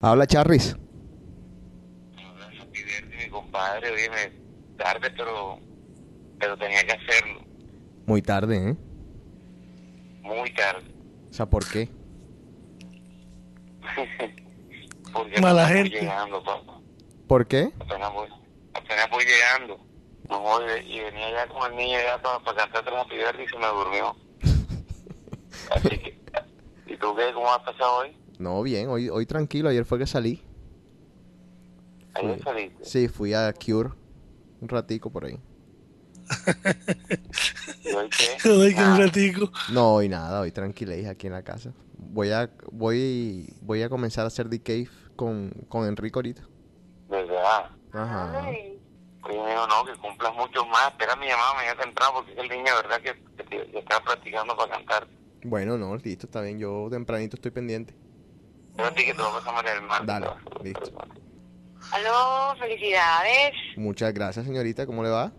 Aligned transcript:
Habla 0.00 0.26
Charris. 0.28 0.76
Mi 3.18 3.28
compadre, 3.30 3.90
oye, 3.90 4.08
me- 4.10 4.76
tarde, 4.76 5.10
pero, 5.16 5.58
pero 6.38 6.56
tenía 6.56 6.84
que 6.86 6.92
hacerlo, 6.92 7.40
Muy 8.06 8.22
tarde, 8.22 8.70
¿eh? 8.70 8.76
muy 10.22 10.52
tarde. 10.54 10.86
O 11.28 11.32
sea, 11.32 11.46
¿por 11.46 11.68
qué? 11.68 11.88
Porque 15.12 15.40
Mala 15.40 15.64
apenas 15.64 15.82
voy 15.82 15.90
gente. 15.90 16.00
llegando, 16.06 16.44
papá. 16.44 16.80
¿Por 17.26 17.46
qué? 17.48 17.72
Apenas 17.80 18.12
voy, 18.12 18.28
apenas 18.74 19.10
voy 19.10 19.24
llegando. 19.24 19.84
No 20.30 20.40
voy, 20.40 20.62
y 20.86 21.00
venía 21.00 21.30
ya 21.32 21.48
con 21.48 21.72
el 21.72 21.76
niño 21.76 21.98
ya 21.98 22.22
para, 22.22 22.38
para 22.40 22.68
cantar 22.70 22.84
birthday 23.10 23.44
y 23.44 23.48
se 23.48 23.58
me 23.58 23.66
durmió. 23.66 24.14
Así 25.74 25.88
que, 25.88 26.20
¿y 26.86 26.96
tú 26.98 27.16
qué? 27.16 27.32
¿Cómo 27.34 27.50
has 27.52 27.62
pasado 27.64 27.96
hoy? 27.98 28.16
No, 28.38 28.62
bien, 28.62 28.88
hoy, 28.88 29.08
hoy 29.08 29.26
tranquilo, 29.26 29.68
ayer 29.68 29.84
fue 29.84 29.98
que 29.98 30.06
salí. 30.06 30.42
Ayer 32.14 32.42
saliste. 32.42 32.84
Sí, 32.84 33.08
fui 33.08 33.34
a 33.34 33.52
Cure 33.52 33.90
un 34.60 34.68
ratico 34.68 35.10
por 35.10 35.24
ahí. 35.24 35.38
¿Y 37.84 37.88
hoy 37.92 38.08
qué? 38.10 38.48
Doy 38.48 38.74
que 38.74 38.80
un 38.80 38.86
Nada. 38.90 39.06
ratico. 39.06 39.50
No, 39.72 39.94
hoy 39.94 40.08
nada, 40.08 40.40
hoy 40.40 40.52
tranquiléis 40.52 41.06
aquí 41.06 41.26
en 41.26 41.32
la 41.32 41.42
casa. 41.42 41.72
Voy 41.96 42.30
a, 42.30 42.50
voy, 42.70 43.52
voy 43.60 43.82
a 43.82 43.88
comenzar 43.88 44.24
a 44.24 44.28
hacer 44.28 44.48
The 44.48 44.60
Cave 44.60 44.88
con, 45.16 45.50
con 45.68 45.86
Enrico 45.86 46.18
ahorita. 46.18 46.42
¿Verdad? 47.08 47.70
Ajá. 47.92 48.48
Oye, 48.48 48.78
mijo, 49.22 49.66
no, 49.66 49.84
que 49.84 49.98
cumplas 50.00 50.34
mucho 50.34 50.64
más. 50.66 50.88
Espera 50.90 51.16
mi 51.16 51.26
llamada 51.26 51.54
mañana 51.54 51.80
temprano 51.80 52.12
porque 52.14 52.32
es 52.32 52.38
el 52.38 52.48
niño, 52.48 52.72
¿verdad? 52.82 53.00
Que, 53.00 53.44
que 53.46 53.78
está 53.78 54.00
practicando 54.00 54.56
para 54.56 54.72
cantar. 54.72 55.08
Bueno, 55.44 55.76
no, 55.78 55.96
listo, 55.96 56.26
está 56.26 56.40
bien. 56.42 56.58
Yo 56.58 56.88
tempranito 56.90 57.36
estoy 57.36 57.50
pendiente. 57.50 57.94
Ti 58.78 59.04
que 59.04 59.12
te 59.12 59.18
lo 59.18 59.32
vas 59.32 59.46
a 59.46 59.52
María 59.52 59.72
del 59.74 59.82
Mar. 59.82 60.06
Dale, 60.06 60.28
listo. 60.62 60.92
Aló, 61.92 62.54
felicidades. 62.58 63.52
Muchas 63.76 64.12
gracias, 64.14 64.46
señorita. 64.46 64.86
¿Cómo 64.86 65.02
le 65.02 65.10
va? 65.10 65.32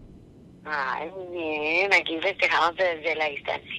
Ay, 0.65 1.09
muy 1.11 1.37
bien, 1.37 1.93
aquí 1.93 2.19
festejamos 2.21 2.75
desde 2.75 3.15
la 3.15 3.25
distancia. 3.25 3.71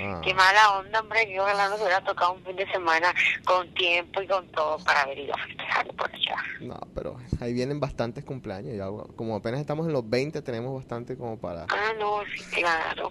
Ah, 0.00 0.20
Qué 0.24 0.32
mala 0.32 0.78
onda, 0.78 1.00
hombre, 1.00 1.26
que 1.26 1.38
ojalá 1.38 1.68
nos 1.68 1.78
hubiera 1.80 2.02
tocado 2.02 2.32
un 2.32 2.44
fin 2.44 2.56
de 2.56 2.66
semana 2.72 3.12
con 3.44 3.72
tiempo 3.74 4.22
y 4.22 4.26
con 4.26 4.50
todo 4.52 4.78
para 4.84 5.02
haber 5.02 5.18
ido 5.18 5.34
a 5.34 5.38
festejar 5.38 5.86
por 5.88 6.10
allá. 6.10 6.36
No, 6.60 6.80
pero 6.94 7.18
ahí 7.40 7.52
vienen 7.52 7.78
bastantes 7.80 8.24
cumpleaños. 8.24 8.74
Ya, 8.76 8.86
como 9.14 9.36
apenas 9.36 9.60
estamos 9.60 9.86
en 9.86 9.92
los 9.92 10.08
20, 10.08 10.40
tenemos 10.40 10.74
bastante 10.74 11.16
como 11.18 11.38
para... 11.38 11.64
Ah, 11.68 11.92
no, 11.98 12.22
sí, 12.34 12.42
claro. 12.62 13.10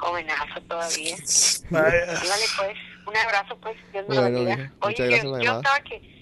Jovenazo 0.00 0.60
todavía. 0.68 1.16
Vaya. 1.70 2.06
Dígale, 2.06 2.44
pues, 2.56 2.78
un 3.06 3.16
abrazo, 3.16 3.56
pues, 3.60 3.76
Dios 3.92 4.06
me 4.08 4.14
Bueno, 4.16 4.22
bendiga. 4.22 4.56
mija, 4.56 4.72
Oye, 4.80 4.96
yo, 5.10 5.38
llamada. 5.38 5.56
estaba 5.58 5.80
que 5.80 6.12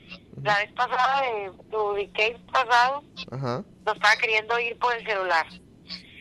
la 0.43 0.59
vez 0.59 0.73
pasada 0.73 1.23
de 1.23 1.51
tu 1.71 1.93
decay 1.95 2.37
pasado, 2.53 3.05
Ajá, 3.31 3.65
no 3.87 3.93
estaba 3.93 4.17
queriendo 4.17 4.59
ir 4.61 4.79
por 4.79 4.95
el 4.97 5.07
celular. 5.07 5.47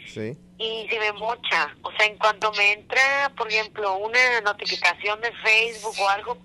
sí. 0.08 0.38
y 0.62 0.88
se 0.90 1.00
me 1.00 1.14
mocha. 1.14 1.74
O 1.84 1.92
sea, 1.94 2.06
en 2.06 2.18
cuanto 2.18 2.52
me 2.52 2.74
entra, 2.74 3.32
por 3.38 3.48
ejemplo, 3.50 3.96
una 3.96 4.42
notificación 4.42 5.22
de 5.22 5.32
Facebook 5.42 5.96
o 6.02 6.10
algo, 6.10 6.38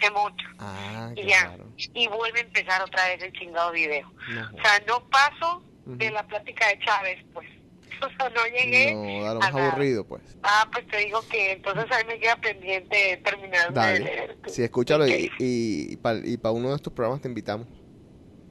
se 0.00 0.10
mocha. 0.12 0.46
Ah, 0.60 1.10
Y 1.16 1.26
ya. 1.26 1.56
Y 1.76 2.06
vuelve 2.06 2.38
a 2.38 2.42
empezar 2.42 2.80
otra 2.82 3.04
vez 3.08 3.20
el 3.20 3.32
chingado 3.32 3.72
video. 3.72 4.08
No, 4.28 4.42
O 4.56 4.62
sea, 4.62 4.80
no 4.86 5.00
paso 5.08 5.60
de 5.86 6.08
la 6.12 6.22
plática 6.28 6.68
de 6.68 6.78
Chávez, 6.84 7.24
pues. 7.34 7.48
O 8.06 8.10
sea, 8.18 8.30
no 8.30 8.44
llegué. 8.46 8.92
no, 8.94 9.22
da 9.24 9.34
lo 9.34 9.40
a 9.40 9.42
más 9.44 9.54
nada. 9.54 9.68
aburrido, 9.68 10.04
pues. 10.04 10.22
Ah, 10.42 10.68
pues 10.72 10.86
te 10.88 10.98
digo 10.98 11.20
que 11.30 11.52
entonces 11.52 11.84
ahí 11.90 12.04
me 12.06 12.18
queda 12.18 12.36
pendiente 12.36 13.20
terminar 13.24 13.68
de 13.68 13.74
Dale. 13.74 13.98
leer. 14.00 14.38
Sí, 14.46 14.62
escúchalo 14.62 15.06
y, 15.08 15.26
Ok. 15.26 15.32
y, 15.38 15.96
para 15.98 16.52
uno 16.52 16.70
de 16.70 16.76
estos 16.76 16.92
programas 16.92 17.20
te 17.20 17.28
invitamos. 17.28 17.68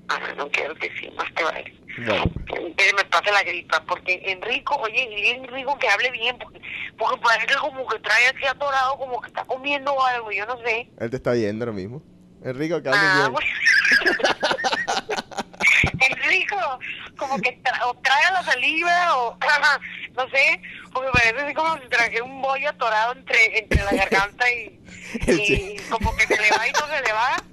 Ah, 0.10 0.20
no 0.38 0.50
quiero 0.52 0.74
que 0.76 0.90
sí, 1.00 1.10
más 1.18 1.28
te 1.36 1.44
vale. 1.44 1.74
Bueno, 2.06 2.32
Que 2.48 2.94
me 2.96 3.04
pase 3.06 3.32
la 3.32 3.42
gripa, 3.44 3.84
porque 3.88 4.22
Enrico, 4.26 4.76
oye, 4.76 5.10
y 5.12 5.28
Enrico 5.30 5.78
que 5.80 5.90
hable 5.90 6.12
bien, 6.12 6.38
porque, 6.38 6.62
porque 6.98 7.20
parece 7.22 7.48
que 7.48 7.56
como 7.56 7.88
que 7.88 8.00
trae 8.00 8.28
así 8.28 8.46
atorado, 8.46 8.98
como 8.98 9.20
que 9.20 9.28
está 9.30 9.44
comiendo 9.46 9.92
algo, 10.06 10.32
yo 10.32 10.46
no 10.46 10.58
sé. 10.64 10.92
él 10.98 11.10
te 11.10 11.16
está 11.18 11.34
viendo 11.34 11.66
ahora 11.66 11.76
mismo. 11.76 12.04
Enrico, 12.42 12.82
que 12.82 12.90
hables 12.90 13.04
Ah, 13.04 13.30
bien. 13.30 13.32
bueno. 13.34 13.48
Enrico, 16.10 16.80
como 17.18 17.38
que 17.40 17.62
tra- 17.64 17.82
o 17.86 17.94
trae 17.96 18.32
la 18.32 18.44
saliva 18.44 19.18
o 19.18 19.38
no 20.16 20.30
sé, 20.30 20.62
porque 20.94 21.10
parece 21.12 21.40
así 21.42 21.54
como 21.54 21.78
si 21.82 21.88
traje 21.90 22.22
un 22.22 22.42
bollo 22.42 22.70
atorado 22.70 23.14
entre, 23.14 23.60
entre 23.60 23.84
la 23.84 23.92
garganta 23.92 24.46
y, 24.52 24.80
como 25.90 26.16
que 26.16 26.28
se 26.28 26.38
le 26.42 26.50
va 26.52 26.68
y 26.68 26.72
no 26.72 26.88
se 26.88 27.02
le 27.04 27.14
va. 27.14 27.44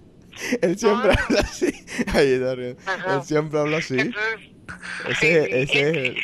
Él 0.63 0.79
siempre 0.79 1.13
Ah. 1.13 1.25
habla 1.25 1.41
así. 1.41 1.87
Riendo. 2.13 2.77
Ajá. 2.87 3.15
Él 3.15 3.23
siempre 3.23 3.61
habla 3.61 3.79
así. 3.79 3.99
Entonces, 4.01 4.41
Ese, 5.09 5.17
sí, 5.21 5.27
ese 5.51 5.63
es 5.63 5.75
el... 5.97 6.17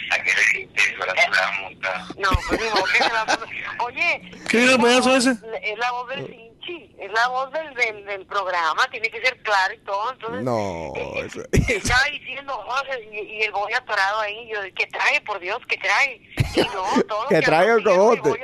No, 2.19 2.31
pues 2.49 2.61
ni 2.61 2.69
modo 2.71 2.85
que 2.85 2.99
se 3.03 3.13
la 3.13 3.39
Oye, 3.85 4.31
¿Qué 4.49 4.65
es 4.65 4.71
el 4.73 4.81
pedazo 4.81 5.17
ese? 5.17 5.31
es 5.63 5.79
la 5.79 5.91
voz 5.93 6.09
del 6.09 6.50
Es 6.99 7.13
la 7.13 7.29
voz 7.29 7.51
del, 7.53 7.75
del, 7.75 8.05
del 8.07 8.27
programa, 8.27 8.87
tiene 8.91 9.09
que 9.11 9.21
ser 9.21 9.41
claro 9.43 9.75
y 9.75 9.79
todo, 9.79 10.13
entonces... 10.13 10.43
No, 10.43 10.93
eh, 10.97 11.27
eso- 11.27 11.43
Estaba 11.53 12.05
diciendo, 12.11 12.53
José, 12.67 13.09
y, 13.13 13.17
y 13.19 13.43
el 13.43 13.53
bollo 13.53 13.77
atorado 13.77 14.21
ahí, 14.21 14.49
yo, 14.53 14.61
¿qué 14.77 14.87
trae, 14.87 15.21
por 15.23 15.41
Dios, 15.41 15.59
qué 15.69 15.77
trae? 15.79 16.21
Y 16.57 16.61
no, 16.75 17.03
todo 17.09 17.23
lo 17.25 17.29
Que 17.29 17.41
traiga 17.43 17.75
el 17.75 17.83
cogote. 17.85 18.31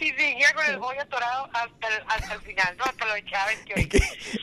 Y 0.00 0.10
seguía 0.10 0.52
con 0.54 0.64
el 0.66 0.78
bollo 0.78 1.00
atorado 1.00 1.48
hasta 1.52 1.88
el, 1.88 2.02
hasta 2.06 2.34
el 2.34 2.40
final, 2.42 2.76
¿no? 2.78 2.84
Hasta 2.84 3.06
lo 3.06 3.14
de 3.14 3.24
Chávez 3.24 3.58
que 3.64 3.80
Es 3.80 3.88
que, 3.88 3.98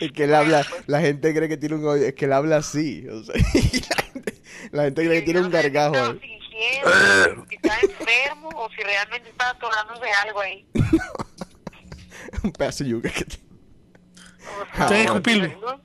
es 0.05 0.11
que 0.11 0.23
él 0.23 0.33
habla, 0.35 0.65
la 0.87 0.99
gente 0.99 1.33
cree 1.33 1.47
que 1.47 1.57
tiene 1.57 1.75
un 1.75 2.03
es 2.03 2.13
que 2.15 2.25
él 2.25 2.33
habla 2.33 2.57
así, 2.57 3.07
o 3.07 3.23
sea, 3.23 3.35
y 3.53 3.79
la 3.79 4.03
gente, 4.03 4.33
la 4.71 4.83
gente 4.83 5.05
cree 5.05 5.19
que 5.19 5.25
tiene 5.25 5.41
un 5.41 5.51
gargajo 5.51 5.95
Estaba 5.95 6.15
fingiendo, 6.57 7.45
si 7.49 7.55
está 7.55 7.79
enfermo 7.81 8.49
o 8.55 8.69
si 8.69 8.81
realmente 8.83 9.29
está 9.29 9.49
atorándose 9.49 10.11
algo 10.23 10.39
ahí. 10.41 10.65
un 12.43 12.51
pedazo 12.51 12.83
de 12.83 12.89
yuca 12.89 13.09
que 13.09 13.25
te- 13.25 15.03
escupirlo. 15.03 15.81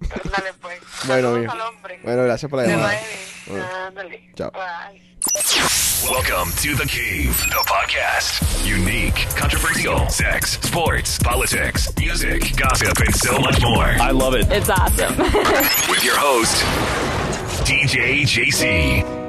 Dale, 0.00 0.52
pues. 0.60 0.78
Bueno, 1.06 1.34
bien. 1.34 1.50
Bueno, 2.04 2.24
gracias 2.24 2.50
por 2.50 2.60
la 2.62 2.66
llamada. 2.68 3.00
Ándale. 3.86 4.30
Chao. 4.34 4.50
Bye. 4.52 5.02
Welcome 6.04 6.52
to 6.62 6.76
The 6.76 6.86
Cave, 6.86 7.34
the 7.48 7.64
podcast. 7.66 8.42
Unique, 8.64 9.26
controversial, 9.36 10.08
sex, 10.08 10.58
sports, 10.62 11.18
politics, 11.18 11.90
music, 11.98 12.54
gossip, 12.56 13.00
and 13.00 13.14
so 13.16 13.38
much 13.40 13.60
more. 13.62 13.96
I 14.00 14.10
love 14.12 14.34
it. 14.34 14.46
It's 14.52 14.68
awesome. 14.68 15.16
With 15.90 16.04
your 16.04 16.16
host, 16.16 16.62
DJ 17.64 18.22
JC. 18.22 19.25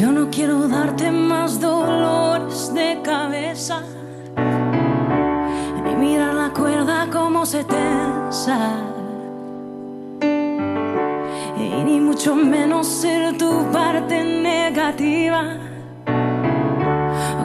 Yo 0.00 0.10
no 0.12 0.30
quiero 0.30 0.66
darte 0.66 1.10
más 1.10 1.60
dolores 1.60 2.72
de 2.72 3.02
cabeza, 3.02 3.82
ni 5.84 5.94
mirar 5.94 6.32
la 6.32 6.50
cuerda 6.54 7.06
como 7.12 7.44
se 7.44 7.64
tensa, 7.64 8.78
y 11.54 11.84
ni 11.84 12.00
mucho 12.00 12.34
menos 12.34 12.86
ser 12.86 13.36
tu 13.36 13.70
parte 13.70 14.24
negativa. 14.24 15.58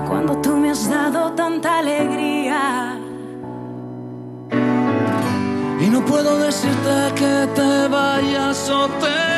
Cuando 0.08 0.38
tú 0.38 0.56
me 0.56 0.70
has 0.70 0.90
dado 0.90 1.34
tanta 1.34 1.80
alegría. 1.80 2.98
Y 5.82 5.90
no 5.90 6.06
puedo 6.06 6.40
decirte 6.40 6.96
que 7.16 7.50
te 7.54 7.88
vayas 7.90 8.70
o 8.70 8.88
te. 9.02 9.35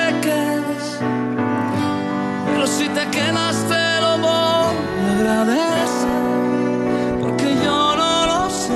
Si 2.68 2.88
te 2.90 3.08
quedas 3.10 3.56
te 3.68 4.02
lo 4.02 4.18
voy 4.20 4.76
a 5.02 5.14
agradecer. 5.18 6.10
Porque 7.22 7.56
yo 7.64 7.96
no 7.96 8.26
lo 8.28 8.50
sé. 8.50 8.74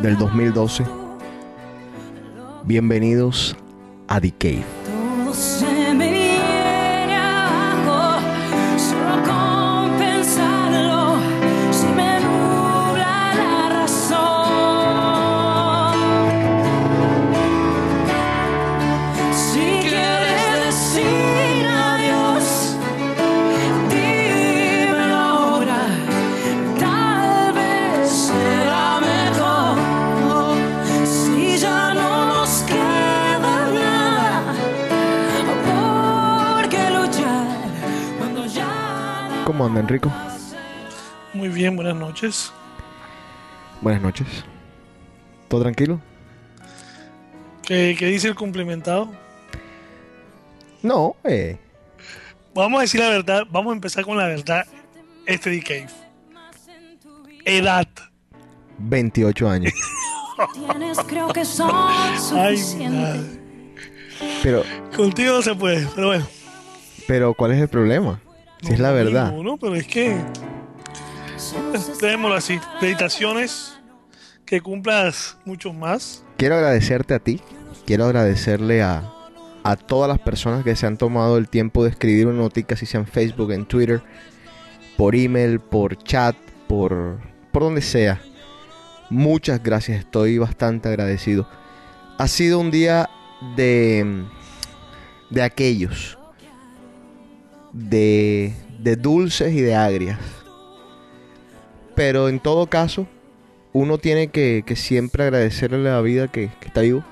del 0.02 0.18
2012. 0.18 0.84
Bienvenidos 2.64 3.56
a 4.06 4.20
The 4.20 4.32
Cave. 4.32 4.77
Enrico? 39.88 40.12
Muy 41.32 41.48
bien, 41.48 41.74
buenas 41.74 41.96
noches. 41.96 42.52
Buenas 43.80 44.02
noches. 44.02 44.26
¿Todo 45.48 45.62
tranquilo? 45.62 45.98
¿Qué, 47.62 47.96
qué 47.98 48.04
dice 48.04 48.28
el 48.28 48.34
cumplimentado? 48.34 49.10
No, 50.82 51.16
eh. 51.24 51.58
Vamos 52.54 52.80
a 52.80 52.82
decir 52.82 53.00
la 53.00 53.08
verdad, 53.08 53.44
vamos 53.50 53.70
a 53.70 53.76
empezar 53.76 54.04
con 54.04 54.18
la 54.18 54.26
verdad. 54.26 54.66
Este 55.24 55.48
de 55.48 55.62
Cave. 55.62 55.88
Edad. 57.46 57.88
28 58.76 59.48
años. 59.48 59.72
Tienes, 60.52 60.98
creo 60.98 61.28
que 61.28 61.46
son 61.46 61.70
Ay. 62.34 62.62
Pero, 64.42 64.64
Contigo 64.94 65.36
no 65.36 65.42
se 65.42 65.54
puede, 65.54 65.86
pero 65.94 66.08
bueno. 66.08 66.26
pero 67.06 67.32
¿cuál 67.32 67.52
es 67.52 67.60
el 67.62 67.68
problema? 67.68 68.20
Si 68.62 68.72
es 68.72 68.78
la 68.80 68.92
verdad. 68.92 69.32
No, 69.32 69.56
pero 69.56 69.74
es 69.74 69.86
que. 69.86 70.16
Dejémoslo 72.00 72.36
así. 72.36 72.58
Meditaciones. 72.80 73.78
Que 74.44 74.60
cumplas 74.60 75.36
muchos 75.44 75.74
más. 75.74 76.24
Quiero 76.38 76.54
agradecerte 76.54 77.14
a 77.14 77.18
ti. 77.18 77.40
Quiero 77.84 78.06
agradecerle 78.06 78.82
a, 78.82 79.12
a 79.62 79.76
todas 79.76 80.08
las 80.08 80.18
personas 80.18 80.64
que 80.64 80.76
se 80.76 80.86
han 80.86 80.96
tomado 80.96 81.36
el 81.36 81.48
tiempo 81.48 81.84
de 81.84 81.90
escribir 81.90 82.26
una 82.26 82.38
notica, 82.38 82.76
si 82.76 82.86
sea 82.86 83.00
en 83.00 83.06
Facebook, 83.06 83.52
en 83.52 83.66
Twitter, 83.66 84.02
por 84.96 85.14
email, 85.14 85.60
por 85.60 85.96
chat, 86.02 86.36
por, 86.66 87.18
por 87.52 87.62
donde 87.62 87.82
sea. 87.82 88.20
Muchas 89.10 89.62
gracias, 89.62 90.00
estoy 90.00 90.38
bastante 90.38 90.88
agradecido. 90.88 91.48
Ha 92.18 92.28
sido 92.28 92.58
un 92.58 92.70
día 92.70 93.08
de, 93.56 94.24
de 95.30 95.42
aquellos, 95.42 96.17
de, 97.72 98.52
de 98.78 98.96
dulces 98.96 99.52
y 99.52 99.60
de 99.60 99.74
agrias. 99.74 100.18
Pero 101.94 102.28
en 102.28 102.40
todo 102.40 102.68
caso, 102.68 103.06
uno 103.72 103.98
tiene 103.98 104.28
que, 104.28 104.62
que 104.66 104.76
siempre 104.76 105.24
agradecerle 105.24 105.82
la 105.82 106.00
vida 106.00 106.28
que, 106.28 106.50
que 106.60 106.68
está 106.68 106.80
vivo. 106.82 107.04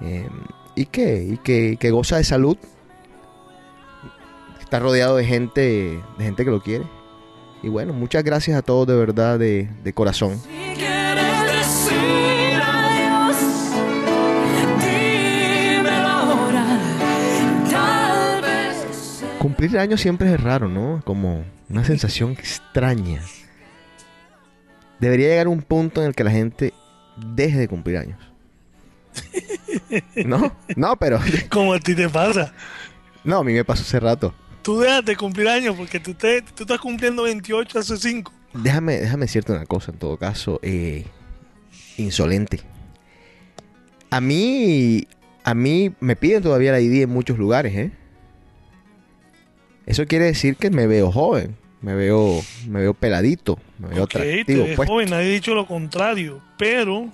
Eh, 0.00 0.28
y 0.74 0.86
que, 0.86 1.24
y 1.24 1.36
que, 1.36 1.76
que 1.78 1.90
goza 1.90 2.16
de 2.16 2.24
salud. 2.24 2.56
Está 4.60 4.78
rodeado 4.78 5.16
de 5.16 5.24
gente, 5.24 6.00
de 6.18 6.24
gente 6.24 6.44
que 6.44 6.50
lo 6.50 6.62
quiere. 6.62 6.84
Y 7.62 7.68
bueno, 7.68 7.92
muchas 7.92 8.24
gracias 8.24 8.56
a 8.56 8.62
todos 8.62 8.86
de 8.86 8.96
verdad, 8.96 9.38
de, 9.38 9.68
de 9.82 9.92
corazón. 9.92 10.40
Cumplir 19.40 19.78
años 19.78 20.02
siempre 20.02 20.30
es 20.30 20.38
raro, 20.38 20.68
¿no? 20.68 21.00
Como 21.06 21.46
una 21.70 21.82
sensación 21.82 22.32
extraña. 22.32 23.22
Debería 24.98 25.28
llegar 25.28 25.48
un 25.48 25.62
punto 25.62 26.02
en 26.02 26.08
el 26.08 26.14
que 26.14 26.24
la 26.24 26.30
gente 26.30 26.74
deje 27.16 27.56
de 27.56 27.66
cumplir 27.66 27.96
años. 27.96 28.18
No, 30.26 30.54
no, 30.76 30.96
pero 30.96 31.18
Como 31.50 31.72
a 31.72 31.80
ti 31.80 31.94
te 31.94 32.06
pasa. 32.10 32.52
no, 33.24 33.38
a 33.38 33.44
mí 33.44 33.54
me 33.54 33.64
pasó 33.64 33.80
hace 33.80 33.98
rato. 33.98 34.34
Tú 34.60 34.78
dejas 34.78 35.06
de 35.06 35.16
cumplir 35.16 35.48
años 35.48 35.74
porque 35.74 35.98
tú, 35.98 36.12
te, 36.12 36.42
tú 36.42 36.64
estás 36.64 36.78
cumpliendo 36.78 37.22
28 37.22 37.78
hace 37.78 37.96
5. 37.96 38.30
Déjame, 38.52 38.98
déjame 38.98 39.22
decirte 39.24 39.52
una 39.52 39.64
cosa, 39.64 39.90
en 39.90 39.98
todo 39.98 40.18
caso, 40.18 40.60
eh, 40.62 41.06
insolente. 41.96 42.60
A 44.10 44.20
mí, 44.20 45.08
a 45.44 45.54
mí 45.54 45.94
me 45.98 46.14
piden 46.14 46.42
todavía 46.42 46.72
la 46.72 46.80
ID 46.80 47.04
en 47.04 47.08
muchos 47.10 47.38
lugares, 47.38 47.74
¿eh? 47.74 47.90
Eso 49.90 50.06
quiere 50.06 50.26
decir 50.26 50.56
que 50.56 50.70
me 50.70 50.86
veo 50.86 51.10
joven, 51.10 51.56
me 51.82 51.94
veo, 51.94 52.40
me 52.68 52.80
veo 52.80 52.94
peladito, 52.94 53.58
me 53.78 53.88
veo 53.88 54.04
Ok, 54.04 54.10
te 54.12 54.18
atractivo. 54.20 54.64
ves 54.64 54.76
pues. 54.76 54.88
joven, 54.88 55.10
nadie 55.10 55.26
ha 55.26 55.30
dicho 55.34 55.54
lo 55.54 55.66
contrario. 55.66 56.40
Pero 56.56 57.08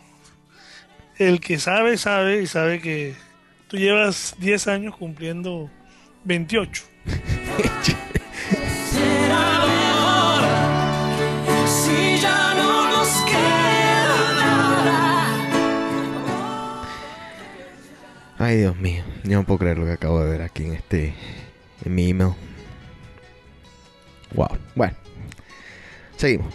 el 1.19 1.41
que 1.41 1.59
sabe, 1.59 1.97
sabe 1.97 2.43
y 2.43 2.47
sabe 2.47 2.81
que 2.81 3.15
tú 3.69 3.79
llevas 3.79 4.35
10 4.41 4.69
años 4.69 4.95
cumpliendo 4.97 5.71
28. 6.25 6.83
será 8.91 9.65
mejor 9.67 10.45
si 11.67 12.19
ya 12.21 12.55
no 12.55 12.91
nos 12.91 13.09
queda 13.25 14.35
nada. 14.85 15.49
Ay, 18.39 18.59
Dios 18.59 18.77
mío, 18.77 19.03
yo 19.25 19.39
no 19.39 19.45
puedo 19.47 19.59
creer 19.61 19.79
lo 19.79 19.87
que 19.87 19.93
acabo 19.93 20.23
de 20.23 20.29
ver 20.31 20.43
aquí 20.43 20.65
en 20.65 20.75
este, 20.75 21.15
en 21.85 21.95
mi 21.95 22.11
email. 22.11 22.33
Wow, 24.35 24.49
bueno, 24.75 24.95
seguimos. 26.17 26.53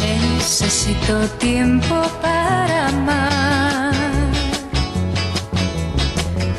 Necesito 0.00 1.28
tiempo 1.38 2.02
para 2.22 2.88
amar. 2.88 3.94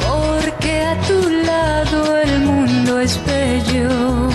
Porque 0.05 0.81
a 0.81 1.01
tu 1.07 1.29
lado 1.45 2.17
el 2.21 2.39
mundo 2.41 2.99
es 2.99 3.19
bello. 3.25 4.29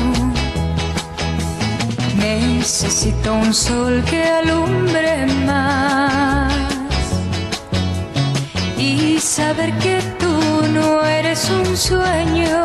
Necesito 2.16 3.34
un 3.34 3.54
sol 3.54 4.02
que 4.10 4.22
alumbre 4.24 5.26
más. 5.46 6.52
Y 8.76 9.18
saber 9.20 9.72
que 9.78 10.21
no 10.72 11.04
eres 11.06 11.48
un 11.50 11.76
sueño. 11.76 12.64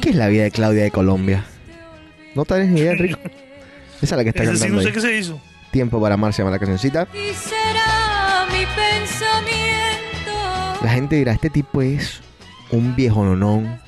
¿Qué 0.00 0.10
es 0.10 0.16
la 0.16 0.28
vida 0.28 0.44
de 0.44 0.50
Claudia 0.50 0.82
de 0.84 0.90
Colombia? 0.90 1.44
No 2.34 2.44
tienes 2.44 2.68
ni 2.68 2.80
idea, 2.80 2.92
Enrico. 2.92 3.20
Esa 4.02 4.14
es 4.14 4.18
la 4.18 4.22
que 4.24 4.30
está 4.30 4.42
sí 4.42 4.48
cantando 4.48 4.76
no 4.76 4.82
sé 4.82 4.88
ahí. 4.88 4.94
qué 4.94 5.00
se 5.00 5.16
hizo. 5.18 5.40
Tiempo 5.70 6.00
para 6.00 6.14
amar 6.14 6.32
se 6.32 6.42
llama 6.42 6.50
la 6.50 6.58
cancioncita. 6.58 7.06
Y 7.14 7.32
será 7.34 8.46
mi 8.50 8.64
pensamiento. 8.66 10.32
La 10.82 10.90
gente 10.90 11.16
dirá, 11.16 11.32
este 11.32 11.50
tipo 11.50 11.80
es 11.82 12.20
un 12.70 12.96
viejo 12.96 13.24
nonón 13.24 13.80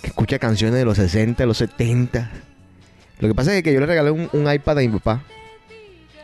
que 0.00 0.08
escucha 0.08 0.38
canciones 0.38 0.76
de 0.78 0.84
los 0.84 0.96
60, 0.96 1.42
de 1.42 1.46
los 1.46 1.58
70. 1.58 2.30
Lo 3.20 3.28
que 3.28 3.34
pasa 3.34 3.54
es 3.54 3.62
que 3.62 3.72
yo 3.72 3.80
le 3.80 3.86
regalé 3.86 4.10
un, 4.10 4.28
un 4.32 4.52
iPad 4.52 4.78
a 4.78 4.80
mi 4.80 4.88
papá 4.88 5.22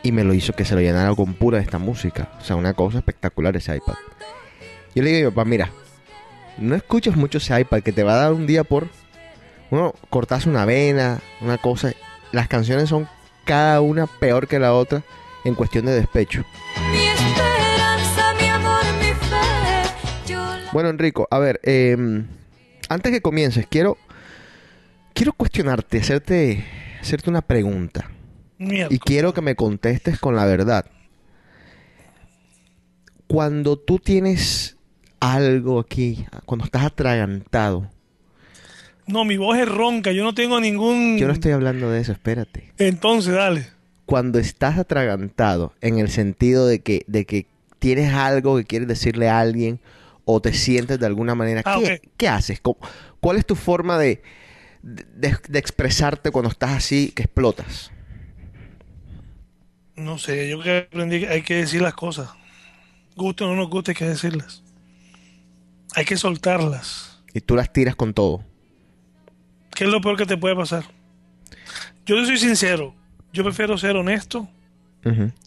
y 0.05 0.11
me 0.11 0.23
lo 0.23 0.35
hizo 0.35 0.53
que 0.53 0.65
se 0.65 0.75
lo 0.75 0.81
llenara 0.81 1.15
con 1.15 1.33
pura 1.33 1.57
de 1.57 1.63
esta 1.63 1.79
música. 1.79 2.29
O 2.39 2.43
sea, 2.43 2.55
una 2.55 2.75
cosa 2.75 2.99
espectacular 2.99 3.57
ese 3.57 3.75
iPad. 3.75 3.95
Yo 4.93 5.01
le 5.01 5.09
digo 5.09 5.27
a 5.27 5.31
mi 5.31 5.35
papá, 5.35 5.49
mira, 5.49 5.71
no 6.59 6.75
escuches 6.75 7.15
mucho 7.15 7.39
ese 7.39 7.59
iPad 7.59 7.81
que 7.81 7.91
te 7.91 8.03
va 8.03 8.13
a 8.13 8.17
dar 8.17 8.33
un 8.33 8.45
día 8.45 8.63
por... 8.63 8.87
Uno 9.71 9.95
cortarse 10.11 10.47
una 10.47 10.63
vena, 10.63 11.21
una 11.41 11.57
cosa. 11.57 11.91
Las 12.31 12.47
canciones 12.47 12.89
son 12.89 13.09
cada 13.45 13.81
una 13.81 14.05
peor 14.05 14.47
que 14.47 14.59
la 14.59 14.75
otra 14.75 15.01
en 15.43 15.55
cuestión 15.55 15.87
de 15.87 15.93
despecho. 15.93 16.45
Mi 16.91 17.07
esperanza, 17.07 18.35
mi 18.39 18.47
amor, 18.47 18.83
mi 18.99 19.11
fe. 19.11 20.27
Yo 20.27 20.37
la 20.37 20.71
Bueno, 20.71 20.89
Enrico, 20.89 21.27
a 21.31 21.39
ver, 21.39 21.59
eh, 21.63 21.97
antes 22.89 23.11
que 23.11 23.21
comiences, 23.21 23.65
quiero 23.67 23.97
quiero 25.15 25.33
cuestionarte, 25.33 25.97
hacerte 25.97 26.63
hacerte 27.01 27.31
una 27.31 27.41
pregunta 27.41 28.11
Mierda. 28.57 28.93
y 28.93 28.99
quiero 28.99 29.33
que 29.33 29.41
me 29.41 29.55
contestes 29.55 30.19
con 30.19 30.35
la 30.35 30.45
verdad. 30.45 30.85
Cuando 33.27 33.77
tú 33.77 33.99
tienes 33.99 34.77
algo 35.19 35.79
aquí, 35.79 36.25
cuando 36.45 36.65
estás 36.65 36.83
atragantado, 36.83 37.89
No, 39.07 39.23
mi 39.25 39.37
voz 39.37 39.57
es 39.57 39.67
ronca, 39.67 40.11
yo 40.11 40.23
no 40.23 40.33
tengo 40.33 40.59
ningún... 40.59 41.17
yo 41.17 41.27
no 41.27 41.33
estoy 41.33 41.51
hablando 41.51 41.89
de 41.91 42.01
eso, 42.01 42.11
espérate. 42.11 42.71
Entonces, 42.77 43.33
dale. 43.33 43.67
Cuando 44.05 44.39
estás 44.39 44.77
atragantado 44.77 45.73
en 45.81 45.97
el 45.99 46.09
sentido 46.09 46.67
de 46.67 46.79
que 46.79 47.03
de 47.07 47.25
que 47.25 47.47
tienes 47.79 48.13
algo 48.13 48.57
que 48.57 48.65
quieres 48.65 48.87
decirle 48.87 49.29
a 49.29 49.39
alguien 49.39 49.79
o 50.25 50.41
te 50.41 50.53
sientes 50.53 50.99
de 50.99 51.05
alguna 51.05 51.35
manera, 51.35 51.61
Ah, 51.65 51.79
¿qué, 52.17 52.27
haces? 52.27 52.59
¿Cómo- 52.61 52.77
¿Cuál 53.19 53.37
es 53.37 53.45
tu 53.45 53.55
forma 53.55 53.97
de, 53.99 54.21
de, 54.83 55.35
de 55.49 55.59
expresarte 55.59 56.29
cuando 56.31 56.49
estás 56.49 56.71
así 56.71 57.11
que 57.15 57.23
explotas? 57.23 57.91
No 59.95 60.17
sé, 60.17 60.49
yo 60.49 60.61
que 60.61 60.87
aprendí 60.91 61.21
que 61.21 61.27
hay 61.29 61.41
que 61.41 61.55
decir 61.55 61.81
las 61.81 61.93
cosas. 61.93 62.29
Guste 63.15 63.43
o 63.43 63.47
no 63.47 63.55
nos 63.55 63.69
guste, 63.69 63.91
hay 63.91 63.95
que 63.95 64.05
decirlas. 64.07 64.61
Hay 65.95 66.03
que 66.05 66.17
soltarlas. 66.17 67.23
Y 67.33 67.41
tú 67.41 67.55
las 67.55 67.71
tiras 67.71 67.95
con 67.95 68.13
todo. 68.13 68.43
¿Qué 69.73 69.85
es 69.85 69.89
lo 69.89 70.01
peor 70.01 70.17
que 70.17 70.25
te 70.25 70.37
puede 70.37 70.55
pasar? 70.55 70.83
Yo 72.05 72.23
soy 72.25 72.37
sincero. 72.37 72.93
Yo 73.33 73.43
prefiero 73.43 73.77
ser 73.77 73.95
honesto 73.97 74.47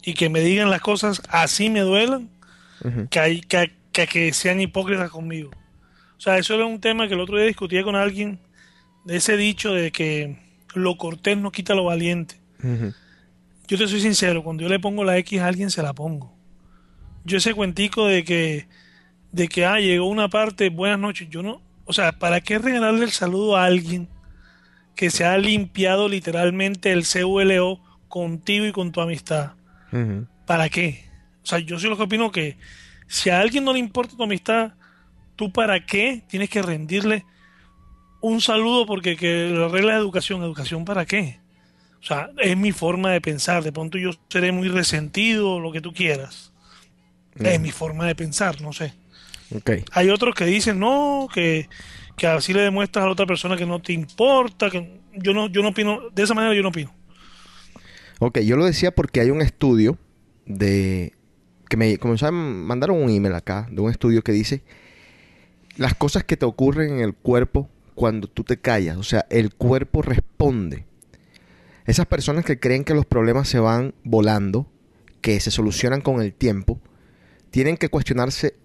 y 0.02 0.14
que 0.14 0.28
me 0.28 0.40
digan 0.40 0.70
las 0.70 0.80
cosas 0.80 1.20
así 1.30 1.68
me 1.70 1.80
duelan 1.80 2.28
que, 3.10 3.18
hay- 3.18 3.40
que, 3.40 3.72
que, 3.92 4.06
que 4.06 4.32
sean 4.32 4.60
hipócritas 4.60 5.10
conmigo. 5.10 5.50
O 6.16 6.20
sea, 6.20 6.38
eso 6.38 6.54
era 6.54 6.64
un 6.66 6.80
tema 6.80 7.08
que 7.08 7.14
el 7.14 7.20
otro 7.20 7.36
día 7.36 7.46
discutía 7.46 7.82
con 7.82 7.96
alguien 7.96 8.38
de 9.04 9.16
ese 9.16 9.36
dicho 9.36 9.72
de 9.72 9.90
que 9.90 10.38
lo 10.74 10.96
cortés 10.96 11.36
no 11.38 11.50
quita 11.50 11.74
lo 11.74 11.84
valiente. 11.84 12.36
Yo 13.68 13.76
te 13.76 13.86
soy 13.86 14.00
sincero, 14.00 14.42
cuando 14.42 14.62
yo 14.62 14.68
le 14.70 14.80
pongo 14.80 15.04
la 15.04 15.18
X 15.18 15.40
a 15.40 15.46
alguien 15.46 15.70
se 15.70 15.82
la 15.82 15.92
pongo. 15.92 16.34
yo 17.24 17.36
ese 17.36 17.52
cuentico 17.52 18.06
de 18.06 18.24
que, 18.24 18.66
de 19.30 19.46
que, 19.46 19.66
ah, 19.66 19.78
llegó 19.78 20.06
una 20.06 20.28
parte, 20.28 20.70
buenas 20.70 20.98
noches, 20.98 21.28
yo 21.28 21.42
no, 21.42 21.60
o 21.84 21.92
sea, 21.92 22.12
¿para 22.12 22.40
qué 22.40 22.58
regalarle 22.58 23.04
el 23.04 23.10
saludo 23.10 23.56
a 23.56 23.64
alguien 23.64 24.08
que 24.96 25.10
se 25.10 25.26
ha 25.26 25.36
limpiado 25.36 26.08
literalmente 26.08 26.92
el 26.92 27.04
CULO 27.06 27.80
contigo 28.08 28.64
y 28.64 28.72
con 28.72 28.90
tu 28.90 29.02
amistad? 29.02 29.52
¿Para 30.46 30.70
qué? 30.70 31.04
O 31.42 31.46
sea, 31.46 31.58
yo 31.58 31.78
soy 31.78 31.90
lo 31.90 31.98
que 31.98 32.04
opino 32.04 32.32
que 32.32 32.56
si 33.06 33.28
a 33.28 33.38
alguien 33.38 33.64
no 33.64 33.74
le 33.74 33.80
importa 33.80 34.16
tu 34.16 34.22
amistad, 34.22 34.72
¿tú 35.36 35.52
para 35.52 35.84
qué 35.84 36.24
tienes 36.26 36.48
que 36.48 36.62
rendirle 36.62 37.26
un 38.22 38.40
saludo 38.40 38.86
porque 38.86 39.16
que 39.16 39.50
la 39.50 39.68
regla 39.68 39.92
de 39.92 39.98
educación, 39.98 40.42
educación 40.42 40.86
para 40.86 41.04
qué? 41.04 41.38
O 42.00 42.04
sea, 42.04 42.30
es 42.38 42.56
mi 42.56 42.72
forma 42.72 43.10
de 43.12 43.20
pensar. 43.20 43.62
De 43.62 43.72
pronto 43.72 43.98
yo 43.98 44.10
seré 44.28 44.52
muy 44.52 44.68
resentido, 44.68 45.60
lo 45.60 45.72
que 45.72 45.80
tú 45.80 45.92
quieras. 45.92 46.52
Es 47.38 47.60
mi 47.60 47.70
forma 47.70 48.06
de 48.06 48.14
pensar, 48.14 48.60
no 48.60 48.72
sé. 48.72 48.94
Ok. 49.54 49.70
Hay 49.92 50.10
otros 50.10 50.34
que 50.34 50.44
dicen, 50.44 50.78
no, 50.78 51.28
que, 51.32 51.68
que 52.16 52.26
así 52.26 52.52
le 52.52 52.62
demuestras 52.62 53.04
a 53.04 53.06
la 53.06 53.12
otra 53.12 53.26
persona 53.26 53.56
que 53.56 53.64
no 53.64 53.80
te 53.80 53.92
importa, 53.92 54.70
que 54.70 55.00
yo 55.14 55.32
no, 55.32 55.48
yo 55.48 55.62
no 55.62 55.68
opino, 55.68 56.10
de 56.10 56.22
esa 56.22 56.34
manera 56.34 56.54
yo 56.54 56.62
no 56.62 56.70
opino. 56.70 56.92
Ok, 58.18 58.40
yo 58.40 58.56
lo 58.56 58.64
decía 58.64 58.90
porque 58.90 59.20
hay 59.20 59.30
un 59.30 59.40
estudio 59.40 59.96
de... 60.46 61.12
que 61.68 61.76
me 61.76 61.96
comenzaron, 61.98 62.64
mandaron 62.64 63.00
un 63.00 63.10
email 63.10 63.34
acá, 63.34 63.68
de 63.70 63.80
un 63.80 63.90
estudio 63.90 64.22
que 64.22 64.32
dice 64.32 64.62
las 65.78 65.94
cosas 65.94 66.24
que 66.24 66.36
te 66.36 66.44
ocurren 66.44 66.94
en 66.94 67.00
el 67.00 67.14
cuerpo 67.14 67.70
cuando 67.94 68.28
tú 68.28 68.44
te 68.44 68.58
callas. 68.58 68.96
O 68.98 69.04
sea, 69.04 69.24
el 69.30 69.54
cuerpo 69.54 70.02
responde. 70.02 70.84
Esas 71.88 72.04
personas 72.04 72.44
que 72.44 72.60
creen 72.60 72.84
que 72.84 72.92
los 72.92 73.06
problemas 73.06 73.48
se 73.48 73.60
van 73.60 73.94
volando, 74.04 74.70
que 75.22 75.40
se 75.40 75.50
solucionan 75.50 76.02
con 76.02 76.20
el 76.20 76.34
tiempo, 76.34 76.78
tienen 77.50 77.78
que 77.78 77.88
cuestionarse 77.88 78.56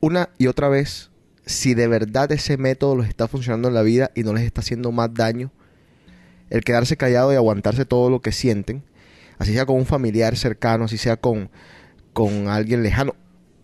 una 0.00 0.30
y 0.38 0.46
otra 0.46 0.70
vez 0.70 1.10
si 1.44 1.74
de 1.74 1.86
verdad 1.86 2.32
ese 2.32 2.56
método 2.56 2.96
les 2.96 3.10
está 3.10 3.28
funcionando 3.28 3.68
en 3.68 3.74
la 3.74 3.82
vida 3.82 4.10
y 4.14 4.22
no 4.22 4.32
les 4.32 4.44
está 4.44 4.62
haciendo 4.62 4.90
más 4.90 5.12
daño. 5.12 5.52
El 6.48 6.64
quedarse 6.64 6.96
callado 6.96 7.30
y 7.30 7.36
aguantarse 7.36 7.84
todo 7.84 8.08
lo 8.08 8.22
que 8.22 8.32
sienten, 8.32 8.82
así 9.36 9.52
sea 9.52 9.66
con 9.66 9.76
un 9.76 9.84
familiar 9.84 10.34
cercano, 10.38 10.86
así 10.86 10.96
sea 10.96 11.18
con, 11.18 11.50
con 12.14 12.48
alguien 12.48 12.82
lejano, 12.82 13.16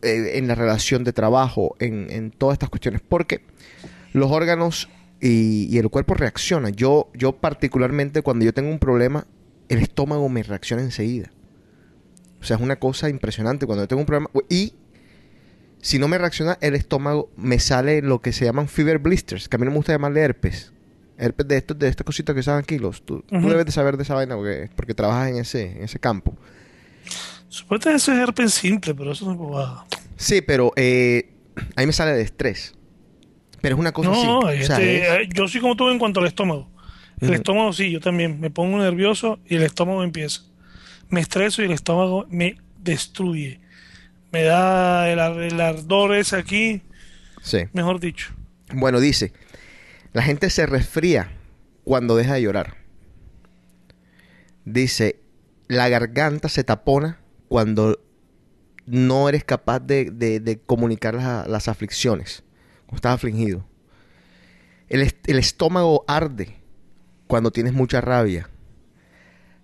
eh, 0.02 0.32
en 0.34 0.48
la 0.48 0.54
relación 0.54 1.02
de 1.04 1.14
trabajo, 1.14 1.76
en, 1.78 2.10
en 2.10 2.30
todas 2.30 2.56
estas 2.56 2.68
cuestiones, 2.68 3.00
porque 3.00 3.40
los 4.12 4.30
órganos 4.30 4.90
y, 5.20 5.66
y 5.74 5.78
el 5.78 5.88
cuerpo 5.90 6.14
reaccionan. 6.14 6.72
Yo, 6.74 7.10
yo 7.14 7.32
particularmente 7.32 8.22
cuando 8.22 8.44
yo 8.44 8.52
tengo 8.54 8.70
un 8.70 8.78
problema, 8.78 9.26
el 9.68 9.78
estómago 9.80 10.28
me 10.28 10.42
reacciona 10.42 10.82
enseguida. 10.82 11.30
O 12.40 12.44
sea, 12.44 12.56
es 12.56 12.62
una 12.62 12.76
cosa 12.76 13.08
impresionante 13.08 13.66
cuando 13.66 13.84
yo 13.84 13.88
tengo 13.88 14.00
un 14.00 14.06
problema. 14.06 14.30
Y 14.48 14.74
si 15.80 15.98
no 15.98 16.08
me 16.08 16.18
reacciona 16.18 16.56
el 16.60 16.74
estómago, 16.74 17.30
me 17.36 17.58
sale 17.58 18.00
lo 18.02 18.20
que 18.20 18.32
se 18.32 18.44
llaman 18.44 18.68
fever 18.68 18.98
blisters, 18.98 19.48
que 19.48 19.56
a 19.56 19.58
mí 19.58 19.64
no 19.64 19.70
me 19.72 19.76
gusta 19.76 19.92
llamarle 19.92 20.20
herpes. 20.20 20.72
Herpes 21.16 21.48
de 21.48 21.56
estos, 21.56 21.76
de 21.78 21.88
estas 21.88 22.04
cositas 22.04 22.34
que 22.34 22.44
saben 22.44 22.64
kilos. 22.64 23.02
Tú, 23.04 23.22
tú 23.28 23.36
Ujú. 23.36 23.48
debes 23.48 23.66
de 23.66 23.72
saber 23.72 23.96
de 23.96 24.04
esa 24.04 24.14
vaina 24.14 24.36
porque, 24.36 24.70
porque 24.76 24.94
trabajas 24.94 25.30
en 25.30 25.36
ese, 25.38 25.72
en 25.72 25.82
ese 25.82 25.98
campo. 25.98 26.36
Supuestamente 27.48 27.96
eso 28.02 28.12
es 28.12 28.18
herpes 28.20 28.54
simple, 28.54 28.94
pero 28.94 29.12
eso 29.12 29.24
no 29.24 29.32
es 29.32 29.38
bobada. 29.38 29.84
Sí, 30.16 30.42
pero 30.42 30.72
eh, 30.76 31.32
a 31.74 31.80
mí 31.80 31.86
me 31.86 31.92
sale 31.92 32.12
de 32.12 32.22
estrés. 32.22 32.74
Pero 33.60 33.74
es 33.76 33.80
una 33.80 33.92
cosa 33.92 34.12
así. 34.12 34.26
No, 34.26 34.38
O 34.40 34.42
sea, 34.50 34.52
este, 34.54 34.98
es- 34.98 35.08
eh, 35.26 35.28
yo 35.34 35.48
soy 35.48 35.60
como 35.60 35.76
tú 35.76 35.88
en 35.90 35.98
cuanto 35.98 36.20
al 36.20 36.26
estómago. 36.26 36.70
El 37.20 37.34
estómago 37.34 37.72
sí, 37.72 37.90
yo 37.90 38.00
también. 38.00 38.38
Me 38.38 38.50
pongo 38.50 38.78
nervioso 38.78 39.40
y 39.46 39.56
el 39.56 39.62
estómago 39.64 40.04
empieza. 40.04 40.42
Me 41.08 41.20
estreso 41.20 41.62
y 41.62 41.64
el 41.64 41.72
estómago 41.72 42.26
me 42.30 42.58
destruye. 42.78 43.60
Me 44.30 44.42
da 44.44 45.10
el, 45.10 45.18
ar- 45.18 45.40
el 45.40 45.60
ardor 45.60 46.14
ese 46.14 46.36
aquí, 46.36 46.82
sí. 47.42 47.60
mejor 47.72 47.98
dicho. 47.98 48.32
Bueno, 48.72 49.00
dice, 49.00 49.32
la 50.12 50.22
gente 50.22 50.48
se 50.50 50.66
resfría 50.66 51.32
cuando 51.82 52.14
deja 52.14 52.34
de 52.34 52.42
llorar. 52.42 52.76
Dice, 54.64 55.18
la 55.66 55.88
garganta 55.88 56.48
se 56.48 56.62
tapona 56.64 57.18
cuando 57.48 57.98
no 58.86 59.28
eres 59.28 59.44
capaz 59.44 59.80
de, 59.80 60.10
de- 60.10 60.40
de 60.40 60.58
comunicar 60.60 61.14
la- 61.14 61.46
las 61.48 61.68
aflicciones, 61.68 62.42
estás 62.96 63.14
afligido. 63.14 63.64
El, 64.88 65.12
el 65.26 65.38
estómago 65.38 66.04
arde 66.08 66.56
cuando 67.26 67.50
tienes 67.50 67.72
mucha 67.72 68.00
rabia. 68.00 68.48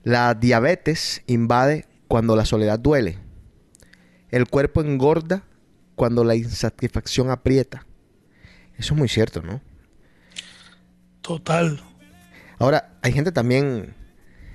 La 0.02 0.34
diabetes 0.34 1.22
invade 1.26 1.86
cuando 2.08 2.36
la 2.36 2.44
soledad 2.44 2.78
duele. 2.78 3.18
El 4.30 4.48
cuerpo 4.48 4.82
engorda 4.82 5.44
cuando 5.94 6.24
la 6.24 6.34
insatisfacción 6.34 7.30
aprieta. 7.30 7.86
Eso 8.76 8.94
es 8.94 8.98
muy 8.98 9.08
cierto, 9.08 9.42
¿no? 9.42 9.60
Total. 11.22 11.80
Ahora, 12.58 12.98
hay 13.02 13.12
gente 13.12 13.32
también 13.32 13.94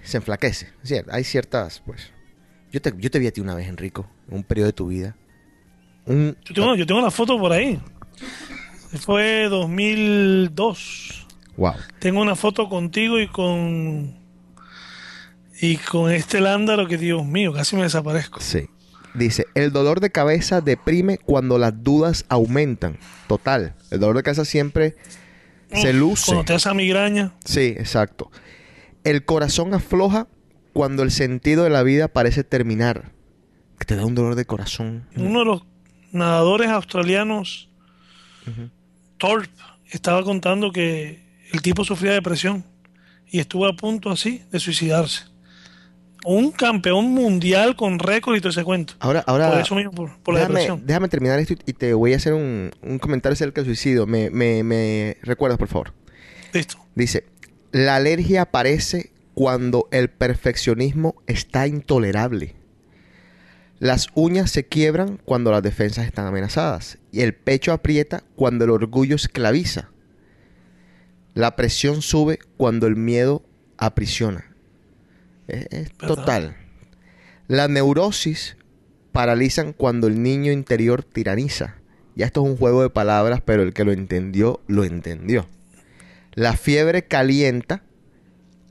se 0.03 0.17
enflaquece. 0.17 0.69
Cierto, 0.83 1.11
hay 1.13 1.23
ciertas, 1.23 1.81
pues. 1.85 2.11
Yo 2.71 2.81
te, 2.81 2.93
yo 2.97 3.09
te 3.09 3.17
vi 3.19 3.27
a 3.27 3.31
ti 3.31 3.41
una 3.41 3.55
vez, 3.55 3.67
Enrico, 3.67 4.07
en 4.27 4.37
un 4.37 4.43
periodo 4.43 4.67
de 4.67 4.73
tu 4.73 4.87
vida. 4.87 5.15
Un, 6.05 6.37
Yo 6.45 6.53
tengo, 6.53 6.75
yo 6.75 6.85
tengo 6.85 7.01
la 7.01 7.11
foto 7.11 7.39
por 7.39 7.51
ahí. 7.51 7.81
Fue 8.97 9.47
2002. 9.49 11.27
wow. 11.57 11.73
Tengo 11.99 12.21
una 12.21 12.35
foto 12.35 12.69
contigo 12.69 13.19
y 13.19 13.27
con 13.27 14.17
y 15.61 15.77
con 15.77 16.11
este 16.11 16.39
lándaro 16.39 16.87
que 16.87 16.97
Dios 16.97 17.25
mío, 17.25 17.51
casi 17.53 17.75
me 17.75 17.83
desaparezco. 17.83 18.39
Sí. 18.39 18.67
Dice, 19.13 19.45
el 19.55 19.71
dolor 19.71 19.99
de 19.99 20.11
cabeza 20.11 20.61
deprime 20.61 21.17
cuando 21.17 21.57
las 21.57 21.83
dudas 21.83 22.25
aumentan. 22.29 22.97
Total. 23.27 23.75
El 23.91 23.99
dolor 23.99 24.15
de 24.17 24.23
cabeza 24.23 24.45
siempre 24.45 24.95
se 25.73 25.93
luce. 25.93 26.27
Cuando 26.27 26.45
te 26.45 26.55
esa 26.55 26.73
migraña, 26.73 27.33
Sí, 27.43 27.75
exacto. 27.77 28.31
El 29.03 29.25
corazón 29.25 29.73
afloja 29.73 30.27
cuando 30.73 31.03
el 31.03 31.11
sentido 31.11 31.63
de 31.63 31.69
la 31.71 31.83
vida 31.83 32.07
parece 32.07 32.43
terminar. 32.43 33.11
Que 33.79 33.85
te 33.85 33.95
da 33.95 34.05
un 34.05 34.15
dolor 34.15 34.35
de 34.35 34.45
corazón. 34.45 35.07
uno 35.15 35.39
de 35.39 35.45
los 35.45 35.63
nadadores 36.11 36.69
australianos, 36.69 37.69
Thorpe, 39.19 39.49
estaba 39.91 40.23
contando 40.23 40.71
que 40.71 41.21
el 41.53 41.61
tipo 41.61 41.83
sufría 41.83 42.13
depresión 42.13 42.65
y 43.27 43.39
estuvo 43.39 43.67
a 43.67 43.75
punto 43.75 44.09
así 44.09 44.41
de 44.51 44.59
suicidarse. 44.59 45.25
Un 46.25 46.51
campeón 46.51 47.05
mundial 47.11 47.75
con 47.77 47.97
récord 47.99 48.35
y 48.35 48.39
todo 48.41 48.49
ese 48.49 48.63
cuento. 48.65 48.93
Ahora, 48.99 49.23
ahora. 49.25 49.51
por 49.51 49.59
eso 49.61 49.75
mismo, 49.75 49.91
por, 49.91 50.17
por 50.19 50.33
la 50.33 50.41
depresión. 50.41 50.81
déjame 50.85 51.07
terminar 51.07 51.39
esto 51.39 51.53
y- 51.53 51.59
y 51.69 51.73
te 51.73 51.93
voy 51.93 52.11
a 52.13 52.17
hacer 52.17 52.33
un, 52.33 52.71
un 52.81 52.99
comentario 52.99 53.33
acerca 53.33 53.61
del 53.61 53.67
suicidio. 53.67 54.05
Me, 54.05 54.29
me, 54.29 54.63
me 54.63 55.17
recuerdas, 55.21 55.57
por 55.57 55.69
favor. 55.69 55.93
Listo. 56.53 56.77
Dice, 56.95 57.25
la 57.71 57.95
alergia 57.95 58.41
aparece 58.41 59.11
cuando 59.33 59.87
el 59.91 60.09
perfeccionismo 60.09 61.15
está 61.27 61.67
intolerable. 61.67 62.55
Las 63.79 64.07
uñas 64.13 64.51
se 64.51 64.65
quiebran 64.65 65.17
cuando 65.23 65.51
las 65.51 65.63
defensas 65.63 66.05
están 66.05 66.27
amenazadas. 66.27 66.97
Y 67.11 67.21
el 67.21 67.33
pecho 67.33 67.71
aprieta 67.71 68.23
cuando 68.35 68.65
el 68.65 68.71
orgullo 68.71 69.15
esclaviza. 69.15 69.89
La 71.33 71.55
presión 71.55 72.01
sube 72.01 72.39
cuando 72.57 72.87
el 72.87 72.97
miedo 72.97 73.43
aprisiona. 73.77 74.53
Es, 75.47 75.91
total. 75.93 76.57
La 77.47 77.67
neurosis 77.67 78.57
paralizan 79.13 79.73
cuando 79.73 80.07
el 80.07 80.21
niño 80.21 80.51
interior 80.51 81.03
tiraniza. 81.03 81.77
Ya 82.15 82.25
esto 82.25 82.43
es 82.43 82.51
un 82.51 82.57
juego 82.57 82.81
de 82.81 82.89
palabras, 82.89 83.41
pero 83.43 83.63
el 83.63 83.73
que 83.73 83.85
lo 83.85 83.93
entendió, 83.93 84.61
lo 84.67 84.83
entendió. 84.83 85.47
La 86.33 86.53
fiebre 86.53 87.03
calienta 87.05 87.83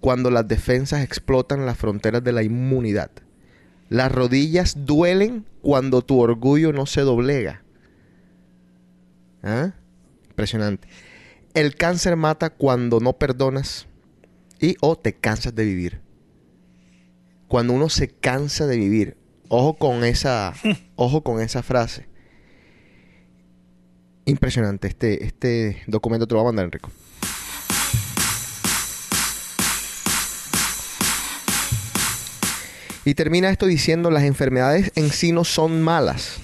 cuando 0.00 0.30
las 0.30 0.46
defensas 0.46 1.02
explotan 1.02 1.64
las 1.64 1.78
fronteras 1.78 2.22
de 2.22 2.32
la 2.32 2.42
inmunidad. 2.42 3.10
Las 3.88 4.12
rodillas 4.12 4.84
duelen 4.84 5.46
cuando 5.62 6.02
tu 6.02 6.20
orgullo 6.20 6.72
no 6.72 6.86
se 6.86 7.00
doblega. 7.00 7.62
¿Ah? 9.42 9.72
Impresionante. 10.28 10.88
El 11.54 11.74
cáncer 11.74 12.16
mata 12.16 12.50
cuando 12.50 13.00
no 13.00 13.14
perdonas 13.14 13.86
y 14.60 14.76
o 14.80 14.96
te 14.96 15.14
cansas 15.14 15.54
de 15.54 15.64
vivir. 15.64 16.00
Cuando 17.48 17.72
uno 17.72 17.88
se 17.88 18.08
cansa 18.08 18.66
de 18.66 18.76
vivir. 18.76 19.16
Ojo 19.48 19.78
con 19.78 20.04
esa, 20.04 20.52
ojo 20.96 21.22
con 21.22 21.40
esa 21.40 21.62
frase. 21.62 22.06
Impresionante. 24.26 24.88
Este, 24.88 25.24
este 25.24 25.82
documento 25.86 26.26
te 26.26 26.34
lo 26.34 26.40
voy 26.40 26.48
a 26.48 26.50
mandar, 26.50 26.66
Enrico. 26.66 26.90
Y 33.08 33.14
termina 33.14 33.48
esto 33.48 33.64
diciendo, 33.64 34.10
las 34.10 34.24
enfermedades 34.24 34.92
en 34.94 35.08
sí 35.08 35.32
no 35.32 35.44
son 35.44 35.80
malas, 35.80 36.40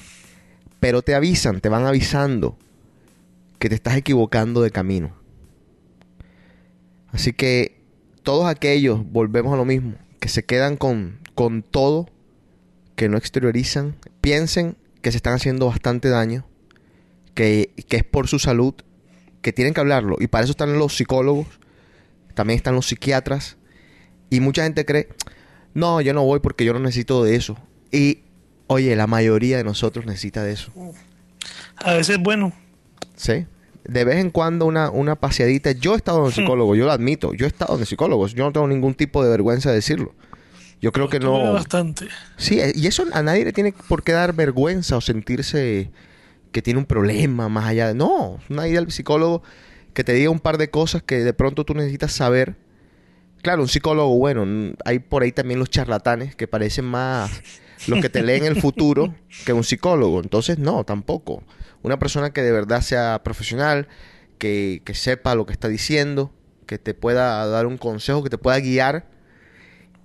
pero 0.81 1.03
te 1.03 1.15
avisan, 1.15 1.61
te 1.61 1.69
van 1.69 1.85
avisando 1.85 2.57
que 3.59 3.69
te 3.69 3.75
estás 3.75 3.99
equivocando 3.99 4.63
de 4.63 4.71
camino. 4.71 5.15
Así 7.09 7.35
que 7.35 7.83
todos 8.23 8.47
aquellos, 8.47 9.05
volvemos 9.13 9.53
a 9.53 9.59
lo 9.59 9.67
mismo, 9.67 9.97
que 10.21 10.31
se 10.31 10.47
quedan 10.47 10.79
con, 10.79 11.19
con 11.35 11.63
todo, 11.63 12.09
que 12.97 13.11
no 13.11 13.19
exteriorizan, 13.19 13.97
piensen 14.23 14.79
que 15.03 15.11
se 15.11 15.19
están 15.19 15.35
haciendo 15.35 15.67
bastante 15.67 16.09
daño, 16.09 16.47
que, 17.35 17.75
que 17.91 17.99
es 17.99 18.05
por 18.05 18.27
su 18.27 18.39
salud, 18.39 18.73
que 19.43 19.53
tienen 19.53 19.75
que 19.75 19.81
hablarlo. 19.81 20.17
Y 20.19 20.29
para 20.29 20.45
eso 20.45 20.53
están 20.53 20.79
los 20.79 20.97
psicólogos, 20.97 21.47
también 22.33 22.57
están 22.57 22.75
los 22.75 22.87
psiquiatras. 22.87 23.59
Y 24.31 24.41
mucha 24.41 24.63
gente 24.63 24.87
cree, 24.87 25.09
no, 25.75 26.01
yo 26.01 26.15
no 26.15 26.25
voy 26.25 26.41
porque 26.41 26.65
yo 26.65 26.73
no 26.73 26.81
necesito 26.81 27.23
de 27.25 27.37
eso. 27.37 27.57
Y, 27.93 28.21
oye, 28.67 28.97
la 28.97 29.07
mayoría 29.07 29.59
de 29.59 29.65
nosotros 29.65 30.07
necesita 30.07 30.43
de 30.43 30.53
eso. 30.53 30.73
A 31.77 31.95
veces, 31.95 32.19
bueno, 32.19 32.53
¿Sí? 33.17 33.47
De 33.85 34.05
vez 34.05 34.17
en 34.17 34.31
cuando 34.31 34.67
una, 34.67 34.91
una 34.91 35.17
paseadita. 35.17 35.73
Yo 35.73 35.95
he 35.95 35.97
estado 35.97 36.21
en 36.21 36.27
el 36.27 36.33
psicólogo, 36.33 36.75
yo 36.75 36.87
lo 36.87 36.93
admito. 36.93 37.35
Yo 37.35 37.45
he 37.45 37.49
estado 37.49 37.75
en 37.75 37.81
el 37.81 37.87
psicólogo. 37.87 38.27
Yo 38.29 38.45
no 38.45 38.53
tengo 38.53 38.67
ningún 38.67 38.95
tipo 38.95 39.23
de 39.23 39.31
vergüenza 39.31 39.71
de 39.71 39.77
decirlo. 39.77 40.15
Yo 40.81 40.93
creo 40.93 41.09
que 41.09 41.21
no... 41.21 41.53
bastante. 41.53 42.09
Sí, 42.37 42.61
eh, 42.61 42.73
y 42.75 42.87
eso 42.87 43.05
a 43.13 43.23
nadie 43.23 43.45
le 43.45 43.53
tiene 43.53 43.75
por 43.89 44.03
qué 44.03 44.13
dar 44.13 44.35
vergüenza 44.35 44.97
o 44.97 45.01
sentirse 45.01 45.91
que 46.53 46.63
tiene 46.63 46.79
un 46.79 46.87
problema 46.87 47.49
más 47.49 47.67
allá 47.67 47.89
de... 47.89 47.95
No, 47.95 48.39
una 48.49 48.69
idea 48.69 48.81
al 48.81 48.91
psicólogo 48.91 49.43
que 49.93 50.05
te 50.05 50.13
diga 50.13 50.31
un 50.31 50.41
par 50.41 50.59
de 50.59 50.71
cosas 50.71 51.03
que 51.03 51.19
de 51.19 51.33
pronto 51.33 51.65
tú 51.65 51.75
necesitas 51.75 52.13
saber. 52.13 52.57
Claro, 53.45 53.61
un 53.61 53.69
psicólogo, 53.69 54.17
bueno, 54.17 54.75
hay 54.87 55.01
por 55.01 55.23
ahí 55.23 55.31
también 55.31 55.59
los 55.61 55.69
charlatanes 55.69 56.35
que 56.35 56.49
parecen 56.49 56.87
más 56.87 57.31
los 57.87 58.01
que 58.01 58.09
te 58.09 58.23
leen 58.23 58.47
el 58.47 58.59
futuro 58.59 59.15
que 59.45 59.53
un 59.53 59.65
psicólogo. 59.65 60.23
Entonces, 60.23 60.59
no, 60.59 60.83
tampoco. 60.85 61.43
Una 61.83 61.99
persona 61.99 62.33
que 62.33 62.41
de 62.41 62.53
verdad 62.53 62.81
sea 62.81 63.21
profesional, 63.23 63.87
que, 64.39 64.81
que 64.87 64.95
sepa 64.95 65.35
lo 65.35 65.45
que 65.45 65.53
está 65.53 65.69
diciendo, 65.69 66.33
que 66.65 66.79
te 66.79 66.95
pueda 66.95 67.47
dar 67.47 67.67
un 67.67 67.77
consejo, 67.77 68.23
que 68.23 68.31
te 68.31 68.39
pueda 68.39 68.59
guiar. 68.61 69.11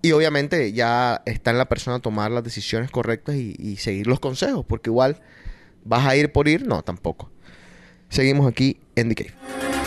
Y 0.02 0.12
obviamente 0.12 0.74
ya 0.74 1.22
está 1.26 1.52
en 1.52 1.60
la 1.60 1.70
persona 1.70 2.00
tomar 2.00 2.32
las 2.32 2.44
decisiones 2.44 2.92
correctas 2.92 3.36
y, 3.36 3.56
y 3.58 3.78
seguir 3.78 4.08
los 4.08 4.20
consejos, 4.20 4.66
porque 4.68 4.90
igual 4.90 5.22
vas 5.86 6.06
a 6.06 6.14
ir 6.18 6.34
por 6.34 6.50
ir, 6.50 6.68
no, 6.68 6.82
tampoco. 6.82 7.32
Seguimos 8.10 8.52
aquí 8.52 8.82
en 8.98 9.08
The 9.08 9.16
Cave. 9.16 9.79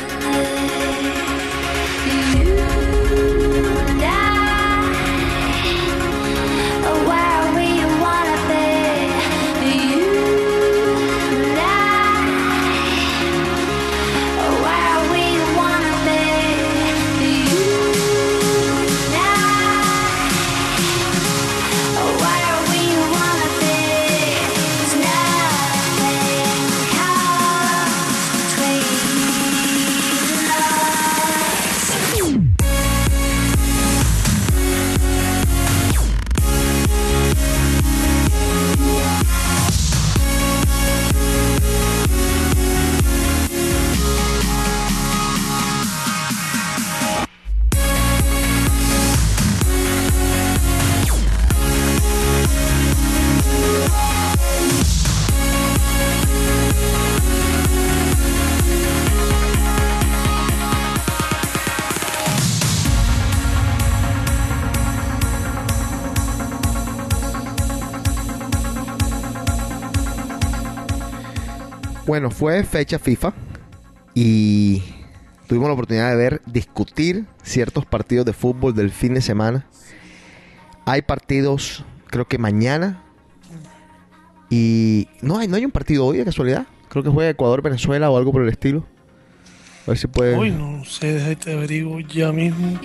Bueno, 72.12 72.30
fue 72.30 72.62
fecha 72.62 72.98
FIFA 72.98 73.32
y 74.14 74.82
tuvimos 75.46 75.68
la 75.68 75.72
oportunidad 75.72 76.10
de 76.10 76.16
ver, 76.16 76.42
discutir 76.44 77.24
ciertos 77.42 77.86
partidos 77.86 78.26
de 78.26 78.34
fútbol 78.34 78.74
del 78.74 78.90
fin 78.90 79.14
de 79.14 79.22
semana. 79.22 79.64
Hay 80.84 81.00
partidos, 81.00 81.86
creo 82.08 82.28
que 82.28 82.36
mañana. 82.36 83.02
Y 84.50 85.08
no 85.22 85.38
hay, 85.38 85.48
no 85.48 85.56
hay 85.56 85.64
un 85.64 85.70
partido 85.70 86.04
hoy 86.04 86.18
de 86.18 86.26
casualidad. 86.26 86.66
Creo 86.90 87.02
que 87.02 87.08
juega 87.08 87.30
Ecuador-Venezuela 87.30 88.10
o 88.10 88.18
algo 88.18 88.30
por 88.30 88.42
el 88.42 88.50
estilo. 88.50 88.84
A 89.86 89.92
ver 89.92 89.96
si 89.96 90.06
puede. 90.06 90.36
Uy, 90.36 90.50
no 90.50 90.84
sé, 90.84 91.14
déjate 91.14 91.54
averiguo 91.54 91.98
ya 92.00 92.30
mismo. 92.30 92.78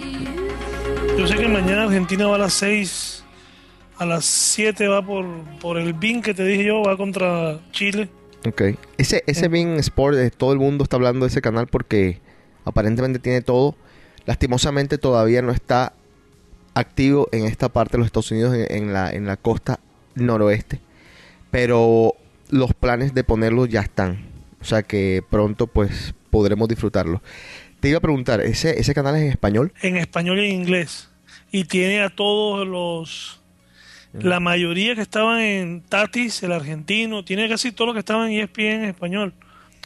Yo 1.19 1.27
sé 1.27 1.35
que 1.35 1.49
mañana 1.49 1.83
Argentina 1.83 2.27
va 2.27 2.35
a 2.35 2.39
las 2.39 2.53
6, 2.53 3.25
a 3.97 4.05
las 4.05 4.23
7 4.23 4.87
va 4.87 5.05
por, 5.05 5.25
por 5.59 5.77
el 5.77 5.91
BIN 5.91 6.21
que 6.21 6.33
te 6.33 6.45
dije 6.45 6.63
yo, 6.63 6.81
va 6.81 6.95
contra 6.95 7.59
Chile. 7.73 8.07
Ok. 8.47 8.62
Ese, 8.97 9.23
ese 9.27 9.47
Bein 9.47 9.77
Sport, 9.77 10.17
eh, 10.17 10.31
todo 10.31 10.53
el 10.53 10.60
mundo 10.60 10.83
está 10.83 10.95
hablando 10.97 11.25
de 11.25 11.29
ese 11.29 11.41
canal 11.41 11.67
porque 11.67 12.19
aparentemente 12.65 13.19
tiene 13.19 13.41
todo. 13.41 13.75
Lastimosamente 14.25 14.97
todavía 14.97 15.41
no 15.41 15.51
está 15.51 15.93
activo 16.73 17.27
en 17.31 17.45
esta 17.45 17.69
parte 17.69 17.93
de 17.93 17.97
los 17.99 18.07
Estados 18.07 18.31
Unidos, 18.31 18.55
en, 18.55 18.67
en 18.69 18.93
la, 18.93 19.12
en 19.12 19.25
la 19.25 19.38
costa 19.38 19.79
noroeste. 20.15 20.79
Pero 21.51 22.13
los 22.49 22.73
planes 22.73 23.13
de 23.13 23.23
ponerlo 23.23 23.65
ya 23.65 23.81
están. 23.81 24.25
O 24.62 24.65
sea 24.65 24.83
que 24.83 25.23
pronto 25.29 25.67
pues 25.67 26.13
podremos 26.29 26.67
disfrutarlo. 26.67 27.21
Te 27.79 27.89
iba 27.89 27.99
a 27.99 28.01
preguntar, 28.01 28.41
¿ese, 28.41 28.79
ese 28.79 28.93
canal 28.93 29.15
es 29.15 29.23
en 29.23 29.29
español? 29.29 29.73
en 29.81 29.97
español 29.97 30.39
y 30.39 30.49
en 30.49 30.62
inglés. 30.62 31.10
Y 31.51 31.65
tiene 31.65 32.01
a 32.01 32.10
todos 32.10 32.67
los. 32.67 33.37
La 34.21 34.39
mayoría 34.39 34.95
que 34.95 35.01
estaban 35.01 35.39
en 35.41 35.82
Tatis, 35.82 36.41
el 36.43 36.51
argentino, 36.51 37.23
tiene 37.23 37.47
casi 37.49 37.71
todos 37.71 37.88
los 37.89 37.93
que 37.95 37.99
estaban 37.99 38.30
en 38.32 38.39
ESPN 38.41 38.84
en 38.84 38.86
español. 38.86 39.34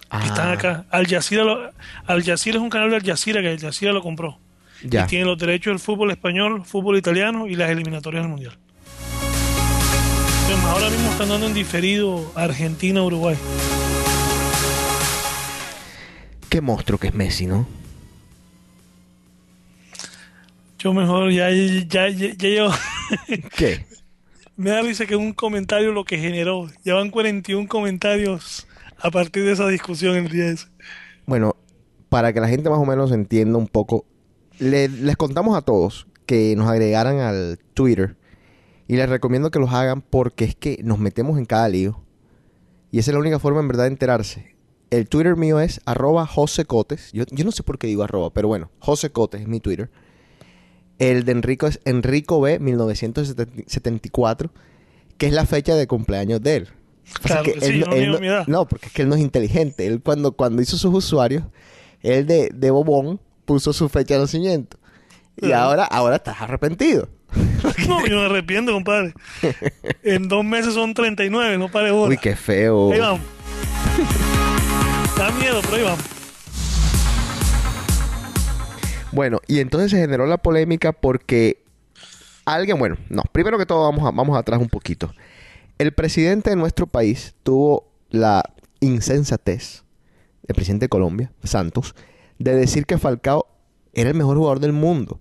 Que 0.09 0.25
están 0.27 0.49
Ah. 0.49 0.53
acá. 0.53 0.85
Al 0.89 1.07
Jazeera, 1.07 1.43
lo- 1.43 1.71
Al 2.05 2.23
Jazeera 2.23 2.57
es 2.57 2.63
un 2.63 2.69
canal 2.69 2.89
de 2.89 2.97
Al 2.97 3.03
Jazeera 3.03 3.41
que 3.41 3.49
Al 3.49 3.59
Jazeera 3.59 3.93
lo 3.93 4.01
compró. 4.01 4.37
Ya. 4.83 5.03
Y 5.05 5.07
tiene 5.07 5.25
los 5.25 5.37
derechos 5.37 5.71
del 5.71 5.79
fútbol 5.79 6.11
español, 6.11 6.63
fútbol 6.65 6.97
italiano 6.97 7.47
y 7.47 7.55
las 7.55 7.69
eliminatorias 7.69 8.23
del 8.23 8.29
mundial. 8.31 8.57
Entonces, 10.41 10.65
ahora 10.65 10.89
mismo 10.89 11.11
están 11.11 11.29
dando 11.29 11.47
en 11.47 11.53
diferido 11.53 12.31
Argentina-Uruguay. 12.35 13.37
Qué 16.49 16.59
monstruo 16.61 16.99
que 16.99 17.07
es 17.07 17.13
Messi, 17.13 17.45
¿no? 17.47 17.65
Yo 20.79 20.93
mejor 20.93 21.31
ya, 21.31 21.49
ya, 21.51 22.09
ya, 22.09 22.33
ya 22.35 22.49
yo. 22.49 22.71
¿Qué? 23.55 23.85
Me 24.61 24.69
da 24.69 24.81
risa 24.83 25.07
que 25.07 25.15
un 25.15 25.33
comentario 25.33 25.91
lo 25.91 26.05
que 26.05 26.17
generó. 26.19 26.67
Llevan 26.83 27.09
41 27.09 27.67
comentarios 27.67 28.67
a 28.99 29.09
partir 29.09 29.43
de 29.43 29.53
esa 29.53 29.67
discusión 29.67 30.15
el 30.15 30.29
día. 30.29 30.53
Bueno, 31.25 31.55
para 32.09 32.31
que 32.31 32.39
la 32.41 32.47
gente 32.47 32.69
más 32.69 32.77
o 32.77 32.85
menos 32.85 33.11
entienda 33.11 33.57
un 33.57 33.67
poco, 33.67 34.05
le- 34.59 34.87
les 34.87 35.17
contamos 35.17 35.57
a 35.57 35.61
todos 35.63 36.05
que 36.27 36.55
nos 36.55 36.69
agregaran 36.69 37.17
al 37.19 37.57
Twitter 37.73 38.17
y 38.87 38.97
les 38.97 39.09
recomiendo 39.09 39.49
que 39.49 39.57
los 39.57 39.73
hagan 39.73 40.01
porque 40.03 40.45
es 40.45 40.55
que 40.55 40.79
nos 40.83 40.99
metemos 40.99 41.39
en 41.39 41.45
cada 41.45 41.67
lío 41.67 42.03
y 42.91 42.99
esa 42.99 43.09
es 43.09 43.13
la 43.15 43.19
única 43.19 43.39
forma 43.39 43.61
en 43.61 43.67
verdad 43.67 43.85
de 43.85 43.89
enterarse. 43.91 44.55
El 44.91 45.09
Twitter 45.09 45.37
mío 45.37 45.59
es 45.59 45.81
arroba 45.85 46.27
josecotes. 46.27 47.11
Yo, 47.13 47.23
yo 47.31 47.45
no 47.45 47.51
sé 47.51 47.63
por 47.63 47.79
qué 47.79 47.87
digo 47.87 48.03
arroba, 48.03 48.31
pero 48.31 48.47
bueno, 48.47 48.69
josecotes 48.79 49.41
es 49.41 49.47
mi 49.47 49.59
Twitter. 49.59 49.89
El 51.01 51.25
de 51.25 51.31
Enrico 51.31 51.65
es 51.67 51.79
Enrico 51.83 52.39
B 52.41 52.59
1974, 52.59 54.51
que 55.17 55.25
es 55.27 55.33
la 55.33 55.45
fecha 55.47 55.73
de 55.75 55.87
cumpleaños 55.87 56.41
de 56.41 56.55
él. 56.57 56.67
Claro 57.23 57.43
que 57.43 57.59
sí, 57.59 57.65
él 57.65 57.79
no- 57.81 57.91
él 57.95 58.11
no- 58.11 58.43
no, 58.47 58.67
porque 58.67 58.85
es 58.87 58.93
que 58.93 59.01
él 59.01 59.09
no 59.09 59.15
es 59.15 59.21
inteligente. 59.21 59.87
Él 59.87 60.01
cuando, 60.03 60.33
cuando 60.33 60.61
hizo 60.61 60.77
sus 60.77 60.93
usuarios, 60.93 61.43
él 62.01 62.25
de, 62.27 62.49
de 62.53 62.71
bobón 62.71 63.19
puso 63.45 63.73
su 63.73 63.89
fecha 63.89 64.13
de 64.13 64.21
nacimiento. 64.21 64.77
Y 65.37 65.51
ahora, 65.53 65.85
ahora 65.85 66.17
estás 66.17 66.39
arrepentido. 66.41 67.09
No, 67.87 68.05
yo 68.07 68.17
me 68.17 68.25
arrepiento, 68.25 68.71
compadre. 68.71 69.13
En 70.03 70.27
dos 70.27 70.43
meses 70.43 70.73
son 70.73 70.93
39, 70.93 71.57
no 71.57 71.69
pare 71.69 71.91
bola. 71.91 72.09
Uy, 72.09 72.17
qué 72.17 72.35
feo. 72.35 72.91
Ahí 72.91 72.99
vamos. 72.99 73.21
Da 75.17 75.29
miedo, 75.31 75.61
pero 75.63 75.75
ahí 75.75 75.83
vamos. 75.83 75.99
Bueno, 79.11 79.39
y 79.47 79.59
entonces 79.59 79.91
se 79.91 79.97
generó 79.97 80.25
la 80.25 80.37
polémica 80.37 80.93
porque 80.93 81.63
alguien, 82.45 82.79
bueno, 82.79 82.97
no, 83.09 83.23
primero 83.31 83.57
que 83.57 83.65
todo 83.65 83.83
vamos, 83.83 84.05
a, 84.05 84.11
vamos 84.11 84.37
atrás 84.37 84.59
un 84.59 84.69
poquito. 84.69 85.13
El 85.77 85.93
presidente 85.93 86.49
de 86.51 86.55
nuestro 86.55 86.87
país 86.87 87.35
tuvo 87.43 87.91
la 88.09 88.43
insensatez, 88.79 89.83
el 90.47 90.55
presidente 90.55 90.85
de 90.85 90.89
Colombia, 90.89 91.31
Santos, 91.43 91.95
de 92.39 92.55
decir 92.55 92.85
que 92.85 92.97
Falcao 92.97 93.47
era 93.93 94.09
el 94.09 94.15
mejor 94.15 94.37
jugador 94.37 94.59
del 94.59 94.73
mundo. 94.73 95.19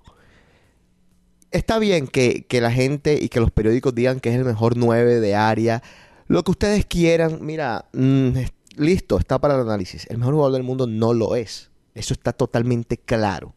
Está 1.50 1.78
bien 1.78 2.06
que, 2.06 2.46
que 2.46 2.60
la 2.60 2.70
gente 2.70 3.18
y 3.20 3.28
que 3.28 3.40
los 3.40 3.50
periódicos 3.50 3.94
digan 3.94 4.20
que 4.20 4.28
es 4.28 4.36
el 4.36 4.44
mejor 4.44 4.76
9 4.76 5.18
de 5.18 5.34
área, 5.34 5.82
lo 6.28 6.44
que 6.44 6.52
ustedes 6.52 6.86
quieran. 6.86 7.38
Mira, 7.40 7.86
mm, 7.92 8.30
listo, 8.76 9.18
está 9.18 9.40
para 9.40 9.54
el 9.54 9.62
análisis. 9.62 10.06
El 10.08 10.18
mejor 10.18 10.34
jugador 10.34 10.52
del 10.52 10.62
mundo 10.62 10.86
no 10.86 11.12
lo 11.12 11.34
es. 11.34 11.70
Eso 11.94 12.14
está 12.14 12.32
totalmente 12.32 12.96
claro. 12.96 13.54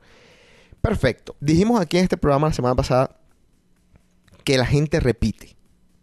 Perfecto. 0.83 1.37
Dijimos 1.39 1.79
aquí 1.79 1.97
en 1.97 2.03
este 2.03 2.17
programa 2.17 2.49
la 2.49 2.53
semana 2.53 2.75
pasada 2.75 3.17
que 4.43 4.57
la 4.57 4.65
gente 4.65 4.99
repite. 4.99 5.55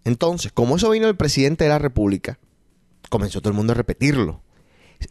Entonces, 0.05 0.53
como 0.53 0.77
eso 0.77 0.89
vino 0.89 1.07
el 1.07 1.19
presidente 1.19 1.65
de 1.65 1.71
la 1.71 1.79
República, 1.79 2.39
comenzó 3.11 3.43
todo 3.43 3.51
el 3.51 3.57
mundo 3.59 3.75
a 3.75 3.77
repetirlo. 3.77 4.41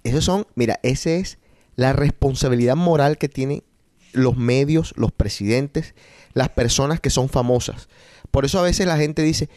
Esos 0.03 0.25
son, 0.25 0.47
mira, 0.55 0.79
esa 0.81 1.11
es 1.11 1.37
la 1.75 1.93
responsabilidad 1.93 2.75
moral 2.75 3.19
que 3.19 3.29
tienen 3.29 3.63
los 4.11 4.35
medios, 4.35 4.95
los 4.97 5.11
presidentes, 5.11 5.93
las 6.33 6.49
personas 6.49 6.99
que 6.99 7.11
son 7.11 7.29
famosas. 7.29 7.89
Por 8.31 8.45
eso 8.45 8.57
a 8.57 8.63
veces 8.63 8.87
la 8.87 8.97
gente 8.97 9.21
dice, 9.21 9.49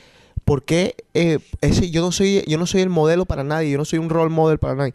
¿por 0.44 0.66
qué 0.66 0.94
eh, 1.14 1.38
ese, 1.62 1.90
yo, 1.90 2.02
no 2.02 2.12
soy, 2.12 2.44
yo 2.46 2.58
no 2.58 2.66
soy 2.66 2.82
el 2.82 2.90
modelo 2.90 3.24
para 3.24 3.44
nadie, 3.44 3.70
yo 3.70 3.78
no 3.78 3.86
soy 3.86 3.98
un 3.98 4.10
role 4.10 4.28
model 4.28 4.58
para 4.58 4.74
nadie? 4.74 4.94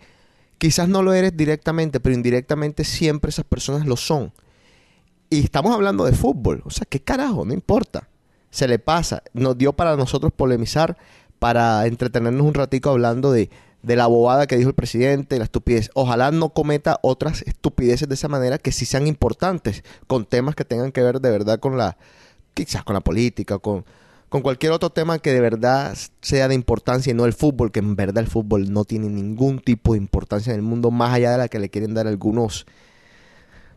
Quizás 0.60 0.88
no 0.88 1.02
lo 1.02 1.12
eres 1.16 1.36
directamente, 1.36 2.00
pero 2.00 2.14
indirectamente 2.14 2.84
siempre 2.84 3.30
esas 3.30 3.46
personas 3.46 3.88
lo 3.88 3.98
son. 3.98 4.32
Y 5.30 5.44
estamos 5.44 5.74
hablando 5.74 6.06
de 6.06 6.14
fútbol. 6.14 6.62
O 6.66 6.70
sea, 6.70 6.86
¿qué 6.90 7.00
carajo? 7.00 7.46
No 7.46 7.54
importa. 7.54 8.08
Se 8.50 8.68
le 8.68 8.80
pasa. 8.80 9.24
Nos 9.34 9.58
dio 9.58 9.74
para 9.74 9.96
nosotros 9.96 10.32
polemizar, 10.36 10.98
para 11.40 11.86
entretenernos 11.86 12.46
un 12.46 12.54
ratico 12.54 12.90
hablando 12.90 13.32
de, 13.32 13.50
de 13.84 13.96
la 13.96 14.08
bobada 14.08 14.48
que 14.48 14.58
dijo 14.58 14.70
el 14.70 14.76
presidente, 14.76 15.38
la 15.38 15.46
estupidez. 15.46 15.90
Ojalá 15.94 16.32
no 16.32 16.50
cometa 16.50 17.00
otras 17.02 17.42
estupideces 17.42 18.08
de 18.08 18.16
esa 18.16 18.28
manera 18.28 18.58
que 18.58 18.72
sí 18.72 18.86
sean 18.86 19.08
importantes, 19.08 19.84
con 20.08 20.26
temas 20.26 20.56
que 20.56 20.66
tengan 20.66 20.92
que 20.92 21.04
ver 21.04 21.20
de 21.20 21.30
verdad 21.30 21.60
con 21.60 21.78
la, 21.78 21.98
quizás 22.54 22.84
con 22.84 22.94
la 22.94 23.02
política, 23.02 23.60
con, 23.60 23.86
con 24.30 24.42
cualquier 24.42 24.72
otro 24.72 24.90
tema 24.90 25.20
que 25.20 25.32
de 25.32 25.42
verdad 25.42 25.96
sea 26.22 26.48
de 26.48 26.56
importancia 26.56 27.12
y 27.12 27.14
no 27.14 27.26
el 27.26 27.34
fútbol, 27.34 27.72
que 27.72 27.80
en 27.80 27.96
verdad 27.96 28.24
el 28.24 28.30
fútbol 28.30 28.72
no 28.72 28.84
tiene 28.86 29.10
ningún 29.10 29.60
tipo 29.60 29.94
de 29.94 30.00
importancia 30.00 30.52
en 30.52 30.58
el 30.58 30.64
mundo, 30.64 30.90
más 30.90 31.14
allá 31.14 31.32
de 31.32 31.38
la 31.38 31.48
que 31.48 31.60
le 31.60 31.70
quieren 31.70 31.94
dar 31.94 32.08
algunos 32.08 32.66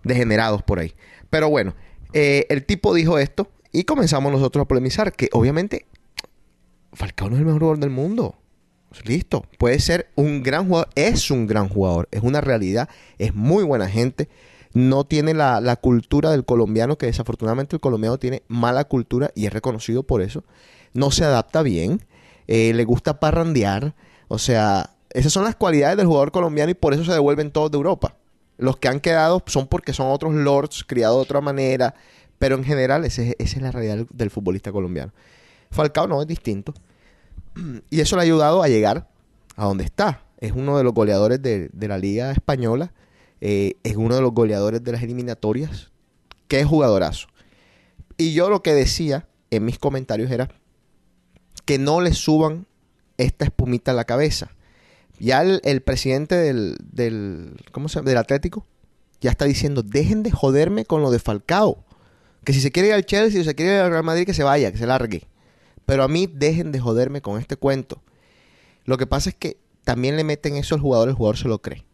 degenerados 0.02 0.62
por 0.62 0.78
ahí. 0.78 0.94
Pero 1.30 1.48
bueno, 1.48 1.74
eh, 2.12 2.46
el 2.50 2.66
tipo 2.66 2.92
dijo 2.94 3.18
esto 3.18 3.48
y 3.72 3.84
comenzamos 3.84 4.32
nosotros 4.32 4.64
a 4.64 4.68
polemizar 4.68 5.12
que 5.12 5.28
obviamente 5.32 5.86
Falcao 6.92 7.28
no 7.28 7.36
es 7.36 7.40
el 7.40 7.46
mejor 7.46 7.60
jugador 7.60 7.78
del 7.78 7.90
mundo. 7.90 8.36
Listo, 9.04 9.44
puede 9.58 9.78
ser 9.78 10.10
un 10.16 10.42
gran 10.42 10.66
jugador, 10.66 10.88
es 10.96 11.30
un 11.30 11.46
gran 11.46 11.68
jugador, 11.68 12.08
es 12.10 12.22
una 12.22 12.40
realidad, 12.40 12.88
es 13.18 13.34
muy 13.34 13.62
buena 13.62 13.88
gente, 13.88 14.28
no 14.72 15.04
tiene 15.04 15.32
la, 15.32 15.60
la 15.60 15.76
cultura 15.76 16.32
del 16.32 16.44
colombiano, 16.44 16.98
que 16.98 17.06
desafortunadamente 17.06 17.76
el 17.76 17.80
colombiano 17.80 18.18
tiene 18.18 18.42
mala 18.48 18.84
cultura 18.84 19.30
y 19.36 19.46
es 19.46 19.52
reconocido 19.52 20.02
por 20.02 20.22
eso, 20.22 20.42
no 20.92 21.12
se 21.12 21.24
adapta 21.24 21.62
bien, 21.62 22.04
eh, 22.48 22.72
le 22.74 22.84
gusta 22.84 23.20
parrandear, 23.20 23.94
o 24.26 24.38
sea, 24.38 24.96
esas 25.10 25.32
son 25.32 25.44
las 25.44 25.54
cualidades 25.54 25.96
del 25.96 26.06
jugador 26.06 26.32
colombiano 26.32 26.72
y 26.72 26.74
por 26.74 26.92
eso 26.92 27.04
se 27.04 27.12
devuelven 27.12 27.52
todos 27.52 27.70
de 27.70 27.76
Europa. 27.76 28.16
Los 28.60 28.76
que 28.76 28.88
han 28.88 29.00
quedado 29.00 29.42
son 29.46 29.66
porque 29.66 29.92
son 29.92 30.08
otros 30.10 30.34
lords 30.34 30.84
criados 30.84 31.16
de 31.16 31.22
otra 31.22 31.40
manera, 31.40 31.94
pero 32.38 32.56
en 32.56 32.64
general 32.64 33.04
esa 33.04 33.22
es 33.22 33.60
la 33.60 33.70
realidad 33.72 34.06
del- 34.12 34.30
futbolista 34.30 34.70
colombiano. 34.70 35.12
Falcao 35.70 36.06
no 36.06 36.20
es 36.20 36.26
distinto. 36.28 36.74
Y 37.90 38.00
eso 38.00 38.16
le 38.16 38.22
ha 38.22 38.24
ayudado 38.24 38.62
a 38.62 38.68
llegar 38.68 39.08
a 39.56 39.64
donde 39.64 39.84
está. 39.84 40.22
Es 40.38 40.52
uno 40.52 40.78
de 40.78 40.84
los 40.84 40.94
goleadores 40.94 41.42
de, 41.42 41.68
de 41.72 41.88
la 41.88 41.98
Liga 41.98 42.30
Española. 42.32 42.92
eh, 43.42 43.74
es 43.82 43.96
uno 43.96 44.14
de 44.16 44.20
los 44.22 44.32
goleadores 44.32 44.84
de 44.84 44.92
las 44.92 45.02
eliminatorias. 45.02 45.90
Qué 46.48 46.64
jugadorazo. 46.64 47.28
Y 48.18 48.34
yo 48.34 48.50
lo 48.50 48.62
que 48.62 48.74
decía 48.74 49.26
en 49.50 49.64
mis 49.64 49.78
comentarios 49.78 50.30
era 50.30 50.48
que 51.64 51.78
no 51.78 52.00
le 52.00 52.12
suban 52.12 52.66
esta 53.16 53.44
espumita 53.46 53.92
a 53.92 53.94
la 53.94 54.04
cabeza. 54.04 54.50
Ya 55.20 55.42
el, 55.42 55.82
presidente 55.82 56.34
del, 56.34 56.76
del, 56.80 57.56
¿cómo 57.70 57.88
se 57.88 58.00
del 58.00 58.16
Atlético 58.16 58.66
ya 59.20 59.30
está 59.30 59.44
diciendo, 59.44 59.82
dejen 59.82 60.22
de 60.22 60.30
joderme 60.30 60.84
con 60.84 61.02
lo 61.02 61.10
de 61.10 61.18
Falcao. 61.18 61.84
Que 62.44 62.52
si 62.52 62.60
se 62.60 62.72
quiere 62.72 62.88
ir 62.88 62.94
al 62.94 63.04
Chelsea, 63.04 63.40
si 63.40 63.44
se 63.44 63.54
quiere 63.54 63.74
ir 63.74 63.80
al 63.80 63.90
Real 63.90 64.04
Madrid, 64.04 64.24
que 64.24 64.34
se 64.34 64.42
vaya, 64.42 64.72
que 64.72 64.78
se 64.78 64.86
largue. 64.86 65.26
Pero 65.84 66.04
a 66.04 66.08
mí 66.08 66.26
dejen 66.26 66.72
de 66.72 66.80
joderme 66.80 67.20
con 67.20 67.38
este 67.38 67.56
cuento. 67.56 68.02
Lo 68.84 68.96
que 68.96 69.06
pasa 69.06 69.30
es 69.30 69.36
que 69.36 69.58
también 69.84 70.16
le 70.16 70.24
meten 70.24 70.56
eso 70.56 70.74
al 70.74 70.80
jugador, 70.80 71.08
el 71.08 71.14
jugador 71.14 71.36
se 71.36 71.48
lo 71.48 71.60
cree. 71.60 71.84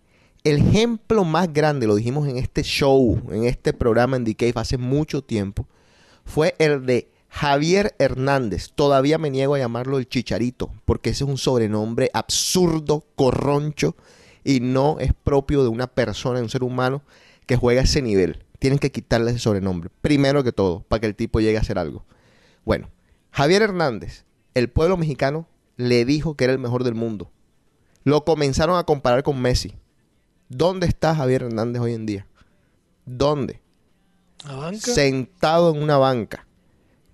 El 0.45 0.59
ejemplo 0.59 1.25
más 1.25 1.53
grande, 1.53 1.89
lo 1.89 1.97
dijimos 1.97 2.29
en 2.29 2.37
este 2.37 2.63
show, 2.63 3.21
en 3.33 3.45
este 3.45 3.73
programa 3.73 4.17
en 4.17 4.25
The 4.25 4.37
Cave 4.37 4.53
hace 4.57 4.79
mucho 4.79 5.23
tiempo, 5.23 5.67
fue 6.25 6.55
el 6.59 6.87
de 6.87 7.11
Javier 7.37 7.95
Hernández. 7.99 8.71
Todavía 8.75 9.19
me 9.19 9.29
niego 9.29 9.55
a 9.55 9.59
llamarlo 9.59 9.99
el 9.99 10.09
chicharito, 10.09 10.73
porque 10.87 11.11
ese 11.11 11.25
es 11.25 11.29
un 11.29 11.37
sobrenombre 11.37 12.11
absurdo, 12.15 13.05
corroncho, 13.15 13.95
y 14.43 14.61
no 14.61 14.97
es 15.01 15.13
propio 15.13 15.63
de 15.63 15.69
una 15.69 15.87
persona, 15.87 16.39
de 16.39 16.45
un 16.45 16.49
ser 16.49 16.65
humano 16.65 17.03
que 17.45 17.57
juega 17.57 17.83
a 17.83 17.85
ese 17.85 18.01
nivel. 18.01 18.43
Tienen 18.59 18.79
que 18.79 18.91
quitarle 18.91 19.33
ese 19.33 19.41
sobrenombre, 19.41 19.91
primero 20.01 20.43
que 20.45 20.53
todo, 20.53 20.81
para 20.89 21.01
que 21.01 21.09
el 21.09 21.15
tipo 21.15 21.41
llegue 21.41 21.59
a 21.59 21.61
hacer 21.61 21.79
algo. 21.79 22.07
Bueno, 22.65 22.89
Javier 23.33 23.61
Hernández, 23.61 24.25
el 24.55 24.71
pueblo 24.71 24.97
mexicano 24.97 25.47
le 25.77 26.07
dijo 26.07 26.37
que 26.37 26.45
era 26.45 26.55
el 26.55 26.59
mejor 26.59 26.85
del 26.85 26.95
mundo. 26.95 27.31
Lo 28.03 28.25
comenzaron 28.25 28.79
a 28.79 28.85
comparar 28.85 29.23
con 29.23 29.43
Messi. 29.43 29.75
¿Dónde 30.49 30.87
está 30.87 31.15
Javier 31.15 31.43
Hernández 31.43 31.83
hoy 31.83 31.93
en 31.93 32.07
día? 32.07 32.27
¿Dónde? 33.05 33.61
La 34.43 34.55
banca. 34.55 34.81
Sentado 34.81 35.75
en 35.75 35.83
una 35.83 35.99
banca. 35.99 36.46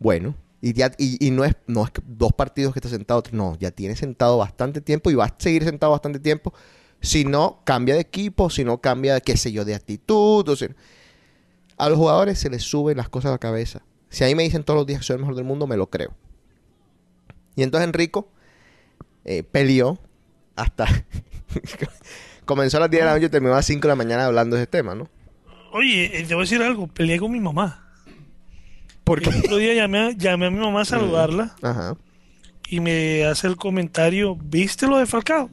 Bueno, 0.03 0.35
y, 0.61 0.73
ya, 0.73 0.91
y, 0.99 1.31
no, 1.31 1.45
es, 1.45 1.55
no 1.69 1.85
es 1.85 1.93
dos 2.05 2.33
partidos 2.33 2.73
que 2.73 2.81
está 2.81 2.88
sentado, 2.88 3.23
no, 3.31 3.57
ya 3.61 3.71
tiene 3.71 3.95
sentado 3.95 4.37
bastante 4.37 4.81
tiempo 4.81 5.12
y 5.12 5.15
va 5.15 5.27
a 5.27 5.35
seguir 5.38 5.62
sentado 5.62 5.93
bastante 5.93 6.19
tiempo 6.19 6.53
si 7.01 7.25
no 7.25 7.61
cambia 7.65 7.95
de 7.95 8.01
equipo, 8.01 8.51
si 8.51 8.65
no 8.65 8.81
cambia, 8.81 9.21
qué 9.21 9.37
sé 9.37 9.53
yo, 9.53 9.65
de 9.65 9.77
actitud. 9.77 10.49
O 10.49 10.57
sea, 10.57 10.69
a 11.77 11.88
los 11.88 11.99
jugadores 11.99 12.38
se 12.38 12.51
les 12.51 12.62
suben 12.62 12.97
las 12.97 13.09
cosas 13.09 13.29
a 13.29 13.33
la 13.33 13.38
cabeza. 13.38 13.83
Si 14.09 14.25
a 14.25 14.27
mí 14.27 14.35
me 14.35 14.43
dicen 14.43 14.65
todos 14.65 14.79
los 14.79 14.87
días 14.87 15.01
que 15.01 15.07
soy 15.07 15.15
el 15.15 15.21
mejor 15.21 15.37
del 15.37 15.45
mundo, 15.45 15.67
me 15.67 15.77
lo 15.77 15.88
creo. 15.88 16.15
Y 17.55 17.62
entonces 17.62 17.87
Enrico 17.87 18.29
eh, 19.25 19.43
peleó 19.43 19.99
hasta... 20.57 20.87
Comenzó 22.45 22.79
a 22.79 22.81
las 22.81 22.91
10 22.91 23.03
de 23.03 23.07
la 23.07 23.15
noche 23.15 23.27
y 23.27 23.29
terminó 23.29 23.53
a 23.53 23.57
las 23.59 23.67
5 23.67 23.83
de 23.83 23.88
la 23.88 23.97
mañana 23.97 24.27
hablando 24.27 24.57
de 24.57 24.62
ese 24.62 24.67
tema, 24.67 24.97
¿no? 24.97 25.09
Oye, 25.73 26.07
eh, 26.19 26.25
te 26.25 26.35
voy 26.35 26.43
a 26.43 26.45
decir 26.45 26.61
algo. 26.61 26.88
Peleé 26.88 27.19
con 27.19 27.31
mi 27.31 27.41
mamá. 27.41 27.92
Porque... 29.05 29.31
El 29.31 29.37
otro 29.38 29.57
día 29.57 29.75
llamé 29.75 29.99
a, 29.99 30.11
llamé 30.12 30.47
a 30.47 30.51
mi 30.51 30.59
mamá 30.59 30.83
a 30.83 30.85
saludarla 30.85 31.55
Ajá. 31.62 31.97
y 32.69 32.81
me 32.81 33.25
hace 33.25 33.47
el 33.49 33.57
comentario, 33.57 34.37
¿viste 34.37 34.87
lo 34.87 34.99
de 34.99 35.07
Falcao? 35.07 35.51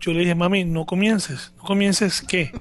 Yo 0.00 0.12
le 0.12 0.20
dije, 0.20 0.34
mami, 0.34 0.64
no 0.64 0.84
comiences. 0.86 1.52
¿No 1.56 1.62
comiences 1.64 2.20
qué? 2.26 2.52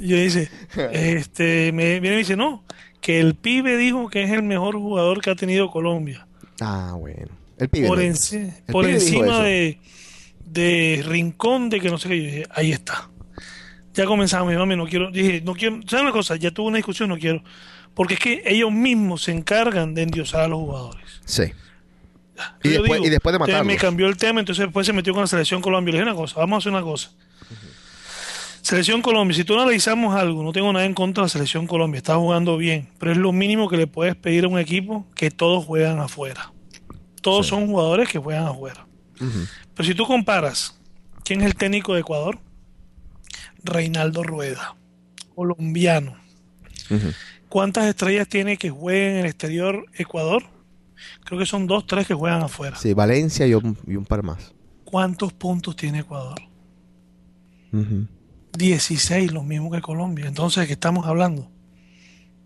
Y 0.00 0.08
yo 0.08 0.16
dice, 0.16 0.50
este, 0.92 1.70
me 1.72 2.00
viene 2.00 2.08
y 2.08 2.10
me 2.12 2.16
dice, 2.18 2.36
no, 2.36 2.64
que 3.00 3.20
el 3.20 3.34
pibe 3.34 3.76
dijo 3.76 4.08
que 4.08 4.22
es 4.24 4.30
el 4.30 4.42
mejor 4.42 4.74
jugador 4.76 5.20
que 5.20 5.30
ha 5.30 5.36
tenido 5.36 5.70
Colombia. 5.70 6.26
Ah, 6.60 6.94
bueno. 6.98 7.28
El 7.58 7.68
pibe. 7.68 7.86
por 7.86 7.98
¿no? 7.98 8.04
enci- 8.04 8.52
El 8.66 8.72
por 8.72 8.84
pibe 8.86 8.94
encima 8.96 9.40
de, 9.42 9.78
de 10.46 11.04
Rincón, 11.06 11.70
de 11.70 11.80
que 11.80 11.90
no 11.90 11.98
sé 11.98 12.08
qué. 12.08 12.16
Yo 12.18 12.24
dije, 12.24 12.46
ahí 12.50 12.72
está. 12.72 13.10
Ya 13.92 14.06
comenzamos, 14.06 14.50
mi 14.50 14.58
mami, 14.58 14.74
no 14.76 14.86
quiero. 14.86 15.10
Dije, 15.12 15.40
no 15.44 15.54
quiero. 15.54 15.78
¿Sabes 15.86 16.02
una 16.02 16.12
cosa? 16.12 16.34
Ya 16.36 16.50
tuve 16.50 16.66
una 16.68 16.78
discusión, 16.78 17.08
no 17.08 17.16
quiero. 17.18 17.44
Porque 17.94 18.14
es 18.14 18.20
que 18.20 18.42
ellos 18.46 18.72
mismos 18.72 19.22
se 19.22 19.32
encargan 19.32 19.94
de 19.94 20.02
endiosar 20.02 20.42
a 20.42 20.48
los 20.48 20.58
jugadores. 20.58 21.04
Sí. 21.24 21.44
Y 22.64 22.68
después- 22.70 23.00
y 23.04 23.08
después 23.10 23.32
de 23.32 23.36
entonces 23.36 23.54
Me 23.54 23.62
matarlos. 23.62 23.80
cambió 23.80 24.06
el 24.08 24.16
tema, 24.16 24.40
entonces 24.40 24.64
después 24.64 24.86
se 24.86 24.92
metió 24.92 25.12
con 25.12 25.20
la 25.22 25.26
selección 25.28 25.62
Colombia. 25.62 25.92
Le 25.92 25.98
dije 26.00 26.10
una 26.10 26.18
cosa, 26.18 26.40
vamos 26.40 26.56
a 26.56 26.58
hacer 26.58 26.72
una 26.72 26.82
cosa. 26.82 27.10
Selección 28.62 29.02
Colombia, 29.02 29.36
si 29.36 29.44
tú 29.44 29.54
analizamos 29.54 30.16
algo, 30.16 30.42
no 30.42 30.50
tengo 30.52 30.72
nada 30.72 30.86
en 30.86 30.94
contra 30.94 31.20
de 31.22 31.26
la 31.26 31.28
Selección 31.28 31.66
Colombia, 31.66 31.98
está 31.98 32.16
jugando 32.16 32.56
bien, 32.56 32.88
pero 32.98 33.12
es 33.12 33.18
lo 33.18 33.30
mínimo 33.30 33.68
que 33.68 33.76
le 33.76 33.86
puedes 33.86 34.16
pedir 34.16 34.44
a 34.44 34.48
un 34.48 34.58
equipo 34.58 35.06
que 35.14 35.30
todos 35.30 35.64
juegan 35.66 36.00
afuera. 36.00 36.50
Todos 37.20 37.46
son 37.46 37.66
jugadores 37.66 38.08
que 38.08 38.18
juegan 38.18 38.46
afuera. 38.46 38.86
Pero 39.18 39.86
si 39.86 39.94
tú 39.94 40.06
comparas, 40.06 40.80
¿quién 41.24 41.40
es 41.42 41.46
el 41.46 41.54
técnico 41.56 41.92
de 41.94 42.00
Ecuador? 42.00 42.38
Reinaldo 43.62 44.22
Rueda, 44.22 44.74
colombiano. 45.34 46.16
¿Cuántas 47.54 47.84
estrellas 47.86 48.26
tiene 48.26 48.56
que 48.56 48.68
jueguen 48.68 49.12
en 49.12 49.16
el 49.18 49.26
exterior 49.26 49.86
Ecuador? 49.96 50.42
Creo 51.24 51.38
que 51.38 51.46
son 51.46 51.68
dos, 51.68 51.86
tres 51.86 52.04
que 52.04 52.12
juegan 52.12 52.42
afuera. 52.42 52.74
Sí, 52.74 52.94
Valencia 52.94 53.46
y 53.46 53.54
un, 53.54 53.78
y 53.86 53.94
un 53.94 54.04
par 54.04 54.24
más. 54.24 54.52
¿Cuántos 54.82 55.32
puntos 55.34 55.76
tiene 55.76 56.00
Ecuador? 56.00 56.40
Ujú. 57.72 58.08
16, 58.58 59.30
lo 59.32 59.44
mismo 59.44 59.70
que 59.70 59.80
Colombia. 59.80 60.26
Entonces, 60.26 60.62
¿de 60.62 60.66
qué 60.66 60.72
estamos 60.72 61.06
hablando? 61.06 61.48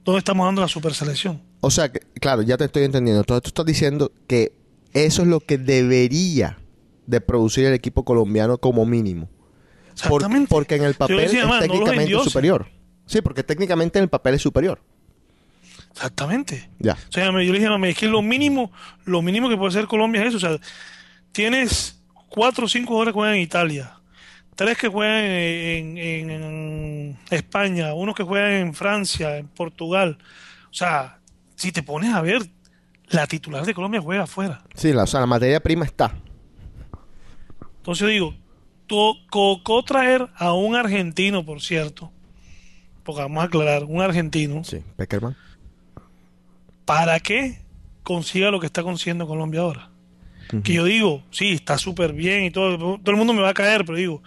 ¿Dónde 0.05 0.19
estamos 0.19 0.47
dando 0.47 0.61
la 0.61 0.69
super 0.69 0.93
selección? 0.93 1.41
O 1.63 1.71
sea, 1.71 1.91
que, 1.91 2.01
claro, 2.21 2.43
ya 2.43 2.59
te 2.59 2.67
estoy 2.67 2.85
entendiendo. 2.85 3.21
Entonces 3.21 3.45
tú 3.45 3.49
estás 3.49 3.65
diciendo 3.65 4.13
que 4.27 4.53
eso 4.93 5.23
es 5.23 5.29
lo 5.29 5.41
que 5.41 5.57
debería 5.57 6.59
de 7.07 7.23
producir 7.23 7.65
el 7.65 7.73
equipo 7.73 8.05
colombiano 8.05 8.59
como 8.59 8.85
mínimo. 8.85 9.31
Por- 9.31 10.21
Exactamente. 10.21 10.49
porque 10.51 10.75
en 10.75 10.85
el 10.85 10.93
papel 10.97 11.17
decía, 11.17 11.45
es 11.45 11.47
"Man, 11.49 11.61
no 11.61 11.61
los 11.61 11.69
técnicamente 11.69 12.03
endiosen". 12.03 12.31
superior. 12.31 12.67
Sí, 13.07 13.23
porque 13.23 13.43
técnicamente 13.43 13.99
en 13.99 14.03
el 14.03 14.11
papel 14.11 14.35
es 14.35 14.43
superior. 14.43 14.83
Exactamente. 15.93 16.69
Ya. 16.79 16.93
O 16.95 17.13
sea, 17.13 17.27
yo 17.27 17.33
le 17.33 17.53
dije 17.53 17.67
a 17.67 17.71
mami, 17.71 17.89
es 17.89 17.97
que 17.99 18.07
lo 18.07 18.23
mínimo, 18.23 18.71
lo 19.05 19.21
mínimo 19.23 19.49
que 19.49 19.57
puede 19.57 19.71
hacer 19.71 19.87
Colombia 19.87 20.23
es 20.23 20.29
eso. 20.29 20.37
O 20.37 20.41
sea, 20.41 20.59
tienes 21.33 22.01
cuatro 22.29 22.67
o 22.67 22.69
cinco 22.69 22.89
jugadores 22.89 23.13
que 23.13 23.19
juegan 23.19 23.35
en 23.37 23.43
Italia, 23.43 23.95
tres 24.55 24.79
que 24.79 24.89
juegan 24.89 25.25
en, 25.25 25.99
en- 25.99 26.31
en 26.31 27.19
España, 27.31 27.95
uno 27.95 28.15
que 28.15 28.23
juega 28.23 28.59
en 28.59 28.75
Francia, 28.75 29.37
en 29.39 29.49
Portugal. 29.49 30.19
O 30.71 30.75
sea, 30.75 31.19
si 31.57 31.73
te 31.73 31.83
pones 31.83 32.13
a 32.15 32.21
ver, 32.23 32.43
la 33.09 33.27
titular 33.27 33.65
de 33.65 33.75
Colombia 33.75 34.01
juega 34.01 34.25
afuera. 34.25 34.63
Sí, 34.75 34.93
la, 34.93 35.05
o 35.05 35.07
sea, 35.07 35.21
la 35.21 35.27
materia 35.27 35.61
prima 35.61 35.85
está. 35.85 36.13
Entonces 37.79 38.09
digo, 38.09 38.35
tocó 38.87 39.83
traer 39.85 40.29
a 40.37 40.53
un 40.53 40.77
argentino, 40.77 41.45
por 41.45 41.61
cierto, 41.63 42.13
porque 43.03 43.23
vamos 43.23 43.43
a 43.43 43.47
aclarar, 43.47 43.85
un 43.85 44.03
argentino, 44.03 44.63
Sí, 44.65 44.83
Peckerman. 44.97 45.37
Para 46.89 47.21
que 47.21 47.59
consiga 48.03 48.51
lo 48.51 48.61
que 48.61 48.65
está 48.67 48.83
consiguiendo 48.83 49.27
Colombia 49.27 49.61
ahora. 49.61 49.91
Que 50.65 50.73
yo 50.73 50.85
digo, 50.85 51.23
sí, 51.31 51.53
está 51.53 51.77
súper 51.77 52.15
bien 52.15 52.45
y 52.45 52.51
todo, 52.51 52.79
todo 52.99 53.11
el 53.11 53.17
mundo 53.19 53.35
me 53.35 53.43
va 53.43 53.51
a 53.51 53.55
caer, 53.55 53.85
pero 53.85 53.99
digo, 53.99 54.23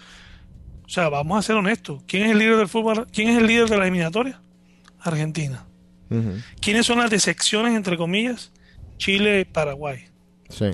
o 0.86 0.89
sea, 0.89 1.10
vamos 1.10 1.39
a 1.39 1.41
ser 1.41 1.56
honestos. 1.56 2.04
¿Quién 2.06 2.26
es 2.26 2.32
el 2.34 2.38
líder 2.38 2.58
del 2.58 2.67
fútbol? 2.67 3.08
¿Quién 3.12 3.30
es 3.30 3.39
el 3.39 3.47
líder 3.47 3.67
de 3.67 3.78
la 3.78 3.86
eliminatoria? 3.86 4.39
Argentina. 5.00 5.65
¿Quiénes 6.60 6.86
son 6.86 7.00
las 7.00 7.10
decepciones, 7.10 7.74
entre 7.76 7.97
comillas? 7.97 8.52
Chile, 8.97 9.43
Paraguay, 9.45 10.06
Sí. 10.50 10.69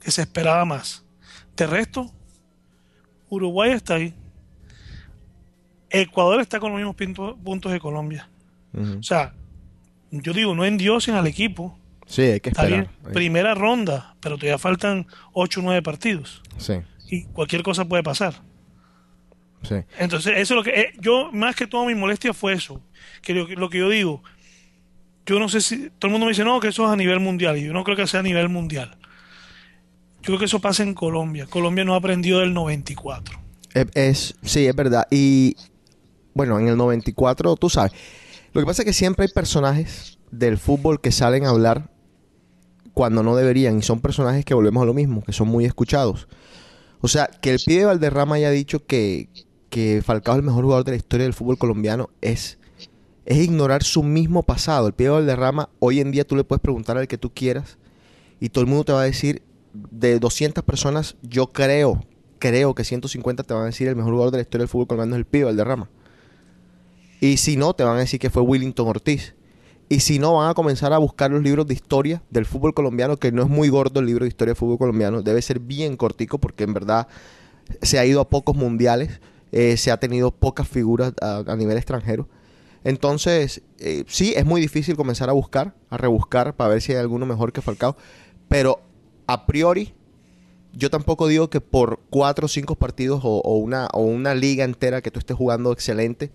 que 0.00 0.12
se 0.12 0.22
esperaba 0.22 0.64
más. 0.64 1.02
De 1.56 1.66
resto, 1.66 2.08
Uruguay 3.28 3.72
está 3.72 3.94
ahí. 3.94 4.14
Ecuador 5.90 6.40
está 6.40 6.60
con 6.60 6.70
los 6.70 6.78
mismos 6.96 7.34
puntos 7.42 7.72
de 7.72 7.80
Colombia. 7.80 8.28
O 8.72 9.02
sea, 9.02 9.34
yo 10.12 10.32
digo, 10.32 10.54
no 10.54 10.64
endiosen 10.64 11.14
al 11.16 11.26
equipo. 11.26 11.76
Sí, 12.06 12.22
hay 12.22 12.40
que 12.40 12.50
esperar. 12.50 12.70
bien, 12.70 12.88
primera 13.12 13.54
ronda, 13.54 14.14
pero 14.20 14.36
todavía 14.36 14.58
faltan 14.58 15.06
8 15.32 15.60
o 15.60 15.62
9 15.62 15.82
partidos. 15.82 16.42
Sí, 16.58 16.74
Y 17.10 17.24
cualquier 17.24 17.62
cosa 17.62 17.84
puede 17.86 18.02
pasar. 18.02 18.34
sí. 19.62 19.76
Entonces, 19.98 20.34
eso 20.36 20.54
es 20.54 20.56
lo 20.56 20.62
que. 20.64 20.70
eh, 20.80 20.92
yo, 21.00 21.30
más 21.32 21.56
que 21.56 21.66
todo, 21.66 21.86
mi 21.86 21.94
molestia 21.94 22.32
fue 22.34 22.52
eso. 22.52 22.80
Que 23.22 23.32
lo, 23.34 23.46
que- 23.46 23.54
lo 23.56 23.70
que 23.70 23.78
yo 23.78 23.88
digo, 23.88 24.22
yo 25.26 25.38
no 25.38 25.48
sé 25.48 25.60
si. 25.60 25.90
Todo 25.98 26.08
el 26.08 26.10
mundo 26.12 26.26
me 26.26 26.32
dice, 26.32 26.44
no, 26.44 26.60
que 26.60 26.68
eso 26.68 26.84
es 26.84 26.90
a 26.90 26.96
nivel 26.96 27.20
mundial. 27.20 27.56
Y 27.56 27.64
yo 27.64 27.72
no 27.72 27.84
creo 27.84 27.96
que 27.96 28.06
sea 28.06 28.20
a 28.20 28.24
nivel 28.24 28.48
mundial. 28.48 28.96
Yo 30.18 30.26
creo 30.26 30.38
que 30.38 30.44
eso 30.44 30.60
pasa 30.60 30.82
en 30.82 30.94
Colombia. 30.94 31.46
Colombia 31.46 31.84
no 31.84 31.94
ha 31.94 31.98
aprendido 31.98 32.40
del 32.40 32.52
94. 32.54 33.40
Es, 33.74 33.86
es- 33.94 34.34
sí, 34.42 34.66
es 34.66 34.74
verdad. 34.74 35.06
Y 35.10 35.56
bueno, 36.34 36.58
en 36.58 36.68
el 36.68 36.76
94, 36.76 37.56
tú 37.56 37.70
sabes. 37.70 37.92
Lo 38.52 38.60
que 38.60 38.66
pasa 38.66 38.82
es 38.82 38.86
que 38.86 38.92
siempre 38.92 39.24
hay 39.24 39.32
personajes 39.32 40.18
del 40.30 40.58
fútbol 40.58 41.00
que 41.00 41.12
salen 41.12 41.44
a 41.44 41.50
hablar 41.50 41.90
cuando 42.92 43.22
no 43.22 43.34
deberían. 43.36 43.78
Y 43.78 43.82
son 43.82 44.00
personajes 44.00 44.44
que 44.44 44.54
volvemos 44.54 44.82
a 44.82 44.86
lo 44.86 44.94
mismo, 44.94 45.22
que 45.22 45.32
son 45.32 45.48
muy 45.48 45.64
escuchados. 45.64 46.28
O 47.00 47.08
sea, 47.08 47.26
que 47.26 47.50
el 47.50 47.60
pibe 47.64 47.86
Valderrama 47.86 48.36
haya 48.36 48.50
dicho 48.50 48.84
que, 48.86 49.28
que 49.70 50.02
Falcao 50.04 50.34
es 50.34 50.38
el 50.40 50.44
mejor 50.44 50.64
jugador 50.64 50.84
de 50.84 50.92
la 50.92 50.96
historia 50.96 51.24
del 51.24 51.34
fútbol 51.34 51.58
colombiano 51.58 52.10
es, 52.20 52.58
es 53.24 53.38
ignorar 53.38 53.82
su 53.82 54.02
mismo 54.02 54.42
pasado. 54.42 54.86
El 54.86 54.92
pibe 54.92 55.10
Valderrama, 55.10 55.70
hoy 55.78 56.00
en 56.00 56.12
día 56.12 56.24
tú 56.24 56.36
le 56.36 56.44
puedes 56.44 56.60
preguntar 56.60 56.98
al 56.98 57.08
que 57.08 57.18
tú 57.18 57.32
quieras 57.32 57.78
y 58.38 58.50
todo 58.50 58.62
el 58.62 58.68
mundo 58.68 58.84
te 58.84 58.92
va 58.92 59.02
a 59.02 59.04
decir, 59.04 59.42
de 59.72 60.18
200 60.18 60.62
personas, 60.64 61.16
yo 61.22 61.46
creo, 61.46 62.04
creo 62.38 62.74
que 62.74 62.84
150 62.84 63.42
te 63.42 63.54
van 63.54 63.62
a 63.62 63.66
decir 63.66 63.88
el 63.88 63.96
mejor 63.96 64.12
jugador 64.12 64.32
de 64.32 64.38
la 64.38 64.42
historia 64.42 64.62
del 64.62 64.68
fútbol 64.68 64.88
colombiano 64.88 65.16
es 65.16 65.20
el 65.20 65.26
pibe 65.26 65.44
Valderrama. 65.44 65.88
Y 67.22 67.36
si 67.36 67.56
no, 67.56 67.72
te 67.72 67.84
van 67.84 67.98
a 67.98 68.00
decir 68.00 68.18
que 68.18 68.30
fue 68.30 68.42
Willington 68.42 68.88
Ortiz. 68.88 69.36
Y 69.88 70.00
si 70.00 70.18
no, 70.18 70.34
van 70.34 70.50
a 70.50 70.54
comenzar 70.54 70.92
a 70.92 70.98
buscar 70.98 71.30
los 71.30 71.40
libros 71.40 71.68
de 71.68 71.74
historia 71.74 72.20
del 72.30 72.46
fútbol 72.46 72.74
colombiano, 72.74 73.16
que 73.16 73.30
no 73.30 73.42
es 73.42 73.48
muy 73.48 73.68
gordo 73.68 74.00
el 74.00 74.06
libro 74.06 74.24
de 74.24 74.28
historia 74.28 74.50
del 74.50 74.56
fútbol 74.56 74.76
colombiano, 74.76 75.22
debe 75.22 75.40
ser 75.40 75.60
bien 75.60 75.96
cortico 75.96 76.38
porque 76.38 76.64
en 76.64 76.74
verdad 76.74 77.06
se 77.80 78.00
ha 78.00 78.04
ido 78.04 78.20
a 78.20 78.28
pocos 78.28 78.56
mundiales, 78.56 79.20
eh, 79.52 79.76
se 79.76 79.92
ha 79.92 80.00
tenido 80.00 80.32
pocas 80.32 80.66
figuras 80.66 81.12
a, 81.20 81.54
nivel 81.54 81.76
extranjero. 81.76 82.28
Entonces, 82.82 83.62
eh, 83.78 84.02
sí, 84.08 84.34
es 84.34 84.44
muy 84.44 84.60
difícil 84.60 84.96
comenzar 84.96 85.30
a 85.30 85.32
buscar, 85.32 85.76
a 85.90 85.98
rebuscar 85.98 86.56
para 86.56 86.70
ver 86.70 86.82
si 86.82 86.90
hay 86.90 86.98
alguno 86.98 87.24
mejor 87.24 87.52
que 87.52 87.62
Falcao, 87.62 87.96
pero 88.48 88.80
a 89.28 89.46
priori 89.46 89.94
yo 90.72 90.90
tampoco 90.90 91.28
digo 91.28 91.50
que 91.50 91.60
por 91.60 92.00
cuatro 92.10 92.46
o 92.46 92.48
cinco 92.48 92.74
partidos 92.74 93.20
o, 93.22 93.38
o 93.42 93.58
una, 93.58 93.86
o 93.92 94.00
una 94.00 94.34
liga 94.34 94.64
entera 94.64 95.02
que 95.02 95.12
tú 95.12 95.20
estés 95.20 95.36
jugando 95.36 95.70
excelente, 95.70 96.32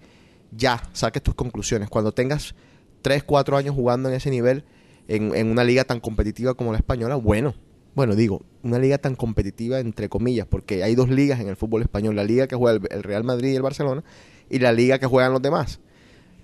ya 0.51 0.81
saques 0.93 1.23
tus 1.23 1.35
conclusiones. 1.35 1.89
Cuando 1.89 2.11
tengas 2.11 2.55
tres, 3.01 3.23
cuatro 3.23 3.57
años 3.57 3.75
jugando 3.75 4.09
en 4.09 4.15
ese 4.15 4.29
nivel, 4.29 4.63
en, 5.07 5.35
en 5.35 5.49
una 5.49 5.63
liga 5.63 5.83
tan 5.83 5.99
competitiva 5.99 6.53
como 6.53 6.71
la 6.71 6.77
española, 6.77 7.15
bueno, 7.15 7.55
bueno, 7.95 8.15
digo, 8.15 8.43
una 8.61 8.77
liga 8.77 8.97
tan 8.99 9.15
competitiva 9.15 9.79
entre 9.79 10.07
comillas, 10.09 10.45
porque 10.45 10.83
hay 10.83 10.93
dos 10.93 11.09
ligas 11.09 11.39
en 11.39 11.47
el 11.47 11.55
fútbol 11.55 11.81
español, 11.81 12.15
la 12.15 12.23
liga 12.23 12.47
que 12.47 12.55
juega 12.55 12.77
el, 12.77 12.87
el 12.91 13.03
Real 13.03 13.23
Madrid 13.23 13.51
y 13.51 13.55
el 13.55 13.63
Barcelona, 13.63 14.03
y 14.49 14.59
la 14.59 14.71
liga 14.71 14.99
que 14.99 15.07
juegan 15.07 15.33
los 15.33 15.41
demás. 15.41 15.79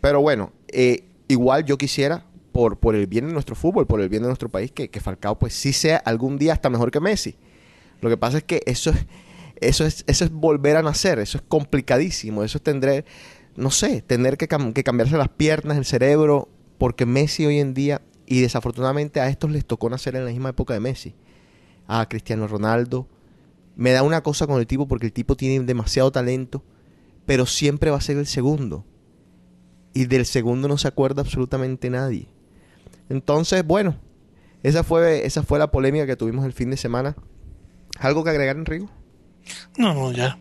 Pero 0.02 0.20
bueno, 0.22 0.52
eh, 0.70 1.06
igual 1.28 1.64
yo 1.66 1.78
quisiera, 1.78 2.26
por, 2.52 2.78
por 2.78 2.96
el 2.96 3.08
bien 3.08 3.28
de 3.28 3.34
nuestro 3.34 3.56
fútbol, 3.56 3.88
por 3.88 4.02
el 4.02 4.10
bien 4.10 4.24
de 4.24 4.28
nuestro 4.28 4.50
país, 4.50 4.72
que, 4.72 4.90
que 4.90 5.00
Falcao 5.00 5.38
pues 5.38 5.54
sí 5.54 5.74
sea 5.74 5.98
algún 5.98 6.38
día 6.38 6.54
hasta 6.54 6.70
mejor 6.70 6.92
que 6.92 7.00
Messi. 7.00 7.36
Lo 8.02 8.10
que 8.10 8.18
pasa 8.18 8.38
es 8.38 8.44
que 8.44 8.62
eso 8.66 8.90
es, 8.90 9.06
eso 9.62 9.86
es, 9.86 10.04
eso 10.08 10.26
es 10.26 10.32
volver 10.32 10.76
a 10.76 10.82
nacer, 10.82 11.20
eso 11.20 11.38
es 11.38 11.44
complicadísimo, 11.48 12.44
eso 12.44 12.58
es 12.58 12.64
tendré, 12.64 13.06
no 13.56 13.72
sé, 13.72 14.02
tener 14.02 14.38
que, 14.38 14.48
cam- 14.48 14.74
que 14.74 14.84
cambiarse 14.84 15.18
las 15.18 15.30
piernas, 15.30 15.78
el 15.78 15.86
cerebro, 15.86 16.50
porque 16.78 17.06
Messi 17.06 17.46
hoy 17.46 17.60
en 17.60 17.74
día, 17.74 18.02
y 18.26 18.42
desafortunadamente 18.42 19.20
a 19.20 19.30
estos 19.30 19.52
les 19.52 19.66
tocó 19.66 19.90
nacer 19.90 20.16
en 20.16 20.26
la 20.26 20.32
misma 20.32 20.50
época 20.50 20.74
de 20.74 20.80
Messi, 20.80 21.16
a 21.88 22.08
Cristiano 22.08 22.48
Ronaldo, 22.48 23.08
me 23.76 23.92
da 23.92 24.04
una 24.04 24.22
cosa 24.22 24.48
con 24.48 24.60
el 24.60 24.68
tipo 24.68 24.88
porque 24.88 25.08
el 25.08 25.14
tipo 25.14 25.36
tiene 25.36 25.64
demasiado 25.66 26.12
talento, 26.12 26.64
pero 27.26 27.46
siempre 27.46 27.90
va 27.92 27.98
a 27.98 28.02
ser 28.02 28.18
el 28.18 28.28
segundo. 28.28 28.86
Y 29.94 30.06
del 30.06 30.26
segundo 30.26 30.68
no 30.68 30.78
se 30.78 30.88
acuerda 30.88 31.22
absolutamente 31.22 31.90
nadie. 31.90 32.28
Entonces, 33.10 33.66
bueno, 33.66 33.96
esa 34.64 34.84
fue, 34.84 35.26
esa 35.26 35.44
fue 35.44 35.60
la 35.60 35.72
polémica 35.72 36.06
que 36.06 36.16
tuvimos 36.16 36.46
el 36.46 36.54
fin 36.54 36.70
de 36.72 36.78
semana. 36.78 37.16
¿Algo 38.00 38.24
que 38.24 38.32
agregar, 38.32 38.56
Enrico? 38.58 38.90
No, 39.78 39.94
no, 39.94 40.12
ya. 40.12 40.40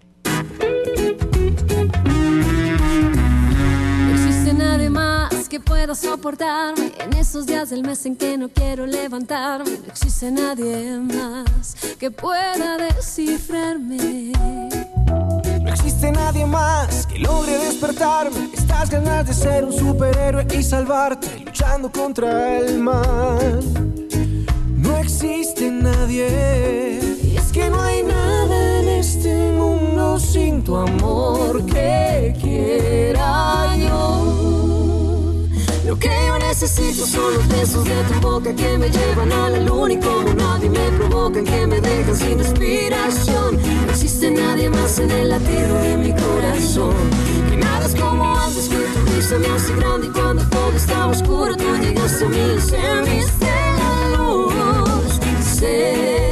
Que 5.52 5.60
pueda 5.60 5.94
soportarme 5.94 6.94
en 6.98 7.12
esos 7.12 7.44
días 7.44 7.68
del 7.68 7.82
mes 7.82 8.06
en 8.06 8.16
que 8.16 8.38
no 8.38 8.48
quiero 8.48 8.86
levantarme. 8.86 9.70
No 9.86 9.92
existe 9.92 10.30
nadie 10.30 10.96
más 10.96 11.76
que 11.98 12.10
pueda 12.10 12.78
descifrarme. 12.78 14.32
No 15.60 15.68
existe 15.70 16.10
nadie 16.10 16.46
más 16.46 17.06
que 17.06 17.18
logre 17.18 17.58
despertarme. 17.58 18.48
Estas 18.54 18.88
ganas 18.88 19.26
de 19.26 19.34
ser 19.34 19.66
un 19.66 19.74
superhéroe 19.74 20.46
y 20.58 20.62
salvarte, 20.62 21.40
luchando 21.40 21.92
contra 21.92 22.56
el 22.56 22.78
mal. 22.78 23.60
No 24.78 24.96
existe 24.96 25.70
nadie. 25.70 26.98
Y 27.24 27.36
es 27.36 27.52
que 27.52 27.68
no 27.68 27.78
hay 27.78 28.02
nada 28.04 28.80
en 28.80 28.88
este 28.88 29.52
mundo 29.52 30.18
sin 30.18 30.64
tu 30.64 30.78
amor 30.78 31.66
que 31.66 32.34
quiera 32.40 33.76
yo. 33.76 34.51
Lo 35.86 35.98
que 35.98 36.08
yo 36.08 36.38
necesito 36.38 37.04
son 37.04 37.34
los 37.34 37.48
besos 37.48 37.84
de 37.84 38.04
tu 38.04 38.20
boca 38.20 38.54
que 38.54 38.78
me 38.78 38.88
llevan 38.88 39.32
a 39.32 39.50
la 39.50 39.58
luna 39.58 39.94
y 39.94 39.98
como 39.98 40.32
nadie 40.34 40.70
me 40.70 40.90
provocan 40.96 41.44
que 41.44 41.66
me 41.66 41.80
dejan 41.80 42.16
sin 42.16 42.38
inspiración. 42.38 43.58
No 43.86 43.90
existe 43.90 44.30
nadie 44.30 44.70
más 44.70 44.98
en 45.00 45.10
el 45.10 45.28
latido 45.30 45.74
de 45.82 45.96
mi 45.96 46.12
corazón. 46.12 46.94
Que 47.50 47.56
nada 47.56 47.86
es 47.86 47.96
como 47.96 48.38
antes 48.38 48.68
que 48.68 48.76
tu 48.76 49.14
risa 49.16 49.38
me 49.38 49.48
hace 49.48 49.74
grande 49.74 50.06
y 50.06 50.10
cuando 50.10 50.44
todo 50.50 50.72
estaba 50.72 51.06
oscuro 51.08 51.56
tú 51.56 51.76
llegaste 51.80 52.26
a 52.26 52.28
mí 52.28 52.36
y 52.36 52.50
encendiste 52.52 53.46
la 53.46 54.18
luz. 54.18 55.20
Sé, 55.42 56.28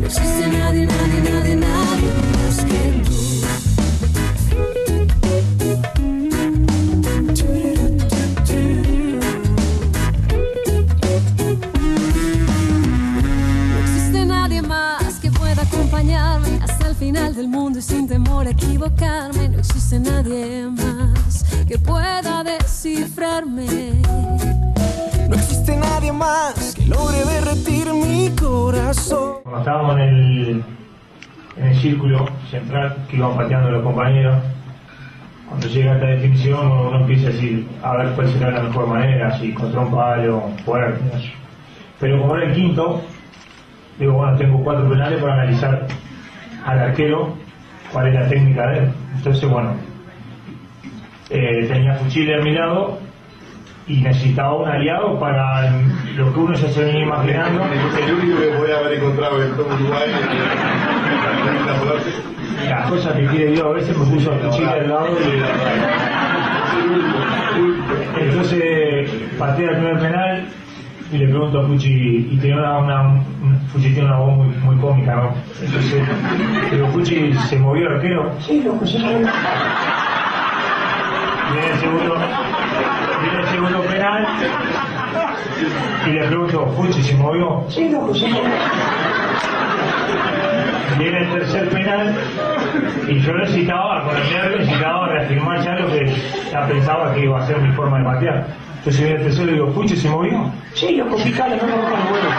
no 0.00 0.06
existe 0.06 0.48
nadie, 0.48 0.86
nadie, 0.86 1.20
nadie, 1.20 1.56
nadie 1.56 1.65
final 16.98 17.34
del 17.34 17.48
mundo 17.48 17.78
y 17.78 17.82
sin 17.82 18.08
temor 18.08 18.46
a 18.46 18.50
equivocarme. 18.50 19.48
No 19.50 19.58
existe 19.58 20.00
nadie 20.00 20.66
más 20.68 21.44
que 21.68 21.78
pueda 21.78 22.42
descifrarme. 22.42 23.66
No 25.28 25.34
existe 25.34 25.76
nadie 25.76 26.12
más 26.12 26.74
que 26.74 26.86
logre 26.86 27.24
derretir 27.24 27.92
mi 27.92 28.30
corazón. 28.30 29.40
Cuando 29.42 29.60
estábamos 29.60 29.96
en 29.96 30.02
el, 30.02 30.64
en 31.58 31.66
el 31.66 31.76
círculo 31.76 32.26
central 32.50 32.96
que 33.10 33.16
iban 33.16 33.36
pateando 33.36 33.70
los 33.70 33.82
compañeros, 33.82 34.42
cuando 35.48 35.66
llega 35.68 35.94
esta 35.94 36.06
definición 36.06 36.66
uno 36.66 37.00
empieza 37.00 37.28
a 37.28 37.30
decir 37.32 37.68
a 37.82 37.96
ver 37.96 38.14
cuál 38.14 38.32
será 38.32 38.50
la 38.50 38.62
mejor 38.62 38.86
manera, 38.86 39.38
si 39.38 39.52
contra 39.52 39.80
un 39.80 39.90
palo, 39.90 40.50
fuerte. 40.64 41.02
Pero 42.00 42.22
como 42.22 42.36
era 42.36 42.46
el 42.46 42.54
quinto, 42.54 43.02
digo, 43.98 44.14
bueno, 44.14 44.36
tengo 44.38 44.64
cuatro 44.64 44.88
penales 44.88 45.20
para 45.20 45.34
analizar 45.34 45.86
al 46.66 46.78
arquero 46.80 47.34
cuál 47.92 48.08
es 48.08 48.14
la 48.14 48.28
técnica 48.28 48.66
de 48.68 48.78
él. 48.80 48.88
Entonces, 49.16 49.48
bueno, 49.48 49.74
eh, 51.30 51.66
tenía 51.68 51.94
fuchile 51.94 52.36
a 52.36 52.42
mi 52.42 52.52
lado 52.52 52.98
y 53.86 54.00
necesitaba 54.00 54.54
un 54.54 54.68
aliado 54.68 55.18
para 55.18 55.70
lo 56.16 56.32
que 56.32 56.40
uno 56.40 56.54
ya 56.54 56.68
se 56.68 56.84
venía 56.84 57.02
imaginando. 57.02 57.64
El 57.64 58.14
único 58.14 58.40
que 58.40 58.48
podía 58.48 58.78
haber 58.78 58.98
encontrado 58.98 59.42
en 59.42 59.52
todo 59.52 59.66
Uruguay. 59.66 60.10
Las 62.68 62.90
cosas 62.90 63.12
que 63.14 63.26
quiere 63.26 63.52
Dios, 63.52 63.64
a 63.64 63.70
veces 63.70 63.96
me 63.96 64.04
puso 64.06 64.32
el 64.32 64.40
fuchile 64.40 64.70
al 64.70 64.88
lado 64.88 65.08
y... 65.20 65.42
Entonces 68.20 69.10
patea 69.38 69.70
el 69.70 69.76
primer 69.76 69.98
penal 70.00 70.48
y 71.12 71.18
le 71.18 71.28
pregunto 71.28 71.60
a 71.60 71.66
Fuchi, 71.66 72.28
y 72.32 72.36
tenía 72.38 72.56
una, 72.56 72.78
una, 72.78 73.02
un- 73.02 73.60
Fuchi 73.72 73.92
tiene 73.92 74.08
una 74.08 74.18
voz 74.18 74.36
muy, 74.36 74.46
muy 74.56 74.76
cómica, 74.76 75.14
¿no? 75.14 75.30
Entonces, 75.64 76.02
digo, 76.72 76.86
Fuchi, 76.88 77.32
¿se 77.48 77.58
movió 77.58 77.86
el 77.88 77.94
arquero? 77.96 78.32
Sí, 78.40 78.62
loco, 78.62 78.84
se 78.86 78.98
movió. 78.98 79.18
Viene 81.52 81.70
el 81.72 81.78
segundo, 81.78 82.14
viene 83.22 83.40
el 83.40 83.46
segundo 83.46 83.80
penal 83.82 84.26
y 86.06 86.10
le 86.10 86.26
pregunto, 86.26 86.66
Fuchi, 86.76 87.02
¿se 87.02 87.14
movió? 87.16 87.64
Sí, 87.68 87.88
loco, 87.88 88.14
se 88.14 88.28
movió. 88.28 88.50
Viene 90.98 91.18
el 91.18 91.28
tercer 91.30 91.68
penal 91.68 92.14
y 93.08 93.20
yo 93.20 93.32
necesitaba, 93.34 94.02
con 94.04 94.16
el 94.16 94.30
nervio, 94.30 94.58
necesitaba 94.58 95.08
reafirmar 95.08 95.60
ya 95.62 95.74
lo 95.74 95.88
que 95.88 96.06
ya 96.50 96.66
pensaba 96.66 97.12
que 97.14 97.24
iba 97.24 97.38
a 97.42 97.46
ser 97.46 97.58
mi 97.60 97.70
forma 97.72 97.98
de 97.98 98.04
patear. 98.04 98.46
Entonces 98.86 99.04
viene 99.04 99.20
el 99.20 99.26
tercero 99.26 99.50
y 99.50 99.54
digo, 99.54 99.72
Fuchi, 99.72 99.96
¿se 99.96 100.08
movió? 100.08 100.52
Sí, 100.74 100.94
loco, 100.94 101.16
picale, 101.16 101.56
no 101.56 101.66
me 101.66 101.72
rompas 101.72 101.98
los 101.98 102.12
huevos. 102.12 102.34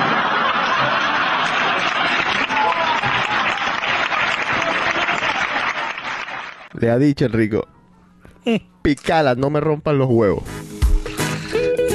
Le 6.79 6.89
ha 6.89 6.97
dicho 6.97 7.25
Enrico. 7.25 7.67
Picala, 8.81 9.35
no 9.35 9.49
me 9.49 9.59
rompan 9.59 9.97
los 9.97 10.07
huevos. 10.09 10.43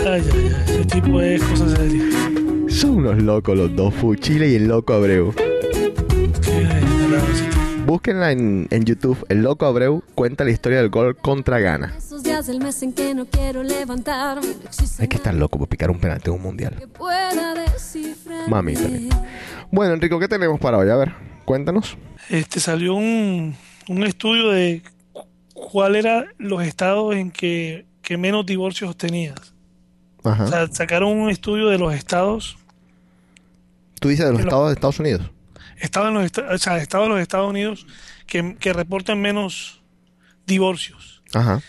Ay, 0.04 0.22
ay, 0.22 0.22
ay, 0.34 0.54
ese 0.66 0.84
tipo 0.84 1.22
es 1.22 1.42
cosa 1.44 1.74
seria. 1.74 2.04
Son 2.68 2.96
unos 2.96 3.22
locos 3.22 3.56
los 3.56 3.74
dos, 3.74 3.94
Fuchile 3.94 4.50
y 4.50 4.56
el 4.56 4.68
loco 4.68 4.92
Abreu. 4.92 5.32
Búsquenla 7.86 8.32
en, 8.32 8.68
en 8.70 8.84
YouTube. 8.84 9.24
El 9.30 9.40
loco 9.40 9.64
Abreu 9.64 10.02
cuenta 10.14 10.44
la 10.44 10.50
historia 10.50 10.76
del 10.76 10.90
gol 10.90 11.16
contra 11.16 11.58
Ghana. 11.58 11.94
Esos 12.32 12.46
días 12.46 12.46
del 12.46 12.60
mes 12.64 12.82
en 12.82 12.92
que 12.94 13.14
no 13.14 13.26
quiero 13.26 13.62
levantarme, 13.62 14.46
no 14.46 14.64
existe 14.68 15.02
Hay 15.02 15.08
que 15.08 15.16
estar 15.16 15.34
loco 15.34 15.58
por 15.58 15.68
picar 15.68 15.90
un 15.90 15.98
penalti 16.00 16.30
en 16.30 16.36
un 16.36 16.42
mundial. 16.42 16.88
Mamita 18.48 18.88
mía. 18.88 19.10
Bueno, 19.70 19.94
Enrico, 19.94 20.18
¿qué 20.18 20.28
tenemos 20.28 20.58
para 20.58 20.78
hoy? 20.78 20.88
A 20.88 20.96
ver, 20.96 21.14
cuéntanos. 21.44 21.96
Este 22.30 22.58
salió 22.60 22.94
un, 22.94 23.54
un 23.88 24.02
estudio 24.04 24.48
de 24.50 24.82
cu- 25.12 25.26
cuál 25.52 25.94
eran 25.96 26.26
los 26.38 26.62
estados 26.62 27.14
en 27.14 27.30
que, 27.30 27.84
que 28.00 28.16
menos 28.16 28.46
divorcios 28.46 28.96
tenías. 28.96 29.52
Ajá. 30.24 30.44
O 30.44 30.48
sea, 30.48 30.66
sacaron 30.72 31.10
un 31.18 31.28
estudio 31.30 31.68
de 31.68 31.78
los 31.78 31.92
estados, 31.94 32.56
Tú 34.00 34.08
dices 34.08 34.24
de 34.24 34.32
los 34.32 34.38
de 34.38 34.44
estados 34.44 34.68
de 34.68 34.74
Estados 34.74 34.98
Unidos. 35.00 35.30
estados 35.78 36.08
en 36.08 36.14
los, 36.14 36.32
o 36.54 36.58
sea, 36.58 36.78
estados 36.78 37.06
de 37.08 37.12
los 37.14 37.20
Estados 37.20 37.50
Unidos 37.50 37.86
que, 38.26 38.56
que 38.58 38.72
reportan 38.72 39.20
menos 39.20 39.82
divorcios. 40.46 41.22
Ajá. 41.34 41.60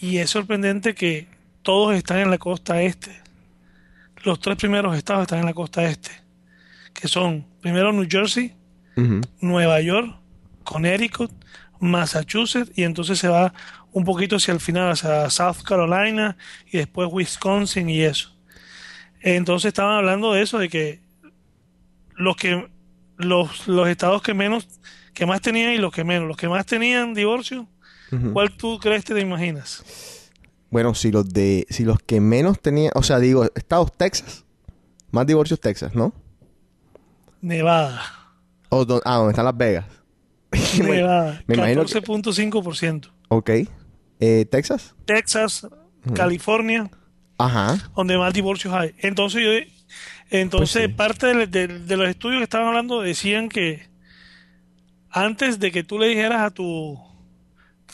Y 0.00 0.18
es 0.18 0.30
sorprendente 0.30 0.94
que 0.94 1.26
todos 1.62 1.94
están 1.94 2.18
en 2.20 2.30
la 2.30 2.38
costa 2.38 2.80
este. 2.82 3.10
Los 4.24 4.40
tres 4.40 4.56
primeros 4.56 4.96
estados 4.96 5.22
están 5.22 5.40
en 5.40 5.46
la 5.46 5.54
costa 5.54 5.84
este, 5.84 6.10
que 6.92 7.08
son 7.08 7.44
primero 7.60 7.92
New 7.92 8.06
Jersey. 8.08 8.54
Nueva 9.40 9.80
York, 9.80 10.16
Connecticut, 10.64 11.30
Massachusetts 11.78 12.72
y 12.74 12.82
entonces 12.82 13.18
se 13.18 13.28
va 13.28 13.54
un 13.92 14.04
poquito 14.04 14.36
hacia 14.36 14.52
el 14.52 14.60
final, 14.60 14.90
hacia 14.90 15.30
South 15.30 15.62
Carolina 15.64 16.36
y 16.66 16.78
después 16.78 17.08
Wisconsin 17.10 17.88
y 17.88 18.02
eso. 18.02 18.34
Entonces 19.20 19.68
estaban 19.68 19.96
hablando 19.96 20.32
de 20.32 20.42
eso, 20.42 20.58
de 20.58 20.68
que 20.68 21.00
los 22.16 22.36
que 22.36 22.68
los, 23.16 23.66
los 23.68 23.88
estados 23.88 24.22
que 24.22 24.34
menos, 24.34 24.68
que 25.14 25.26
más 25.26 25.40
tenían 25.40 25.72
y 25.72 25.78
los 25.78 25.92
que 25.92 26.04
menos, 26.04 26.28
los 26.28 26.36
que 26.36 26.48
más 26.48 26.66
tenían 26.66 27.14
divorcio, 27.14 27.68
¿cuál 28.32 28.56
tú 28.56 28.78
crees 28.78 29.04
te 29.04 29.20
imaginas? 29.20 30.30
Bueno, 30.70 30.94
si 30.94 31.10
los 31.10 31.28
de, 31.28 31.66
si 31.70 31.84
los 31.84 31.98
que 32.00 32.20
menos 32.20 32.60
tenían, 32.60 32.92
o 32.94 33.02
sea, 33.02 33.18
digo, 33.18 33.44
estados 33.54 33.92
Texas, 33.96 34.44
más 35.10 35.26
divorcios 35.26 35.60
Texas, 35.60 35.94
¿no? 35.94 36.12
Nevada. 37.40 38.02
O 38.68 38.84
don- 38.84 39.00
ah, 39.04 39.16
donde 39.16 39.30
están 39.30 39.44
Las 39.44 39.56
Vegas. 39.56 39.86
Nevada. 40.78 41.42
me 41.46 41.54
imagino 41.54 41.84
que- 41.84 42.02
14.5%. 42.02 43.10
ok. 43.28 43.50
Eh, 44.20 44.46
Texas. 44.50 44.94
Texas, 45.04 45.66
California, 46.14 46.90
Ajá. 47.38 47.78
donde 47.94 48.18
más 48.18 48.34
divorcios 48.34 48.74
hay. 48.74 48.92
Entonces, 48.98 49.42
yo, 49.44 49.50
entonces 50.30 50.72
Pues 50.82 50.90
sí. 50.90 50.92
parte 50.96 51.26
de, 51.34 51.46
de- 51.46 51.68
de 51.78 51.96
los 51.96 52.08
estudios 52.08 52.40
que 52.40 52.44
estaban 52.44 52.66
hablando 52.68 53.00
decían 53.00 53.48
que 53.48 53.86
antes 55.10 55.58
de 55.60 55.70
que 55.70 55.84
tú 55.84 55.98
le 55.98 56.08
dijeras 56.08 56.42
a 56.42 56.50
tu 56.50 56.98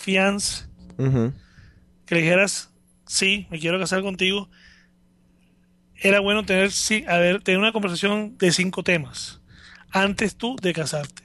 fiance, 0.04 0.66
que 0.96 2.14
le 2.14 2.20
dijeras, 2.20 2.70
sí, 3.06 3.46
me 3.50 3.58
quiero 3.58 3.78
casar 3.78 4.02
contigo, 4.02 4.50
era 5.96 6.20
bueno 6.20 6.44
tener, 6.44 6.70
sí, 6.70 7.04
a 7.08 7.16
ver, 7.18 7.42
tener 7.42 7.58
una 7.58 7.72
conversación 7.72 8.36
de 8.36 8.52
cinco 8.52 8.82
temas 8.82 9.40
antes 9.90 10.36
tú 10.36 10.56
de 10.60 10.72
casarte. 10.72 11.22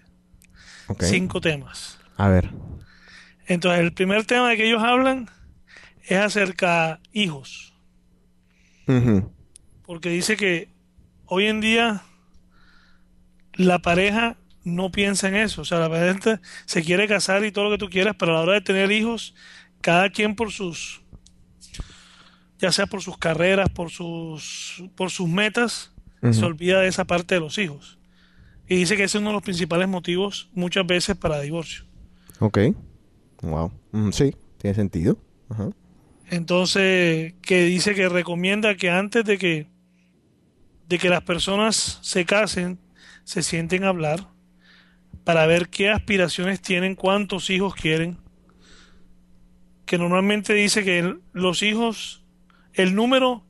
Cinco 1.00 1.42
temas. 1.42 2.00
A 2.18 2.30
ver. 2.30 2.50
Entonces, 3.48 3.82
el 3.82 3.94
primer 3.94 4.26
tema 4.26 4.50
de 4.50 4.58
que 4.58 4.68
ellos 4.68 4.84
hablan 4.84 5.30
es 6.04 6.18
acerca 6.20 7.00
de 7.12 7.20
hijos. 7.20 7.74
Porque 9.86 10.10
dice 10.10 10.36
que 10.38 10.70
hoy 11.26 11.46
en 11.46 11.62
día 11.62 12.04
la 13.54 13.80
pareja 13.80 14.38
no 14.63 14.91
piensa 14.91 15.28
en 15.28 15.36
eso. 15.36 15.62
O 15.62 15.65
sea, 15.65 15.80
la 15.80 15.89
pareja 15.89 16.41
se 16.65 16.84
quiere 16.84 17.08
casar 17.08 17.43
y 17.45 17.52
todo 17.52 17.65
lo 17.65 17.72
que 17.72 17.78
tú 17.78 17.89
quieras, 17.89 18.15
pero 18.17 18.32
a 18.32 18.36
la 18.36 18.41
hora 18.41 18.54
de 18.54 18.62
tener 18.62 18.91
hijos, 18.91 19.36
cada 19.82 20.10
quien 20.10 20.36
por 20.36 20.52
sus, 20.52 21.02
ya 22.58 22.72
sea 22.72 22.88
por 22.88 23.02
sus 23.02 23.17
carreras, 23.17 23.69
por 23.69 23.89
sus, 23.89 24.84
por 24.95 25.12
sus 25.12 25.28
metas, 25.28 25.91
se 26.32 26.43
olvida 26.43 26.82
de 26.82 26.89
esa 26.89 27.06
parte 27.06 27.36
de 27.36 27.41
los 27.41 27.58
hijos. 27.58 27.98
Y 28.67 28.76
dice 28.76 28.98
que 28.98 29.04
ese 29.04 29.17
es 29.17 29.22
uno 29.22 29.30
de 29.30 29.36
los 29.36 29.43
principales 29.43 29.88
motivos 29.88 30.50
muchas 30.54 30.86
veces 30.86 31.15
para 31.15 31.39
divorcio. 31.39 31.86
Ok. 32.39 32.60
Wow. 33.41 33.72
Mm, 33.91 34.12
sí, 34.12 34.36
tiene 34.58 34.76
sentido. 34.76 35.17
Ajá. 35.50 35.69
Entonces, 36.30 37.34
que 37.41 37.63
dice 37.63 37.95
que 37.95 38.10
recomienda 38.10 38.76
que 38.76 38.91
antes 38.91 39.26
de 39.26 39.38
que 39.38 39.67
de 40.88 40.98
que 40.98 41.10
las 41.10 41.22
personas 41.22 42.00
se 42.02 42.26
casen, 42.26 42.80
se 43.24 43.43
sienten 43.43 43.84
a 43.84 43.89
hablar 43.89 44.28
para 45.30 45.46
ver 45.46 45.70
qué 45.70 45.92
aspiraciones 45.92 46.60
tienen, 46.60 46.96
cuántos 46.96 47.52
hijos 47.52 47.76
quieren. 47.76 48.18
Que 49.86 50.00
normalmente 50.00 50.56
dice 50.56 50.84
que 50.84 50.98
el- 50.98 51.20
los 51.34 51.62
hijos, 51.62 52.24
el 52.74 52.96
número 52.96 53.46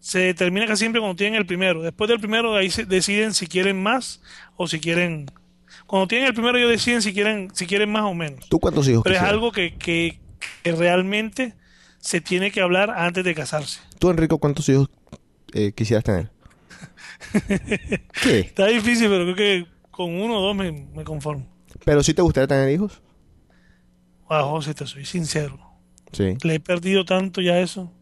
se 0.00 0.20
determina 0.20 0.66
casi 0.66 0.80
siempre 0.80 1.02
cuando 1.02 1.16
tienen 1.16 1.34
el 1.38 1.44
primero. 1.44 1.82
Después 1.82 2.08
del 2.08 2.20
primero, 2.20 2.56
ahí 2.56 2.70
se 2.70 2.86
deciden 2.86 3.34
si 3.34 3.46
quieren 3.46 3.82
más 3.82 4.22
o 4.56 4.66
si 4.66 4.80
quieren. 4.80 5.26
Cuando 5.86 6.08
tienen 6.08 6.26
el 6.28 6.32
primero, 6.32 6.56
ellos 6.56 6.70
deciden 6.70 7.02
si 7.02 7.12
quieren, 7.12 7.50
si 7.52 7.66
quieren 7.66 7.92
más 7.92 8.04
o 8.04 8.14
menos. 8.14 8.48
¿Tú 8.48 8.58
cuántos 8.58 8.88
hijos 8.88 9.02
Pero 9.04 9.16
es 9.16 9.20
algo 9.22 9.52
que, 9.52 9.74
que, 9.74 10.18
que 10.62 10.72
realmente 10.72 11.52
se 11.98 12.22
tiene 12.22 12.50
que 12.50 12.62
hablar 12.62 12.88
antes 12.88 13.22
de 13.24 13.34
casarse. 13.34 13.78
¿Tú, 13.98 14.08
Enrico, 14.08 14.38
cuántos 14.38 14.66
hijos 14.70 14.88
eh, 15.52 15.72
quisieras 15.76 16.04
tener? 16.04 16.30
¿Qué? 18.22 18.40
Está 18.40 18.68
difícil, 18.68 19.10
pero 19.10 19.24
creo 19.24 19.36
que 19.36 19.73
con 19.94 20.14
uno 20.14 20.38
o 20.38 20.42
dos 20.42 20.56
me, 20.56 20.72
me 20.72 21.04
conformo. 21.04 21.46
¿Pero 21.84 22.02
sí 22.02 22.14
te 22.14 22.22
gustaría 22.22 22.46
tener 22.46 22.70
hijos? 22.70 23.02
Ah, 24.28 24.42
José, 24.42 24.74
te 24.74 24.86
soy 24.86 25.04
sincero. 25.04 25.58
Sí. 26.12 26.36
Le 26.42 26.54
he 26.54 26.60
perdido 26.60 27.04
tanto 27.04 27.40
ya 27.40 27.58
eso. 27.58 27.92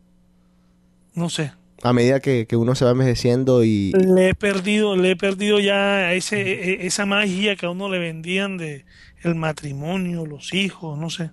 No 1.14 1.28
sé. 1.28 1.52
A 1.82 1.92
medida 1.92 2.20
que, 2.20 2.46
que 2.46 2.56
uno 2.56 2.74
se 2.74 2.84
va 2.84 2.92
envejeciendo 2.92 3.64
y... 3.64 3.92
Le 3.92 4.28
he 4.30 4.34
perdido, 4.34 4.96
le 4.96 5.10
he 5.12 5.16
perdido 5.16 5.58
ya 5.58 6.12
ese, 6.12 6.40
e- 6.40 6.86
esa 6.86 7.06
magia 7.06 7.56
que 7.56 7.66
a 7.66 7.70
uno 7.70 7.88
le 7.88 7.98
vendían 7.98 8.56
de 8.56 8.84
el 9.22 9.34
matrimonio, 9.34 10.24
los 10.26 10.54
hijos, 10.54 10.96
no 10.98 11.10
sé. 11.10 11.30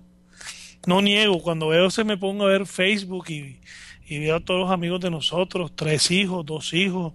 No 0.86 1.02
niego, 1.02 1.40
cuando 1.40 1.68
veo 1.68 1.90
se 1.90 2.04
me 2.04 2.16
pongo 2.16 2.44
a 2.46 2.48
ver 2.48 2.66
Facebook 2.66 3.26
y, 3.28 3.60
y 4.06 4.18
veo 4.18 4.36
a 4.36 4.40
todos 4.40 4.60
los 4.60 4.70
amigos 4.70 5.00
de 5.00 5.10
nosotros, 5.10 5.72
tres 5.76 6.10
hijos, 6.10 6.44
dos 6.44 6.72
hijos. 6.72 7.12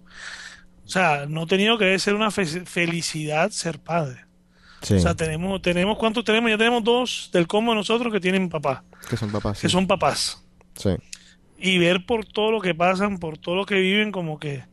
O 0.85 0.89
sea, 0.89 1.25
no 1.27 1.41
ha 1.43 1.45
tenido 1.47 1.77
que 1.77 1.97
ser 1.99 2.13
una 2.13 2.29
fe- 2.31 2.45
felicidad 2.65 3.49
ser 3.49 3.79
padre. 3.79 4.25
Sí. 4.81 4.93
O 4.95 4.99
sea, 4.99 5.15
tenemos, 5.15 5.61
tenemos, 5.61 5.97
¿cuántos 5.97 6.23
tenemos? 6.23 6.49
Ya 6.51 6.57
tenemos 6.57 6.83
dos 6.83 7.29
del 7.33 7.47
combo 7.47 7.71
de 7.71 7.77
nosotros 7.77 8.13
que 8.13 8.19
tienen 8.19 8.49
papá, 8.49 8.83
que 9.09 9.17
son 9.17 9.31
papás. 9.31 9.59
que 9.59 9.67
sí. 9.67 9.71
son 9.71 9.87
papás. 9.87 10.45
Sí. 10.75 10.91
Y 11.57 11.79
ver 11.79 12.05
por 12.05 12.25
todo 12.25 12.51
lo 12.51 12.61
que 12.61 12.75
pasan, 12.75 13.17
por 13.17 13.37
todo 13.37 13.55
lo 13.55 13.65
que 13.65 13.75
viven, 13.75 14.11
como 14.11 14.39
que 14.39 14.63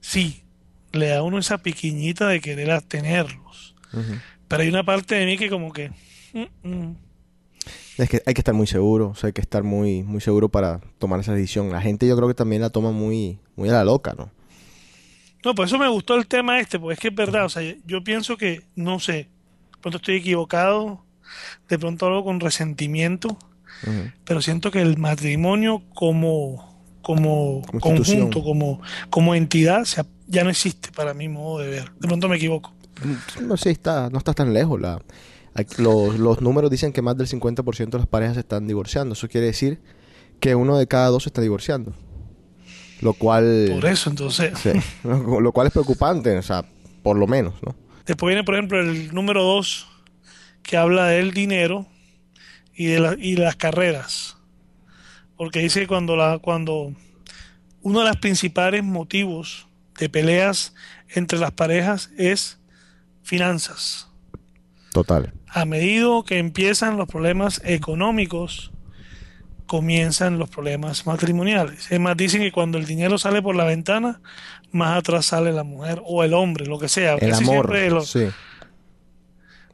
sí, 0.00 0.42
le 0.92 1.08
da 1.08 1.18
a 1.18 1.22
uno 1.22 1.38
esa 1.38 1.58
piquiñita 1.58 2.26
de 2.26 2.40
querer 2.40 2.82
tenerlos. 2.82 3.76
Pero 4.48 4.62
hay 4.62 4.68
una 4.68 4.84
parte 4.84 5.14
de 5.14 5.26
mí 5.26 5.36
que 5.38 5.48
como 5.48 5.72
que... 5.72 5.90
mm, 6.32 6.68
mm. 6.68 6.96
Es 7.98 8.08
que 8.10 8.22
hay 8.26 8.34
que 8.34 8.40
estar 8.40 8.54
muy 8.54 8.66
seguro, 8.66 9.10
o 9.10 9.14
sea, 9.14 9.28
hay 9.28 9.32
que 9.32 9.40
estar 9.40 9.62
muy, 9.62 10.02
muy 10.02 10.20
seguro 10.20 10.48
para 10.48 10.80
tomar 10.98 11.20
esa 11.20 11.32
decisión. 11.32 11.70
La 11.70 11.80
gente 11.80 12.08
yo 12.08 12.16
creo 12.16 12.26
que 12.26 12.34
también 12.34 12.60
la 12.62 12.70
toma 12.70 12.90
muy, 12.90 13.38
muy 13.54 13.68
a 13.68 13.72
la 13.72 13.84
loca, 13.84 14.14
¿no? 14.18 14.32
No, 15.44 15.54
por 15.54 15.66
eso 15.66 15.78
me 15.78 15.88
gustó 15.88 16.14
el 16.14 16.26
tema 16.26 16.58
este, 16.60 16.78
porque 16.78 16.94
es 16.94 17.00
que 17.00 17.08
es 17.08 17.14
verdad, 17.14 17.44
o 17.44 17.48
sea, 17.48 17.62
yo 17.86 18.02
pienso 18.02 18.36
que, 18.36 18.62
no 18.76 18.98
sé, 18.98 19.12
de 19.12 19.78
pronto 19.80 19.98
estoy 19.98 20.16
equivocado, 20.16 21.04
de 21.68 21.78
pronto 21.78 22.06
hablo 22.06 22.24
con 22.24 22.40
resentimiento, 22.40 23.36
pero 24.24 24.40
siento 24.40 24.70
que 24.70 24.80
el 24.80 24.96
matrimonio 24.96 25.82
como, 25.92 26.80
como, 27.02 27.62
conjunto, 27.80 28.42
como, 28.42 28.80
como 29.10 29.34
entidad, 29.34 29.84
se 29.84 30.02
ya 30.26 30.42
no 30.42 30.50
existe 30.50 30.90
para 30.92 31.12
mi 31.12 31.28
modo 31.28 31.58
de 31.58 31.68
ver. 31.68 31.92
De 31.98 32.08
pronto 32.08 32.28
me 32.28 32.36
equivoco. 32.36 32.72
No 33.42 33.56
sé, 33.58 33.70
está, 33.70 34.08
no 34.10 34.18
estás 34.18 34.34
tan 34.34 34.54
lejos. 34.54 34.80
La, 34.80 35.02
los, 35.78 36.18
los 36.18 36.40
números 36.40 36.70
dicen 36.70 36.92
que 36.92 37.02
más 37.02 37.16
del 37.16 37.28
50% 37.28 37.90
de 37.90 37.98
las 37.98 38.06
parejas 38.06 38.34
se 38.34 38.40
están 38.40 38.66
divorciando. 38.66 39.12
Eso 39.12 39.28
quiere 39.28 39.48
decir 39.48 39.80
que 40.40 40.54
uno 40.54 40.78
de 40.78 40.86
cada 40.86 41.08
dos 41.08 41.24
se 41.24 41.28
está 41.28 41.42
divorciando. 41.42 41.92
Lo 43.04 43.12
cual... 43.12 43.68
Por 43.70 43.84
eso, 43.86 44.10
entonces, 44.10 44.58
Sí, 44.58 44.70
lo 45.04 45.52
cual 45.52 45.68
es 45.68 45.72
preocupante, 45.72 46.36
o 46.36 46.42
sea, 46.42 46.64
por 47.02 47.16
lo 47.16 47.26
menos, 47.28 47.54
¿no? 47.62 47.76
después 48.06 48.30
viene, 48.30 48.42
por 48.44 48.54
ejemplo, 48.54 48.80
el 48.80 49.14
número 49.14 49.42
dos, 49.44 49.86
que 50.62 50.76
habla 50.76 51.06
del 51.06 51.32
dinero 51.32 51.86
y 52.74 52.86
de, 52.86 52.98
la- 53.00 53.16
y 53.18 53.34
de 53.36 53.42
las 53.44 53.56
carreras. 53.56 54.36
Porque 55.36 55.60
dice 55.60 55.80
que 55.80 55.86
cuando, 55.86 56.16
la, 56.16 56.38
cuando 56.38 56.92
uno 57.82 58.00
de 58.00 58.06
los 58.08 58.16
principales 58.16 58.82
motivos 58.84 59.66
de 59.98 60.08
peleas 60.08 60.74
entre 61.14 61.38
las 61.38 61.52
parejas 61.52 62.10
es 62.16 62.58
finanzas. 63.22 64.08
Total. 64.92 65.32
A 65.48 65.64
medida 65.64 66.08
que 66.26 66.38
empiezan 66.38 66.96
los 66.96 67.08
problemas 67.08 67.60
económicos, 67.64 68.70
comienzan 69.66 70.38
los 70.38 70.50
problemas 70.50 71.06
matrimoniales. 71.06 71.90
Es 71.90 71.98
más, 72.00 72.16
dicen 72.16 72.40
que 72.42 72.52
cuando 72.52 72.78
el 72.78 72.86
dinero 72.86 73.18
sale 73.18 73.40
por 73.42 73.56
la 73.56 73.64
ventana, 73.64 74.20
más 74.72 74.98
atrás 74.98 75.26
sale 75.26 75.52
la 75.52 75.64
mujer 75.64 76.02
o 76.04 76.22
el 76.24 76.34
hombre, 76.34 76.66
lo 76.66 76.78
que 76.78 76.88
sea. 76.88 77.14
El 77.14 77.32
amor, 77.34 77.66
siempre 77.66 77.90
lo- 77.90 78.02
sí. 78.02 78.26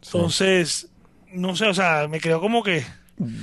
Entonces, 0.03 0.89
no 1.33 1.57
sé, 1.57 1.67
o 1.67 1.75
sea, 1.75 2.09
me 2.09 2.21
quedó 2.21 2.41
como 2.41 2.63
que 2.63 2.85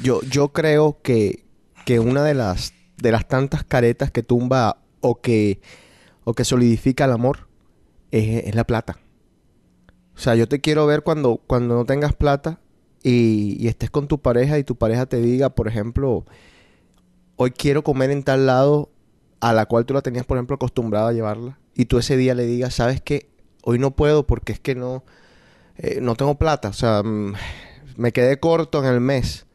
Yo, 0.02 0.22
yo 0.24 0.50
creo 0.50 1.00
que, 1.02 1.46
que 1.86 2.00
una 2.00 2.24
de 2.24 2.34
las, 2.34 2.74
de 2.98 3.12
las 3.12 3.28
tantas 3.28 3.64
caretas 3.64 4.12
que 4.12 4.24
tumba 4.24 4.78
o 5.02 5.22
que, 5.22 5.62
o 6.24 6.34
que 6.34 6.44
solidifica 6.44 7.06
el 7.06 7.12
amor 7.12 7.48
es, 8.12 8.46
es 8.46 8.56
la 8.56 8.64
plata. 8.66 8.98
O 10.16 10.20
sea, 10.20 10.34
yo 10.36 10.48
te 10.48 10.62
quiero 10.62 10.88
ver 10.88 11.04
cuando, 11.04 11.38
cuando 11.46 11.76
no 11.76 11.86
tengas 11.86 12.14
plata 12.16 12.60
y, 13.04 13.58
y 13.60 13.68
estés 13.68 13.90
con 13.90 14.08
tu 14.08 14.20
pareja 14.20 14.58
y 14.60 14.64
tu 14.64 14.76
pareja 14.76 15.06
te 15.06 15.18
diga, 15.22 15.50
por 15.50 15.68
ejemplo, 15.68 16.26
hoy 17.36 17.52
quiero 17.52 17.84
comer 17.84 18.12
en 18.12 18.24
tal 18.24 18.46
lado 18.46 18.90
a 19.40 19.54
la 19.54 19.66
cual 19.66 19.86
tú 19.86 19.94
la 19.94 20.02
tenías, 20.02 20.26
por 20.26 20.38
ejemplo, 20.38 20.56
acostumbrada 20.56 21.10
a 21.10 21.14
llevarla. 21.14 21.60
Y 21.76 21.86
tú 21.86 22.00
ese 22.00 22.18
día 22.18 22.34
le 22.34 22.46
digas, 22.46 22.74
¿sabes 22.74 23.02
qué? 23.02 23.30
Hoy 23.64 23.78
no 23.80 23.92
puedo 23.96 24.26
porque 24.26 24.52
es 24.54 24.60
que 24.60 24.74
no, 24.76 25.04
eh, 25.78 26.00
no 26.02 26.16
tengo 26.16 26.36
plata. 26.36 26.70
O 26.70 26.74
sea, 26.74 27.04
mm, 27.04 27.34
me 27.98 28.12
quedé 28.12 28.40
corto 28.40 28.80
en 28.84 28.86
el 28.94 29.00
mes. 29.00 29.46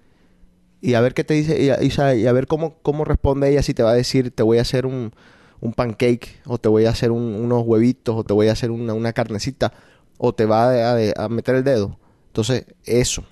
Y 0.80 0.95
a 0.95 1.01
ver 1.01 1.14
qué 1.14 1.24
te 1.24 1.34
dice, 1.34 1.62
y 1.62 1.70
a, 1.70 2.14
y 2.14 2.26
a 2.26 2.32
ver 2.32 2.47
cómo, 2.47 2.76
cómo 2.82 3.05
responde 3.05 3.51
ella 3.51 3.62
si 3.62 3.74
te 3.74 3.82
va 3.84 3.93
a 3.93 3.95
decir, 3.95 4.30
te 4.32 4.43
voy 4.43 4.59
a 4.59 4.62
hacer 4.62 4.86
un, 4.86 5.12
un 5.61 5.72
pancake, 5.74 6.40
o 6.47 6.59
te 6.59 6.68
voy 6.68 6.86
a 6.86 6.90
hacer 6.90 7.11
un- 7.12 7.34
unos 7.36 7.62
huevitos, 7.64 8.16
o 8.16 8.24
te 8.24 8.32
voy 8.34 8.49
a 8.49 8.53
hacer 8.53 8.70
una, 8.72 8.93
una 8.95 9.12
carnecita, 9.12 9.72
o 10.18 10.34
te 10.34 10.45
va 10.47 10.70
a- 10.95 11.24
a 11.24 11.28
meter 11.28 11.55
el 11.57 11.64
dedo. 11.64 11.99
Entonces, 12.33 12.64
eso, 12.87 13.24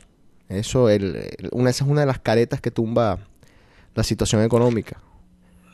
eso, 0.48 0.90
el, 0.90 1.16
el- 1.16 1.48
una, 1.53 1.70
esa 1.70 1.84
es 1.84 1.90
una 1.90 2.03
de 2.03 2.07
las 2.07 2.18
caretas 2.20 2.61
que 2.61 2.70
tumba 2.70 3.18
la 3.94 4.05
situación 4.05 4.42
económica. 4.42 5.01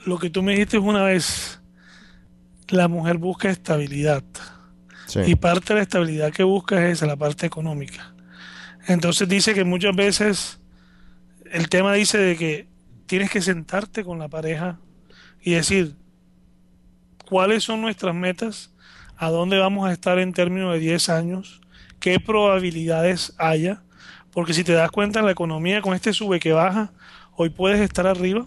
lo 0.06 0.18
que 0.18 0.30
tú 0.30 0.42
me 0.42 0.52
dijiste 0.52 0.78
una 0.78 1.02
vez, 1.02 1.60
la 2.68 2.86
mujer 2.88 3.18
busca 3.18 3.50
estabilidad. 3.50 4.22
Sí. 5.06 5.20
Y 5.26 5.34
parte 5.34 5.72
de 5.74 5.80
la 5.80 5.82
estabilidad 5.82 6.32
que 6.32 6.44
busca 6.44 6.84
es 6.86 6.94
esa, 6.98 7.06
la 7.06 7.16
parte 7.16 7.46
económica. 7.46 8.14
Entonces 8.86 9.28
dice 9.28 9.54
que 9.54 9.64
muchas 9.64 9.94
veces 9.96 10.60
el 11.50 11.68
tema 11.68 11.92
dice 11.94 12.18
de 12.18 12.36
que 12.36 12.68
tienes 13.06 13.30
que 13.30 13.42
sentarte 13.42 14.04
con 14.04 14.18
la 14.20 14.28
pareja 14.28 14.78
y 15.42 15.52
decir 15.52 15.94
cuáles 17.28 17.64
son 17.64 17.80
nuestras 17.82 18.14
metas, 18.14 18.70
a 19.16 19.30
dónde 19.30 19.58
vamos 19.58 19.88
a 19.88 19.92
estar 19.92 20.18
en 20.18 20.32
términos 20.32 20.72
de 20.74 20.78
10 20.80 21.08
años, 21.08 21.60
qué 22.00 22.20
probabilidades 22.20 23.34
haya, 23.38 23.82
porque 24.32 24.52
si 24.52 24.64
te 24.64 24.72
das 24.72 24.90
cuenta 24.90 25.22
la 25.22 25.30
economía 25.30 25.80
con 25.80 25.94
este 25.94 26.12
sube 26.12 26.40
que 26.40 26.52
baja, 26.52 26.92
hoy 27.36 27.50
puedes 27.50 27.80
estar 27.80 28.06
arriba, 28.06 28.46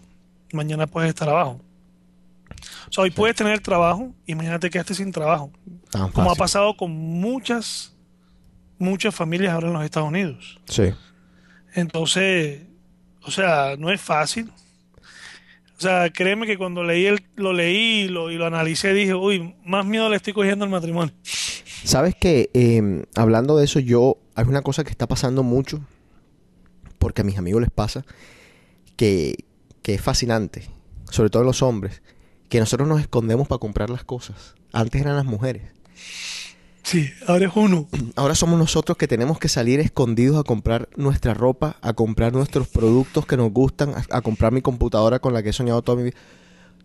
mañana 0.53 0.87
puedes 0.87 1.09
estar 1.09 1.29
abajo. 1.29 1.61
O 2.89 2.91
sea, 2.91 3.03
hoy 3.03 3.11
puedes 3.11 3.35
tener 3.35 3.59
trabajo 3.59 4.13
y 4.25 4.35
mañana 4.35 4.59
te 4.59 4.69
quedaste 4.69 4.95
sin 4.95 5.11
trabajo 5.11 5.51
Tan 5.91 6.11
como 6.11 6.31
ha 6.31 6.35
pasado 6.35 6.75
con 6.75 6.91
muchas, 6.91 7.95
muchas 8.77 9.15
familias 9.15 9.53
ahora 9.53 9.67
en 9.67 9.73
los 9.73 9.83
Estados 9.83 10.09
Unidos. 10.09 10.59
Sí. 10.65 10.93
Entonces, 11.73 12.61
o 13.21 13.31
sea, 13.31 13.75
no 13.77 13.91
es 13.91 14.01
fácil. 14.01 14.51
O 15.77 15.81
sea, 15.81 16.09
créeme 16.09 16.45
que 16.45 16.57
cuando 16.57 16.83
leí 16.83 17.05
el, 17.05 17.23
lo 17.35 17.53
leí 17.53 18.01
y 18.01 18.07
lo, 18.09 18.31
y 18.31 18.35
lo 18.35 18.45
analicé, 18.45 18.93
dije, 18.93 19.13
uy, 19.13 19.55
más 19.63 19.85
miedo 19.85 20.09
le 20.09 20.17
estoy 20.17 20.33
cogiendo 20.33 20.65
al 20.65 20.71
matrimonio. 20.71 21.13
Sabes 21.83 22.15
que 22.15 22.49
eh, 22.53 23.05
hablando 23.15 23.57
de 23.57 23.65
eso, 23.65 23.79
yo 23.79 24.17
hay 24.35 24.45
una 24.45 24.61
cosa 24.61 24.83
que 24.83 24.91
está 24.91 25.07
pasando 25.07 25.43
mucho, 25.43 25.81
porque 26.97 27.21
a 27.21 27.23
mis 27.23 27.37
amigos 27.37 27.61
les 27.61 27.71
pasa, 27.71 28.05
que, 28.95 29.45
que 29.81 29.93
es 29.93 30.01
fascinante, 30.01 30.69
sobre 31.09 31.29
todo 31.29 31.43
en 31.43 31.47
los 31.47 31.61
hombres, 31.61 32.01
que 32.49 32.59
nosotros 32.59 32.87
nos 32.87 33.01
escondemos 33.01 33.47
para 33.47 33.59
comprar 33.59 33.89
las 33.89 34.03
cosas. 34.03 34.55
Antes 34.73 35.01
eran 35.01 35.15
las 35.15 35.25
mujeres. 35.25 35.63
Sí, 36.83 37.09
ahora 37.27 37.47
es 37.47 37.51
uno. 37.55 37.87
Ahora 38.15 38.33
somos 38.35 38.57
nosotros 38.57 38.97
que 38.97 39.07
tenemos 39.07 39.37
que 39.37 39.47
salir 39.47 39.79
escondidos 39.79 40.39
a 40.39 40.43
comprar 40.43 40.89
nuestra 40.95 41.33
ropa, 41.33 41.77
a 41.81 41.93
comprar 41.93 42.33
nuestros 42.33 42.67
productos 42.67 43.25
que 43.25 43.37
nos 43.37 43.51
gustan, 43.51 43.93
a, 43.93 44.17
a 44.17 44.21
comprar 44.21 44.51
mi 44.51 44.61
computadora 44.61 45.19
con 45.19 45.33
la 45.33 45.43
que 45.43 45.49
he 45.49 45.53
soñado 45.53 45.81
toda 45.81 45.97
mi 45.97 46.03
vida. 46.05 46.17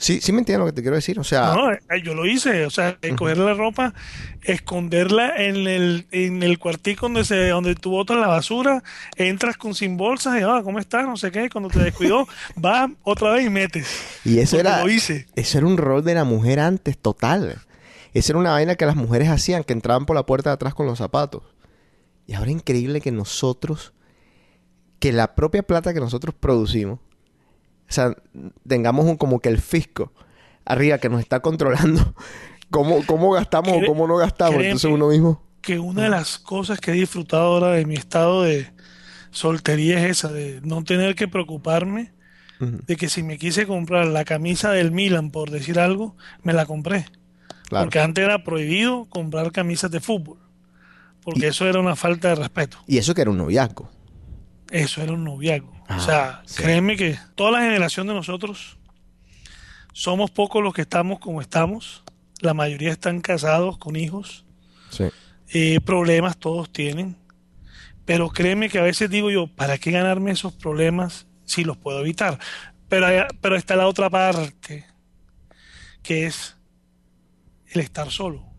Sí, 0.05 0.21
sí 0.21 0.33
me 0.33 0.41
entiendes 0.41 0.61
lo 0.61 0.67
que 0.67 0.75
te 0.75 0.83
quiero 0.83 0.97
decir. 0.97 1.19
O 1.19 1.25
sea, 1.25 1.55
No, 1.55 1.73
eh, 1.73 1.79
yo 2.05 2.15
lo 2.15 2.27
hice, 2.27 2.67
o 2.67 2.71
sea, 2.71 2.99
coger 3.17 3.39
la 3.39 3.55
ropa, 3.55 3.95
esconderla 4.43 5.35
en 5.35 5.67
el, 5.67 6.07
en 6.11 6.43
el 6.43 6.59
cuartico 6.59 7.07
donde 7.07 7.25
se, 7.25 7.49
donde 7.49 7.75
tú 7.75 7.93
botas 7.93 8.19
la 8.19 8.27
basura, 8.27 8.83
entras 9.17 9.57
con 9.57 9.75
sin 9.75 9.97
bolsas 9.97 10.39
y 10.39 10.45
ah, 10.45 10.61
¿cómo 10.63 10.79
estás? 10.79 11.07
No 11.07 11.17
sé 11.17 11.33
qué, 11.33 11.49
cuando 11.49 11.71
te 11.71 11.79
descuidó, 11.79 12.29
vas 12.57 12.91
otra 13.03 13.31
vez 13.31 13.47
y 13.47 13.49
metes. 13.49 13.89
Y 14.27 14.41
eso 14.41 14.59
Porque 14.59 14.69
era. 14.69 14.83
lo 14.85 14.91
hice. 14.91 15.27
Eso 15.37 15.57
era 15.57 15.67
un 15.67 15.79
rol 15.79 16.05
de 16.05 16.13
la 16.15 16.25
mujer 16.25 16.61
antes, 16.61 16.99
total. 16.99 17.63
Esa 18.13 18.33
era 18.33 18.39
una 18.39 18.51
vaina 18.51 18.75
que 18.75 18.85
las 18.85 18.97
mujeres 18.97 19.31
hacían, 19.31 19.65
que 19.65 19.73
entraban 19.73 20.05
por 20.05 20.17
la 20.17 20.27
puerta 20.27 20.51
de 20.51 20.55
atrás 20.55 20.75
con 20.75 20.85
los 20.85 20.99
zapatos. 20.99 21.45
Y 22.27 22.35
ahora 22.35 22.51
es 22.51 22.57
increíble 22.57 23.01
que 23.01 23.11
nosotros, 23.11 23.95
que 24.99 25.13
la 25.13 25.35
propia 25.35 25.63
plata 25.63 25.95
que 25.95 26.01
nosotros 26.01 26.35
producimos, 26.39 27.01
sea, 27.95 28.15
tengamos 28.67 29.07
un, 29.07 29.17
como 29.17 29.41
que 29.41 29.49
el 29.49 29.61
fisco 29.61 30.13
arriba 30.65 30.99
que 30.99 31.09
nos 31.09 31.21
está 31.21 31.41
controlando 31.41 32.15
cómo, 32.71 33.05
cómo 33.07 33.33
gastamos 33.33 33.73
o 33.73 33.87
cómo 33.87 34.07
no 34.07 34.17
gastamos. 34.17 34.63
Entonces 34.63 34.91
uno 34.91 35.09
mismo. 35.09 35.43
que 35.61 35.79
una 35.79 36.05
de 36.05 36.11
las 36.11 36.39
cosas 36.39 36.81
que 36.81 36.91
he 36.91 36.95
disfrutado 36.95 37.45
ahora 37.45 37.71
de 37.71 37.87
mi 37.87 37.95
estado 37.95 38.43
de 38.43 38.67
soltería 39.31 40.05
es 40.05 40.19
esa, 40.19 40.33
de 40.33 40.61
no 40.63 40.85
tener 40.85 41.15
que 41.15 41.29
preocuparme 41.29 42.13
de 42.61 42.97
que 42.97 43.09
si 43.09 43.23
me 43.23 43.37
quise 43.37 43.67
comprar 43.67 44.07
la 44.07 44.25
camisa 44.25 44.71
del 44.71 44.91
Milan, 44.91 45.31
por 45.31 45.51
decir 45.51 45.79
algo, 45.79 46.17
me 46.43 46.53
la 46.53 46.65
compré. 46.67 47.07
claro. 47.69 47.87
Porque 47.87 48.01
antes 48.01 48.25
era 48.25 48.43
prohibido 48.45 49.07
comprar 49.07 49.53
camisas 49.53 49.91
de 49.91 50.01
fútbol. 50.01 50.39
Porque 51.23 51.49
eso 51.49 51.67
era 51.67 51.81
una 51.81 51.97
falta 51.97 52.29
de 52.29 52.35
respeto. 52.37 52.79
Y 52.87 52.99
eso 52.99 53.15
que 53.15 53.23
era 53.23 53.31
un 53.31 53.39
noviazgo. 53.39 53.91
Eso 54.71 55.03
era 55.03 55.13
un 55.13 55.25
noviazgo. 55.25 55.73
Ah, 55.89 55.97
o 55.97 56.01
sea, 56.01 56.43
sí. 56.47 56.63
créeme 56.63 56.97
que 56.97 57.19
toda 57.35 57.53
la 57.53 57.61
generación 57.61 58.07
de 58.07 58.15
nosotros 58.15 58.79
somos 59.93 60.31
pocos 60.31 60.63
los 60.63 60.75
que 60.75 60.83
estamos 60.83 61.19
como 61.19 61.41
estamos. 61.41 62.03
La 62.41 62.55
mayoría 62.55 62.91
están 62.91 63.21
casados 63.21 63.79
con 63.79 63.97
hijos. 63.97 64.45
Sí. 64.91 65.05
Eh, 65.53 65.81
problemas 65.81 66.37
todos 66.37 66.73
tienen. 66.73 67.17
Pero 68.05 68.29
créeme 68.31 68.69
que 68.69 68.79
a 68.79 68.83
veces 68.83 69.09
digo 69.09 69.31
yo, 69.31 69.47
¿para 69.47 69.79
qué 69.79 69.91
ganarme 69.91 70.33
esos 70.33 70.53
problemas 70.53 71.27
si 71.45 71.65
los 71.65 71.77
puedo 71.77 72.01
evitar? 72.01 72.39
Pero, 72.89 73.07
pero 73.41 73.57
está 73.57 73.77
la 73.77 73.87
otra 73.87 74.11
parte, 74.11 74.85
que 76.03 76.27
es 76.27 76.57
el 77.69 77.81
estar 77.81 78.11
solo. 78.11 78.54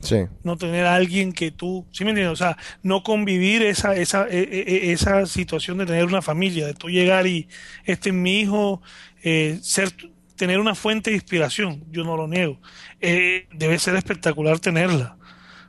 Sí. 0.00 0.26
No 0.44 0.56
tener 0.56 0.86
a 0.86 0.94
alguien 0.94 1.32
que 1.32 1.50
tú, 1.50 1.86
¿sí 1.90 2.04
me 2.04 2.10
entiendes? 2.10 2.32
O 2.32 2.36
sea, 2.36 2.56
no 2.82 3.02
convivir 3.02 3.62
esa, 3.62 3.96
esa, 3.96 4.28
e- 4.28 4.42
e- 4.42 4.92
esa 4.92 5.26
situación 5.26 5.78
de 5.78 5.86
tener 5.86 6.04
una 6.04 6.22
familia, 6.22 6.66
de 6.66 6.74
tú 6.74 6.88
llegar 6.88 7.26
y 7.26 7.48
este 7.84 8.10
es 8.10 8.14
mi 8.14 8.40
hijo, 8.40 8.82
eh, 9.22 9.58
ser, 9.62 9.90
tener 10.36 10.60
una 10.60 10.74
fuente 10.74 11.10
de 11.10 11.16
inspiración, 11.16 11.82
yo 11.90 12.04
no 12.04 12.16
lo 12.16 12.28
niego. 12.28 12.60
Eh, 13.00 13.46
debe 13.52 13.78
ser 13.78 13.96
espectacular 13.96 14.58
tenerla, 14.60 15.16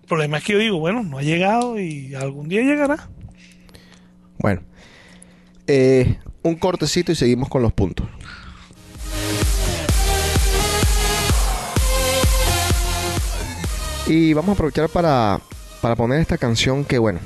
El 0.01 0.07
problema 0.07 0.37
es 0.37 0.43
que 0.43 0.53
yo 0.53 0.59
digo, 0.59 0.77
bueno, 0.79 1.03
no 1.03 1.17
ha 1.17 1.23
llegado 1.23 1.79
y 1.79 2.13
algún 2.13 2.47
día 2.49 2.61
llegará. 2.61 3.09
Bueno, 4.39 4.61
eh, 5.67 6.19
un 6.43 6.55
cortecito 6.55 7.11
y 7.11 7.15
seguimos 7.15 7.49
con 7.49 7.61
los 7.61 7.73
puntos. 7.73 8.07
Y 14.06 14.32
vamos 14.32 14.50
a 14.50 14.52
aprovechar 14.52 14.88
para, 14.88 15.40
para 15.80 15.96
poner 15.96 16.20
esta 16.20 16.38
canción 16.38 16.84
que, 16.84 16.98
bueno, 16.98 17.20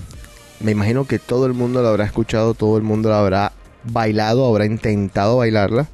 me 0.60 0.72
imagino 0.72 1.06
que 1.06 1.18
todo 1.18 1.46
el 1.46 1.52
mundo 1.52 1.82
la 1.82 1.90
habrá 1.90 2.04
escuchado, 2.04 2.54
todo 2.54 2.76
el 2.76 2.82
mundo 2.82 3.10
la 3.10 3.20
habrá 3.20 3.52
bailado, 3.84 4.46
habrá 4.46 4.66
intentado 4.66 5.38
bailarla. 5.38 5.88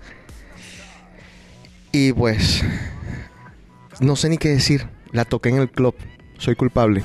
Y 1.92 2.12
pues, 2.12 2.62
no 4.00 4.16
sé 4.16 4.28
ni 4.28 4.38
qué 4.38 4.48
decir. 4.48 4.88
La 5.10 5.24
toqué 5.24 5.50
en 5.50 5.56
el 5.56 5.70
club. 5.70 5.94
Soy 6.38 6.56
culpable. 6.56 7.04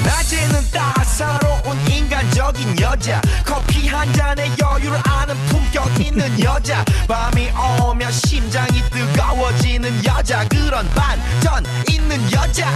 낮에는 0.00 0.70
따사로운 0.72 1.76
인간적인 1.90 2.80
여자 2.80 3.20
커피 3.44 3.63
한 3.94 4.12
잔에 4.12 4.46
여유를 4.60 4.98
아는 5.04 5.34
품격 5.48 6.00
있는 6.00 6.40
여자 6.42 6.84
밤이 7.08 7.48
오면 7.82 8.10
심장이 8.12 8.80
뜨거워지는 8.90 10.04
여자 10.04 10.46
그런 10.48 10.86
반전 10.90 11.64
있는 11.88 12.18
여자 12.32 12.70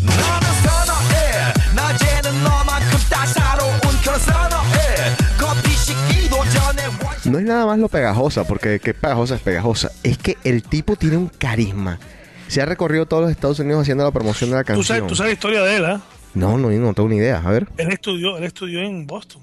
너는 0.00 0.48
선어해 0.64 1.52
낮에는 1.74 2.44
너만큼 2.44 2.98
따사로운 3.10 3.72
그런 4.02 4.18
선어해 4.18 5.16
커피 5.38 5.70
식기도 5.70 6.36
전에 6.36 6.86
원- 7.02 7.14
No 7.26 7.38
es 7.38 7.44
nada 7.46 7.64
más 7.66 7.78
lo 7.78 7.88
pegajosa, 7.88 8.44
porque 8.44 8.78
qué 8.80 8.92
pegajosa 8.94 9.36
es 9.36 9.40
pegajosa. 9.40 9.90
Es 10.02 10.18
que 10.18 10.36
el 10.44 10.62
tipo 10.62 10.94
tiene 10.96 11.16
un 11.16 11.28
carisma. 11.28 11.98
Se 12.48 12.60
ha 12.60 12.66
recorrido 12.66 13.06
todos 13.06 13.22
los 13.22 13.30
Estados 13.32 13.58
Unidos 13.60 13.80
haciendo 13.82 14.04
la 14.04 14.10
promoción 14.10 14.50
de 14.50 14.56
la 14.56 14.62
Tú 14.62 14.66
canción. 14.74 14.84
sabes, 14.86 15.06
tú 15.08 15.16
sabes 15.16 15.30
la 15.30 15.34
historia 15.34 15.62
de 15.62 15.76
él, 15.76 15.84
¿ah? 15.86 16.00
No, 16.34 16.58
no, 16.58 16.68
no 16.70 16.92
tengo 16.92 17.08
ni 17.08 17.16
idea. 17.16 17.42
A 17.44 17.50
ver. 17.50 17.66
Él 17.78 17.88
estudió, 17.90 18.36
él 18.36 18.44
estudió 18.44 18.80
en 18.82 19.06
Boston. 19.06 19.40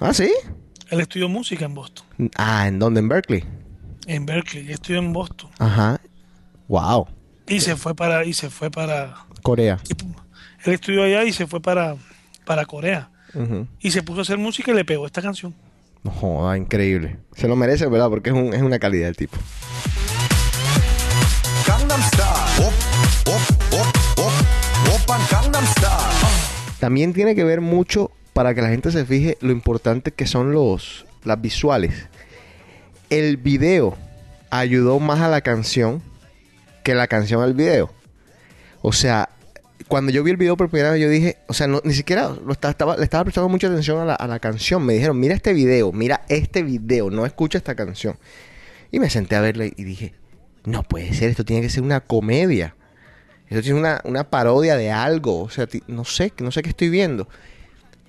¿Ah, 0.00 0.14
sí? 0.14 0.32
Él 0.90 1.00
estudió 1.00 1.28
música 1.28 1.64
en 1.64 1.74
Boston. 1.74 2.06
Ah, 2.36 2.68
¿en 2.68 2.78
dónde? 2.78 3.00
¿En 3.00 3.08
Berkeley? 3.08 3.44
En 4.06 4.26
Berkeley, 4.26 4.70
estudió 4.70 5.00
en 5.00 5.12
Boston. 5.12 5.50
Ajá. 5.58 6.00
Wow. 6.68 7.08
Y 7.48 7.60
se 7.60 7.76
fue 7.76 7.94
para, 7.94 8.24
y 8.24 8.32
se 8.32 8.48
fue 8.48 8.70
para 8.70 9.26
Corea. 9.42 9.78
Y, 9.88 9.92
él 10.64 10.74
estudió 10.74 11.02
allá 11.02 11.24
y 11.24 11.32
se 11.32 11.46
fue 11.46 11.60
para, 11.60 11.96
para 12.44 12.64
Corea. 12.64 13.10
Y 13.80 13.90
se 13.90 14.02
puso 14.02 14.20
a 14.20 14.22
hacer 14.22 14.38
música 14.38 14.70
y 14.70 14.74
le 14.74 14.84
pegó 14.84 15.04
esta 15.04 15.20
canción. 15.20 15.54
Joda, 16.04 16.56
increíble. 16.56 17.18
Se 17.34 17.48
lo 17.48 17.56
merece, 17.56 17.86
¿verdad? 17.86 18.08
Porque 18.08 18.30
es, 18.30 18.36
un, 18.36 18.54
es 18.54 18.62
una 18.62 18.78
calidad 18.78 19.08
el 19.08 19.16
tipo. 19.16 19.36
También 26.78 27.12
tiene 27.12 27.34
que 27.34 27.44
ver 27.44 27.60
mucho 27.60 28.12
para 28.38 28.54
que 28.54 28.62
la 28.62 28.68
gente 28.68 28.92
se 28.92 29.04
fije 29.04 29.36
lo 29.40 29.50
importante 29.50 30.12
que 30.12 30.24
son 30.24 30.52
los 30.52 31.06
las 31.24 31.40
visuales. 31.40 32.06
El 33.10 33.36
video 33.36 33.96
ayudó 34.50 35.00
más 35.00 35.18
a 35.22 35.28
la 35.28 35.40
canción 35.40 36.00
que 36.84 36.94
la 36.94 37.08
canción 37.08 37.42
al 37.42 37.54
video. 37.54 37.90
O 38.80 38.92
sea, 38.92 39.28
cuando 39.88 40.12
yo 40.12 40.22
vi 40.22 40.30
el 40.30 40.36
video 40.36 40.56
por 40.56 40.70
primera 40.70 40.92
vez, 40.92 41.00
yo 41.02 41.08
dije, 41.08 41.38
o 41.48 41.52
sea, 41.52 41.66
no- 41.66 41.80
ni 41.82 41.94
siquiera 41.94 42.28
lo 42.28 42.52
estaba, 42.52 42.96
le 42.96 43.02
estaba 43.02 43.24
prestando 43.24 43.48
mucha 43.48 43.66
atención 43.66 43.98
a 43.98 44.04
la, 44.04 44.14
a 44.14 44.28
la 44.28 44.38
canción. 44.38 44.86
Me 44.86 44.92
dijeron, 44.92 45.18
mira 45.18 45.34
este 45.34 45.52
video, 45.52 45.90
mira 45.90 46.20
este 46.28 46.62
video, 46.62 47.10
no 47.10 47.26
escucha 47.26 47.58
esta 47.58 47.74
canción. 47.74 48.14
Y 48.92 49.00
me 49.00 49.10
senté 49.10 49.34
a 49.34 49.40
verla 49.40 49.66
y 49.66 49.82
dije, 49.82 50.14
no 50.64 50.84
puede 50.84 51.12
ser, 51.12 51.30
esto 51.30 51.44
tiene 51.44 51.62
que 51.62 51.70
ser 51.70 51.82
una 51.82 51.98
comedia. 52.02 52.76
Esto 53.48 53.62
tiene 53.62 53.80
una, 53.80 54.00
una 54.04 54.30
parodia 54.30 54.76
de 54.76 54.92
algo. 54.92 55.40
O 55.42 55.50
sea, 55.50 55.66
no 55.88 56.04
sé, 56.04 56.32
no 56.38 56.52
sé 56.52 56.62
qué 56.62 56.68
estoy 56.68 56.88
viendo. 56.88 57.28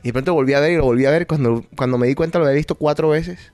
Y 0.03 0.07
de 0.09 0.13
pronto 0.13 0.33
volví 0.33 0.53
a 0.53 0.59
ver 0.59 0.71
y 0.71 0.75
lo 0.77 0.83
volví 0.85 1.05
a 1.05 1.11
ver. 1.11 1.27
Cuando, 1.27 1.65
cuando 1.75 1.97
me 1.97 2.07
di 2.07 2.15
cuenta 2.15 2.39
lo 2.39 2.45
había 2.45 2.55
visto 2.55 2.75
cuatro 2.75 3.09
veces. 3.09 3.51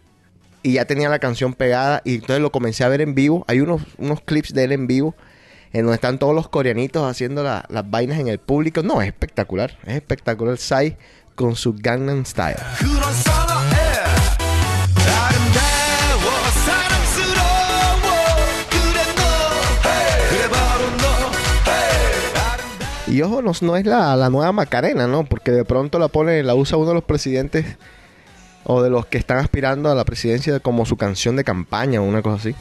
Y 0.64 0.74
ya 0.74 0.86
tenía 0.86 1.10
la 1.10 1.20
canción 1.20 1.54
pegada. 1.54 2.02
Y 2.06 2.16
entonces 2.16 2.40
lo 2.40 2.52
comencé 2.52 2.84
a 2.84 2.90
ver 2.90 3.02
en 3.02 3.16
vivo. 3.16 3.46
Hay 3.48 3.60
unos, 3.62 3.82
unos 3.98 4.22
clips 4.22 4.54
de 4.54 4.64
él 4.66 4.72
en 4.72 4.88
vivo. 4.88 5.16
En 5.74 5.82
donde 5.82 5.96
están 5.96 6.20
todos 6.20 6.34
los 6.34 6.48
coreanitos 6.48 7.04
haciendo 7.10 7.44
la- 7.44 7.66
las 7.70 7.90
vainas 7.90 8.20
en 8.20 8.28
el 8.30 8.40
público. 8.40 8.82
No, 8.82 9.02
es 9.02 9.08
espectacular. 9.08 9.78
Es 9.86 9.96
espectacular. 9.96 10.58
Psy 10.58 10.96
con 11.36 11.56
su 11.56 11.76
Gangnam 11.78 12.26
Style. 12.26 12.56
Y 23.16 23.22
ojo, 23.22 23.42
no, 23.42 23.54
no 23.62 23.78
es 23.78 23.86
la, 23.86 24.14
la 24.18 24.30
nueva 24.30 24.52
Macarena, 24.52 25.08
¿no? 25.08 25.24
Porque 25.24 25.52
de 25.52 25.64
pronto 25.64 26.00
la 26.00 26.10
pone, 26.10 26.44
la 26.44 26.54
usa 26.54 26.78
uno 26.78 26.90
de 26.90 26.96
los 26.96 27.06
presidentes 27.06 27.66
o 28.66 28.82
de 28.82 28.90
los 28.90 29.06
que 29.06 29.18
están 29.18 29.38
aspirando 29.38 29.90
a 29.90 29.96
la 29.96 30.04
presidencia 30.04 30.60
como 30.60 30.86
su 30.86 30.98
canción 30.98 31.38
de 31.38 31.46
campaña 31.46 32.02
o 32.02 32.04
una 32.04 32.22
cosa 32.22 32.50
así. 32.50 32.56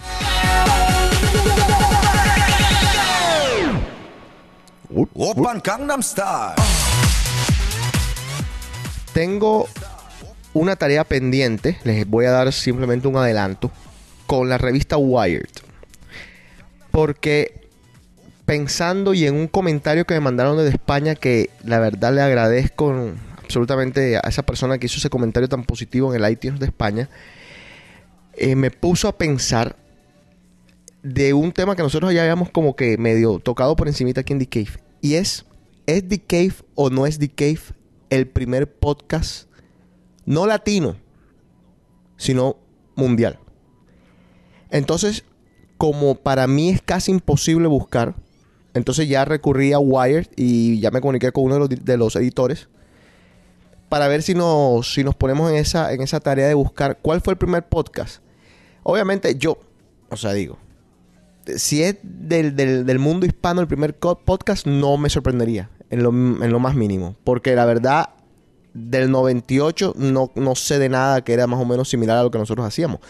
오빤 5.17 5.61
Gangnam 5.61 6.05
Style 6.05 6.55
Tengo 9.13 9.67
una 10.53 10.77
tarea 10.77 11.03
pendiente, 11.03 11.81
les 11.83 12.09
voy 12.09 12.27
a 12.27 12.31
dar 12.31 12.53
simplemente 12.53 13.09
un 13.09 13.17
adelanto, 13.17 13.73
con 14.29 14.49
la 14.49 14.57
revista 14.57 14.99
Wired. 14.99 15.51
Porque 16.93 17.64
pensando 18.45 19.15
y 19.15 19.27
en 19.27 19.35
un 19.35 19.49
comentario 19.49 20.05
que 20.05 20.15
me 20.15 20.21
mandaron 20.21 20.57
desde 20.57 20.71
España, 20.71 21.15
que 21.15 21.51
la 21.65 21.79
verdad 21.79 22.15
le 22.15 22.23
agradezco 22.23 23.13
absolutamente 23.43 24.17
a 24.17 24.21
esa 24.21 24.43
persona 24.43 24.79
que 24.79 24.87
hizo 24.87 24.99
ese 24.99 25.11
comentario 25.11 25.49
tan 25.49 25.65
positivo 25.65 26.15
en 26.15 26.23
el 26.23 26.31
iTunes 26.31 26.61
de 26.61 26.67
España, 26.67 27.09
eh, 28.35 28.57
me 28.57 28.71
puso 28.71 29.09
a 29.09 29.17
pensar 29.17 29.77
de 31.03 31.35
un 31.35 31.53
tema 31.53 31.77
que 31.77 31.83
nosotros 31.83 32.13
ya 32.13 32.23
habíamos 32.23 32.51
como 32.51 32.77
que 32.77 32.97
medio 32.99 33.39
tocado 33.39 33.77
por 33.77 33.89
encimita 33.89 34.23
aquí 34.23 34.33
en 34.33 34.39
The 34.39 34.49
Cave. 34.49 34.81
Y 35.01 35.15
es, 35.15 35.45
¿es 35.87 36.09
The 36.09 36.21
Cave 36.21 36.55
o 36.75 36.91
no 36.91 37.07
es 37.07 37.19
The 37.19 37.29
Cave 37.29 37.61
el 38.11 38.27
primer 38.27 38.73
podcast 38.73 39.49
no 40.25 40.47
latino, 40.47 40.97
sino 42.17 42.57
mundial? 42.97 43.39
Entonces, 44.71 45.25
como 45.77 46.15
para 46.15 46.47
mí 46.47 46.71
es 46.71 46.81
casi 46.81 47.11
imposible 47.13 47.69
buscar, 47.69 48.15
entonces 48.75 49.09
ya 49.09 49.25
recurrí 49.25 49.73
a 49.73 49.79
Wired 49.79 50.27
y 50.37 50.81
ya 50.81 50.91
me 50.91 51.01
comuniqué 51.01 51.33
con 51.33 51.45
uno 51.45 51.55
de 51.55 51.61
los, 51.61 51.69
de 51.85 51.97
los 51.97 52.17
editores 52.17 52.69
para 53.89 54.09
ver 54.09 54.23
si 54.23 54.35
nos, 54.35 54.93
si 54.93 55.05
nos 55.05 55.15
ponemos 55.15 55.51
en 55.51 55.57
esa, 55.57 55.93
en 55.93 56.03
esa 56.03 56.21
tarea 56.21 56.49
de 56.49 56.55
buscar 56.55 56.99
cuál 57.01 57.21
fue 57.21 57.35
el 57.35 57.39
primer 57.39 57.67
podcast. 57.69 58.23
Obviamente 58.83 59.37
yo, 59.37 59.59
o 60.11 60.17
sea, 60.17 60.33
digo, 60.33 60.59
si 61.57 61.83
es 61.83 61.97
del, 62.03 62.57
del- 62.57 62.85
del 62.87 62.99
mundo 62.99 63.27
hispano 63.27 63.61
el 63.61 63.69
primer 63.69 63.95
podcast, 63.95 64.67
no 64.67 64.97
me 64.97 65.11
sorprendería 65.11 65.71
en 65.91 66.03
lo, 66.03 66.09
en 66.11 66.51
lo 66.51 66.59
más 66.59 66.75
mínimo. 66.75 67.15
Porque 67.23 67.55
la 67.55 67.67
verdad, 67.67 68.11
del 68.73 69.11
98 69.11 69.95
no, 69.97 70.33
no 70.35 70.55
sé 70.57 70.79
de 70.81 70.89
nada 70.89 71.23
que 71.23 71.33
era 71.33 71.47
más 71.47 71.61
o 71.61 71.65
menos 71.65 71.89
similar 71.89 72.19
a 72.19 72.23
lo 72.25 72.31
que 72.31 72.39
nosotros 72.39 72.67
hacíamos. 72.67 73.01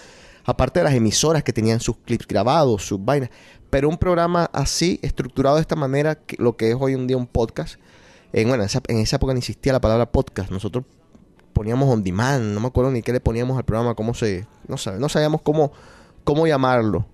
Aparte 0.45 0.81
de 0.81 0.85
las 0.85 0.95
emisoras 0.95 1.43
que 1.43 1.53
tenían 1.53 1.81
sus 1.81 1.97
clips 1.99 2.27
grabados, 2.27 2.87
sus 2.87 3.03
vainas. 3.05 3.31
Pero 3.71 3.89
un 3.89 3.99
programa 3.99 4.51
así, 4.53 5.01
estructurado 5.03 5.57
de 5.57 5.63
esta 5.63 5.77
manera, 5.77 6.19
lo 6.39 6.57
que 6.57 6.71
es 6.71 6.77
hoy 6.79 6.93
en 6.93 7.07
día 7.07 7.17
un 7.17 7.27
podcast. 7.27 7.77
En, 8.33 8.49
bueno, 8.49 8.63
en 8.63 8.67
esa, 8.67 8.83
en 8.89 8.99
esa 8.99 9.17
época 9.17 9.33
no 9.33 9.39
existía 9.39 9.73
la 9.73 9.81
palabra 9.81 10.11
podcast. 10.11 10.51
Nosotros 10.51 10.85
poníamos 11.55 11.89
on 11.89 12.03
demand, 12.03 12.53
no 12.53 12.61
me 12.61 12.67
acuerdo 12.67 12.91
ni 12.91 13.01
qué 13.01 13.13
le 13.13 13.21
poníamos 13.21 13.57
al 13.57 13.65
programa, 13.65 13.95
cómo 13.95 14.13
se, 14.13 14.47
no, 14.69 14.77
sabe, 14.77 14.99
no 14.99 15.09
sabíamos 15.09 15.41
cómo, 15.41 15.73
cómo 16.25 16.47
llamarlo. 16.47 17.07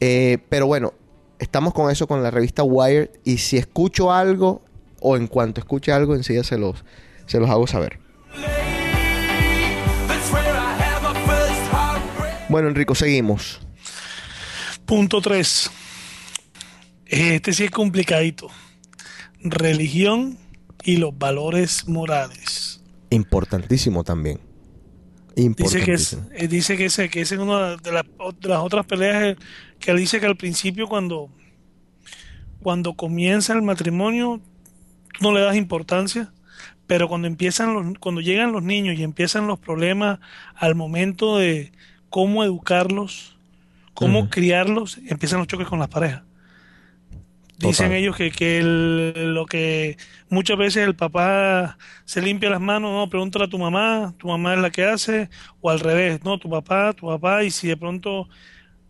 Eh, 0.00 0.38
pero 0.48 0.66
bueno, 0.66 0.94
estamos 1.38 1.72
con 1.74 1.90
eso 1.90 2.08
con 2.08 2.22
la 2.22 2.30
revista 2.30 2.64
Wired 2.64 3.10
y 3.24 3.38
si 3.38 3.56
escucho 3.56 4.10
algo 4.10 4.62
o 5.00 5.16
en 5.16 5.26
cuanto 5.28 5.60
escuche 5.60 5.92
algo 5.92 6.14
enseguida 6.14 6.44
se 6.44 6.58
los, 6.58 6.84
se 7.26 7.38
los 7.38 7.48
hago 7.48 7.66
saber. 7.66 8.00
Bueno, 12.52 12.68
Enrico, 12.68 12.94
seguimos. 12.94 13.60
Punto 14.84 15.22
3. 15.22 15.70
Este 17.06 17.54
sí 17.54 17.64
es 17.64 17.70
complicadito. 17.70 18.48
Religión 19.40 20.36
y 20.84 20.98
los 20.98 21.16
valores 21.18 21.88
morales. 21.88 22.82
Importantísimo 23.08 24.04
también. 24.04 24.38
Dice 25.34 25.80
que 25.80 25.94
es, 25.94 26.12
Importantísimo. 26.12 26.28
eh, 26.34 26.48
dice 26.48 26.76
que 26.76 26.84
ese, 26.84 27.08
que 27.08 27.22
es 27.22 27.32
una 27.32 27.78
de 27.78 27.90
las, 27.90 28.04
de 28.38 28.48
las 28.50 28.58
otras 28.58 28.84
peleas 28.84 29.22
eh, 29.22 29.36
que 29.80 29.92
él 29.92 29.96
dice 29.96 30.20
que 30.20 30.26
al 30.26 30.36
principio 30.36 30.88
cuando, 30.88 31.30
cuando 32.60 32.92
comienza 32.92 33.54
el 33.54 33.62
matrimonio 33.62 34.42
no 35.22 35.32
le 35.32 35.40
das 35.40 35.56
importancia, 35.56 36.34
pero 36.86 37.08
cuando 37.08 37.28
empiezan 37.28 37.72
los, 37.72 37.98
cuando 37.98 38.20
llegan 38.20 38.52
los 38.52 38.62
niños 38.62 38.98
y 38.98 39.04
empiezan 39.04 39.46
los 39.46 39.58
problemas 39.58 40.18
al 40.54 40.74
momento 40.74 41.38
de 41.38 41.72
cómo 42.12 42.44
educarlos, 42.44 43.38
cómo 43.94 44.30
criarlos, 44.30 44.98
empiezan 45.08 45.40
los 45.40 45.48
choques 45.48 45.68
con 45.68 45.80
las 45.80 45.88
parejas. 45.88 46.22
Dicen 47.58 47.92
Total. 47.92 47.92
ellos 47.92 48.16
que, 48.16 48.30
que 48.32 48.58
el- 48.58 49.34
lo 49.34 49.46
que 49.46 49.96
muchas 50.30 50.56
veces 50.58 50.84
el 50.86 50.96
papá 50.96 51.78
se 52.04 52.20
limpia 52.22 52.50
las 52.50 52.60
manos, 52.60 52.90
no, 52.92 53.08
pregúntale 53.10 53.44
a 53.44 53.48
tu 53.48 53.58
mamá, 53.58 54.14
tu 54.18 54.26
mamá 54.28 54.54
es 54.54 54.60
la 54.60 54.70
que 54.70 54.84
hace, 54.84 55.28
o 55.60 55.70
al 55.70 55.78
revés, 55.80 56.24
no, 56.24 56.38
tu 56.38 56.50
papá, 56.50 56.92
tu 56.94 57.06
papá, 57.06 57.44
y 57.44 57.50
si 57.50 57.68
de 57.68 57.76
pronto 57.76 58.28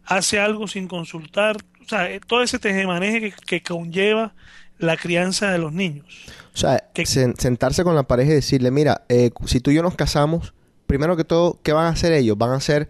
hace 0.05 0.41
algo 0.41 0.69
sin 0.69 0.89
consultar, 0.89 1.59
o 1.83 1.89
sea, 1.89 2.11
eh, 2.13 2.21
todo 2.27 2.43
ese 2.43 2.59
tejemaneje 2.61 3.21
que, 3.21 3.33
que 3.47 3.63
conlleva 3.63 4.35
la 4.79 4.97
crianza 4.99 5.51
de 5.53 5.59
los 5.59 5.73
niños. 5.73 6.07
O 6.55 6.57
sea, 6.57 6.93
sen- 7.05 7.35
sentarse 7.39 7.85
con 7.85 7.95
la 7.95 8.03
pareja 8.05 8.33
y 8.33 8.35
decirle, 8.37 8.71
mira, 8.71 9.05
eh, 9.09 9.31
si 9.47 9.61
tú 9.61 9.71
y 9.71 9.75
yo 9.75 9.83
nos 9.83 9.95
casamos, 9.97 10.55
primero 10.87 11.17
que 11.17 11.25
todo, 11.25 11.61
¿qué 11.63 11.73
van 11.73 11.87
a 11.87 11.91
hacer 11.91 12.13
ellos? 12.13 12.37
¿Van 12.39 12.51
a 12.53 12.61
ser 12.61 12.89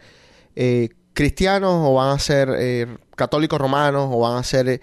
eh, 0.56 0.90
cristianos 1.12 1.72
o 1.74 1.94
van 1.94 2.14
a 2.14 2.18
ser 2.18 2.50
eh, 2.58 2.96
católicos 3.16 3.60
romanos 3.60 4.08
o 4.10 4.20
van 4.20 4.38
a 4.38 4.42
ser 4.42 4.68
eh, 4.68 4.80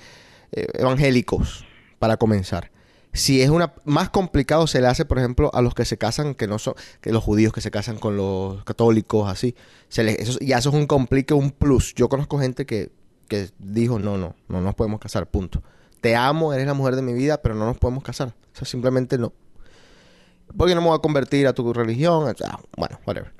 evangélicos? 0.52 1.66
Para 2.00 2.18
comenzar. 2.18 2.72
Si 3.12 3.42
es 3.42 3.50
una 3.50 3.74
más 3.86 4.10
complicado 4.10 4.68
se 4.68 4.80
le 4.80 4.88
hace, 4.88 5.04
por 5.04 5.18
ejemplo, 5.18 5.50
a 5.54 5.62
los 5.62 5.74
que 5.74 5.84
se 5.84 5.98
casan 5.98 6.36
que 6.36 6.48
no 6.48 6.60
son 6.60 6.76
que 7.02 7.12
los 7.12 7.24
judíos 7.24 7.52
que 7.52 7.60
se 7.60 7.72
casan 7.72 7.98
con 7.98 8.16
los 8.16 8.64
católicos 8.64 9.30
así, 9.30 9.56
se 9.90 10.04
les, 10.04 10.20
eso, 10.20 10.38
ya 10.40 10.60
eso 10.60 10.70
es 10.70 10.76
un 10.76 10.86
complique, 10.86 11.34
un 11.34 11.52
plus. 11.52 11.94
Yo 11.96 12.08
conozco 12.08 12.40
gente 12.40 12.66
que, 12.66 12.92
que 13.28 13.50
dijo, 13.58 13.98
"No, 14.00 14.18
no, 14.18 14.36
no 14.48 14.62
nos 14.62 14.76
podemos 14.76 15.00
casar, 15.00 15.28
punto." 15.28 15.64
Te 16.02 16.16
amo, 16.16 16.54
eres 16.54 16.68
la 16.68 16.74
mujer 16.74 16.96
de 16.96 17.02
mi 17.02 17.14
vida, 17.14 17.42
pero 17.42 17.56
no 17.56 17.66
nos 17.66 17.78
podemos 17.78 18.04
casar. 18.04 18.30
O 18.54 18.56
sea, 18.56 18.66
simplemente 18.66 19.18
no. 19.18 19.34
Porque 20.56 20.76
no 20.76 20.82
me 20.82 20.88
voy 20.88 20.98
a 20.98 21.02
convertir 21.02 21.48
a 21.48 21.54
tu 21.54 21.74
religión. 21.74 22.34
bueno, 22.78 23.00
whatever. 23.06 23.34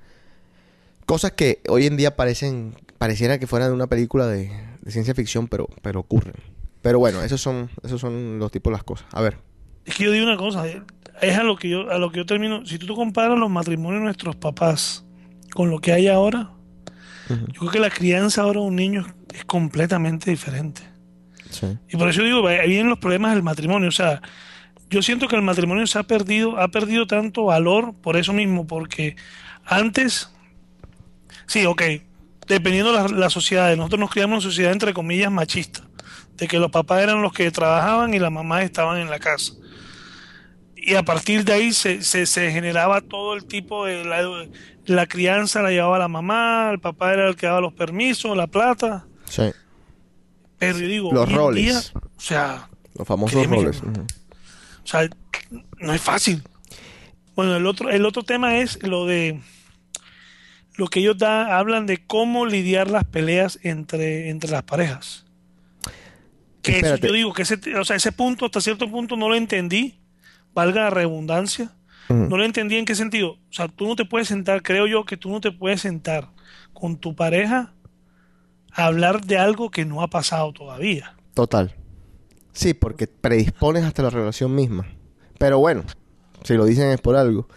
Cosas 1.10 1.32
que 1.32 1.60
hoy 1.68 1.88
en 1.88 1.98
día 1.98 2.16
parecen, 2.16 2.76
pareciera 3.00 3.40
que 3.40 3.48
fueran 3.48 3.70
de 3.70 3.74
una 3.74 3.88
película 3.88 4.28
de, 4.28 4.52
de 4.80 4.92
ciencia 4.92 5.16
ficción, 5.16 5.48
pero, 5.48 5.68
pero 5.82 6.02
ocurren. 6.02 6.36
Pero 6.84 7.00
bueno, 7.00 7.24
esos 7.24 7.42
son, 7.42 7.72
esos 7.82 8.00
son 8.00 8.38
los 8.38 8.52
tipos 8.52 8.70
de 8.70 8.76
las 8.76 8.84
cosas. 8.84 9.08
A 9.12 9.20
ver. 9.24 9.40
Es 9.86 9.96
que 9.96 10.04
yo 10.04 10.12
digo 10.12 10.28
una 10.28 10.38
cosa, 10.38 10.66
es 10.68 11.36
a 11.36 11.42
lo 11.42 11.56
que 11.58 11.68
yo, 11.68 11.90
a 11.90 11.98
lo 11.98 12.12
que 12.12 12.18
yo 12.18 12.28
termino. 12.28 12.64
Si 12.68 12.78
tú 12.78 12.86
te 12.86 12.94
comparas 12.94 13.40
los 13.40 13.50
matrimonios 13.50 14.02
de 14.02 14.06
nuestros 14.06 14.36
papás 14.36 15.04
con 15.56 15.72
lo 15.72 15.80
que 15.80 15.94
hay 15.94 16.08
ahora, 16.10 16.52
yo 17.28 17.60
creo 17.60 17.72
que 17.72 17.80
la 17.80 17.90
crianza 17.90 18.44
ahora 18.44 18.60
de 18.60 18.68
un 18.68 18.76
niño 18.76 19.08
es 19.34 19.46
completamente 19.46 20.30
diferente. 20.30 20.84
Y 21.88 21.98
por 21.98 22.10
eso 22.10 22.22
digo, 22.22 22.48
ahí 22.48 22.70
vienen 22.70 22.90
los 22.90 23.00
problemas 23.00 23.34
del 23.34 23.42
matrimonio. 23.42 23.90
O 23.90 23.92
sea, 23.92 24.22
yo 24.92 25.02
siento 25.02 25.28
que 25.28 25.36
el 25.36 25.42
matrimonio 25.42 25.88
se 25.88 25.98
ha 25.98 26.04
perdido, 26.04 26.60
ha 26.60 26.68
perdido 26.68 27.08
tanto 27.08 27.46
valor 27.46 27.96
por 27.96 28.16
eso 28.16 28.32
mismo, 28.32 28.68
porque 28.68 29.16
antes, 29.66 30.32
sí, 31.50 31.66
ok, 31.66 31.82
dependiendo 32.48 32.94
de 32.94 32.98
la, 33.04 33.08
la 33.10 33.30
sociedad, 33.30 33.76
nosotros 33.76 34.00
nos 34.00 34.12
criamos 34.12 34.36
en 34.36 34.38
una 34.38 34.42
sociedad 34.52 34.72
entre 34.72 34.94
comillas 34.94 35.32
machista, 35.32 35.82
de 36.38 36.48
que 36.48 36.60
los 36.60 36.72
papás 36.72 37.02
eran 37.04 37.22
los 37.22 37.34
que 37.34 37.52
trabajaban 37.52 38.14
y 38.14 38.20
las 38.20 38.32
mamás 38.32 38.64
estaban 38.64 39.00
en 39.00 39.10
la 39.10 39.20
casa. 39.20 39.54
Y 40.78 40.96
a 40.96 41.04
partir 41.04 41.44
de 41.44 41.52
ahí 41.54 41.74
se, 41.74 42.02
se, 42.02 42.26
se 42.26 42.52
generaba 42.52 43.02
todo 43.02 43.34
el 43.34 43.44
tipo 43.46 43.86
de 43.86 44.06
la, 44.06 44.22
la 44.86 45.06
crianza 45.08 45.62
la 45.62 45.72
llevaba 45.72 46.00
la 46.00 46.08
mamá, 46.08 46.70
el 46.72 46.80
papá 46.80 47.12
era 47.14 47.28
el 47.28 47.36
que 47.36 47.48
daba 47.48 47.60
los 47.60 47.74
permisos, 47.74 48.36
la 48.38 48.48
plata. 48.48 49.06
Sí. 49.26 49.52
Pero 50.58 50.80
yo 50.80 50.88
digo, 50.88 51.14
Los 51.14 51.32
roles. 51.32 51.64
día, 51.64 52.02
o 52.18 52.22
sea, 52.22 52.70
Los 52.98 53.08
famosos 53.08 53.42
que 53.42 53.48
roles. 53.48 53.82
o 53.82 54.88
sea, 54.88 55.10
no 55.80 55.94
es 55.94 56.02
fácil. 56.02 56.42
Bueno, 57.36 57.56
el 57.58 57.66
otro, 57.68 57.90
el 57.90 58.06
otro 58.06 58.24
tema 58.24 58.58
es 58.60 58.82
lo 58.82 59.06
de 59.06 59.40
lo 60.80 60.88
que 60.88 61.02
ellos 61.02 61.18
da, 61.18 61.58
hablan 61.58 61.86
de 61.86 61.98
cómo 62.06 62.46
lidiar 62.46 62.90
las 62.90 63.04
peleas 63.04 63.60
entre, 63.64 64.30
entre 64.30 64.50
las 64.50 64.64
parejas. 64.64 65.26
Que 66.62 66.80
eso 66.80 66.96
yo 66.96 67.12
digo 67.12 67.34
que 67.34 67.42
ese, 67.42 67.60
o 67.78 67.84
sea, 67.84 67.98
ese 67.98 68.14
punto, 68.14 68.46
hasta 68.46 68.62
cierto 68.62 68.90
punto, 68.90 69.18
no 69.18 69.28
lo 69.28 69.36
entendí, 69.36 70.00
valga 70.54 70.84
la 70.84 70.90
redundancia. 70.90 71.74
No 72.08 72.38
lo 72.38 72.44
entendí 72.44 72.76
en 72.76 72.86
qué 72.86 72.96
sentido. 72.96 73.34
O 73.34 73.52
sea, 73.52 73.68
tú 73.68 73.86
no 73.86 73.96
te 73.96 74.04
puedes 74.04 74.30
sentar, 74.30 74.64
creo 74.64 74.88
yo 74.88 75.06
que 75.06 75.16
tú 75.16 75.30
no 75.30 75.42
te 75.42 75.52
puedes 75.52 75.82
sentar 75.82 76.30
con 76.74 76.98
tu 76.98 77.16
pareja 77.16 77.76
a 78.72 78.86
hablar 78.86 79.26
de 79.26 79.38
algo 79.38 79.70
que 79.70 79.86
no 79.86 80.02
ha 80.02 80.08
pasado 80.08 80.52
todavía. 80.52 81.16
Total. 81.36 81.76
Sí, 82.52 82.74
porque 82.74 83.06
predispones 83.06 83.84
hasta 83.84 84.02
la 84.02 84.10
relación 84.10 84.56
misma. 84.56 84.88
Pero 85.38 85.60
bueno, 85.60 85.84
si 86.44 86.56
lo 86.56 86.66
dicen 86.66 86.90
es 86.90 87.00
por 87.00 87.16
algo. 87.16 87.48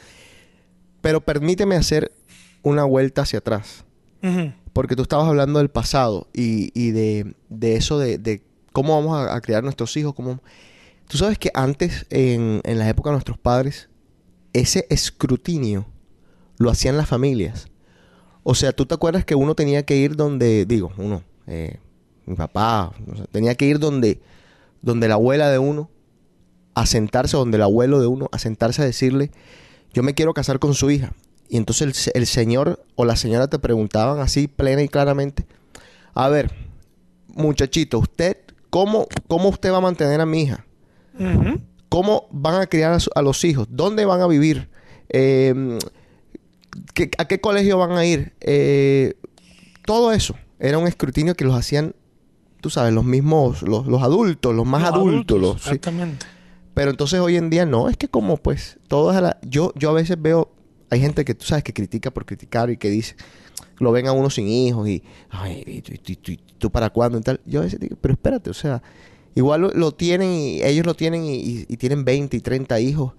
Pero 1.00 1.22
permíteme 1.22 1.76
hacer 1.76 2.12
una 2.62 2.84
vuelta 2.84 3.22
hacia 3.22 3.40
atrás. 3.40 3.84
Porque 4.72 4.96
tú 4.96 5.02
estabas 5.02 5.28
hablando 5.28 5.58
del 5.58 5.68
pasado 5.68 6.28
y, 6.32 6.70
y 6.80 6.92
de, 6.92 7.34
de 7.48 7.76
eso 7.76 7.98
de, 7.98 8.18
de 8.18 8.42
cómo 8.72 8.94
vamos 8.94 9.18
a, 9.18 9.34
a 9.34 9.40
criar 9.40 9.64
nuestros 9.64 9.96
hijos. 9.96 10.14
Cómo... 10.14 10.40
Tú 11.08 11.18
sabes 11.18 11.38
que 11.38 11.50
antes, 11.54 12.06
en, 12.08 12.60
en 12.64 12.78
la 12.78 12.88
época 12.88 13.10
de 13.10 13.14
nuestros 13.14 13.38
padres, 13.38 13.88
ese 14.52 14.86
escrutinio 14.90 15.86
lo 16.58 16.70
hacían 16.70 16.96
las 16.96 17.08
familias. 17.08 17.66
O 18.44 18.54
sea, 18.54 18.72
tú 18.72 18.86
te 18.86 18.94
acuerdas 18.94 19.24
que 19.24 19.34
uno 19.34 19.54
tenía 19.54 19.84
que 19.84 19.96
ir 19.96 20.16
donde, 20.16 20.64
digo, 20.66 20.92
uno, 20.96 21.22
eh, 21.46 21.78
mi 22.24 22.34
papá, 22.34 22.92
tenía 23.30 23.54
que 23.56 23.66
ir 23.66 23.78
donde, 23.78 24.20
donde 24.80 25.08
la 25.08 25.14
abuela 25.14 25.50
de 25.50 25.58
uno, 25.58 25.90
a 26.74 26.86
sentarse, 26.86 27.36
donde 27.36 27.56
el 27.56 27.62
abuelo 27.62 28.00
de 28.00 28.06
uno, 28.06 28.28
a 28.32 28.38
sentarse 28.38 28.82
a 28.82 28.84
decirle, 28.84 29.30
yo 29.92 30.02
me 30.02 30.14
quiero 30.14 30.32
casar 30.32 30.58
con 30.58 30.74
su 30.74 30.90
hija. 30.90 31.12
Y 31.52 31.58
entonces 31.58 32.08
el, 32.14 32.22
el 32.22 32.26
señor 32.26 32.82
o 32.94 33.04
la 33.04 33.14
señora 33.14 33.46
te 33.46 33.58
preguntaban 33.58 34.20
así 34.20 34.48
plena 34.48 34.80
y 34.82 34.88
claramente, 34.88 35.44
a 36.14 36.30
ver, 36.30 36.50
muchachito, 37.28 37.98
usted, 37.98 38.38
¿cómo, 38.70 39.06
cómo 39.28 39.50
usted 39.50 39.70
va 39.70 39.76
a 39.76 39.80
mantener 39.82 40.22
a 40.22 40.24
mi 40.24 40.44
hija? 40.44 40.64
¿Cómo 41.90 42.26
van 42.30 42.58
a 42.58 42.66
criar 42.66 42.94
a, 42.94 43.00
su- 43.00 43.10
a 43.14 43.20
los 43.20 43.44
hijos? 43.44 43.66
¿Dónde 43.70 44.06
van 44.06 44.22
a 44.22 44.26
vivir? 44.26 44.70
Eh, 45.10 45.78
¿qué- 46.94 47.10
¿A 47.18 47.26
qué 47.28 47.38
colegio 47.38 47.76
van 47.76 47.92
a 47.92 48.06
ir? 48.06 48.32
Eh, 48.40 49.12
todo 49.84 50.12
eso 50.12 50.34
era 50.58 50.78
un 50.78 50.86
escrutinio 50.88 51.34
que 51.34 51.44
los 51.44 51.54
hacían, 51.54 51.94
tú 52.62 52.70
sabes, 52.70 52.94
los 52.94 53.04
mismos, 53.04 53.60
los, 53.60 53.86
los 53.86 54.02
adultos, 54.02 54.54
los 54.54 54.64
más 54.64 54.80
Los 54.80 54.92
adultos. 54.94 55.38
los- 55.38 55.52
sí. 55.62 55.68
Exactamente. 55.68 56.24
Pero 56.72 56.90
entonces 56.92 57.20
hoy 57.20 57.36
en 57.36 57.50
día 57.50 57.66
no, 57.66 57.90
es 57.90 57.98
que 57.98 58.08
como 58.08 58.38
pues 58.38 58.78
todo 58.88 59.10
es 59.10 59.18
a 59.18 59.20
la... 59.20 59.38
Yo, 59.42 59.74
yo 59.76 59.90
a 59.90 59.92
veces 59.92 60.16
veo, 60.18 60.50
hay 60.92 61.00
gente 61.00 61.24
que 61.24 61.34
tú 61.34 61.46
sabes 61.46 61.64
que 61.64 61.72
critica 61.72 62.10
por 62.10 62.26
criticar 62.26 62.68
y 62.70 62.76
que 62.76 62.90
dice, 62.90 63.16
lo 63.78 63.92
ven 63.92 64.06
a 64.08 64.12
uno 64.12 64.28
sin 64.28 64.46
hijos 64.46 64.86
y, 64.86 65.02
ay, 65.30 65.82
tú, 65.82 66.14
tú- 66.16 66.36
tú 66.58 66.70
para 66.70 66.90
cuándo 66.90 67.18
y 67.18 67.22
tal. 67.22 67.40
Yo 67.46 67.60
a 67.60 67.64
veces 67.64 67.80
digo, 67.80 67.96
pero 67.98 68.12
espérate, 68.12 68.50
o 68.50 68.54
sea, 68.54 68.82
igual 69.34 69.72
lo, 69.74 69.92
tienen 69.92 70.30
y 70.32 70.62
ellos 70.62 70.84
lo 70.84 70.94
tienen 70.94 71.24
y, 71.24 71.64
tienen 71.78 72.04
20 72.04 72.36
y 72.36 72.40
30 72.40 72.78
hijos 72.80 73.14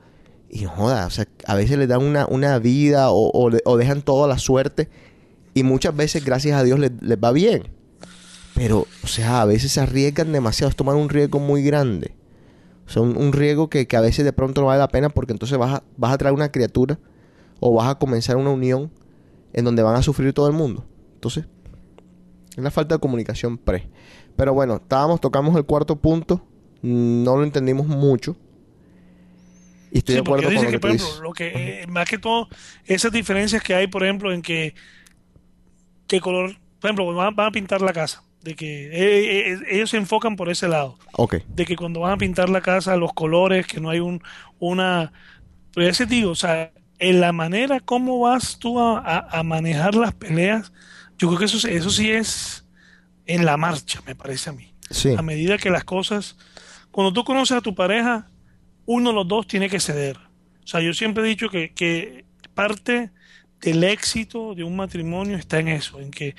y 0.51 0.65
joda, 0.65 1.07
o 1.07 1.09
sea, 1.09 1.27
a 1.47 1.55
veces 1.55 1.79
les 1.79 1.87
dan 1.87 2.03
una, 2.03 2.27
una 2.27 2.59
vida 2.59 3.09
o, 3.09 3.31
o 3.31 3.49
o 3.65 3.77
dejan 3.77 4.03
toda 4.03 4.27
la 4.27 4.37
suerte 4.37 4.87
y 5.55 5.63
muchas 5.63 5.95
veces, 5.95 6.23
gracias 6.23 6.55
a 6.59 6.63
Dios, 6.63 6.77
les, 6.79 6.91
va 6.91 7.31
bien. 7.31 7.63
Pero, 8.53 8.85
o 9.03 9.07
sea, 9.07 9.41
a 9.41 9.45
veces 9.45 9.71
se 9.71 9.81
arriesgan 9.81 10.31
demasiado, 10.31 10.69
es 10.69 10.75
tomar 10.75 10.95
un 10.95 11.09
riesgo 11.09 11.39
muy 11.39 11.63
grande. 11.63 12.13
O 12.85 12.89
sea, 12.91 13.01
un, 13.01 13.17
un 13.17 13.33
riesgo 13.33 13.69
que, 13.69 13.87
que 13.87 13.97
a 13.97 14.01
veces 14.01 14.25
de 14.25 14.33
pronto 14.33 14.61
no 14.61 14.67
vale 14.67 14.79
la 14.79 14.89
pena 14.89 15.09
porque 15.09 15.31
entonces 15.31 15.57
vas 15.57 15.75
a, 15.75 15.83
vas 15.97 16.13
a 16.13 16.17
traer 16.19 16.35
una 16.35 16.51
criatura 16.51 16.99
o 17.63 17.73
vas 17.73 17.89
a 17.89 17.95
comenzar 17.99 18.37
una 18.37 18.51
unión 18.51 18.91
en 19.53 19.65
donde 19.65 19.83
van 19.83 19.95
a 19.95 20.03
sufrir 20.03 20.33
todo 20.33 20.47
el 20.47 20.53
mundo. 20.53 20.85
Entonces, 21.15 21.45
es 22.55 22.63
la 22.63 22.71
falta 22.71 22.95
de 22.95 22.99
comunicación 23.01 23.57
pre. 23.57 23.89
Pero 24.35 24.53
bueno, 24.53 24.75
estábamos, 24.75 25.21
tocamos 25.21 25.55
el 25.55 25.65
cuarto 25.65 25.95
punto, 25.95 26.41
no 26.81 27.37
lo 27.37 27.43
entendimos 27.43 27.87
mucho. 27.87 28.35
Y 29.91 29.99
estoy 29.99 30.13
Sí, 30.13 30.21
de 30.21 30.21
acuerdo 30.21 30.51
con 30.53 30.65
lo 30.65 30.71
que, 30.71 30.71
que, 30.71 30.79
por 30.79 30.89
tú 30.89 30.89
ejemplo, 30.89 31.07
dices. 31.07 31.21
lo 31.21 31.31
que, 31.33 31.83
eh, 31.83 31.87
más 31.87 32.07
que 32.09 32.17
todo, 32.17 32.49
esas 32.83 33.11
diferencias 33.11 33.63
que 33.63 33.73
hay, 33.75 33.87
por 33.87 34.03
ejemplo, 34.03 34.33
en 34.33 34.41
que, 34.41 34.75
qué 36.07 36.19
color, 36.21 36.55
por 36.79 36.89
ejemplo, 36.89 37.05
cuando 37.05 37.21
van, 37.23 37.35
van 37.35 37.47
a 37.47 37.51
pintar 37.51 37.81
la 37.81 37.93
casa, 37.93 38.23
de 38.41 38.55
que 38.55 38.87
eh, 38.87 39.53
eh, 39.53 39.59
ellos 39.71 39.89
se 39.89 39.97
enfocan 39.97 40.35
por 40.35 40.49
ese 40.49 40.67
lado, 40.67 40.99
Ok. 41.17 41.35
de 41.45 41.65
que 41.65 41.75
cuando 41.75 42.01
van 42.01 42.13
a 42.13 42.17
pintar 42.17 42.49
la 42.49 42.61
casa, 42.61 42.97
los 42.97 43.13
colores, 43.13 43.67
que 43.67 43.79
no 43.81 43.89
hay 43.89 43.99
un, 43.99 44.21
una, 44.59 45.13
pero 45.73 45.89
ese 45.89 46.05
digo, 46.05 46.31
o 46.31 46.35
sea, 46.35 46.73
en 47.09 47.19
la 47.21 47.31
manera 47.31 47.79
como 47.79 48.19
vas 48.19 48.57
tú 48.59 48.79
a, 48.79 48.99
a- 48.99 49.39
a 49.39 49.43
manejar 49.43 49.95
las 49.95 50.13
peleas, 50.13 50.71
yo 51.17 51.27
creo 51.27 51.39
que 51.39 51.45
eso, 51.45 51.67
eso 51.67 51.89
sí 51.89 52.11
es 52.11 52.65
en 53.25 53.45
la 53.45 53.57
marcha, 53.57 54.01
me 54.05 54.15
parece 54.15 54.49
a 54.49 54.53
mí. 54.53 54.73
Sí. 54.89 55.13
A 55.17 55.21
medida 55.21 55.57
que 55.57 55.69
las 55.69 55.83
cosas, 55.83 56.37
cuando 56.91 57.13
tú 57.13 57.23
conoces 57.23 57.57
a 57.57 57.61
tu 57.61 57.73
pareja, 57.75 58.27
uno 58.85 59.09
de 59.09 59.15
los 59.15 59.27
dos 59.27 59.47
tiene 59.47 59.69
que 59.69 59.79
ceder. 59.79 60.17
O 60.63 60.67
sea, 60.67 60.81
yo 60.81 60.93
siempre 60.93 61.23
he 61.23 61.27
dicho 61.27 61.49
que, 61.49 61.73
que 61.73 62.25
parte 62.53 63.11
del 63.61 63.83
éxito 63.83 64.55
de 64.55 64.63
un 64.63 64.75
matrimonio 64.75 65.37
está 65.37 65.59
en 65.59 65.69
eso, 65.69 65.99
en 65.99 66.11
que 66.11 66.35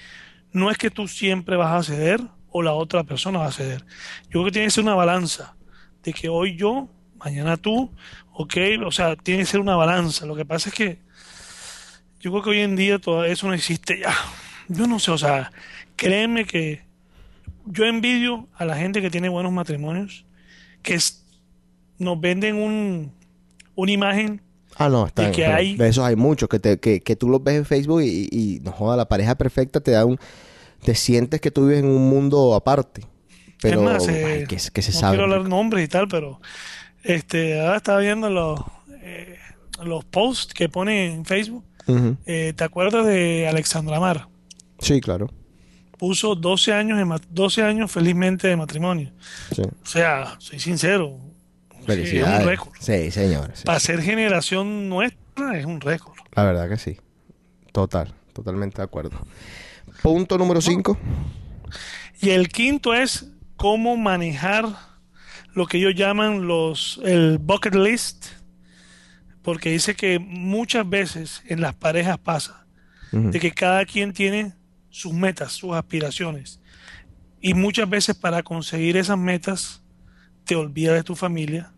no 0.52 0.70
es 0.70 0.78
que 0.78 0.90
tú 0.90 1.08
siempre 1.08 1.56
vas 1.56 1.72
a 1.72 1.82
ceder 1.94 2.20
o 2.50 2.62
la 2.62 2.74
otra 2.74 3.04
persona 3.04 3.38
va 3.40 3.46
a 3.46 3.52
ceder. 3.52 3.84
Yo 4.24 4.30
creo 4.32 4.44
que 4.46 4.52
tiene 4.52 4.66
que 4.66 4.70
ser 4.70 4.84
una 4.84 4.94
balanza, 4.94 5.56
de 6.02 6.12
que 6.12 6.28
hoy 6.28 6.56
yo, 6.56 6.88
mañana 7.18 7.56
tú, 7.56 7.90
ok, 8.35 8.55
o 8.87 8.91
sea, 8.93 9.16
tiene 9.16 9.41
que 9.43 9.47
ser 9.47 9.61
una 9.61 9.76
balanza. 9.76 10.26
Lo 10.26 10.37
que 10.37 10.45
pasa 10.45 10.68
es 10.68 10.74
que 10.74 10.99
yo 12.20 12.30
creo 12.30 12.43
que 12.43 12.51
hoy 12.51 12.61
en 12.61 12.76
día 12.76 12.99
todo 12.99 13.24
eso 13.24 13.47
no 13.47 13.55
existe 13.55 14.01
ya. 14.01 14.14
Yo 14.68 14.87
no 14.87 14.99
sé, 14.99 15.11
o 15.11 15.18
sea, 15.18 15.53
créeme 15.97 16.47
que 16.47 16.82
yo 17.66 17.85
envidio 17.85 18.49
a 18.57 18.64
la 18.64 18.76
gente 18.76 19.01
que 19.03 19.11
tiene 19.11 19.28
buenos 19.28 19.53
matrimonios, 19.53 20.24
que 20.82 20.95
es- 20.95 21.24
nos 21.99 22.20
venden 22.20 22.57
un, 22.57 23.12
una 23.74 23.93
imagen 23.93 24.41
Ah, 24.76 24.89
no, 24.89 25.07
está 25.07 25.30
de 25.30 25.37
bien, 25.37 25.53
hay- 25.53 25.76
De 25.76 25.89
esos 25.89 26.05
hay 26.05 26.16
muchos, 26.16 26.49
que, 26.49 26.59
te, 26.59 26.80
que, 26.80 27.01
que 27.01 27.14
tú 27.14 27.28
los 27.28 27.43
ves 27.45 27.55
en 27.55 27.64
Facebook 27.64 28.03
y, 28.03 28.28
y 28.32 28.61
no 28.64 28.72
joda, 28.72 28.97
la 28.97 29.07
pareja 29.09 29.37
perfecta 29.37 29.80
te 29.80 29.93
da 29.93 30.05
un... 30.05 30.18
Te 30.82 30.97
sientes 30.97 31.41
que 31.41 31.51
tú 31.53 31.66
vives 31.66 31.78
en 31.78 31.87
un 31.89 32.11
mundo 32.11 32.55
aparte. 32.55 33.03
Pero, 33.62 33.78
es 33.80 33.85
más, 33.85 34.09
eh, 34.09 34.24
ay, 34.26 34.47
que, 34.47 34.57
que 34.57 34.82
se 34.82 34.93
no 34.93 34.99
sabe. 34.99 35.16
quiero 35.16 35.32
hablar 35.32 35.49
nombres 35.49 35.85
y 35.85 35.89
tal, 35.89 36.09
pero 36.09 36.41
este, 37.05 37.61
ahora 37.61 37.76
estaba 37.76 38.00
viendo 38.00 38.28
los, 38.30 38.61
eh, 39.02 39.38
los 39.84 40.05
posts 40.05 40.52
que 40.55 40.68
pone 40.68 41.12
en 41.12 41.24
Facebook. 41.24 41.64
Eh, 42.26 42.55
¿Te 42.57 42.64
acuerdas 42.64 43.05
de 43.07 43.46
Alexandra 43.46 44.00
Mar? 44.00 44.26
Sí, 44.78 45.00
claro. 45.00 45.30
Puso 45.98 46.34
12 46.34 46.72
años, 46.72 46.98
de 46.98 47.05
ma- 47.05 47.20
12 47.30 47.62
años 47.62 47.90
felizmente 47.92 48.48
de 48.48 48.57
matrimonio. 48.57 49.12
Sí. 49.55 49.62
O 49.62 49.86
sea, 49.86 50.34
soy 50.38 50.59
sincero. 50.59 51.18
sí, 51.86 51.92
es 52.18 52.26
un 52.26 52.44
récord. 52.46 52.72
Sí, 52.80 53.11
señor. 53.11 53.50
sí. 53.55 53.64
Para 53.64 53.78
ser 53.80 54.00
generación 54.02 54.88
nuestra 54.88 55.59
es 55.59 55.66
un 55.66 55.80
récord. 55.80 56.14
La 56.34 56.44
verdad 56.44 56.68
que 56.68 56.78
sí. 56.78 56.96
Total, 57.72 58.12
totalmente 58.32 58.78
de 58.78 58.84
acuerdo. 58.84 59.18
Punto 60.02 60.38
número 60.38 60.61
5. 60.61 60.96
Y 62.20 62.30
el 62.30 62.48
quinto 62.48 62.94
es 62.94 63.26
cómo 63.57 63.96
manejar 63.96 64.64
lo 65.55 65.66
que 65.66 65.78
ellos 65.78 65.94
llaman 65.94 66.46
los 66.46 67.00
el 67.05 67.38
bucket 67.38 67.74
list, 67.74 68.26
porque 69.42 69.70
dice 69.70 69.94
que 69.94 70.18
muchas 70.18 70.88
veces 70.88 71.42
en 71.46 71.61
las 71.61 71.74
parejas 71.74 72.18
pasa 72.18 72.66
de 73.30 73.38
que 73.38 73.52
cada 73.52 73.84
quien 73.84 74.12
tiene 74.12 74.55
sus 74.90 75.12
metas, 75.12 75.52
sus 75.52 75.72
aspiraciones. 75.74 76.61
Y 77.40 77.55
muchas 77.55 77.88
veces 77.88 78.16
para 78.16 78.42
conseguir 78.42 78.96
esas 78.96 79.18
metas 79.18 79.82
te 80.44 80.57
olvidas 80.57 80.94
de 80.96 81.05
tu 81.05 81.14
familia 81.14 81.72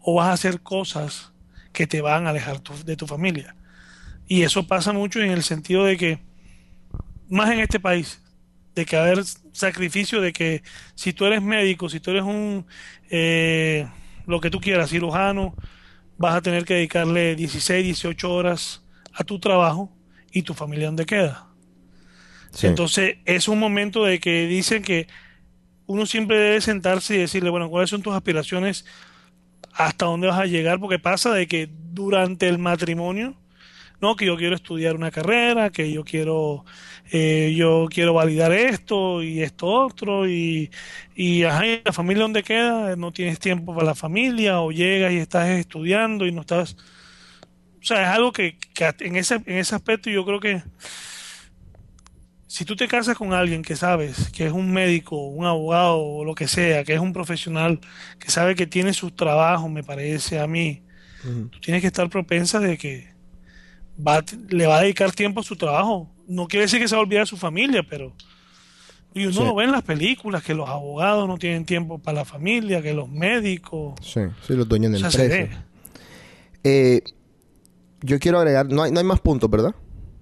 o 0.00 0.14
vas 0.14 0.28
a 0.28 0.32
hacer 0.32 0.60
cosas 0.60 1.32
que 1.72 1.86
te 1.86 2.00
van 2.00 2.26
a 2.26 2.30
alejar 2.30 2.60
tu- 2.60 2.84
de 2.84 2.96
tu 2.96 3.06
familia. 3.06 3.56
Y 4.28 4.42
eso 4.42 4.66
pasa 4.66 4.92
mucho 4.92 5.20
en 5.20 5.30
el 5.30 5.42
sentido 5.42 5.84
de 5.84 5.96
que, 5.96 6.18
más 7.28 7.50
en 7.50 7.60
este 7.60 7.80
país, 7.80 8.19
de 8.80 8.86
que 8.86 8.96
haber 8.96 9.22
sacrificio 9.52 10.20
de 10.20 10.32
que 10.32 10.62
si 10.94 11.12
tú 11.12 11.26
eres 11.26 11.42
médico, 11.42 11.88
si 11.88 12.00
tú 12.00 12.10
eres 12.10 12.22
un, 12.22 12.66
eh, 13.10 13.86
lo 14.26 14.40
que 14.40 14.50
tú 14.50 14.60
quieras, 14.60 14.90
cirujano, 14.90 15.54
vas 16.16 16.34
a 16.34 16.40
tener 16.40 16.64
que 16.64 16.74
dedicarle 16.74 17.36
16, 17.36 17.84
18 17.84 18.32
horas 18.32 18.82
a 19.12 19.22
tu 19.22 19.38
trabajo 19.38 19.92
y 20.32 20.42
tu 20.42 20.54
familia 20.54 20.86
dónde 20.86 21.04
queda. 21.04 21.46
Sí. 22.52 22.66
Entonces 22.66 23.18
es 23.26 23.48
un 23.48 23.58
momento 23.58 24.04
de 24.04 24.18
que 24.18 24.46
dicen 24.46 24.82
que 24.82 25.06
uno 25.86 26.06
siempre 26.06 26.38
debe 26.38 26.60
sentarse 26.60 27.16
y 27.16 27.18
decirle, 27.18 27.50
bueno, 27.50 27.68
¿cuáles 27.68 27.90
son 27.90 28.00
tus 28.00 28.14
aspiraciones? 28.14 28.86
¿Hasta 29.72 30.06
dónde 30.06 30.28
vas 30.28 30.38
a 30.38 30.46
llegar? 30.46 30.80
Porque 30.80 30.98
pasa 30.98 31.34
de 31.34 31.46
que 31.46 31.68
durante 31.92 32.48
el 32.48 32.58
matrimonio, 32.58 33.36
no, 34.00 34.16
que 34.16 34.26
yo 34.26 34.36
quiero 34.36 34.54
estudiar 34.54 34.96
una 34.96 35.10
carrera, 35.10 35.70
que 35.70 35.92
yo 35.92 36.04
quiero, 36.04 36.64
eh, 37.12 37.54
yo 37.56 37.86
quiero 37.90 38.14
validar 38.14 38.52
esto 38.52 39.22
y 39.22 39.42
esto 39.42 39.66
otro, 39.66 40.28
y, 40.28 40.70
y, 41.14 41.44
ajá, 41.44 41.66
¿y 41.66 41.82
la 41.84 41.92
familia 41.92 42.22
dónde 42.22 42.42
queda? 42.42 42.96
No 42.96 43.12
tienes 43.12 43.38
tiempo 43.38 43.74
para 43.74 43.86
la 43.86 43.94
familia, 43.94 44.60
o 44.60 44.72
llegas 44.72 45.12
y 45.12 45.18
estás 45.18 45.48
estudiando 45.50 46.26
y 46.26 46.32
no 46.32 46.42
estás... 46.42 46.76
O 47.82 47.84
sea, 47.84 48.02
es 48.02 48.08
algo 48.08 48.32
que, 48.32 48.58
que 48.74 48.90
en, 49.00 49.16
ese, 49.16 49.36
en 49.46 49.58
ese 49.58 49.74
aspecto 49.74 50.10
yo 50.10 50.24
creo 50.24 50.40
que 50.40 50.62
si 52.46 52.64
tú 52.64 52.74
te 52.76 52.88
casas 52.88 53.16
con 53.16 53.32
alguien 53.32 53.62
que 53.62 53.76
sabes 53.76 54.30
que 54.32 54.46
es 54.46 54.52
un 54.52 54.72
médico, 54.72 55.16
un 55.28 55.46
abogado 55.46 55.98
o 56.00 56.24
lo 56.24 56.34
que 56.34 56.48
sea, 56.48 56.84
que 56.84 56.94
es 56.94 57.00
un 57.00 57.12
profesional, 57.12 57.80
que 58.18 58.30
sabe 58.30 58.56
que 58.56 58.66
tiene 58.66 58.92
sus 58.92 59.14
trabajos, 59.14 59.70
me 59.70 59.84
parece 59.84 60.40
a 60.40 60.46
mí, 60.48 60.82
tú 61.50 61.60
tienes 61.60 61.80
que 61.80 61.86
estar 61.86 62.10
propensa 62.10 62.58
de 62.58 62.76
que 62.76 63.14
va, 64.06 64.24
le 64.48 64.66
va 64.66 64.78
a 64.78 64.82
dedicar 64.82 65.12
tiempo 65.12 65.40
a 65.40 65.42
su 65.42 65.56
trabajo. 65.56 66.10
No 66.26 66.46
quiere 66.46 66.64
decir 66.66 66.78
que 66.80 66.88
se 66.88 66.94
va 66.94 67.00
a 67.00 67.04
olvidar 67.04 67.22
de 67.24 67.26
su 67.26 67.36
familia, 67.36 67.82
pero 67.88 68.12
y 69.12 69.24
uno 69.24 69.32
Sí. 69.32 69.44
lo 69.44 69.54
ve 69.56 69.64
en 69.64 69.72
las 69.72 69.82
películas, 69.82 70.42
que 70.44 70.54
los 70.54 70.68
abogados 70.68 71.26
no 71.26 71.36
tienen 71.36 71.64
tiempo 71.64 71.98
para 71.98 72.18
la 72.18 72.24
familia, 72.24 72.80
que 72.80 72.94
los 72.94 73.08
médicos... 73.08 73.94
Sí, 74.02 74.20
sí, 74.46 74.54
los 74.54 74.68
dueños 74.68 74.92
de 74.92 74.98
O 74.98 75.00
sea, 75.00 75.10
se 75.10 75.24
empresas. 75.24 75.64
Eh, 76.62 77.02
yo 78.02 78.18
quiero 78.20 78.38
agregar, 78.38 78.68
no 78.68 78.82
hay, 78.84 78.92
no 78.92 78.98
hay 79.00 79.04
más 79.04 79.20
puntos, 79.20 79.50
¿verdad? 79.50 79.74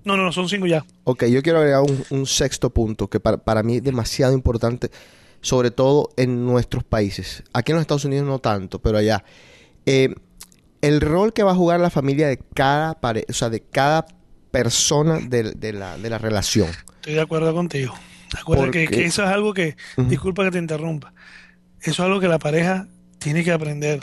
No, 0.05 0.17
no, 0.17 0.25
no, 0.25 0.33
son 0.33 0.49
cinco 0.49 0.67
ya. 0.67 0.85
Ok, 1.05 1.27
yo 1.27 1.43
quiero 1.43 1.59
agregar 1.59 1.83
un, 1.83 2.03
un 2.11 2.27
sexto 2.27 2.71
punto 2.71 3.09
que 3.09 3.21
para, 3.21 3.37
para 3.37 3.63
mí 3.63 3.77
es 3.77 3.83
demasiado 3.83 4.33
importante, 4.33 4.91
sobre 5.43 5.71
todo 5.71 6.09
en 6.17 6.47
nuestros 6.47 6.83
países. 6.83 7.43
Aquí 7.53 7.73
en 7.73 7.77
los 7.77 7.83
Estados 7.83 8.07
Unidos 8.07 8.27
no 8.27 8.39
tanto, 8.39 8.79
pero 8.81 8.97
allá. 8.99 9.23
Eh, 9.85 10.15
el 10.83 11.01
rol 11.01 11.33
que 11.33 11.43
va 11.43 11.53
a 11.53 11.55
jugar 11.55 11.81
la 11.81 11.91
familia 11.91 12.29
de 12.29 12.39
cada 12.55 13.01
pare 13.01 13.25
o 13.29 13.33
sea, 13.33 13.51
de 13.51 13.61
cada 13.61 14.07
persona 14.51 15.19
de, 15.21 15.53
de 15.53 15.73
la, 15.73 15.99
de 15.99 16.11
la 16.11 16.19
relación. 16.19 16.69
Estoy 16.97 17.15
de 17.15 17.21
acuerdo 17.21 17.53
contigo. 17.55 17.95
Acuérdate 18.39 18.71
que, 18.71 18.85
Porque- 18.85 18.97
que 18.97 19.05
eso 19.07 19.23
es 19.25 19.29
algo 19.31 19.55
que, 19.55 19.77
disculpa 19.97 20.45
que 20.45 20.51
te 20.53 20.59
interrumpa, 20.59 21.13
eso 21.81 21.91
es 21.91 22.01
algo 22.01 22.21
que 22.21 22.29
la 22.29 22.39
pareja 22.39 22.89
tiene 23.19 23.45
que 23.45 23.53
aprender. 23.53 24.01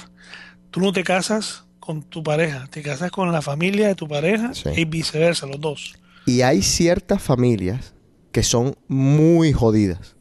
Tú 0.71 0.79
no 0.81 0.91
te 0.93 1.03
casas 1.03 1.63
con 1.79 2.01
tu 2.03 2.23
pareja, 2.23 2.67
te 2.69 2.81
casas 2.81 3.11
con 3.11 3.31
la 3.31 3.41
familia 3.41 3.87
de 3.87 3.95
tu 3.95 4.07
pareja 4.07 4.51
y 4.75 4.85
viceversa, 4.85 5.45
los 5.45 5.61
dos. 5.61 5.93
Y 6.25 6.41
hay 6.41 6.61
ciertas 6.63 7.21
familias 7.21 7.93
que 8.31 8.41
son 8.43 8.75
muy 8.87 9.53
jodidas. 9.53 10.15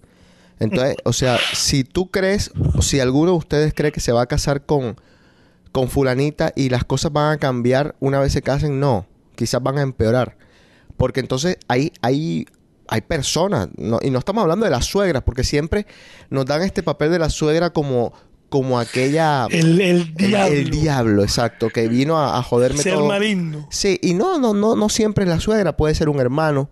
Entonces, 0.60 0.96
o 1.04 1.12
sea, 1.12 1.38
si 1.54 1.82
tú 1.82 2.10
crees, 2.10 2.52
o 2.76 2.82
si 2.82 3.00
alguno 3.00 3.32
de 3.32 3.38
ustedes 3.38 3.74
cree 3.74 3.90
que 3.92 4.00
se 4.00 4.12
va 4.12 4.22
a 4.22 4.26
casar 4.26 4.64
con, 4.66 4.96
con 5.74 5.88
fulanita 5.88 6.52
y 6.54 6.68
las 6.68 6.84
cosas 6.84 7.12
van 7.12 7.32
a 7.32 7.38
cambiar 7.38 7.96
una 7.98 8.20
vez 8.20 8.32
se 8.32 8.42
casen, 8.42 8.78
no. 8.78 9.06
Quizás 9.34 9.60
van 9.60 9.76
a 9.78 9.82
empeorar. 9.82 10.36
Porque 10.96 11.18
entonces 11.18 11.58
hay, 11.66 11.90
hay, 12.00 12.46
hay 12.86 13.00
personas, 13.00 13.70
no- 13.76 13.98
y 14.00 14.10
no 14.10 14.20
estamos 14.20 14.42
hablando 14.42 14.66
de 14.66 14.70
las 14.70 14.84
suegras, 14.84 15.24
porque 15.24 15.42
siempre 15.42 15.84
nos 16.30 16.46
dan 16.46 16.62
este 16.62 16.84
papel 16.84 17.10
de 17.10 17.18
la 17.18 17.28
suegra 17.28 17.70
como, 17.70 18.12
como 18.50 18.78
aquella... 18.78 19.48
El, 19.50 19.80
el 19.80 20.14
diablo. 20.14 20.54
El, 20.56 20.70
diablo, 20.70 21.22
exacto, 21.24 21.70
que 21.70 21.88
vino 21.88 22.18
a, 22.18 22.38
a 22.38 22.42
joderme 22.44 22.78
Ser 22.80 22.94
todo. 22.94 23.08
maligno. 23.08 23.66
Sí, 23.72 23.98
y 24.00 24.14
no, 24.14 24.38
no, 24.38 24.54
no, 24.54 24.76
no 24.76 24.88
siempre 24.88 25.24
es 25.24 25.28
la 25.30 25.40
suegra, 25.40 25.76
puede 25.76 25.96
ser 25.96 26.08
un 26.08 26.20
hermano, 26.20 26.70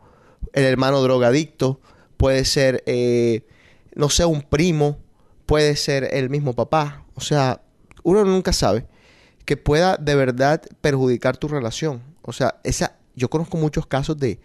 el 0.52 0.62
hermano 0.62 1.02
drogadicto, 1.02 1.80
puede 2.16 2.44
ser, 2.44 2.84
eh, 2.86 3.44
no 3.96 4.10
sé, 4.10 4.24
un 4.26 4.42
primo, 4.42 4.98
puede 5.44 5.74
ser 5.74 6.08
el 6.12 6.30
mismo 6.30 6.52
papá. 6.52 7.04
O 7.16 7.20
sea, 7.20 7.62
uno 8.04 8.24
nunca 8.24 8.52
sabe 8.52 8.86
que 9.44 9.56
pueda 9.56 9.96
de 9.96 10.14
verdad 10.14 10.62
perjudicar 10.80 11.36
tu 11.36 11.48
relación. 11.48 12.02
O 12.22 12.32
sea, 12.32 12.56
esa, 12.64 12.96
yo 13.16 13.28
conozco 13.30 13.56
muchos 13.56 13.86
casos 13.86 14.16
de, 14.18 14.40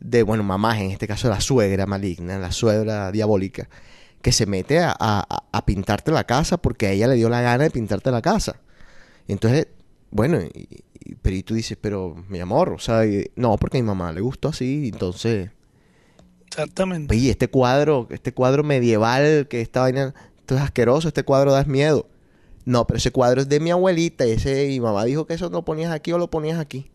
de 0.00 0.22
bueno, 0.22 0.42
mamás, 0.42 0.78
en 0.78 0.90
este 0.90 1.06
caso 1.06 1.28
la 1.28 1.40
suegra 1.40 1.86
maligna, 1.86 2.38
la 2.38 2.52
suegra 2.52 3.12
diabólica, 3.12 3.68
que 4.22 4.32
se 4.32 4.46
mete 4.46 4.80
a, 4.80 4.94
a- 4.98 5.44
a 5.52 5.66
pintarte 5.66 6.10
la 6.12 6.24
casa 6.24 6.56
porque 6.56 6.86
a 6.86 6.90
ella 6.92 7.06
le 7.08 7.14
dio 7.16 7.28
la 7.28 7.40
gana 7.42 7.64
de 7.64 7.70
pintarte 7.70 8.10
la 8.10 8.22
casa. 8.22 8.56
Entonces, 9.28 9.68
bueno, 10.10 10.40
y, 10.40 10.48
y- 11.04 11.14
pero 11.20 11.36
y 11.36 11.42
tú 11.42 11.54
dices, 11.54 11.76
pero 11.80 12.16
mi 12.28 12.40
amor, 12.40 12.70
o 12.70 12.78
sea, 12.78 13.04
y- 13.06 13.30
no, 13.36 13.56
porque 13.58 13.78
a 13.78 13.80
mi 13.82 13.86
mamá 13.86 14.12
le 14.12 14.20
gustó 14.22 14.48
así, 14.48 14.90
entonces, 14.92 15.50
Exactamente. 16.46 17.14
oye, 17.14 17.30
este 17.30 17.48
cuadro, 17.48 18.08
este 18.10 18.32
cuadro 18.32 18.64
medieval 18.64 19.46
que 19.48 19.60
esta 19.60 19.80
vaina, 19.82 20.14
esto 20.38 20.56
es 20.56 20.60
asqueroso, 20.62 21.08
este 21.08 21.22
cuadro 21.22 21.52
da 21.52 21.64
miedo. 21.64 22.08
No, 22.68 22.86
pero 22.86 22.98
ese 22.98 23.10
cuadro 23.10 23.40
es 23.40 23.48
de 23.48 23.60
mi 23.60 23.70
abuelita 23.70 24.26
y 24.26 24.32
ese, 24.32 24.70
y 24.70 24.78
mamá 24.78 25.06
dijo 25.06 25.26
que 25.26 25.32
eso 25.32 25.48
lo 25.48 25.64
ponías 25.64 25.90
aquí 25.90 26.12
o 26.12 26.18
lo 26.18 26.28
ponías 26.28 26.58
aquí. 26.58 26.90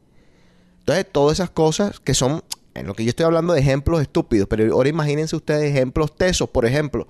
Entonces, 0.77 1.07
todas 1.11 1.39
esas 1.39 1.49
cosas 1.49 1.99
que 1.99 2.13
son, 2.13 2.43
en 2.75 2.85
lo 2.85 2.93
que 2.93 3.03
yo 3.03 3.09
estoy 3.09 3.25
hablando 3.25 3.53
de 3.53 3.61
ejemplos 3.61 3.99
estúpidos, 3.99 4.47
pero 4.47 4.71
ahora 4.71 4.89
imagínense 4.89 5.35
ustedes 5.35 5.63
ejemplos 5.63 6.15
tesos, 6.15 6.47
por 6.47 6.67
ejemplo. 6.67 7.07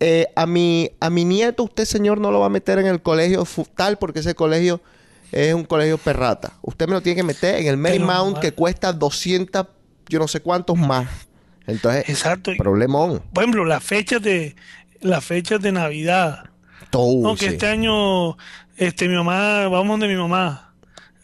Eh, 0.00 0.26
a, 0.34 0.46
mi, 0.46 0.90
a 0.98 1.10
mi 1.10 1.24
nieto 1.24 1.62
usted, 1.62 1.84
señor, 1.84 2.18
no 2.18 2.32
lo 2.32 2.40
va 2.40 2.46
a 2.46 2.48
meter 2.48 2.80
en 2.80 2.88
el 2.88 3.00
colegio 3.02 3.46
tal 3.76 3.98
porque 3.98 4.18
ese 4.18 4.34
colegio 4.34 4.80
es 5.30 5.54
un 5.54 5.62
colegio 5.62 5.96
perrata. 5.96 6.54
Usted 6.62 6.88
me 6.88 6.94
lo 6.94 7.02
tiene 7.02 7.14
que 7.14 7.22
meter 7.22 7.54
en 7.54 7.68
el 7.68 7.76
Marymount 7.76 8.40
que 8.40 8.50
cuesta 8.50 8.92
200, 8.92 9.64
yo 10.08 10.18
no 10.18 10.26
sé 10.26 10.40
cuántos 10.40 10.76
más. 10.76 11.06
Entonces, 11.68 12.08
Exacto. 12.08 12.50
problemón. 12.58 13.22
Por 13.32 13.44
ejemplo, 13.44 13.64
las 13.64 13.84
fechas 13.84 14.20
de 14.20 14.56
las 15.00 15.24
fechas 15.24 15.60
de 15.62 15.70
Navidad. 15.70 16.50
Todo, 16.90 17.22
no, 17.22 17.34
que 17.34 17.46
sí. 17.48 17.52
este 17.54 17.66
año 17.66 18.36
este 18.76 19.08
mi 19.08 19.14
mamá, 19.16 19.68
vamos 19.68 19.98
de 20.00 20.08
mi 20.08 20.16
mamá. 20.16 20.62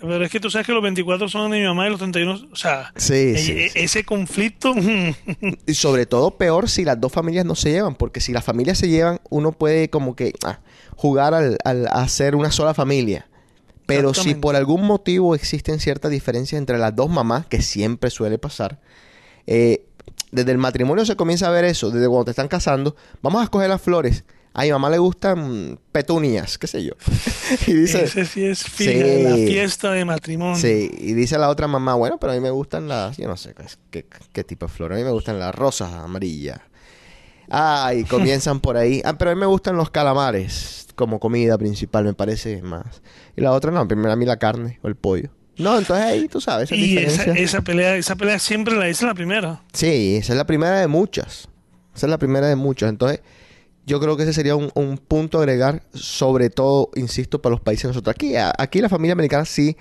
Pero 0.01 0.25
es 0.25 0.33
que 0.33 0.41
tú 0.41 0.51
sabes 0.51 0.67
que 0.67 0.73
los 0.73 0.83
24 0.83 1.29
son 1.29 1.53
de 1.53 1.61
mi 1.61 1.65
mamá 1.67 1.87
y 1.87 1.91
los 1.91 1.99
31, 2.01 2.49
o 2.51 2.57
sea, 2.57 2.93
Sí, 2.97 3.15
e- 3.15 3.39
sí, 3.39 3.53
e- 3.53 3.69
sí. 3.71 3.79
ese 3.79 4.05
conflicto 4.05 4.75
Y 5.67 5.75
sobre 5.75 6.07
todo 6.07 6.37
peor 6.37 6.69
si 6.69 6.85
las 6.85 7.01
dos 7.01 7.13
familias 7.13 7.45
no 7.47 7.55
se 7.55 7.71
llevan, 7.71 7.95
porque 7.95 8.21
si 8.21 8.33
las 8.33 8.43
familias 8.45 8.79
se 8.79 8.89
llevan, 8.89 9.21
uno 9.31 9.53
puede 9.53 9.91
como 9.91 10.17
que 10.17 10.33
ah, 10.45 10.59
jugar 10.97 11.35
al, 11.35 11.57
al 11.65 11.87
hacer 11.87 12.35
una 12.35 12.51
sola 12.51 12.75
familia. 12.75 13.29
Pero 13.87 14.15
si 14.15 14.35
por 14.35 14.57
algún 14.57 14.85
motivo 14.87 15.35
existen 15.35 15.79
ciertas 15.79 16.11
diferencias 16.11 16.59
entre 16.59 16.79
las 16.79 16.97
dos 16.97 17.11
mamás, 17.11 17.47
que 17.47 17.61
siempre 17.63 18.11
suele 18.11 18.39
pasar, 18.39 18.81
eh, 19.47 19.85
desde 20.31 20.51
el 20.53 20.59
matrimonio 20.59 21.05
se 21.05 21.15
comienza 21.15 21.47
a 21.49 21.51
ver 21.51 21.65
eso, 21.65 21.91
desde 21.91 22.09
cuando 22.09 22.25
te 22.25 22.31
están 22.31 22.49
casando, 22.49 22.97
vamos 23.21 23.41
a 23.41 23.45
escoger 23.45 23.69
las 23.69 23.83
flores. 23.83 24.25
A 24.55 24.63
mi 24.65 24.71
mamá 24.71 24.91
le 24.91 24.99
gustan 24.99 25.79
petunias, 25.93 26.59
qué 26.59 26.67
sé 26.67 26.85
yo. 26.85 26.93
y 27.67 27.73
dice, 27.73 28.05
Ese 28.05 28.27
sí 28.27 28.45
es 28.45 28.59
Sí. 28.59 28.87
de 28.87 29.23
la 29.25 29.35
fiesta 29.37 29.93
de 29.93 30.05
matrimonio. 30.05 30.57
Sí, 30.57 30.91
y 30.99 31.15
dice 31.15 31.39
la 31.39 31.49
otra 31.49 31.67
mamá, 31.69 31.95
bueno, 31.95 32.19
pero 32.21 32.33
a 32.33 32.35
mí 32.35 32.41
me 32.41 32.51
gustan 32.51 32.87
las, 32.89 33.17
yo 33.17 33.29
no 33.29 33.37
sé 33.37 33.55
qué, 33.55 33.65
qué, 33.91 34.07
qué 34.33 34.45
tipo 34.45 34.67
de 34.67 34.73
flores, 34.73 34.97
a 34.97 34.99
mí 34.99 35.05
me 35.05 35.11
gustan 35.13 35.39
las 35.39 35.55
rosas 35.55 35.93
amarillas. 35.93 36.61
Ah, 37.51 37.93
y 37.97 38.05
comienzan 38.09 38.61
por 38.61 38.77
ahí. 38.77 39.01
Ah, 39.05 39.17
pero 39.19 39.31
a 39.31 39.35
mí 39.35 39.41
me 39.41 39.47
gustan 39.47 39.77
los 39.77 39.91
calamares 39.91 40.87
como 40.95 41.19
comida 41.19 41.57
principal, 41.57 42.05
me 42.05 42.15
parece 42.15 42.61
más. 42.63 43.03
Y 43.37 43.41
la 43.41 43.53
otra 43.53 43.71
no, 43.71 43.87
primero 43.89 44.13
a 44.13 44.17
mí 44.17 44.27
la 44.27 44.39
carne 44.39 44.79
o 44.83 44.89
el 44.89 44.97
pollo. 44.97 45.31
No, 45.59 45.77
entonces 45.79 46.05
ahí 46.05 46.29
tú 46.29 46.41
sabes, 46.41 46.71
esa 46.73 46.77
Y 46.77 46.97
esa, 46.99 47.25
esa 47.33 47.61
pelea, 47.63 47.97
esa 47.97 48.17
pelea 48.17 48.39
siempre 48.39 48.75
la 48.75 48.87
dice 48.87 49.05
la 49.07 49.15
primera. 49.15 49.63
Sí, 49.73 50.17
esa 50.17 50.33
es 50.33 50.37
la 50.37 50.47
primera 50.47 50.81
de 50.81 50.87
muchas. 50.87 51.49
Esa 51.95 52.07
es 52.07 52.11
la 52.11 52.19
primera 52.19 52.47
de 52.49 52.57
muchas. 52.57 52.89
Entonces, 52.89 53.21
yo 53.87 54.01
creo 54.01 54.17
que 54.17 54.23
ese 54.25 54.33
sería 54.33 54.57
un, 54.57 54.71
un 54.75 54.97
punto 54.99 55.39
a 55.39 55.43
agregar, 55.43 55.83
sobre 55.93 56.51
todo, 56.51 56.91
insisto, 56.95 57.41
para 57.43 57.53
los 57.53 57.61
países 57.61 57.85
de 57.85 57.89
nosotros. 57.89 58.15
Aquí, 58.15 58.37
a- 58.37 58.53
aquí 58.59 58.81
la 58.81 58.89
familia 58.89 59.13
americana 59.13 59.45
sí 59.45 59.77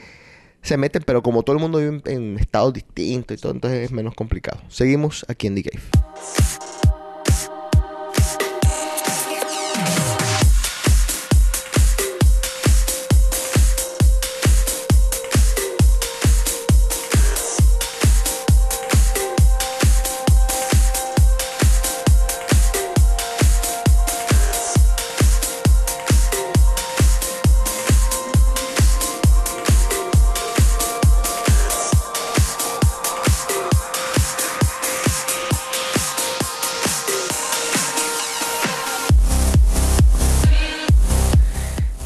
se 0.62 0.78
mete, 0.78 1.02
pero 1.02 1.22
como 1.24 1.44
todo 1.44 1.56
el 1.56 1.62
mundo 1.62 1.80
vive 1.80 2.02
en, 2.06 2.12
en 2.12 2.38
estados 2.40 2.74
distintos 2.74 3.38
y 3.38 3.42
todo, 3.42 3.52
entonces 3.52 3.80
es 3.84 3.92
menos 3.92 4.14
complicado. 4.16 4.62
Seguimos 4.70 5.26
aquí 5.28 5.48
en 5.48 5.56
The 5.56 5.64
Cave. 5.64 5.84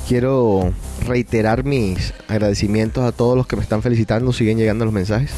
Quiero 0.08 0.72
reiterar 1.08 1.64
mis 1.64 2.14
agradecimientos 2.28 3.04
a 3.04 3.12
todos 3.12 3.36
los 3.36 3.48
que 3.48 3.56
me 3.56 3.64
están 3.64 3.82
felicitando. 3.82 4.32
Siguen 4.34 4.58
llegando 4.58 4.86
los 4.86 4.94
mensajes. 4.94 5.32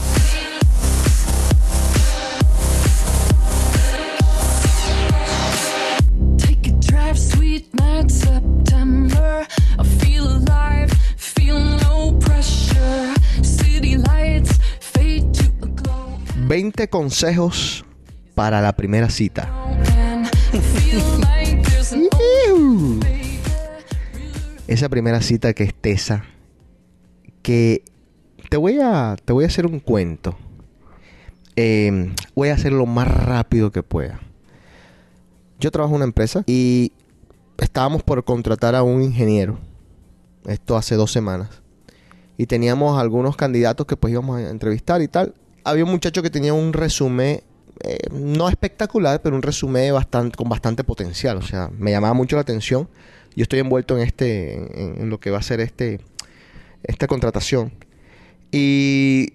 20 16.47 16.89
consejos 16.89 17.83
para 18.33 18.61
la 18.61 18.73
primera 18.73 19.09
cita. 19.09 19.51
Esa 24.67 24.89
primera 24.89 25.21
cita 25.21 25.53
que 25.53 25.63
es 25.63 25.73
tesa. 25.73 26.25
Que 27.41 27.83
te 28.49 28.57
voy 28.57 28.79
a, 28.81 29.15
te 29.23 29.33
voy 29.33 29.45
a 29.45 29.47
hacer 29.47 29.65
un 29.65 29.79
cuento. 29.79 30.37
Eh, 31.55 32.13
voy 32.35 32.49
a 32.49 32.53
hacerlo 32.53 32.79
lo 32.79 32.85
más 32.85 33.07
rápido 33.07 33.71
que 33.71 33.81
pueda. 33.83 34.19
Yo 35.59 35.71
trabajo 35.71 35.93
en 35.93 35.97
una 35.97 36.05
empresa 36.05 36.43
y 36.45 36.91
estábamos 37.57 38.03
por 38.03 38.23
contratar 38.23 38.75
a 38.75 38.83
un 38.83 39.01
ingeniero. 39.01 39.57
Esto 40.45 40.77
hace 40.77 40.95
dos 40.95 41.11
semanas. 41.11 41.49
Y 42.37 42.45
teníamos 42.45 42.99
algunos 42.99 43.35
candidatos 43.35 43.87
que 43.87 43.97
pues 43.97 44.11
íbamos 44.11 44.37
a 44.37 44.49
entrevistar 44.49 45.01
y 45.01 45.07
tal. 45.07 45.33
Había 45.63 45.83
un 45.83 45.91
muchacho 45.91 46.21
que 46.21 46.29
tenía 46.29 46.53
un 46.53 46.73
resumen, 46.73 47.41
eh, 47.83 47.97
no 48.11 48.47
espectacular, 48.47 49.21
pero 49.21 49.35
un 49.35 49.41
resumen 49.41 49.93
bastante, 49.93 50.37
con 50.37 50.47
bastante 50.47 50.83
potencial. 50.83 51.37
O 51.37 51.41
sea, 51.41 51.69
me 51.77 51.91
llamaba 51.91 52.13
mucho 52.13 52.35
la 52.35 52.43
atención. 52.43 52.87
Yo 53.37 53.43
estoy 53.43 53.59
envuelto 53.59 53.95
en 53.95 54.01
este, 54.01 54.55
en, 54.55 55.01
en 55.01 55.09
lo 55.11 55.19
que 55.19 55.29
va 55.29 55.37
a 55.37 55.43
ser 55.43 55.59
este, 55.59 55.99
esta 56.81 57.05
contratación. 57.05 57.71
Y 58.51 59.33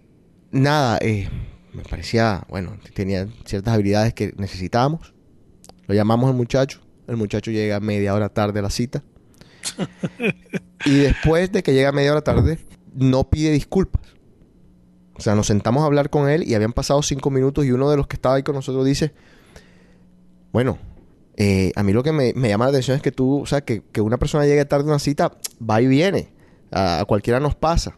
nada, 0.51 0.99
eh, 1.01 1.29
me 1.73 1.85
parecía, 1.85 2.45
bueno, 2.49 2.77
tenía 2.95 3.29
ciertas 3.45 3.75
habilidades 3.75 4.13
que 4.13 4.35
necesitábamos. 4.37 5.15
Lo 5.87 5.95
llamamos 5.95 6.29
al 6.29 6.37
muchacho. 6.37 6.81
El 7.07 7.17
muchacho 7.17 7.53
llega 7.53 7.79
media 7.79 8.13
hora 8.13 8.29
tarde 8.29 8.59
a 8.59 8.63
la 8.63 8.71
cita. 8.71 9.05
y 10.85 10.99
después 10.99 11.53
de 11.53 11.63
que 11.63 11.73
llega 11.73 11.93
media 11.93 12.11
hora 12.11 12.23
tarde, 12.23 12.59
no 12.97 13.31
pide 13.31 13.53
disculpas. 13.53 14.03
O 15.15 15.21
sea, 15.21 15.37
nos 15.37 15.47
sentamos 15.47 15.85
a 15.85 15.87
hablar 15.87 16.11
con 16.11 16.29
él 16.29 16.43
y 16.43 16.55
habían 16.55 16.73
pasado 16.73 17.03
cinco 17.03 17.31
minutos 17.31 17.65
y 17.67 17.71
uno 17.71 17.89
de 17.89 17.97
los 17.97 18.09
que 18.09 18.17
estaba 18.17 18.35
ahí 18.35 18.43
con 18.43 18.57
nosotros 18.57 18.85
dice, 18.85 19.15
bueno, 20.51 20.77
eh, 21.45 21.73
a 21.75 21.83
mí 21.83 21.93
lo 21.93 22.03
que 22.03 22.13
me, 22.13 22.33
me 22.35 22.49
llama 22.49 22.67
la 22.67 22.71
atención 22.71 22.97
es 22.97 23.03
que 23.03 23.11
tú, 23.13 23.41
o 23.43 23.47
sea, 23.47 23.63
que, 23.63 23.83
que 23.93 24.01
una 24.01 24.17
persona 24.19 24.45
llegue 24.47 24.65
tarde 24.65 24.85
a 24.85 24.89
una 24.89 24.99
cita, 24.99 25.33
va 25.69 25.81
y 25.83 25.87
viene. 25.87 26.33
A, 26.71 27.01
a 27.01 27.05
cualquiera 27.05 27.41
nos 27.41 27.55
pasa. 27.55 27.97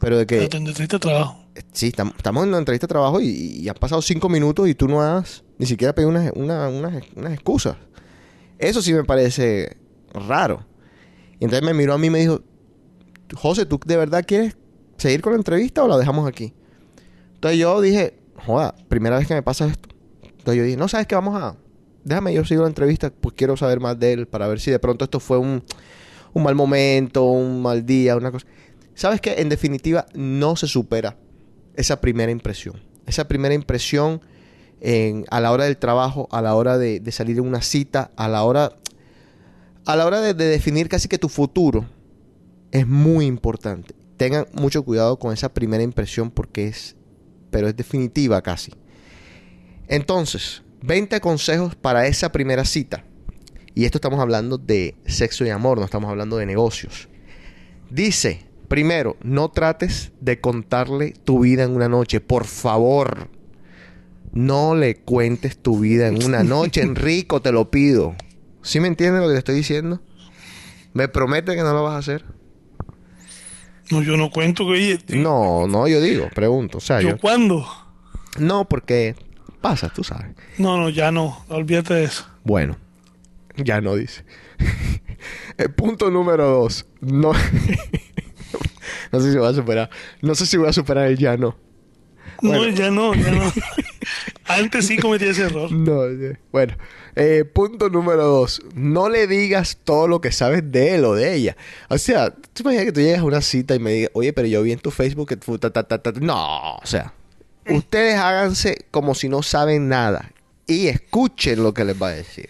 Pero 0.00 0.16
de 0.16 0.26
que... 0.26 0.36
Pero 0.36 0.48
te 0.48 0.56
entrevista 0.58 0.98
trabajo. 0.98 1.44
Sí, 1.72 1.90
tam- 1.90 2.14
estamos 2.16 2.44
en 2.44 2.50
una 2.50 2.58
entrevista 2.58 2.86
de 2.86 2.88
trabajo 2.88 3.20
y, 3.20 3.26
y 3.28 3.68
han 3.68 3.74
pasado 3.74 4.00
cinco 4.00 4.28
minutos 4.28 4.68
y 4.68 4.74
tú 4.74 4.86
no 4.86 5.02
has 5.02 5.42
ni 5.58 5.66
siquiera 5.66 5.92
pedido 5.94 6.10
unas, 6.10 6.30
una- 6.36 6.68
unas, 6.68 7.02
unas 7.16 7.32
excusas. 7.32 7.76
Eso 8.58 8.80
sí 8.80 8.92
me 8.94 9.02
parece 9.04 9.76
raro. 10.14 10.64
Y 11.40 11.44
entonces 11.44 11.64
me 11.66 11.74
miró 11.74 11.94
a 11.94 11.98
mí 11.98 12.06
y 12.06 12.10
me 12.10 12.20
dijo, 12.20 12.40
José, 13.34 13.66
¿tú 13.66 13.78
de 13.84 13.96
verdad 13.96 14.24
quieres 14.26 14.56
seguir 14.96 15.20
con 15.20 15.32
la 15.32 15.38
entrevista 15.38 15.82
o 15.82 15.88
la 15.88 15.98
dejamos 15.98 16.28
aquí? 16.28 16.54
Entonces 17.34 17.58
yo 17.58 17.80
dije, 17.80 18.18
joda, 18.46 18.74
primera 18.88 19.18
vez 19.18 19.26
que 19.26 19.34
me 19.34 19.42
pasa 19.42 19.66
esto. 19.66 19.88
Entonces 20.22 20.56
yo 20.56 20.62
dije, 20.64 20.76
no, 20.76 20.86
¿sabes 20.88 21.06
qué? 21.06 21.14
Vamos 21.16 21.34
a... 21.40 21.56
Déjame, 22.08 22.32
yo 22.32 22.42
sigo 22.42 22.62
la 22.62 22.68
entrevista, 22.68 23.10
pues 23.10 23.34
quiero 23.34 23.54
saber 23.58 23.80
más 23.80 23.98
de 23.98 24.14
él 24.14 24.26
para 24.26 24.48
ver 24.48 24.60
si 24.60 24.70
de 24.70 24.78
pronto 24.78 25.04
esto 25.04 25.20
fue 25.20 25.36
un, 25.36 25.62
un 26.32 26.42
mal 26.42 26.54
momento, 26.54 27.24
un 27.24 27.60
mal 27.60 27.84
día, 27.84 28.16
una 28.16 28.32
cosa. 28.32 28.46
¿Sabes 28.94 29.20
qué? 29.20 29.34
En 29.42 29.50
definitiva, 29.50 30.06
no 30.14 30.56
se 30.56 30.68
supera 30.68 31.18
esa 31.74 32.00
primera 32.00 32.32
impresión. 32.32 32.80
Esa 33.04 33.28
primera 33.28 33.54
impresión 33.54 34.22
a 35.30 35.40
la 35.40 35.52
hora 35.52 35.64
del 35.64 35.76
trabajo, 35.76 36.28
a 36.30 36.40
la 36.40 36.54
hora 36.54 36.78
de, 36.78 36.98
de 36.98 37.12
salir 37.12 37.34
de 37.34 37.42
una 37.42 37.60
cita, 37.60 38.10
a 38.16 38.26
la 38.26 38.42
hora, 38.42 38.72
a 39.84 39.94
la 39.94 40.06
hora 40.06 40.22
de, 40.22 40.32
de 40.32 40.46
definir 40.46 40.88
casi 40.88 41.08
que 41.08 41.18
tu 41.18 41.28
futuro, 41.28 41.84
es 42.72 42.86
muy 42.86 43.26
importante. 43.26 43.94
Tengan 44.16 44.46
mucho 44.54 44.82
cuidado 44.82 45.18
con 45.18 45.34
esa 45.34 45.52
primera 45.52 45.82
impresión 45.82 46.30
porque 46.30 46.68
es, 46.68 46.96
pero 47.50 47.68
es 47.68 47.76
definitiva 47.76 48.40
casi. 48.40 48.72
Entonces, 49.88 50.62
20 50.82 51.20
consejos 51.20 51.74
para 51.74 52.06
esa 52.06 52.32
primera 52.32 52.64
cita. 52.64 53.04
Y 53.74 53.84
esto 53.84 53.98
estamos 53.98 54.20
hablando 54.20 54.58
de 54.58 54.96
sexo 55.06 55.44
y 55.44 55.50
amor, 55.50 55.78
no 55.78 55.84
estamos 55.84 56.10
hablando 56.10 56.36
de 56.36 56.46
negocios. 56.46 57.08
Dice, 57.90 58.44
primero, 58.68 59.16
no 59.22 59.50
trates 59.50 60.12
de 60.20 60.40
contarle 60.40 61.14
tu 61.24 61.40
vida 61.40 61.64
en 61.64 61.74
una 61.74 61.88
noche, 61.88 62.20
por 62.20 62.44
favor. 62.46 63.28
No 64.32 64.74
le 64.74 64.96
cuentes 64.96 65.58
tu 65.58 65.78
vida 65.78 66.08
en 66.08 66.22
una 66.24 66.42
noche, 66.42 66.80
Enrico, 66.82 67.40
te 67.40 67.52
lo 67.52 67.70
pido. 67.70 68.14
¿Sí 68.62 68.80
me 68.80 68.88
entiendes 68.88 69.22
lo 69.22 69.28
que 69.28 69.34
te 69.34 69.38
estoy 69.38 69.54
diciendo? 69.54 70.00
¿Me 70.92 71.08
promete 71.08 71.54
que 71.54 71.62
no 71.62 71.72
lo 71.72 71.84
vas 71.84 71.94
a 71.94 71.98
hacer? 71.98 72.24
No, 73.90 74.02
yo 74.02 74.16
no 74.16 74.30
cuento 74.30 74.66
que 74.66 74.98
No, 75.16 75.66
no, 75.66 75.88
yo 75.88 76.00
digo, 76.00 76.28
pregunto. 76.34 76.78
O 76.78 76.80
sea, 76.80 77.00
¿yo 77.00 77.10
yo... 77.10 77.18
cuándo? 77.18 77.66
No, 78.38 78.68
porque 78.68 79.14
pasa, 79.60 79.88
tú 79.88 80.04
sabes. 80.04 80.34
No, 80.56 80.76
no, 80.76 80.88
ya 80.88 81.10
no. 81.10 81.44
Olvídate 81.48 81.94
de 81.94 82.04
eso. 82.04 82.26
Bueno, 82.44 82.76
ya 83.56 83.80
no 83.80 83.94
dice. 83.94 84.24
El 85.56 85.72
punto 85.72 86.10
número 86.10 86.48
dos. 86.48 86.86
No, 87.00 87.32
no 89.12 89.20
sé 89.20 89.32
si 89.32 89.38
voy 89.38 89.48
a 89.48 89.54
superar. 89.54 89.90
No 90.22 90.34
sé 90.34 90.46
si 90.46 90.56
voy 90.56 90.68
a 90.68 90.72
superar 90.72 91.06
el 91.06 91.18
ya 91.18 91.36
no. 91.36 91.56
No, 92.40 92.68
ya 92.68 92.90
no, 92.90 93.14
ya 93.14 93.32
no. 93.32 93.52
Antes 94.46 94.86
sí 94.86 94.96
cometí 94.96 95.24
ese 95.24 95.46
error. 95.46 95.70
No, 95.72 96.02
bueno. 96.52 96.74
Eh, 97.16 97.44
punto 97.44 97.90
número 97.90 98.24
dos. 98.24 98.62
No 98.74 99.08
le 99.08 99.26
digas 99.26 99.78
todo 99.82 100.06
lo 100.06 100.20
que 100.20 100.30
sabes 100.30 100.70
de 100.70 100.94
él 100.94 101.04
o 101.04 101.14
de 101.14 101.34
ella. 101.34 101.56
O 101.88 101.98
sea, 101.98 102.30
tú 102.30 102.62
imaginas 102.62 102.86
que 102.86 102.92
tú 102.92 103.00
llegas 103.00 103.20
a 103.20 103.24
una 103.24 103.40
cita 103.40 103.74
y 103.74 103.80
me 103.80 103.90
digas, 103.90 104.10
oye, 104.14 104.32
pero 104.32 104.46
yo 104.46 104.62
vi 104.62 104.72
en 104.72 104.78
tu 104.78 104.92
Facebook 104.92 105.28
que 105.28 105.36
tú... 105.36 105.58
ta, 105.58 105.70
ta, 105.70 105.82
ta, 105.82 105.98
ta". 106.00 106.12
No, 106.12 106.76
o 106.76 106.86
sea, 106.86 107.12
ustedes 107.76 108.16
háganse 108.16 108.86
como 108.90 109.14
si 109.14 109.28
no 109.28 109.42
saben 109.42 109.88
nada 109.88 110.32
y 110.66 110.88
escuchen 110.88 111.62
lo 111.62 111.74
que 111.74 111.84
les 111.84 112.00
va 112.00 112.08
a 112.08 112.12
decir. 112.12 112.48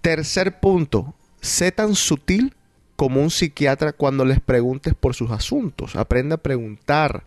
Tercer 0.00 0.58
punto, 0.60 1.14
sé 1.40 1.70
tan 1.72 1.94
sutil 1.94 2.54
como 2.96 3.20
un 3.20 3.30
psiquiatra 3.30 3.92
cuando 3.92 4.24
les 4.24 4.40
preguntes 4.40 4.94
por 4.94 5.14
sus 5.14 5.30
asuntos. 5.30 5.96
Aprende 5.96 6.34
a 6.34 6.38
preguntar, 6.38 7.24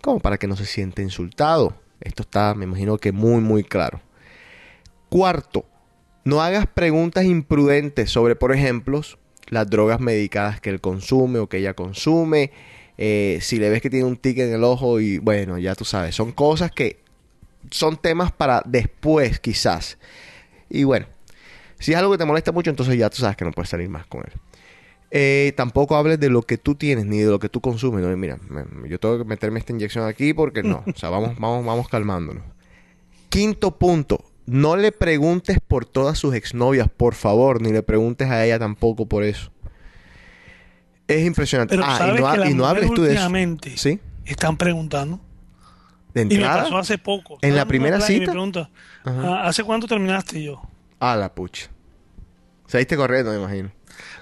como 0.00 0.20
para 0.20 0.36
que 0.36 0.46
no 0.46 0.56
se 0.56 0.66
siente 0.66 1.02
insultado. 1.02 1.74
Esto 2.00 2.22
está, 2.22 2.54
me 2.54 2.64
imagino 2.64 2.98
que 2.98 3.12
muy, 3.12 3.40
muy 3.40 3.64
claro. 3.64 4.00
Cuarto, 5.08 5.64
no 6.24 6.42
hagas 6.42 6.66
preguntas 6.66 7.24
imprudentes 7.24 8.10
sobre, 8.10 8.36
por 8.36 8.52
ejemplo, 8.52 9.00
las 9.48 9.68
drogas 9.68 10.00
medicadas 10.00 10.60
que 10.60 10.70
él 10.70 10.80
consume 10.80 11.38
o 11.38 11.48
que 11.48 11.58
ella 11.58 11.74
consume. 11.74 12.50
Eh, 12.96 13.38
si 13.40 13.58
le 13.58 13.70
ves 13.70 13.82
que 13.82 13.90
tiene 13.90 14.04
un 14.04 14.16
ticket 14.16 14.48
en 14.48 14.54
el 14.54 14.64
ojo 14.64 15.00
y 15.00 15.18
bueno, 15.18 15.58
ya 15.58 15.74
tú 15.74 15.84
sabes, 15.84 16.14
son 16.14 16.32
cosas 16.32 16.70
que 16.70 17.00
son 17.70 17.96
temas 17.96 18.32
para 18.32 18.62
después 18.64 19.40
quizás. 19.40 19.98
Y 20.70 20.84
bueno, 20.84 21.06
si 21.78 21.92
es 21.92 21.98
algo 21.98 22.12
que 22.12 22.18
te 22.18 22.24
molesta 22.24 22.52
mucho, 22.52 22.70
entonces 22.70 22.96
ya 22.96 23.10
tú 23.10 23.16
sabes 23.18 23.36
que 23.36 23.44
no 23.44 23.52
puedes 23.52 23.68
salir 23.68 23.88
más 23.88 24.06
con 24.06 24.22
él. 24.22 24.32
Eh, 25.16 25.52
tampoco 25.56 25.94
hables 25.94 26.18
de 26.18 26.28
lo 26.28 26.42
que 26.42 26.58
tú 26.58 26.74
tienes 26.74 27.06
ni 27.06 27.18
de 27.18 27.30
lo 27.30 27.38
que 27.38 27.48
tú 27.48 27.60
consumes. 27.60 28.02
No, 28.02 28.16
mira, 28.16 28.38
yo 28.88 28.98
tengo 28.98 29.18
que 29.18 29.24
meterme 29.24 29.60
esta 29.60 29.72
inyección 29.72 30.06
aquí 30.06 30.34
porque 30.34 30.62
no. 30.62 30.82
O 30.86 30.98
sea, 30.98 31.08
vamos, 31.08 31.38
vamos, 31.38 31.64
vamos 31.64 31.88
calmándonos. 31.88 32.42
Quinto 33.28 33.78
punto. 33.78 34.24
No 34.46 34.76
le 34.76 34.92
preguntes 34.92 35.58
por 35.66 35.86
todas 35.86 36.18
sus 36.18 36.34
exnovias, 36.34 36.88
por 36.90 37.14
favor, 37.14 37.62
ni 37.62 37.72
le 37.72 37.82
preguntes 37.82 38.28
a 38.28 38.44
ella 38.44 38.58
tampoco 38.58 39.06
por 39.06 39.24
eso. 39.24 39.50
Es 41.08 41.24
impresionante. 41.26 41.74
Pero 41.76 41.84
ah, 41.86 42.14
y 42.16 42.20
no, 42.20 42.26
ha- 42.26 42.32
que 42.32 42.38
las 42.38 42.50
y 42.50 42.54
no 42.54 42.66
hables 42.66 42.92
tú 42.94 43.02
de 43.02 43.14
eso. 43.14 43.28
¿Sí? 43.76 44.00
están 44.24 44.56
preguntando. 44.56 45.20
De 46.14 46.22
Y 46.22 46.26
me 46.26 46.34
entrada. 46.36 46.62
pasó 46.62 46.78
hace 46.78 46.96
poco. 46.96 47.38
¿En 47.42 47.50
la 47.50 47.62
mundo 47.64 47.68
primera 47.68 47.96
y 47.96 48.00
me 48.00 48.06
cita? 48.06 48.30
pregunta, 48.30 48.70
Ajá. 49.04 49.20
"Ah, 49.24 49.48
¿hace 49.48 49.62
cuánto 49.64 49.86
terminaste 49.86 50.38
Y 50.38 50.44
yo? 50.46 50.62
Ah, 51.00 51.16
la 51.16 51.34
pucha. 51.34 51.68
Saliste 52.66 52.96
corriendo, 52.96 53.32
me 53.32 53.38
imagino. 53.38 53.70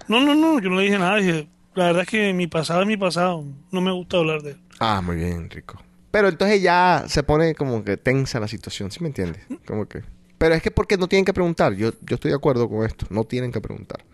No, 0.09 0.21
no, 0.21 0.35
no, 0.35 0.59
yo 0.61 0.71
no 0.71 0.77
le 0.77 0.83
dije 0.85 0.99
nada. 0.99 1.17
Dije, 1.17 1.49
la 1.75 1.85
verdad 1.87 2.03
es 2.03 2.09
que 2.09 2.33
mi 2.33 2.47
pasado 2.49 2.81
es 2.83 2.87
mi 2.89 2.97
pasado. 2.97 3.45
No 3.71 3.81
me 3.81 3.93
gusta 3.93 4.17
hablar 4.17 4.43
de 4.43 4.53
él. 4.53 4.61
Ah, 4.81 5.01
muy 5.03 5.17
bien, 5.17 5.49
Rico. 5.51 5.81
Pero 6.11 6.29
entonces 6.29 6.61
ya 6.61 7.05
se 7.07 7.23
pone 7.23 7.55
como 7.55 7.85
que 7.85 7.97
tensa 7.97 8.41
la 8.41 8.49
situación, 8.49 8.91
¿sí 8.91 9.01
me 9.01 9.07
entiendes? 9.09 9.43
Como 9.67 9.87
que... 9.87 10.03
Pero 10.39 10.55
es 10.55 10.63
que 10.63 10.71
porque 10.71 10.97
no 10.97 11.07
tienen 11.09 11.25
que 11.25 11.33
preguntar. 11.33 11.73
Yo, 11.75 11.93
yo 12.03 12.15
estoy 12.17 12.31
de 12.33 12.37
acuerdo 12.37 12.69
con 12.69 12.85
esto. 12.85 13.07
No 13.11 13.25
tienen 13.25 13.53
que 13.53 13.61
preguntar. 13.61 14.05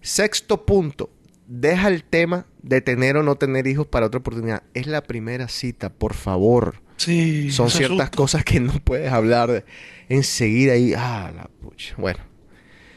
Sexto 0.00 0.66
punto. 0.66 1.10
Deja 1.54 1.88
el 1.88 2.02
tema 2.02 2.46
de 2.62 2.80
tener 2.80 3.18
o 3.18 3.22
no 3.22 3.36
tener 3.36 3.66
hijos 3.66 3.86
para 3.86 4.06
otra 4.06 4.20
oportunidad. 4.20 4.62
Es 4.72 4.86
la 4.86 5.02
primera 5.02 5.48
cita, 5.48 5.90
por 5.90 6.14
favor. 6.14 6.76
Sí. 6.96 7.50
Son 7.50 7.68
ciertas 7.68 7.98
asusta. 8.00 8.16
cosas 8.16 8.44
que 8.44 8.58
no 8.58 8.72
puedes 8.82 9.12
hablar 9.12 9.50
de- 9.50 9.64
enseguida 10.08 10.76
y... 10.76 10.94
Ah, 10.94 11.30
la 11.36 11.50
pucha. 11.60 11.94
Bueno. 11.98 12.20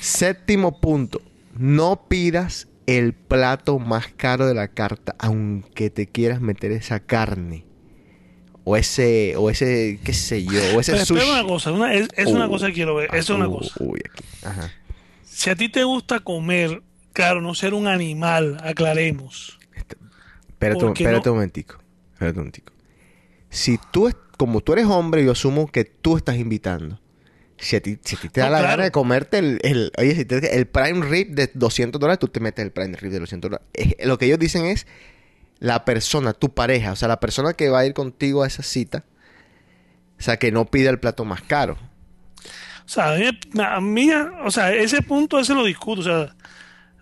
Séptimo 0.00 0.80
punto. 0.80 1.20
No 1.58 2.06
pidas 2.08 2.68
el 2.86 3.12
plato 3.12 3.78
más 3.78 4.06
caro 4.16 4.46
de 4.46 4.54
la 4.54 4.68
carta, 4.68 5.14
aunque 5.18 5.90
te 5.90 6.06
quieras 6.06 6.40
meter 6.40 6.72
esa 6.72 7.00
carne. 7.00 7.64
O 8.64 8.76
ese, 8.76 9.34
o 9.36 9.48
ese, 9.50 10.00
qué 10.02 10.12
sé 10.12 10.44
yo, 10.44 10.60
o 10.74 10.80
ese 10.80 10.92
Pero 10.92 11.04
sushi. 11.04 11.30
una 11.30 11.44
cosa, 11.44 11.72
una- 11.72 11.94
es, 11.94 12.08
es 12.16 12.26
una 12.28 12.48
cosa 12.48 12.68
que 12.68 12.72
quiero 12.72 12.94
ver. 12.96 13.14
Es 13.14 13.28
una 13.30 13.46
cosa. 13.46 13.72
Uy, 13.80 14.00
aquí. 14.10 14.24
Ajá. 14.44 14.72
Si 15.36 15.50
a 15.50 15.54
ti 15.54 15.68
te 15.68 15.84
gusta 15.84 16.20
comer, 16.20 16.82
claro, 17.12 17.42
no 17.42 17.54
ser 17.54 17.74
un 17.74 17.86
animal, 17.88 18.56
aclaremos. 18.62 19.58
Espérate, 20.46 20.76
un- 20.80 20.80
¿Por 20.88 20.94
qué 20.94 21.02
espérate 21.04 21.26
no? 21.28 21.32
un 21.32 21.36
momentico. 21.38 21.78
Espérate 22.14 22.38
un 22.38 22.44
momentico. 22.44 22.72
Si 23.50 23.78
tú, 23.92 24.08
es- 24.08 24.16
como 24.38 24.62
tú 24.62 24.72
eres 24.72 24.86
hombre, 24.86 25.22
yo 25.22 25.32
asumo 25.32 25.66
que 25.70 25.84
tú 25.84 26.16
estás 26.16 26.36
invitando. 26.36 26.98
Si 27.58 27.76
a 27.76 27.82
ti, 27.82 27.98
si 28.02 28.16
a 28.16 28.18
ti 28.18 28.30
te 28.30 28.40
da 28.40 28.46
No, 28.46 28.52
la 28.52 28.58
claro. 28.60 28.70
gana 28.72 28.84
de 28.84 28.90
comerte 28.92 29.36
el, 29.36 29.58
el- 29.62 29.92
oye, 29.98 30.14
si 30.14 30.24
te- 30.24 30.56
el 30.56 30.66
prime 30.66 31.04
rib 31.04 31.34
de 31.34 31.50
200 31.52 32.00
dólares, 32.00 32.18
tú 32.18 32.28
te 32.28 32.40
metes 32.40 32.64
el 32.64 32.72
prime 32.72 32.96
rib 32.96 33.10
de 33.10 33.18
200 33.20 33.50
dólares. 33.50 33.66
Es- 33.74 34.06
lo 34.06 34.16
que 34.16 34.24
ellos 34.24 34.38
dicen 34.38 34.64
es 34.64 34.86
la 35.58 35.84
persona, 35.84 36.32
tu 36.32 36.54
pareja, 36.54 36.92
o 36.92 36.96
sea, 36.96 37.08
la 37.08 37.20
persona 37.20 37.52
que 37.52 37.68
va 37.68 37.80
a 37.80 37.86
ir 37.86 37.92
contigo 37.92 38.42
a 38.42 38.46
esa 38.46 38.62
cita, 38.62 39.04
o 40.18 40.22
sea, 40.22 40.38
que 40.38 40.50
no 40.50 40.64
pida 40.64 40.88
el 40.88 40.98
plato 40.98 41.26
más 41.26 41.42
caro. 41.42 41.76
O 42.86 42.88
sea, 42.88 43.14
a 43.76 43.80
mí, 43.80 44.10
o 44.44 44.50
sea, 44.50 44.72
ese 44.72 45.02
punto 45.02 45.38
ese 45.40 45.54
lo 45.54 45.64
discuto. 45.64 46.00
O 46.02 46.04
sea, 46.04 46.34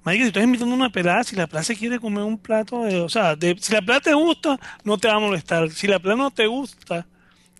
Marica, 0.02 0.24
si 0.24 0.28
estás 0.28 0.44
invitando 0.44 0.72
a 0.74 0.78
una 0.78 0.90
pelada, 0.90 1.24
si 1.24 1.36
la 1.36 1.46
pelada 1.46 1.64
se 1.64 1.76
quiere 1.76 1.98
comer 2.00 2.24
un 2.24 2.38
plato, 2.38 2.84
de- 2.84 3.00
o 3.00 3.08
sea, 3.08 3.36
si 3.58 3.72
la 3.72 3.80
pelada 3.80 4.00
te 4.00 4.14
gusta, 4.14 4.58
no 4.84 4.98
te 4.98 5.08
va 5.08 5.14
a 5.14 5.20
molestar. 5.20 5.70
Si 5.70 5.86
la 5.86 5.98
pelada 5.98 6.16
no 6.24 6.30
te 6.30 6.46
gusta, 6.46 7.06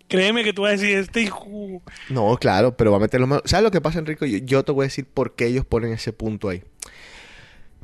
créeme 0.07 0.43
que 0.43 0.53
tú 0.53 0.63
vas 0.63 0.69
a 0.69 0.77
decir, 0.77 0.97
este 0.97 1.21
hijo... 1.21 1.81
No, 2.09 2.35
claro, 2.37 2.75
pero 2.75 2.91
va 2.91 2.97
a 2.97 2.99
meter 2.99 3.19
los 3.21 3.41
¿Sabes 3.45 3.63
lo 3.63 3.71
que 3.71 3.81
pasa, 3.81 3.99
Enrico? 3.99 4.25
Yo, 4.25 4.39
yo 4.39 4.63
te 4.65 4.71
voy 4.71 4.83
a 4.83 4.87
decir 4.87 5.05
por 5.05 5.35
qué 5.35 5.47
ellos 5.47 5.65
ponen 5.65 5.93
ese 5.93 6.13
punto 6.13 6.49
ahí. 6.49 6.63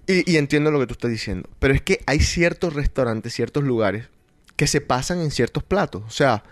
Y, 0.07 0.29
y 0.31 0.37
entiendo 0.37 0.71
lo 0.71 0.79
que 0.79 0.87
tú 0.87 0.93
estás 0.93 1.11
diciendo. 1.11 1.49
Pero 1.59 1.73
es 1.73 1.81
que 1.81 1.99
hay 2.05 2.19
ciertos 2.19 2.73
restaurantes, 2.73 3.33
ciertos 3.33 3.63
lugares 3.63 4.09
que 4.55 4.67
se 4.67 4.81
pasan 4.81 5.21
en 5.21 5.31
ciertos 5.31 5.63
platos. 5.63 6.03
O 6.05 6.09
sea, 6.11 6.43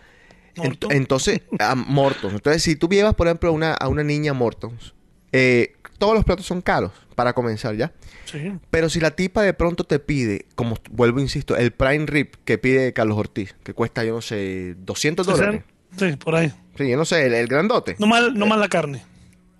entonces, 0.89 1.41
a 1.59 1.75
Mortons. 1.75 2.33
Entonces, 2.33 2.63
si 2.63 2.75
tú 2.75 2.87
llevas, 2.89 3.15
por 3.15 3.27
ejemplo, 3.27 3.51
una, 3.51 3.73
a 3.73 3.87
una 3.87 4.03
niña 4.03 4.31
a 4.31 4.33
Mortons, 4.33 4.93
eh, 5.31 5.73
todos 5.97 6.15
los 6.15 6.23
platos 6.23 6.45
son 6.45 6.61
caros, 6.61 6.91
para 7.15 7.33
comenzar 7.33 7.75
ya. 7.75 7.91
Sí. 8.25 8.53
Pero 8.69 8.89
si 8.89 8.99
la 8.99 9.11
tipa 9.11 9.41
de 9.41 9.53
pronto 9.53 9.83
te 9.83 9.99
pide, 9.99 10.45
como 10.55 10.77
vuelvo, 10.91 11.19
insisto, 11.19 11.55
el 11.57 11.71
prime 11.71 12.05
rib 12.05 12.37
que 12.45 12.57
pide 12.57 12.93
Carlos 12.93 13.17
Ortiz, 13.17 13.55
que 13.63 13.73
cuesta, 13.73 14.03
yo 14.03 14.15
no 14.15 14.21
sé, 14.21 14.75
200 14.77 15.25
dólares. 15.25 15.63
Sí, 15.97 16.15
por 16.15 16.35
ahí. 16.35 16.53
Sí, 16.77 16.89
yo 16.89 16.97
no 16.97 17.05
sé, 17.05 17.25
el, 17.25 17.33
el 17.33 17.47
grandote. 17.47 17.95
No 17.99 18.07
más, 18.07 18.31
no 18.33 18.45
más 18.45 18.59
la 18.59 18.69
carne. 18.69 19.03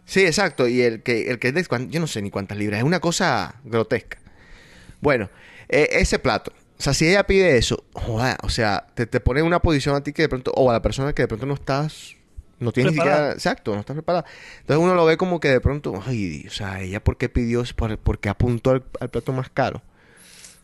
Sí, 0.10 0.22
exacto. 0.22 0.68
Y 0.68 0.82
el 0.82 1.04
que, 1.04 1.30
el 1.30 1.38
que 1.38 1.50
es 1.50 1.54
de 1.54 1.88
yo 1.90 2.00
no 2.00 2.08
sé 2.08 2.22
ni 2.24 2.32
cuántas 2.32 2.58
libras. 2.58 2.80
Es 2.80 2.84
una 2.84 3.00
cosa 3.00 3.56
grotesca. 3.64 4.18
Bueno, 5.02 5.30
eh, 5.70 5.88
ese 5.92 6.18
plato. 6.18 6.52
O 6.80 6.82
sea, 6.82 6.94
si 6.94 7.08
ella 7.10 7.28
pide 7.28 7.58
eso, 7.58 7.84
joda, 7.94 8.38
o 8.42 8.50
sea, 8.50 8.88
te, 8.94 9.06
te 9.06 9.20
pone 9.20 9.42
en 9.42 9.46
una 9.46 9.60
posición 9.60 9.96
a 9.96 10.02
ti 10.02 10.14
que 10.14 10.22
de 10.24 10.30
pronto, 10.30 10.52
o 10.56 10.70
a 10.70 10.74
la 10.74 10.82
persona 10.82 11.12
que 11.14 11.24
de 11.24 11.28
pronto 11.28 11.46
no 11.46 11.54
estás, 11.54 12.16
no 12.58 12.72
tienes 12.72 12.94
ni 12.94 12.98
siquiera, 13.00 13.34
exacto, 13.34 13.74
no 13.74 13.82
estás 13.82 13.96
preparada. 13.96 14.26
Entonces 14.62 14.82
uno 14.84 14.96
lo 14.96 15.06
ve 15.06 15.18
como 15.18 15.42
que 15.42 15.50
de 15.50 15.60
pronto, 15.60 16.02
ay, 16.06 16.46
o 16.48 16.52
sea, 16.52 16.82
ella 16.82 17.04
por 17.04 17.18
qué 17.18 17.28
pidió, 17.28 17.64
por, 17.76 17.98
por 17.98 18.20
qué 18.20 18.30
apuntó 18.30 18.72
al, 18.72 18.84
al 19.02 19.10
plato 19.10 19.34
más 19.34 19.50
caro. 19.50 19.82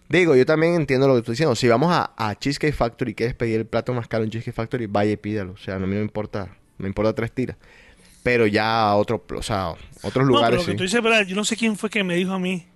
Digo, 0.07 0.35
yo 0.35 0.45
también 0.45 0.75
entiendo 0.75 1.07
lo 1.07 1.15
que 1.15 1.19
estoy 1.19 1.33
diciendo. 1.33 1.55
Si 1.55 1.67
vamos 1.67 1.91
a, 1.91 2.13
a 2.15 2.35
Cheesecake 2.37 2.73
Factory 2.75 3.11
y 3.11 3.15
quieres 3.15 3.35
pedir 3.35 3.59
el 3.59 3.65
plato 3.65 3.91
más 3.93 4.07
caro 4.07 4.23
en 4.23 4.29
Cheesecake 4.29 4.55
Factory, 4.55 4.85
vaya 4.85 5.11
y 5.11 5.17
pídalo. 5.17 5.53
O 5.53 5.57
sea, 5.57 5.79
no 5.79 5.87
me 5.87 5.99
importa, 5.99 6.55
me 6.77 6.87
importa 6.87 7.13
tres 7.13 7.31
tiras. 7.31 7.57
Pero 8.23 8.45
ya 8.47 8.83
a 8.89 8.95
otro, 8.95 9.25
o 9.35 9.41
sea, 9.41 9.69
otros 10.01 10.25
No, 10.29 10.37
pero 10.37 10.37
lugares 10.37 10.59
lo 10.59 10.65
que 10.65 10.71
sí. 10.71 10.77
tú 10.77 10.83
dices, 10.83 11.01
¿verdad? 11.01 11.25
Yo 11.25 11.35
no 11.35 11.43
sé 11.43 11.57
quién 11.57 11.75
fue 11.75 11.89
que 11.89 12.03
me 12.03 12.15
dijo 12.15 12.33
a 12.33 12.39
mí 12.39 12.67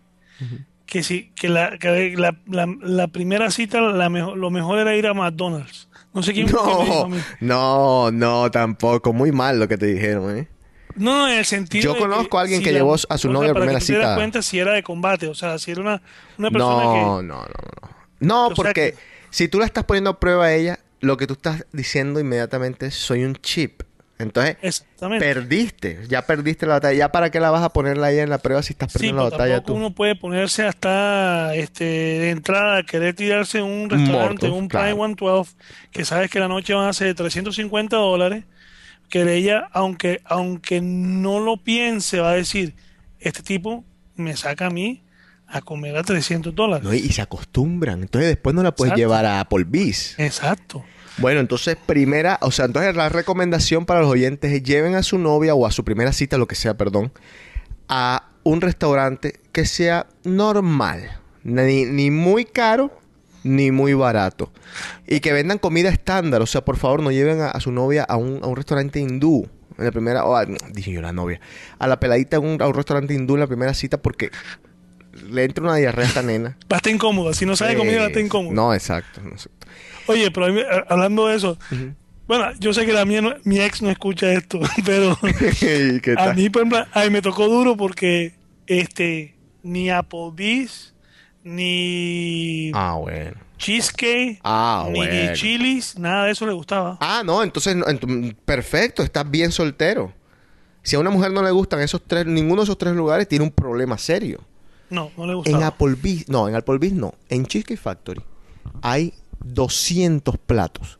que 0.90 1.04
sí, 1.04 1.32
que 1.36 1.50
la, 1.50 1.78
que 1.78 2.16
la, 2.18 2.36
la, 2.48 2.68
la 2.82 3.08
primera 3.08 3.52
cita, 3.52 3.80
la 3.82 4.10
mejor, 4.10 4.38
lo 4.38 4.50
mejor 4.50 4.80
era 4.80 4.96
ir 4.96 5.08
a 5.08 5.14
McDonald's. 5.14 5.88
No 6.14 6.24
sé 6.24 6.34
quién 6.34 6.48
que 6.48 6.54
me 6.54 6.60
dijo 6.60 6.72
a 6.74 6.86
No, 7.04 7.08
mí. 7.10 7.18
no, 7.42 8.12
no, 8.12 8.52
tampoco. 8.52 9.14
Muy 9.14 9.32
mal 9.32 9.60
lo 9.60 9.68
que 9.68 9.78
te 9.78 9.86
dijeron, 9.86 10.36
¿eh? 10.38 10.48
No, 10.96 11.20
no, 11.20 11.30
en 11.30 11.38
el 11.38 11.46
sentido. 11.46 11.84
Yo 11.84 11.94
de 11.94 12.00
conozco 12.00 12.40
a 12.40 12.42
alguien 12.42 12.60
si 12.60 12.66
que 12.66 12.72
la- 12.72 12.80
llevó 12.80 12.96
a 13.08 13.18
su 13.18 13.32
novia 13.32 13.52
a 13.52 13.54
para 13.54 13.66
primera 13.66 13.80
que 13.80 13.86
tú 13.86 13.92
te 13.94 13.98
das 14.00 14.06
cita. 14.08 14.16
cuenta 14.16 14.42
si 14.42 14.60
era 14.60 14.74
de 14.74 14.84
combate, 14.84 15.28
o 15.28 15.36
sea, 15.36 15.60
si 15.60 15.72
era 15.72 15.82
una, 15.82 16.02
una 16.38 16.50
persona 16.50 16.84
No, 16.84 16.92
que. 16.94 17.00
no, 17.00 17.22
no, 17.22 17.44
no. 17.44 17.90
No, 18.20 18.50
porque 18.56 18.74
que- 18.74 18.96
si 19.30 19.48
tú 19.48 19.60
la 19.60 19.66
estás 19.66 19.84
poniendo 19.86 20.10
a 20.10 20.20
prueba 20.20 20.46
a 20.46 20.54
ella, 20.56 20.80
lo 21.00 21.16
que 21.16 21.28
tú 21.28 21.34
estás 21.34 21.66
diciendo 21.72 22.20
inmediatamente 22.20 22.88
es 22.88 22.96
soy 22.96 23.24
un 23.24 23.36
chip. 23.36 23.84
Entonces, 24.20 24.86
perdiste. 25.00 26.02
Ya 26.10 26.26
perdiste 26.26 26.66
la 26.66 26.74
batalla. 26.74 26.98
¿Ya 26.98 27.12
para 27.12 27.32
qué 27.32 27.40
la 27.40 27.52
vas 27.52 27.64
a 27.64 27.70
ponerla 27.72 28.08
a 28.08 28.12
ella 28.12 28.24
en 28.24 28.30
la 28.30 28.38
prueba 28.38 28.62
si 28.62 28.74
estás 28.74 28.92
perdiendo 28.92 29.24
la 29.24 29.30
batalla 29.30 29.64
tú? 29.64 29.74
uno 29.74 29.96
puede 29.96 30.16
ponerse 30.16 30.66
hasta 30.66 31.56
este, 31.56 31.86
de 31.86 32.30
entrada, 32.32 32.84
querer 32.84 33.16
tirarse 33.16 33.60
en 33.60 33.64
un 33.64 33.90
restaurante, 33.90 34.48
Mortos, 34.48 34.52
un 34.52 34.68
claro. 34.68 34.88
Prime 34.88 35.16
112, 35.16 35.56
que 35.92 36.04
sabes 36.04 36.30
que 36.30 36.40
la 36.40 36.50
noche 36.50 36.74
van 36.74 36.90
a 36.90 36.94
ser 36.94 37.16
350 37.16 37.96
dólares, 37.96 38.44
que 39.08 39.22
ella, 39.34 39.70
aunque, 39.72 40.20
aunque 40.26 40.82
no 40.82 41.40
lo 41.40 41.56
piense, 41.56 42.20
va 42.20 42.32
a 42.32 42.36
decir, 42.36 42.76
este 43.20 43.42
tipo 43.42 43.86
me 44.16 44.36
saca 44.36 44.66
a 44.66 44.70
mí 44.70 45.02
a 45.48 45.62
comer 45.62 45.96
a 45.96 46.04
300 46.04 46.54
dólares. 46.54 46.84
No, 46.84 46.94
y, 46.94 46.98
y 46.98 47.10
se 47.14 47.22
acostumbran. 47.22 48.02
Entonces 48.02 48.30
después 48.30 48.54
no 48.54 48.64
la 48.64 48.76
puedes 48.76 48.92
Exacto. 48.92 49.00
llevar 49.00 49.26
a 49.26 49.40
Applebee's. 49.40 50.20
Exacto. 50.20 50.84
Bueno, 51.22 51.40
entonces 51.42 51.76
primera, 51.86 52.38
o 52.42 52.52
sea, 52.52 52.66
entonces 52.66 52.96
la 52.96 53.10
recomendación 53.10 53.86
para 53.86 54.00
los 54.02 54.10
oyentes 54.10 54.52
es 54.54 54.64
lleven 54.64 54.96
a 54.96 55.04
su 55.04 55.18
novia 55.18 55.54
o 55.54 55.66
a 55.66 55.72
su 55.72 55.84
primera 55.84 56.14
cita, 56.14 56.38
lo 56.38 56.48
que 56.48 56.56
sea, 56.56 56.76
perdón, 56.78 57.12
a 57.90 58.30
un 58.44 58.62
restaurante 58.62 59.40
que 59.52 59.66
sea 59.66 60.08
normal, 60.24 61.20
ni, 61.44 61.86
ni 61.86 62.10
muy 62.12 62.46
caro 62.46 62.92
ni 63.44 63.72
muy 63.72 63.94
barato 63.94 64.52
y 65.08 65.22
que 65.22 65.32
vendan 65.34 65.60
comida 65.60 65.90
estándar, 65.90 66.42
o 66.42 66.46
sea, 66.46 66.64
por 66.66 66.76
favor 66.78 67.02
no 67.02 67.12
lleven 67.12 67.40
a, 67.42 67.58
su 67.60 67.72
novia 67.72 68.04
a 68.04 68.18
un, 68.18 68.40
a 68.44 68.48
un 68.48 68.56
restaurante 68.56 69.00
hindú 69.00 69.48
en 69.78 69.86
la 69.86 69.92
primera, 69.92 70.26
o 70.26 70.36
a- 70.36 70.46
dije 70.46 70.92
yo 70.92 71.02
la 71.02 71.14
novia, 71.14 71.40
a 71.80 71.88
la 71.88 72.00
peladita 72.00 72.38
a 72.38 72.40
un, 72.42 72.62
a 72.62 72.68
un 72.68 72.74
restaurante 72.74 73.14
hindú 73.14 73.36
en 73.36 73.40
la 73.42 73.48
primera 73.48 73.74
cita 73.74 73.98
porque 73.98 74.30
le 75.30 75.43
entra 75.43 75.64
una 75.64 75.76
diarrea 75.76 76.05
a 76.05 76.07
esta 76.07 76.22
nena. 76.22 76.57
Va 76.72 76.76
a 76.76 76.78
estar 76.78 76.93
incómoda. 76.93 77.34
Si 77.34 77.45
no 77.45 77.55
sabe 77.55 77.76
comida, 77.76 77.97
va 77.99 78.03
a 78.05 78.07
estar 78.07 78.24
incómoda. 78.24 78.53
No, 78.55 78.74
exacto. 78.74 79.22
no. 79.22 79.32
Oye, 80.07 80.32
pero 80.32 80.51
mí, 80.53 80.62
hablando 80.88 81.28
de 81.28 81.36
eso, 81.36 81.57
bueno, 82.28 82.45
yo 82.60 82.74
sé 82.74 82.86
que 82.86 82.93
la 82.93 83.05
mía 83.05 83.22
no- 83.22 83.36
mi 83.43 83.60
ex 83.60 83.82
no 83.82 83.89
escucha 83.89 84.32
esto, 84.32 84.60
pero 84.86 85.18
¿Y 85.62 85.99
qué 85.99 86.16
a 86.18 86.34
mí, 86.34 86.49
por 86.49 86.62
ejemplo, 86.64 86.86
me 87.12 87.22
tocó 87.22 87.47
duro 87.47 87.76
porque 87.78 88.34
este 88.68 89.36
ni 89.64 89.89
Applebee's 89.89 90.93
ni 91.43 92.72
Ah, 92.74 92.95
bueno. 92.99 93.38
cheesecake, 93.57 94.39
Ah, 94.43 94.88
ni 94.91 94.99
bueno. 94.99 95.34
chilis, 95.34 95.97
nada 95.97 96.26
de 96.26 96.32
eso 96.32 96.45
le 96.45 96.53
gustaba. 96.53 96.97
Ah, 97.01 97.24
no, 97.26 97.43
entonces, 97.43 97.76
ent- 97.76 98.36
perfecto, 98.45 99.03
estás 99.03 99.30
bien 99.30 99.51
soltero. 99.51 100.14
Si 100.82 100.95
a 100.95 100.99
una 100.99 101.10
mujer 101.10 101.32
no 101.32 101.41
le 101.43 101.51
gustan 101.51 101.82
esos 101.82 102.01
tres, 102.05 102.26
ninguno 102.26 102.62
de 102.62 102.64
esos 102.66 102.78
tres 102.78 102.93
lugares 102.95 103.28
tiene 103.28 103.43
un 103.43 103.51
problema 103.51 103.97
serio. 103.97 104.41
No, 104.90 105.12
no 105.18 105.26
le 105.26 105.34
En 105.34 105.38
gustaba. 105.38 105.68
Applebee's, 105.68 106.30
no, 106.30 106.48
en 106.48 106.56
Applebee's 106.56 106.94
no. 106.94 107.14
En 107.30 107.46
Cheesecake 107.46 107.80
Factory 107.80 108.22
hay 108.82 109.14
200 109.44 110.38
platos. 110.38 111.00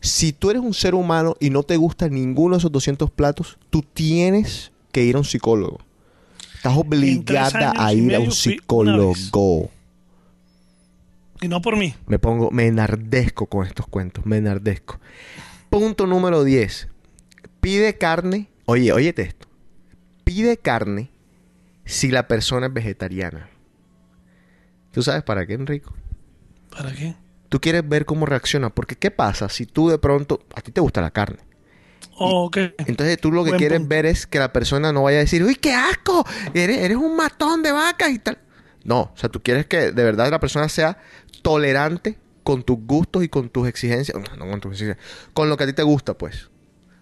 Si 0.00 0.32
tú 0.32 0.50
eres 0.50 0.62
un 0.62 0.74
ser 0.74 0.94
humano 0.94 1.36
y 1.40 1.50
no 1.50 1.62
te 1.62 1.76
gusta 1.76 2.08
ninguno 2.08 2.54
de 2.54 2.58
esos 2.58 2.72
200 2.72 3.10
platos, 3.10 3.58
tú 3.70 3.82
tienes 3.82 4.72
que 4.92 5.04
ir 5.04 5.16
a 5.16 5.18
un 5.18 5.24
psicólogo. 5.24 5.78
Estás 6.54 6.76
obligada 6.76 7.72
a 7.76 7.92
ir 7.92 8.14
a 8.14 8.20
un 8.20 8.32
psicólogo. 8.32 9.70
Y 11.40 11.48
no 11.48 11.62
por 11.62 11.76
mí. 11.76 11.94
Me 12.06 12.18
pongo, 12.18 12.50
me 12.50 12.66
enardezco 12.66 13.46
con 13.46 13.66
estos 13.66 13.86
cuentos, 13.86 14.26
me 14.26 14.38
enardezco. 14.38 14.98
Punto 15.70 16.06
número 16.06 16.42
10. 16.44 16.88
Pide 17.60 17.96
carne. 17.96 18.48
Oye, 18.66 18.92
óyete 18.92 19.22
esto. 19.22 19.46
Pide 20.24 20.56
carne 20.56 21.10
si 21.88 22.10
la 22.10 22.28
persona 22.28 22.66
es 22.66 22.72
vegetariana. 22.72 23.48
¿Tú 24.92 25.02
sabes 25.02 25.22
para 25.22 25.46
qué, 25.46 25.54
Enrico? 25.54 25.94
¿Para 26.70 26.92
qué? 26.92 27.16
Tú 27.48 27.60
quieres 27.60 27.88
ver 27.88 28.04
cómo 28.04 28.26
reacciona. 28.26 28.70
Porque, 28.70 28.96
¿qué 28.96 29.10
pasa 29.10 29.48
si 29.48 29.64
tú 29.66 29.88
de 29.88 29.98
pronto. 29.98 30.44
A 30.54 30.60
ti 30.60 30.70
te 30.70 30.80
gusta 30.80 31.00
la 31.00 31.10
carne. 31.10 31.38
Oh, 32.16 32.44
ok. 32.44 32.58
Entonces 32.78 33.18
tú 33.18 33.32
lo 33.32 33.42
que 33.42 33.50
Buen 33.50 33.58
quieres 33.58 33.78
punto. 33.78 33.88
ver 33.90 34.06
es 34.06 34.26
que 34.26 34.38
la 34.38 34.52
persona 34.52 34.92
no 34.92 35.04
vaya 35.04 35.18
a 35.18 35.20
decir, 35.20 35.42
uy, 35.42 35.54
qué 35.54 35.72
asco, 35.72 36.26
eres, 36.52 36.78
eres 36.78 36.96
un 36.96 37.16
matón 37.16 37.62
de 37.62 37.72
vacas 37.72 38.10
y 38.10 38.18
tal. 38.18 38.38
No, 38.84 39.00
o 39.00 39.16
sea, 39.16 39.28
tú 39.28 39.42
quieres 39.42 39.66
que 39.66 39.92
de 39.92 40.04
verdad 40.04 40.30
la 40.30 40.40
persona 40.40 40.68
sea 40.68 40.98
tolerante 41.42 42.18
con 42.42 42.64
tus 42.64 42.78
gustos 42.78 43.24
y 43.24 43.28
con 43.28 43.48
tus 43.48 43.66
exigencias. 43.68 44.16
No, 44.16 44.36
no 44.36 44.50
con 44.50 44.60
tus 44.60 44.72
exigencias, 44.72 45.06
con 45.32 45.48
lo 45.48 45.56
que 45.56 45.64
a 45.64 45.66
ti 45.66 45.72
te 45.72 45.82
gusta, 45.82 46.18
pues. 46.18 46.50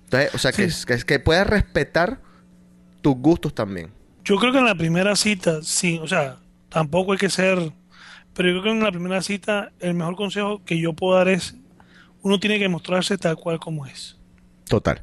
Entonces, 0.05 0.35
o 0.35 0.39
sea, 0.39 0.53
que, 0.53 0.69
que, 0.87 0.99
que 1.05 1.19
puedas 1.19 1.47
respetar 1.47 2.21
tus 3.03 3.17
gustos 3.17 3.55
también. 3.55 3.91
Yo 4.27 4.39
creo 4.39 4.51
que 4.51 4.59
en 4.59 4.65
la 4.65 4.75
primera 4.75 5.15
cita, 5.15 5.63
sí, 5.63 6.01
o 6.03 6.09
sea, 6.09 6.39
tampoco 6.69 7.13
hay 7.13 7.19
que 7.19 7.31
ser, 7.31 7.73
pero 8.35 8.49
yo 8.49 8.61
creo 8.61 8.75
que 8.75 8.79
en 8.79 8.83
la 8.83 8.91
primera 8.91 9.23
cita 9.23 9.71
el 9.79 9.95
mejor 9.95 10.17
consejo 10.17 10.65
que 10.65 10.81
yo 10.81 10.95
puedo 10.95 11.17
dar 11.17 11.29
es, 11.29 11.55
uno 12.23 12.41
tiene 12.41 12.59
que 12.59 12.69
mostrarse 12.69 13.17
tal 13.19 13.37
cual 13.37 13.61
como 13.61 13.87
es. 13.87 14.17
Total. 14.69 15.01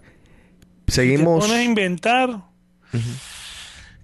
Te 0.83 0.91
Seguimos. 0.91 1.39
pones 1.39 1.55
a 1.55 1.63
inventar, 1.63 2.41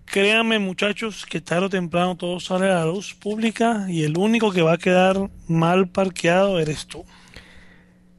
créanme 0.06 0.58
muchachos 0.58 1.26
que 1.26 1.42
tarde 1.42 1.66
o 1.66 1.70
temprano 1.70 2.16
todo 2.16 2.40
sale 2.40 2.72
a 2.72 2.76
la 2.76 2.86
luz 2.86 3.14
pública 3.14 3.88
y 3.90 4.04
el 4.04 4.18
único 4.18 4.54
que 4.54 4.62
va 4.62 4.76
a 4.76 4.78
quedar 4.78 5.30
mal 5.50 5.90
parqueado 5.90 6.62
eres 6.62 6.88
tú. 6.88 7.04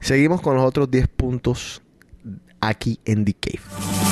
Seguimos 0.01 0.43
con 0.43 0.55
los 0.55 0.67
otros 0.67 0.91
10 0.91 1.09
puntos 1.09 1.81
aquí 2.61 3.01
en 3.07 3.25
The 3.25 3.33
Cave. 3.33 4.10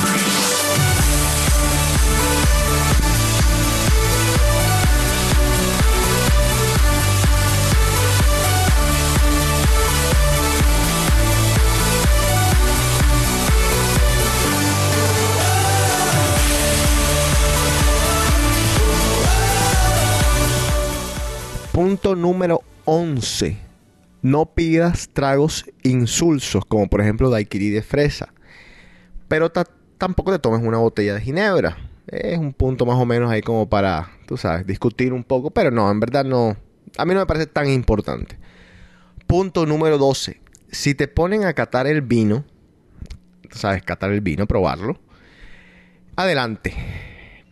Punto 21.71 22.15
número 22.15 22.61
11. 22.85 23.57
No 24.21 24.47
pidas 24.47 25.09
tragos 25.13 25.65
insulsos, 25.83 26.65
como 26.65 26.87
por 26.89 27.01
ejemplo 27.01 27.29
daiquiri 27.29 27.69
de 27.69 27.81
fresa. 27.81 28.33
Pero 29.27 29.51
ta- 29.51 29.67
tampoco 29.97 30.31
te 30.31 30.39
tomes 30.39 30.61
una 30.61 30.77
botella 30.77 31.13
de 31.15 31.21
ginebra. 31.21 31.77
Es 32.07 32.37
un 32.37 32.53
punto 32.53 32.85
más 32.85 32.97
o 32.97 33.05
menos 33.05 33.31
ahí 33.31 33.41
como 33.41 33.69
para, 33.69 34.09
tú 34.25 34.35
sabes, 34.35 34.65
discutir 34.65 35.13
un 35.13 35.23
poco. 35.23 35.51
Pero 35.51 35.71
no, 35.71 35.89
en 35.89 35.99
verdad 35.99 36.25
no. 36.25 36.57
A 36.97 37.05
mí 37.05 37.13
no 37.13 37.19
me 37.19 37.25
parece 37.25 37.45
tan 37.45 37.69
importante. 37.69 38.37
Punto 39.27 39.65
número 39.65 39.97
12. 39.97 40.41
Si 40.71 40.95
te 40.95 41.07
ponen 41.07 41.45
a 41.45 41.53
catar 41.53 41.87
el 41.87 42.01
vino, 42.01 42.43
tú 43.49 43.57
sabes, 43.57 43.83
catar 43.83 44.11
el 44.11 44.21
vino, 44.21 44.47
probarlo. 44.47 44.99
Adelante. 46.15 46.73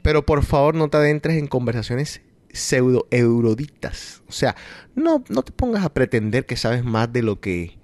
Pero 0.02 0.26
por 0.26 0.44
favor 0.44 0.76
no 0.76 0.90
te 0.90 0.98
adentres 0.98 1.38
en 1.38 1.48
conversaciones 1.48 2.22
pseudo 2.58 3.08
eruditas. 3.12 4.22
O 4.28 4.32
sea, 4.32 4.56
no, 4.96 5.24
no 5.30 5.44
te 5.44 5.52
pongas 5.52 5.84
a 5.86 5.94
pretender 5.94 6.46
que 6.46 6.56
sabes 6.58 6.84
más 6.84 7.12
de 7.14 7.22
lo 7.24 7.40
que 7.40 7.78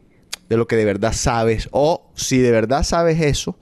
de 0.49 0.57
lo 0.57 0.67
que 0.67 0.75
de 0.75 0.85
verdad 0.85 1.13
sabes. 1.13 1.69
O 1.71 2.11
si 2.15 2.39
de 2.39 2.51
verdad 2.51 2.83
sabes 2.83 3.19
eso, 3.21 3.57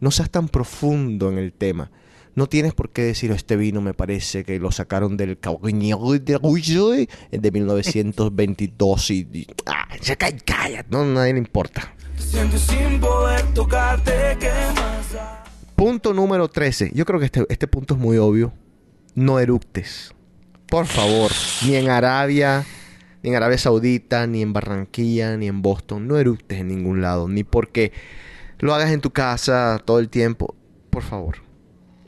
no 0.00 0.10
seas 0.10 0.30
tan 0.30 0.48
profundo 0.48 1.30
en 1.30 1.38
el 1.38 1.52
tema. 1.52 1.90
No 2.34 2.48
tienes 2.48 2.74
por 2.74 2.90
qué 2.90 3.02
decir, 3.02 3.30
este 3.30 3.54
vino 3.56 3.80
me 3.80 3.94
parece 3.94 4.42
que 4.44 4.58
lo 4.58 4.72
sacaron 4.72 5.16
del 5.16 5.38
de 5.38 6.38
Roussel 6.38 7.08
de 7.30 7.50
1922 7.52 9.10
y... 9.12 9.46
ah, 9.66 9.86
ya 10.02 10.16
ca- 10.16 10.36
calla, 10.44 10.84
no, 10.90 11.04
nadie 11.04 11.32
le 11.34 11.38
importa. 11.38 11.94
Punto 15.76 16.14
número 16.14 16.48
13. 16.48 16.92
Yo 16.94 17.04
creo 17.04 17.18
que 17.20 17.26
este, 17.26 17.44
este 17.48 17.66
punto 17.66 17.94
es 17.94 18.00
muy 18.00 18.18
obvio. 18.18 18.52
No 19.14 19.38
eructes. 19.38 20.13
Por 20.74 20.86
favor. 20.86 21.30
Ni 21.64 21.76
en 21.76 21.88
Arabia, 21.88 22.64
ni 23.22 23.30
en 23.30 23.36
Arabia 23.36 23.58
Saudita, 23.58 24.26
ni 24.26 24.42
en 24.42 24.52
Barranquilla, 24.52 25.36
ni 25.36 25.46
en 25.46 25.62
Boston. 25.62 26.08
No 26.08 26.18
eructes 26.18 26.58
en 26.58 26.66
ningún 26.66 27.00
lado. 27.00 27.28
Ni 27.28 27.44
porque 27.44 27.92
lo 28.58 28.74
hagas 28.74 28.90
en 28.90 29.00
tu 29.00 29.12
casa 29.12 29.80
todo 29.84 30.00
el 30.00 30.08
tiempo. 30.08 30.56
Por 30.90 31.04
favor. 31.04 31.36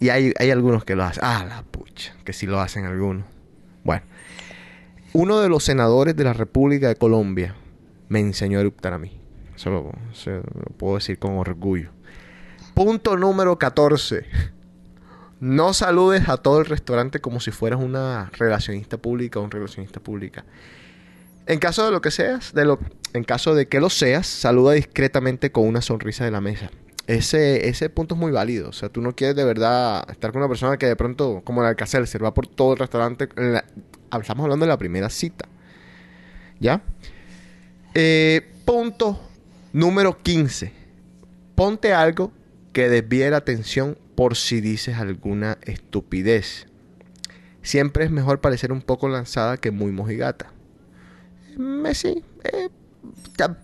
Y 0.00 0.08
hay, 0.08 0.32
hay 0.36 0.50
algunos 0.50 0.84
que 0.84 0.96
lo 0.96 1.04
hacen. 1.04 1.22
Ah, 1.24 1.46
la 1.48 1.62
pucha. 1.62 2.16
Que 2.24 2.32
sí 2.32 2.46
lo 2.46 2.58
hacen 2.58 2.86
algunos. 2.86 3.24
Bueno. 3.84 4.04
Uno 5.12 5.38
de 5.38 5.48
los 5.48 5.62
senadores 5.62 6.16
de 6.16 6.24
la 6.24 6.32
República 6.32 6.88
de 6.88 6.96
Colombia 6.96 7.54
me 8.08 8.18
enseñó 8.18 8.58
a 8.58 8.62
eructar 8.62 8.94
a 8.94 8.98
mí. 8.98 9.16
Eso 9.54 9.70
lo, 9.70 9.92
eso 10.10 10.32
lo 10.32 10.76
puedo 10.76 10.96
decir 10.96 11.20
con 11.20 11.38
orgullo. 11.38 11.90
Punto 12.74 13.16
número 13.16 13.60
14. 13.60 14.26
No 15.40 15.74
saludes 15.74 16.28
a 16.28 16.38
todo 16.38 16.60
el 16.60 16.66
restaurante 16.66 17.20
como 17.20 17.40
si 17.40 17.50
fueras 17.50 17.80
una 17.80 18.30
relacionista 18.38 18.96
pública 18.96 19.38
o 19.38 19.42
un 19.42 19.50
relacionista 19.50 20.00
pública. 20.00 20.44
En 21.46 21.58
caso 21.58 21.84
de 21.84 21.92
lo 21.92 22.00
que 22.00 22.10
seas, 22.10 22.54
de 22.54 22.64
lo, 22.64 22.78
en 23.12 23.22
caso 23.22 23.54
de 23.54 23.68
que 23.68 23.78
lo 23.80 23.90
seas, 23.90 24.26
saluda 24.26 24.72
discretamente 24.72 25.52
con 25.52 25.66
una 25.66 25.82
sonrisa 25.82 26.24
de 26.24 26.30
la 26.30 26.40
mesa. 26.40 26.70
Ese, 27.06 27.68
ese 27.68 27.88
punto 27.88 28.14
es 28.16 28.20
muy 28.20 28.32
válido. 28.32 28.70
O 28.70 28.72
sea, 28.72 28.88
tú 28.88 29.00
no 29.00 29.14
quieres 29.14 29.36
de 29.36 29.44
verdad 29.44 30.04
estar 30.10 30.32
con 30.32 30.40
una 30.42 30.48
persona 30.48 30.76
que 30.76 30.86
de 30.86 30.96
pronto, 30.96 31.42
como 31.44 31.60
el 31.60 31.68
Alcacelser, 31.68 32.24
va 32.24 32.34
por 32.34 32.48
todo 32.48 32.72
el 32.72 32.78
restaurante. 32.78 33.28
la- 33.36 33.64
estamos 34.20 34.44
hablando 34.44 34.64
de 34.64 34.70
la 34.70 34.78
primera 34.78 35.08
cita. 35.10 35.46
¿Ya? 36.58 36.82
Eh, 37.94 38.50
punto 38.64 39.20
número 39.72 40.20
15. 40.20 40.72
Ponte 41.54 41.92
algo 41.92 42.32
que 42.72 42.88
desvíe 42.88 43.30
la 43.30 43.36
atención 43.36 43.96
por 44.16 44.34
si 44.36 44.60
dices 44.60 44.96
alguna 44.96 45.58
estupidez. 45.62 46.66
Siempre 47.62 48.04
es 48.04 48.10
mejor 48.10 48.40
parecer 48.40 48.72
un 48.72 48.82
poco 48.82 49.08
lanzada 49.08 49.56
que 49.56 49.70
muy 49.70 49.92
mojigata. 49.92 50.52
Mm, 51.56 51.86
eh, 51.86 52.68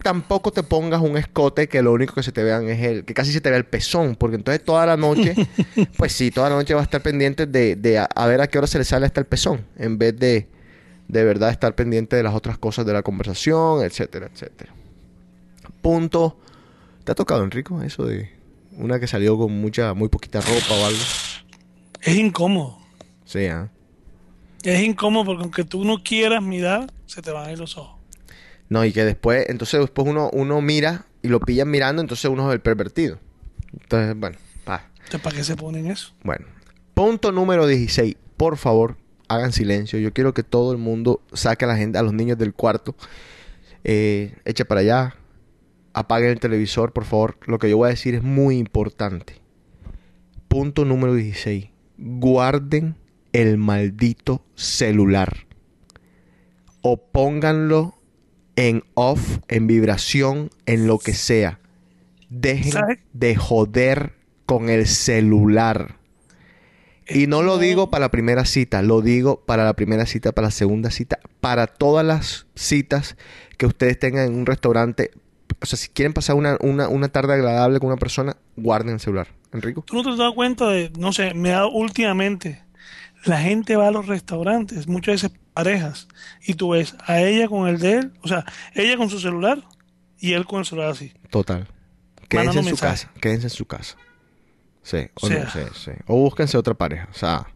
tampoco 0.02 0.52
te 0.52 0.62
pongas 0.62 1.00
un 1.00 1.16
escote 1.16 1.68
que 1.68 1.82
lo 1.82 1.92
único 1.92 2.14
que 2.14 2.22
se 2.22 2.32
te 2.32 2.42
vean 2.42 2.68
es 2.68 2.80
el, 2.82 3.04
que 3.04 3.14
casi 3.14 3.32
se 3.32 3.40
te 3.40 3.48
vea 3.48 3.58
el 3.58 3.64
pezón, 3.64 4.14
porque 4.16 4.36
entonces 4.36 4.62
toda 4.64 4.86
la 4.86 4.96
noche, 4.96 5.34
pues 5.96 6.12
sí, 6.12 6.30
toda 6.30 6.50
la 6.50 6.56
noche 6.56 6.74
va 6.74 6.80
a 6.80 6.84
estar 6.84 7.02
pendiente 7.02 7.46
de, 7.46 7.76
de 7.76 7.98
a, 7.98 8.04
a 8.04 8.26
ver 8.26 8.40
a 8.40 8.46
qué 8.46 8.58
hora 8.58 8.66
se 8.66 8.78
le 8.78 8.84
sale 8.84 9.06
hasta 9.06 9.20
el 9.20 9.26
pezón, 9.26 9.64
en 9.76 9.98
vez 9.98 10.16
de 10.16 10.48
de 11.08 11.24
verdad 11.24 11.50
estar 11.50 11.74
pendiente 11.74 12.16
de 12.16 12.22
las 12.22 12.34
otras 12.34 12.56
cosas 12.56 12.86
de 12.86 12.92
la 12.92 13.02
conversación, 13.02 13.84
etcétera, 13.84 14.30
etcétera. 14.32 14.72
Punto. 15.82 16.38
¿Te 17.04 17.12
ha 17.12 17.14
tocado, 17.14 17.44
Enrico, 17.44 17.82
eso 17.82 18.06
de 18.06 18.30
una 18.76 19.00
que 19.00 19.06
salió 19.06 19.36
con 19.38 19.52
mucha, 19.52 19.94
muy 19.94 20.08
poquita 20.08 20.40
ropa 20.40 20.74
o 20.74 20.86
algo? 20.86 21.00
Es 22.00 22.16
incómodo. 22.16 22.78
Sí, 23.24 23.46
¿ah? 23.46 23.70
Es 24.62 24.82
incómodo 24.82 25.24
porque 25.24 25.42
aunque 25.42 25.64
tú 25.64 25.84
no 25.84 26.02
quieras 26.02 26.42
mirar, 26.42 26.92
se 27.06 27.22
te 27.22 27.30
van 27.30 27.48
a 27.48 27.52
ir 27.52 27.58
los 27.58 27.76
ojos. 27.76 28.00
No, 28.68 28.84
y 28.84 28.92
que 28.92 29.04
después, 29.04 29.46
entonces 29.48 29.80
después 29.80 30.08
uno, 30.08 30.30
uno 30.32 30.60
mira 30.60 31.06
y 31.22 31.28
lo 31.28 31.40
pillan 31.40 31.70
mirando, 31.70 32.00
entonces 32.00 32.30
uno 32.30 32.48
es 32.48 32.54
el 32.54 32.60
pervertido. 32.60 33.18
Entonces, 33.72 34.16
bueno, 34.16 34.38
va. 34.68 34.88
Entonces, 34.96 35.20
¿para 35.20 35.36
qué 35.36 35.44
se 35.44 35.56
ponen 35.56 35.86
eso? 35.90 36.12
Bueno. 36.22 36.46
Punto 36.94 37.32
número 37.32 37.66
16. 37.66 38.16
Por 38.36 38.56
favor, 38.56 38.96
hagan 39.28 39.52
silencio. 39.52 39.98
Yo 39.98 40.12
quiero 40.12 40.34
que 40.34 40.42
todo 40.42 40.72
el 40.72 40.78
mundo 40.78 41.22
saque 41.32 41.64
a 41.64 41.68
la 41.68 41.76
gente, 41.76 41.98
a 41.98 42.02
los 42.02 42.12
niños 42.12 42.38
del 42.38 42.54
cuarto. 42.54 42.94
Eh, 43.84 44.34
eche 44.44 44.64
para 44.64 44.80
allá. 44.80 45.16
Apaguen 45.94 46.30
el 46.30 46.40
televisor, 46.40 46.92
por 46.92 47.04
favor. 47.04 47.38
Lo 47.46 47.58
que 47.58 47.68
yo 47.68 47.76
voy 47.76 47.86
a 47.86 47.90
decir 47.90 48.14
es 48.14 48.22
muy 48.22 48.58
importante. 48.58 49.40
Punto 50.48 50.84
número 50.84 51.14
16. 51.14 51.68
Guarden 51.98 52.96
el 53.32 53.58
maldito 53.58 54.44
celular. 54.54 55.46
O 56.80 56.96
pónganlo 56.96 57.94
en 58.56 58.84
off, 58.94 59.38
en 59.48 59.66
vibración, 59.66 60.50
en 60.66 60.86
lo 60.86 60.98
que 60.98 61.14
sea. 61.14 61.60
Dejen 62.28 62.72
¿Sabe? 62.72 63.00
de 63.12 63.36
joder 63.36 64.14
con 64.46 64.68
el 64.68 64.86
celular. 64.86 65.96
Y 67.08 67.26
no 67.26 67.42
lo 67.42 67.58
digo 67.58 67.90
para 67.90 68.06
la 68.06 68.10
primera 68.10 68.44
cita, 68.44 68.80
lo 68.80 69.00
digo 69.02 69.44
para 69.44 69.64
la 69.64 69.74
primera 69.74 70.06
cita, 70.06 70.32
para 70.32 70.48
la 70.48 70.52
segunda 70.52 70.90
cita, 70.90 71.18
para 71.40 71.66
todas 71.66 72.06
las 72.06 72.46
citas 72.54 73.16
que 73.58 73.66
ustedes 73.66 73.98
tengan 73.98 74.28
en 74.28 74.34
un 74.34 74.46
restaurante. 74.46 75.10
O 75.62 75.66
sea, 75.66 75.78
si 75.78 75.88
quieren 75.88 76.12
pasar 76.12 76.36
una, 76.36 76.56
una, 76.60 76.88
una 76.88 77.08
tarde 77.08 77.34
agradable 77.34 77.78
con 77.78 77.88
una 77.88 77.96
persona, 77.96 78.36
guarden 78.56 78.94
el 78.94 79.00
celular. 79.00 79.28
Enrico. 79.52 79.82
¿Tú 79.82 79.96
no 79.96 80.02
te 80.02 80.10
has 80.10 80.18
dado 80.18 80.34
cuenta 80.34 80.68
de, 80.68 80.90
no 80.98 81.12
sé, 81.12 81.34
me 81.34 81.50
ha 81.50 81.56
dado 81.56 81.70
últimamente, 81.70 82.62
la 83.24 83.38
gente 83.40 83.76
va 83.76 83.88
a 83.88 83.90
los 83.90 84.06
restaurantes, 84.06 84.88
muchas 84.88 85.22
veces 85.22 85.38
parejas, 85.52 86.08
y 86.44 86.54
tú 86.54 86.70
ves 86.70 86.96
a 87.06 87.20
ella 87.20 87.48
con 87.48 87.68
el 87.68 87.78
de 87.78 87.98
él, 87.98 88.12
o 88.22 88.28
sea, 88.28 88.44
ella 88.74 88.96
con 88.96 89.10
su 89.10 89.20
celular 89.20 89.62
y 90.18 90.32
él 90.32 90.46
con 90.46 90.60
el 90.60 90.64
celular 90.64 90.90
así. 90.90 91.12
Total. 91.30 91.68
Quédense 92.28 92.60
en 92.60 92.64
su 92.64 92.76
casa. 92.76 93.10
Quédense 93.20 93.46
en 93.46 93.50
su 93.50 93.66
casa. 93.66 93.96
Sí, 94.82 95.08
o, 95.20 95.26
O 95.26 95.30
no, 95.30 95.50
sí. 95.74 95.90
O 96.06 96.16
búsquense 96.16 96.56
otra 96.56 96.74
pareja. 96.74 97.08
O 97.10 97.14
sea, 97.14 97.46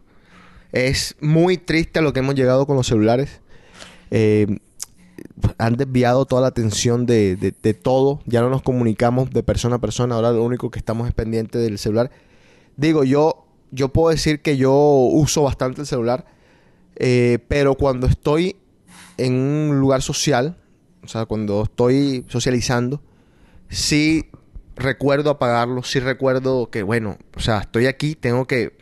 es 0.71 1.15
muy 1.19 1.57
triste 1.57 1.99
a 1.99 2.01
lo 2.01 2.13
que 2.13 2.19
hemos 2.19 2.35
llegado 2.35 2.67
con 2.67 2.75
los 2.77 2.87
celulares. 2.87 3.41
Eh, 4.11 4.59
han 5.57 5.75
desviado 5.77 6.25
toda 6.25 6.41
la 6.41 6.47
atención 6.47 7.05
de, 7.05 7.35
de- 7.35 7.73
todo. 7.73 8.21
Ya 8.25 8.41
no 8.41 8.49
nos 8.49 8.61
comunicamos 8.61 9.29
de 9.31 9.43
persona 9.43 9.75
a 9.75 9.79
persona. 9.79 10.15
Ahora 10.15 10.31
lo 10.31 10.43
único 10.43 10.71
que 10.71 10.79
estamos 10.79 11.07
es 11.07 11.13
pendiente 11.13 11.57
del 11.57 11.77
celular. 11.77 12.11
Digo, 12.75 13.03
yo, 13.03 13.45
yo 13.71 13.89
puedo 13.89 14.09
decir 14.09 14.41
que 14.41 14.57
yo 14.57 14.73
uso 14.73 15.43
bastante 15.43 15.81
el 15.81 15.87
celular. 15.87 16.25
eh, 16.95 17.39
pero 17.47 17.75
cuando 17.75 18.07
estoy 18.07 18.55
en 19.17 19.33
un 19.33 19.79
lugar 19.79 20.01
social, 20.01 20.57
o 21.03 21.07
sea, 21.07 21.25
cuando 21.25 21.63
estoy 21.63 22.25
socializando, 22.27 23.01
sí 23.69 24.25
recuerdo 24.75 25.29
apagarlo, 25.31 25.83
sí 25.83 25.99
recuerdo 25.99 26.69
que, 26.69 26.83
bueno, 26.83 27.17
o 27.35 27.39
sea, 27.39 27.59
estoy 27.59 27.87
aquí, 27.87 28.15
tengo 28.15 28.45
que 28.45 28.77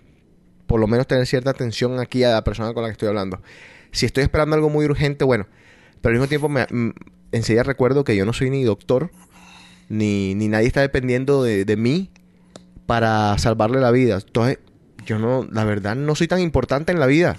por 0.68 0.80
lo 0.80 0.88
menos 0.88 1.08
tener 1.08 1.26
cierta 1.28 1.52
atención 1.52 2.00
aquí 2.00 2.24
a 2.24 2.32
la 2.32 2.44
persona 2.44 2.74
con 2.74 2.84
la 2.84 2.90
que 2.90 2.94
estoy 2.94 3.08
hablando. 3.10 3.40
Si 3.92 4.06
estoy 4.06 4.24
esperando 4.24 4.56
algo 4.56 4.70
muy 4.70 4.86
urgente, 4.86 5.24
bueno, 5.24 5.46
pero 6.06 6.14
al 6.14 6.20
mismo 6.20 6.30
tiempo 6.30 6.50
me, 6.50 6.68
mm, 6.70 6.92
enseguida 7.32 7.64
recuerdo 7.64 8.04
que 8.04 8.16
yo 8.16 8.26
no 8.26 8.32
soy 8.34 8.52
ni 8.52 8.64
doctor, 8.64 9.10
ni, 9.90 10.36
ni 10.36 10.48
nadie 10.48 10.68
está 10.68 10.82
dependiendo 10.82 11.42
de, 11.42 11.66
de 11.66 11.78
mí 11.78 12.12
para 12.86 13.36
salvarle 13.40 13.80
la 13.80 13.90
vida. 13.90 14.20
Entonces, 14.24 14.60
yo 15.08 15.18
no, 15.18 15.48
la 15.52 15.64
verdad, 15.64 15.96
no 15.96 16.14
soy 16.14 16.28
tan 16.28 16.42
importante 16.42 16.92
en 16.92 17.00
la 17.00 17.08
vida. 17.08 17.38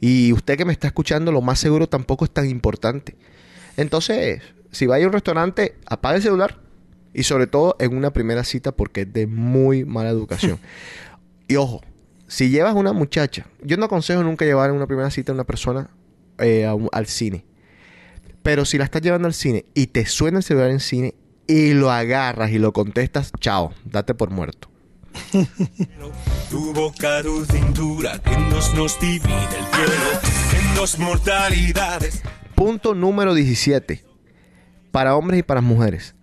Y 0.00 0.32
usted 0.32 0.56
que 0.56 0.64
me 0.64 0.72
está 0.72 0.88
escuchando, 0.88 1.30
lo 1.30 1.42
más 1.42 1.60
seguro 1.60 1.88
tampoco 1.88 2.24
es 2.24 2.32
tan 2.32 2.48
importante. 2.50 3.16
Entonces, 3.76 4.42
si 4.72 4.86
vaya 4.86 5.04
a 5.04 5.06
un 5.08 5.12
restaurante, 5.12 5.76
apague 5.86 6.16
el 6.16 6.22
celular. 6.22 6.58
Y 7.14 7.22
sobre 7.22 7.46
todo 7.46 7.76
en 7.78 7.96
una 7.96 8.12
primera 8.12 8.42
cita 8.42 8.72
porque 8.72 9.02
es 9.02 9.12
de 9.12 9.28
muy 9.28 9.84
mala 9.84 10.10
educación. 10.10 10.58
y 11.46 11.54
ojo, 11.54 11.82
si 12.26 12.50
llevas 12.50 12.74
una 12.74 12.92
muchacha, 12.92 13.46
yo 13.62 13.76
no 13.76 13.84
aconsejo 13.86 14.24
nunca 14.24 14.44
llevar 14.44 14.70
en 14.70 14.76
una 14.76 14.88
primera 14.88 15.10
cita 15.10 15.30
a 15.30 15.34
una 15.36 15.44
persona 15.44 15.88
eh, 16.38 16.66
a 16.66 16.74
un- 16.74 16.88
al 16.90 17.06
cine. 17.06 17.44
Pero 18.48 18.64
si 18.64 18.78
la 18.78 18.84
estás 18.84 19.02
llevando 19.02 19.28
al 19.28 19.34
cine 19.34 19.66
y 19.74 19.88
te 19.88 20.06
suena 20.06 20.38
el 20.38 20.42
celular 20.42 20.70
en 20.70 20.80
cine 20.80 21.14
y 21.46 21.74
lo 21.74 21.90
agarras 21.90 22.50
y 22.50 22.58
lo 22.58 22.72
contestas, 22.72 23.30
chao, 23.40 23.74
date 23.84 24.14
por 24.14 24.30
muerto. 24.30 24.70
Tu 26.48 26.72
boca, 26.72 27.22
tu 27.22 27.44
cintura, 27.44 28.18
que 28.20 28.34
nos, 28.38 28.72
nos 28.72 28.98
divide 28.98 29.26
el 29.28 29.66
cielo 29.66 30.62
en 30.62 30.74
dos 30.74 30.98
mortalidades. 30.98 32.22
Punto 32.54 32.94
número 32.94 33.34
17. 33.34 34.02
Para 34.92 35.14
hombres 35.14 35.40
y 35.40 35.42
para 35.42 35.60
mujeres. 35.60 36.14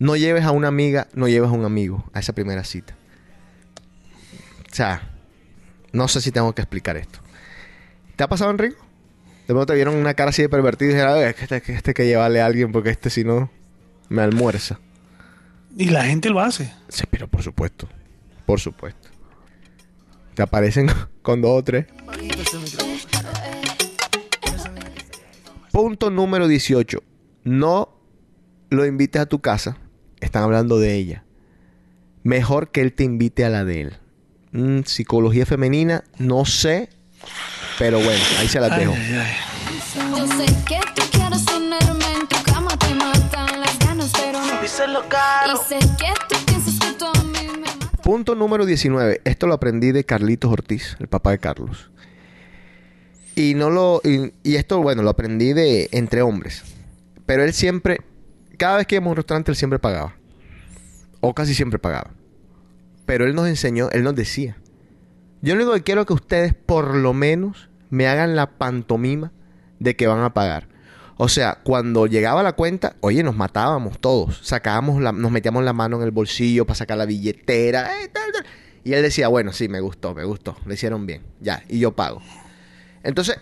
No 0.00 0.16
lleves 0.16 0.44
a 0.44 0.52
una 0.52 0.68
amiga, 0.68 1.08
no 1.12 1.28
lleves 1.28 1.50
a 1.50 1.52
un 1.52 1.66
amigo 1.66 2.08
a 2.14 2.20
esa 2.20 2.32
primera 2.32 2.64
cita. 2.64 2.96
O 4.72 4.74
sea, 4.74 5.14
no 5.92 6.08
sé 6.08 6.22
si 6.22 6.32
tengo 6.32 6.54
que 6.54 6.62
explicar 6.62 6.96
esto. 6.96 7.18
¿Te 8.16 8.24
ha 8.24 8.28
pasado, 8.28 8.50
Enrico? 8.50 8.85
De 9.46 9.54
pronto 9.54 9.66
te 9.66 9.74
vieron 9.74 9.94
una 9.94 10.14
cara 10.14 10.30
así 10.30 10.42
de 10.42 10.48
pervertido 10.48 10.90
y 10.90 10.94
dijeron, 10.94 11.12
"A 11.12 11.16
ver, 11.18 11.34
que 11.34 11.42
este, 11.42 11.62
que 11.62 11.72
este 11.72 11.90
hay 11.90 11.94
que 11.94 12.06
llevarle 12.06 12.40
a 12.40 12.46
alguien 12.46 12.72
porque 12.72 12.90
este 12.90 13.10
si 13.10 13.22
no 13.24 13.50
me 14.08 14.22
almuerza. 14.22 14.80
Y 15.76 15.90
la 15.90 16.04
gente 16.04 16.30
lo 16.30 16.40
hace. 16.40 16.72
Sí, 16.88 17.04
pero 17.10 17.28
por 17.28 17.42
supuesto. 17.42 17.88
Por 18.46 18.60
supuesto. 18.60 19.08
Te 20.34 20.42
aparecen 20.42 20.88
con 21.22 21.42
dos 21.42 21.58
o 21.58 21.64
tres. 21.64 21.86
Punto 25.70 26.10
número 26.10 26.48
18. 26.48 27.02
No 27.44 28.00
lo 28.70 28.86
invites 28.86 29.20
a 29.22 29.26
tu 29.26 29.40
casa. 29.40 29.76
Están 30.20 30.42
hablando 30.44 30.78
de 30.78 30.94
ella. 30.94 31.24
Mejor 32.22 32.70
que 32.70 32.80
él 32.80 32.92
te 32.94 33.04
invite 33.04 33.44
a 33.44 33.50
la 33.50 33.64
de 33.64 33.82
él. 33.82 33.96
Mm, 34.52 34.80
psicología 34.84 35.44
femenina, 35.46 36.04
no 36.18 36.44
sé. 36.44 36.88
Pero 37.78 37.98
bueno, 37.98 38.22
ahí 38.38 38.48
se 38.48 38.60
las 38.60 38.76
dejo. 38.76 38.94
Yo 40.16 40.26
sé 40.26 40.46
que 40.66 40.80
tú 40.94 41.02
quieres 41.12 41.44
tenerme 41.44 42.04
en 42.20 42.26
tu 42.26 42.42
cama, 42.42 42.70
te 42.78 42.94
matan 42.94 43.60
las 43.60 43.78
ganas, 43.78 44.10
pero 44.12 44.40
no. 44.40 44.62
Díselo 44.62 45.08
caro. 45.08 45.54
Y 45.54 45.68
sé 45.68 45.78
que 45.98 46.12
tú 46.28 46.36
piensas 46.46 46.78
que 46.78 46.92
tú 46.98 47.04
a 47.06 47.22
mí 47.24 47.38
me 47.52 47.58
matas. 47.58 48.00
Punto 48.02 48.34
número 48.34 48.64
19. 48.64 49.20
Esto 49.24 49.46
lo 49.46 49.54
aprendí 49.54 49.92
de 49.92 50.04
Carlitos 50.04 50.50
Ortiz, 50.50 50.96
el 51.00 51.08
papá 51.08 51.32
de 51.32 51.38
Carlos. 51.38 51.90
Y 53.34 53.54
no 53.54 53.68
lo. 53.68 54.00
Y, 54.02 54.32
y 54.42 54.56
esto, 54.56 54.80
bueno, 54.80 55.02
lo 55.02 55.10
aprendí 55.10 55.52
de 55.52 55.90
entre 55.92 56.22
hombres. 56.22 56.62
Pero 57.26 57.44
él 57.44 57.52
siempre. 57.52 57.98
Cada 58.56 58.78
vez 58.78 58.86
que 58.86 58.94
íbamos 58.94 59.08
a 59.08 59.12
un 59.12 59.16
restaurante, 59.16 59.50
él 59.50 59.56
siempre 59.56 59.78
pagaba. 59.78 60.14
O 61.20 61.34
casi 61.34 61.54
siempre 61.54 61.78
pagaba. 61.78 62.10
Pero 63.04 63.26
él 63.26 63.34
nos 63.34 63.46
enseñó, 63.48 63.90
él 63.90 64.02
nos 64.02 64.14
decía. 64.14 64.56
Yo 65.42 65.54
lo 65.54 65.62
único 65.62 65.74
que 65.74 65.82
quiero 65.82 66.02
es 66.02 66.06
que 66.06 66.12
ustedes, 66.14 66.54
por 66.54 66.94
lo 66.96 67.12
menos, 67.12 67.68
me 67.90 68.06
hagan 68.08 68.36
la 68.36 68.58
pantomima 68.58 69.32
de 69.78 69.96
que 69.96 70.06
van 70.06 70.20
a 70.22 70.34
pagar. 70.34 70.68
O 71.18 71.28
sea, 71.28 71.60
cuando 71.62 72.06
llegaba 72.06 72.42
la 72.42 72.52
cuenta, 72.52 72.96
oye, 73.00 73.22
nos 73.22 73.36
matábamos 73.36 73.98
todos. 73.98 74.40
Sacábamos 74.42 75.00
la, 75.00 75.12
nos 75.12 75.30
metíamos 75.30 75.64
la 75.64 75.72
mano 75.72 75.96
en 75.96 76.02
el 76.02 76.10
bolsillo 76.10 76.66
para 76.66 76.76
sacar 76.76 76.98
la 76.98 77.06
billetera. 77.06 77.90
eh. 78.02 78.10
Y 78.84 78.92
él 78.92 79.02
decía, 79.02 79.28
bueno, 79.28 79.52
sí, 79.52 79.68
me 79.68 79.80
gustó, 79.80 80.14
me 80.14 80.24
gustó. 80.24 80.56
Le 80.66 80.74
hicieron 80.74 81.06
bien. 81.06 81.22
Ya, 81.40 81.62
y 81.68 81.78
yo 81.78 81.96
pago. 81.96 82.20
Entonces, 83.02 83.38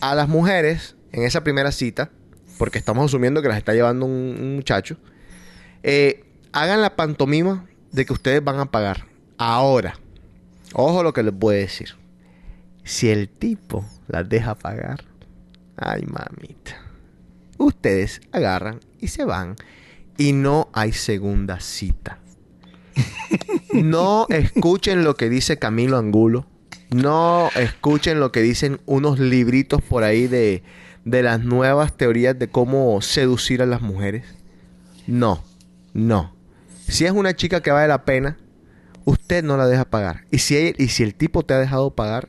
a 0.00 0.14
las 0.14 0.28
mujeres, 0.28 0.96
en 1.12 1.22
esa 1.22 1.44
primera 1.44 1.70
cita, 1.70 2.10
porque 2.58 2.78
estamos 2.78 3.06
asumiendo 3.06 3.40
que 3.40 3.48
las 3.48 3.56
está 3.56 3.72
llevando 3.72 4.04
un, 4.06 4.36
un 4.38 4.56
muchacho, 4.56 4.96
eh, 5.82 6.24
hagan 6.52 6.82
la 6.82 6.96
pantomima 6.96 7.66
de 7.92 8.04
que 8.04 8.12
ustedes 8.12 8.42
van 8.42 8.58
a 8.58 8.66
pagar. 8.66 9.06
Ahora, 9.38 9.98
ojo 10.74 11.02
lo 11.02 11.12
que 11.12 11.22
les 11.22 11.34
voy 11.34 11.56
a 11.56 11.58
decir. 11.58 11.90
Si 12.84 13.10
el 13.10 13.28
tipo 13.28 13.84
las 14.08 14.28
deja 14.28 14.54
pagar, 14.54 15.04
ay 15.76 16.02
mamita, 16.02 16.82
ustedes 17.58 18.20
agarran 18.32 18.80
y 19.00 19.08
se 19.08 19.24
van 19.24 19.56
y 20.18 20.32
no 20.32 20.68
hay 20.72 20.92
segunda 20.92 21.60
cita. 21.60 22.18
No 23.72 24.26
escuchen 24.28 25.04
lo 25.04 25.16
que 25.16 25.30
dice 25.30 25.58
Camilo 25.58 25.96
Angulo. 25.96 26.46
No 26.90 27.48
escuchen 27.56 28.20
lo 28.20 28.32
que 28.32 28.42
dicen 28.42 28.80
unos 28.84 29.18
libritos 29.18 29.80
por 29.80 30.04
ahí 30.04 30.26
de, 30.26 30.62
de 31.04 31.22
las 31.22 31.40
nuevas 31.40 31.96
teorías 31.96 32.38
de 32.38 32.48
cómo 32.48 33.00
seducir 33.00 33.62
a 33.62 33.66
las 33.66 33.80
mujeres. 33.80 34.24
No, 35.06 35.42
no. 35.94 36.34
Si 36.86 37.06
es 37.06 37.12
una 37.12 37.34
chica 37.34 37.62
que 37.62 37.70
vale 37.70 37.88
la 37.88 38.04
pena, 38.04 38.36
usted 39.04 39.42
no 39.44 39.56
la 39.56 39.66
deja 39.66 39.84
pagar. 39.84 40.24
Y 40.30 40.38
si, 40.38 40.74
y 40.78 40.88
si 40.88 41.02
el 41.02 41.14
tipo 41.14 41.44
te 41.44 41.54
ha 41.54 41.58
dejado 41.58 41.94
pagar, 41.94 42.28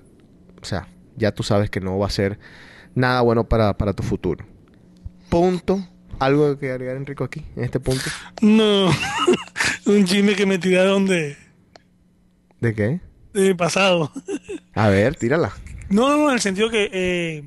o 0.61 0.65
sea, 0.65 0.87
ya 1.15 1.31
tú 1.33 1.43
sabes 1.43 1.69
que 1.69 1.79
no 1.79 1.97
va 1.97 2.07
a 2.07 2.11
ser 2.11 2.39
nada 2.95 3.21
bueno 3.21 3.47
para, 3.47 3.77
para 3.77 3.93
tu 3.93 4.03
futuro. 4.03 4.45
Punto. 5.29 5.87
¿Algo 6.19 6.57
que 6.57 6.71
agregar, 6.71 6.95
Enrico, 6.95 7.23
aquí, 7.23 7.43
en 7.55 7.63
este 7.63 7.79
punto? 7.79 8.03
No. 8.41 8.89
Un 9.85 10.05
chisme 10.05 10.35
que 10.35 10.45
me 10.45 10.57
tiraron 10.57 11.05
de, 11.05 11.35
¿De 12.61 12.73
qué? 12.73 13.01
de 13.33 13.47
mi 13.49 13.53
pasado. 13.55 14.11
A 14.73 14.89
ver, 14.89 15.15
tírala. 15.15 15.51
No, 15.89 16.07
no, 16.09 16.17
no, 16.17 16.29
en 16.29 16.35
el 16.35 16.39
sentido 16.41 16.69
que 16.69 16.89
eh, 16.93 17.43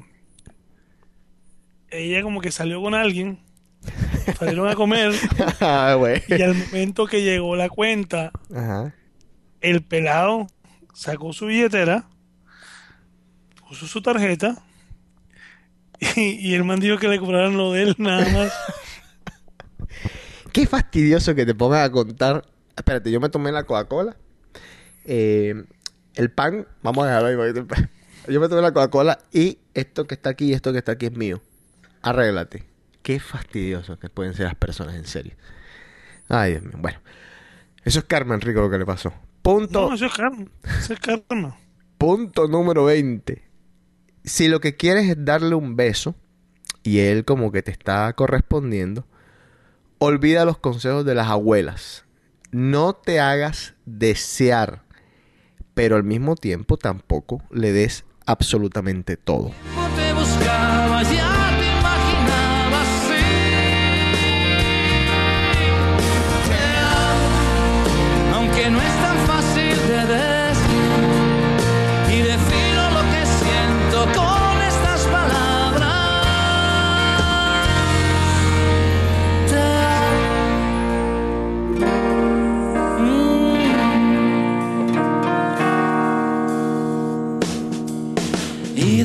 ella 1.91 2.23
como 2.23 2.41
que 2.41 2.51
salió 2.51 2.83
con 2.83 2.95
alguien, 2.95 3.39
salieron 4.39 4.69
a 4.69 4.75
comer, 4.75 5.13
Ah, 5.61 5.97
y 6.29 6.43
al 6.43 6.55
momento 6.55 7.07
que 7.07 7.23
llegó 7.23 7.57
la 7.57 7.69
cuenta, 7.69 8.33
Ajá. 8.55 8.95
El 9.61 9.83
pelado 9.83 10.47
sacó 10.95 11.33
su 11.33 11.47
billetera, 11.47 12.09
puso 13.69 13.87
su 13.87 14.03
tarjeta, 14.03 14.63
y, 16.17 16.55
el 16.55 16.65
man 16.65 16.81
dijo 16.81 16.99
que 16.99 17.09
le 17.09 17.19
cobraran 17.19 17.57
lo 17.57 17.73
de 17.73 17.85
él 17.85 17.95
nada 17.99 18.29
más. 18.31 18.53
Qué 20.53 20.67
fastidioso 20.67 21.35
que 21.35 21.47
te 21.47 21.55
pongas 21.55 21.87
a 21.87 21.93
contar. 21.93 22.45
Espérate, 22.77 23.11
yo 23.11 23.21
me 23.21 23.29
tomé 23.29 23.53
la 23.53 23.65
Coca-Cola. 23.65 24.17
Eh, 25.05 25.65
el 26.15 26.31
pan, 26.31 26.67
vamos 26.83 27.05
a 27.05 27.09
dejarlo 27.09 27.43
ahí. 27.43 27.53
Yo 28.29 28.41
me 28.41 28.49
tomé 28.49 28.63
la 28.63 28.73
Coca-Cola 28.73 29.19
y 29.33 29.59
esto 29.75 30.07
que 30.07 30.15
está 30.15 30.31
aquí 30.31 30.47
y 30.47 30.53
esto 30.53 30.73
que 30.73 30.79
está 30.79 30.93
aquí 30.93 31.07
es 31.07 31.13
mío. 31.13 31.41
Arréglate. 32.03 32.65
qué 33.03 33.21
fastidiosos 33.21 33.99
que 33.99 34.09
pueden 34.09 34.35
ser 34.35 34.47
las 34.47 34.55
personas, 34.55 34.97
en 34.97 35.07
serio. 35.07 35.35
Ay, 36.29 36.53
Dios 36.53 36.65
mío. 36.65 36.75
Bueno, 36.79 36.99
eso 37.85 38.01
es 38.01 38.05
karma, 38.05 38.35
Enrico, 38.35 38.61
lo 38.61 38.71
que 38.71 38.79
le 38.79 38.87
pasó. 38.87 39.13
Punto, 39.47 39.91
No, 39.91 39.95
eso 39.95 40.07
es 40.07 40.13
karma. 40.13 40.45
Eso 40.77 40.93
es 40.95 40.99
karma. 40.99 41.57
punto 41.99 42.49
número 42.49 42.85
20. 42.87 43.49
Si 44.25 44.49
lo 44.49 44.59
que 44.59 44.77
quieres 44.77 45.09
es 45.09 45.25
darle 45.25 45.55
un 45.55 45.77
beso 45.77 46.17
y 46.83 46.99
él 46.99 47.25
como 47.25 47.53
que 47.53 47.63
te 47.63 47.71
está 47.71 48.13
correspondiendo, 48.15 49.07
olvida 49.99 50.45
los 50.45 50.59
consejos 50.59 51.05
de 51.05 51.15
las 51.15 51.29
abuelas. 51.29 52.05
No 52.51 52.95
te 52.95 53.21
hagas 53.21 53.75
desear, 53.85 54.83
pero 55.75 55.95
al 55.95 56.03
mismo 56.03 56.35
tiempo 56.35 56.77
tampoco 56.77 57.41
le 57.53 57.71
des 57.71 58.05
absolutamente 58.27 59.17
todo. 59.17 59.53
No 59.77 59.89
te 59.95 60.13
buscaba, 60.13 61.05
ya 61.05 61.36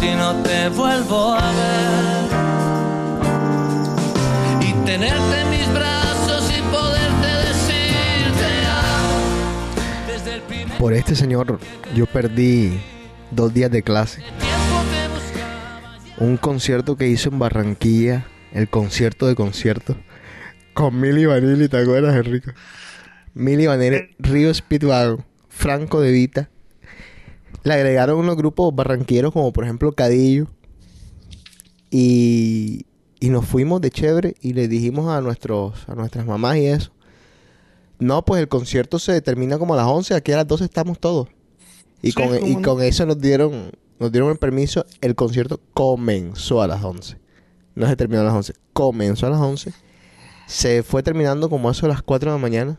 Si 0.00 0.14
no 0.14 0.34
te 0.42 0.68
vuelvo 0.68 1.32
a 1.32 1.52
ver. 1.52 2.28
Y 4.60 4.72
tenerte 4.84 5.40
en 5.40 5.50
mis 5.50 5.72
brazos 5.72 6.50
y 6.56 6.62
poderte 6.70 7.26
decir 7.48 8.32
te 8.38 8.66
amo. 8.66 9.18
Desde 10.06 10.34
el 10.34 10.42
primer 10.42 10.78
Por 10.78 10.92
este 10.92 11.14
señor 11.16 11.58
yo 11.94 12.06
perdí 12.06 12.78
dos 13.30 13.52
días 13.52 13.70
de 13.70 13.82
clase. 13.82 14.22
Un 16.18 16.36
concierto 16.36 16.96
que 16.96 17.08
hizo 17.08 17.28
en 17.28 17.38
Barranquilla, 17.38 18.26
el 18.52 18.68
concierto 18.68 19.26
de 19.26 19.34
conciertos, 19.34 19.96
con 20.74 21.00
Milly 21.00 21.26
Vanilli, 21.26 21.68
¿te 21.68 21.78
acuerdas, 21.78 22.14
Enrico? 22.14 22.52
Milly 23.34 23.66
Vanilli, 23.66 24.10
Río 24.18 24.52
Speedwagon, 24.52 25.24
Franco 25.48 26.00
de 26.00 26.12
Vita. 26.12 26.50
Le 27.64 27.74
agregaron 27.74 28.18
unos 28.18 28.36
grupos 28.36 28.74
barranqueros 28.74 29.32
como 29.32 29.52
por 29.52 29.64
ejemplo 29.64 29.92
Cadillo. 29.92 30.46
Y, 31.90 32.86
y 33.20 33.30
nos 33.30 33.46
fuimos 33.46 33.80
de 33.80 33.90
chévere 33.90 34.34
y 34.40 34.52
le 34.52 34.68
dijimos 34.68 35.08
a, 35.08 35.20
nuestros, 35.20 35.88
a 35.88 35.94
nuestras 35.94 36.26
mamás 36.26 36.56
y 36.58 36.66
eso. 36.66 36.92
No, 37.98 38.24
pues 38.24 38.40
el 38.40 38.48
concierto 38.48 38.98
se 38.98 39.20
termina 39.22 39.58
como 39.58 39.74
a 39.74 39.78
las 39.78 39.86
11, 39.86 40.14
aquí 40.14 40.32
a 40.32 40.36
las 40.36 40.46
12 40.46 40.64
estamos 40.64 40.98
todos. 40.98 41.28
Y, 42.02 42.08
Sí, 42.08 42.12
con, 42.12 42.36
y 42.36 42.38
cómo 42.38 42.60
no. 42.60 42.62
con 42.62 42.82
eso 42.82 43.06
nos 43.06 43.20
dieron 43.20 43.72
nos 43.98 44.12
dieron 44.12 44.30
el 44.30 44.38
permiso, 44.38 44.86
el 45.00 45.14
concierto 45.14 45.60
comenzó 45.74 46.62
a 46.62 46.68
las 46.68 46.82
11. 46.84 47.18
No 47.74 47.86
se 47.88 47.96
terminó 47.96 48.20
a 48.22 48.24
las 48.24 48.34
11, 48.34 48.54
comenzó 48.72 49.26
a 49.26 49.30
las 49.30 49.40
11. 49.40 49.72
Se 50.46 50.82
fue 50.82 51.02
terminando 51.02 51.50
como 51.50 51.70
eso 51.70 51.86
a 51.86 51.88
las 51.88 52.02
4 52.02 52.30
de 52.30 52.36
la 52.36 52.40
mañana. 52.40 52.78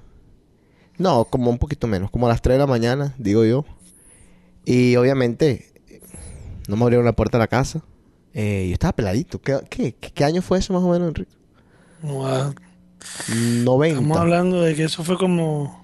No, 0.97 1.25
como 1.25 1.51
un 1.51 1.57
poquito 1.57 1.87
menos, 1.87 2.09
como 2.09 2.25
a 2.25 2.29
las 2.29 2.41
3 2.41 2.55
de 2.55 2.59
la 2.59 2.67
mañana, 2.67 3.15
digo 3.17 3.45
yo. 3.45 3.65
Y 4.65 4.95
obviamente 4.95 5.71
no 6.67 6.75
me 6.75 6.83
abrieron 6.83 7.05
la 7.05 7.13
puerta 7.13 7.37
de 7.37 7.43
la 7.43 7.47
casa. 7.47 7.83
Eh, 8.33 8.65
yo 8.67 8.73
estaba 8.73 8.93
peladito. 8.95 9.41
¿Qué, 9.41 9.57
qué, 9.69 9.93
qué- 9.93 10.23
año 10.23 10.41
fue 10.41 10.59
eso 10.59 10.73
más 10.73 10.83
o 10.83 10.89
menos, 10.91 11.07
Enrique? 11.09 11.31
No, 12.03 12.27
ah, 12.27 12.53
90. 13.63 13.87
Estamos 13.99 14.17
hablando 14.17 14.61
de 14.61 14.75
que 14.75 14.83
eso 14.83 15.03
fue 15.03 15.17
como 15.17 15.79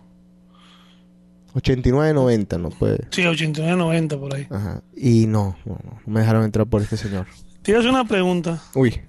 89, 1.53 2.13
90, 2.13 2.57
no 2.57 2.69
puede. 2.69 2.99
Sí, 3.11 3.25
89, 3.25 3.77
90 3.77 4.17
por 4.19 4.35
ahí. 4.35 4.47
Ajá. 4.49 4.81
Y 4.95 5.25
no, 5.27 5.57
no, 5.65 5.79
no, 5.83 5.99
no 6.05 6.13
me 6.13 6.19
dejaron 6.19 6.43
entrar 6.43 6.67
por 6.67 6.81
este 6.81 6.97
señor. 6.97 7.25
Te 7.61 7.71
iba 7.71 7.79
a 7.79 7.81
hacer 7.81 7.91
una 7.91 8.05
pregunta. 8.05 8.61
Uy, 8.75 9.01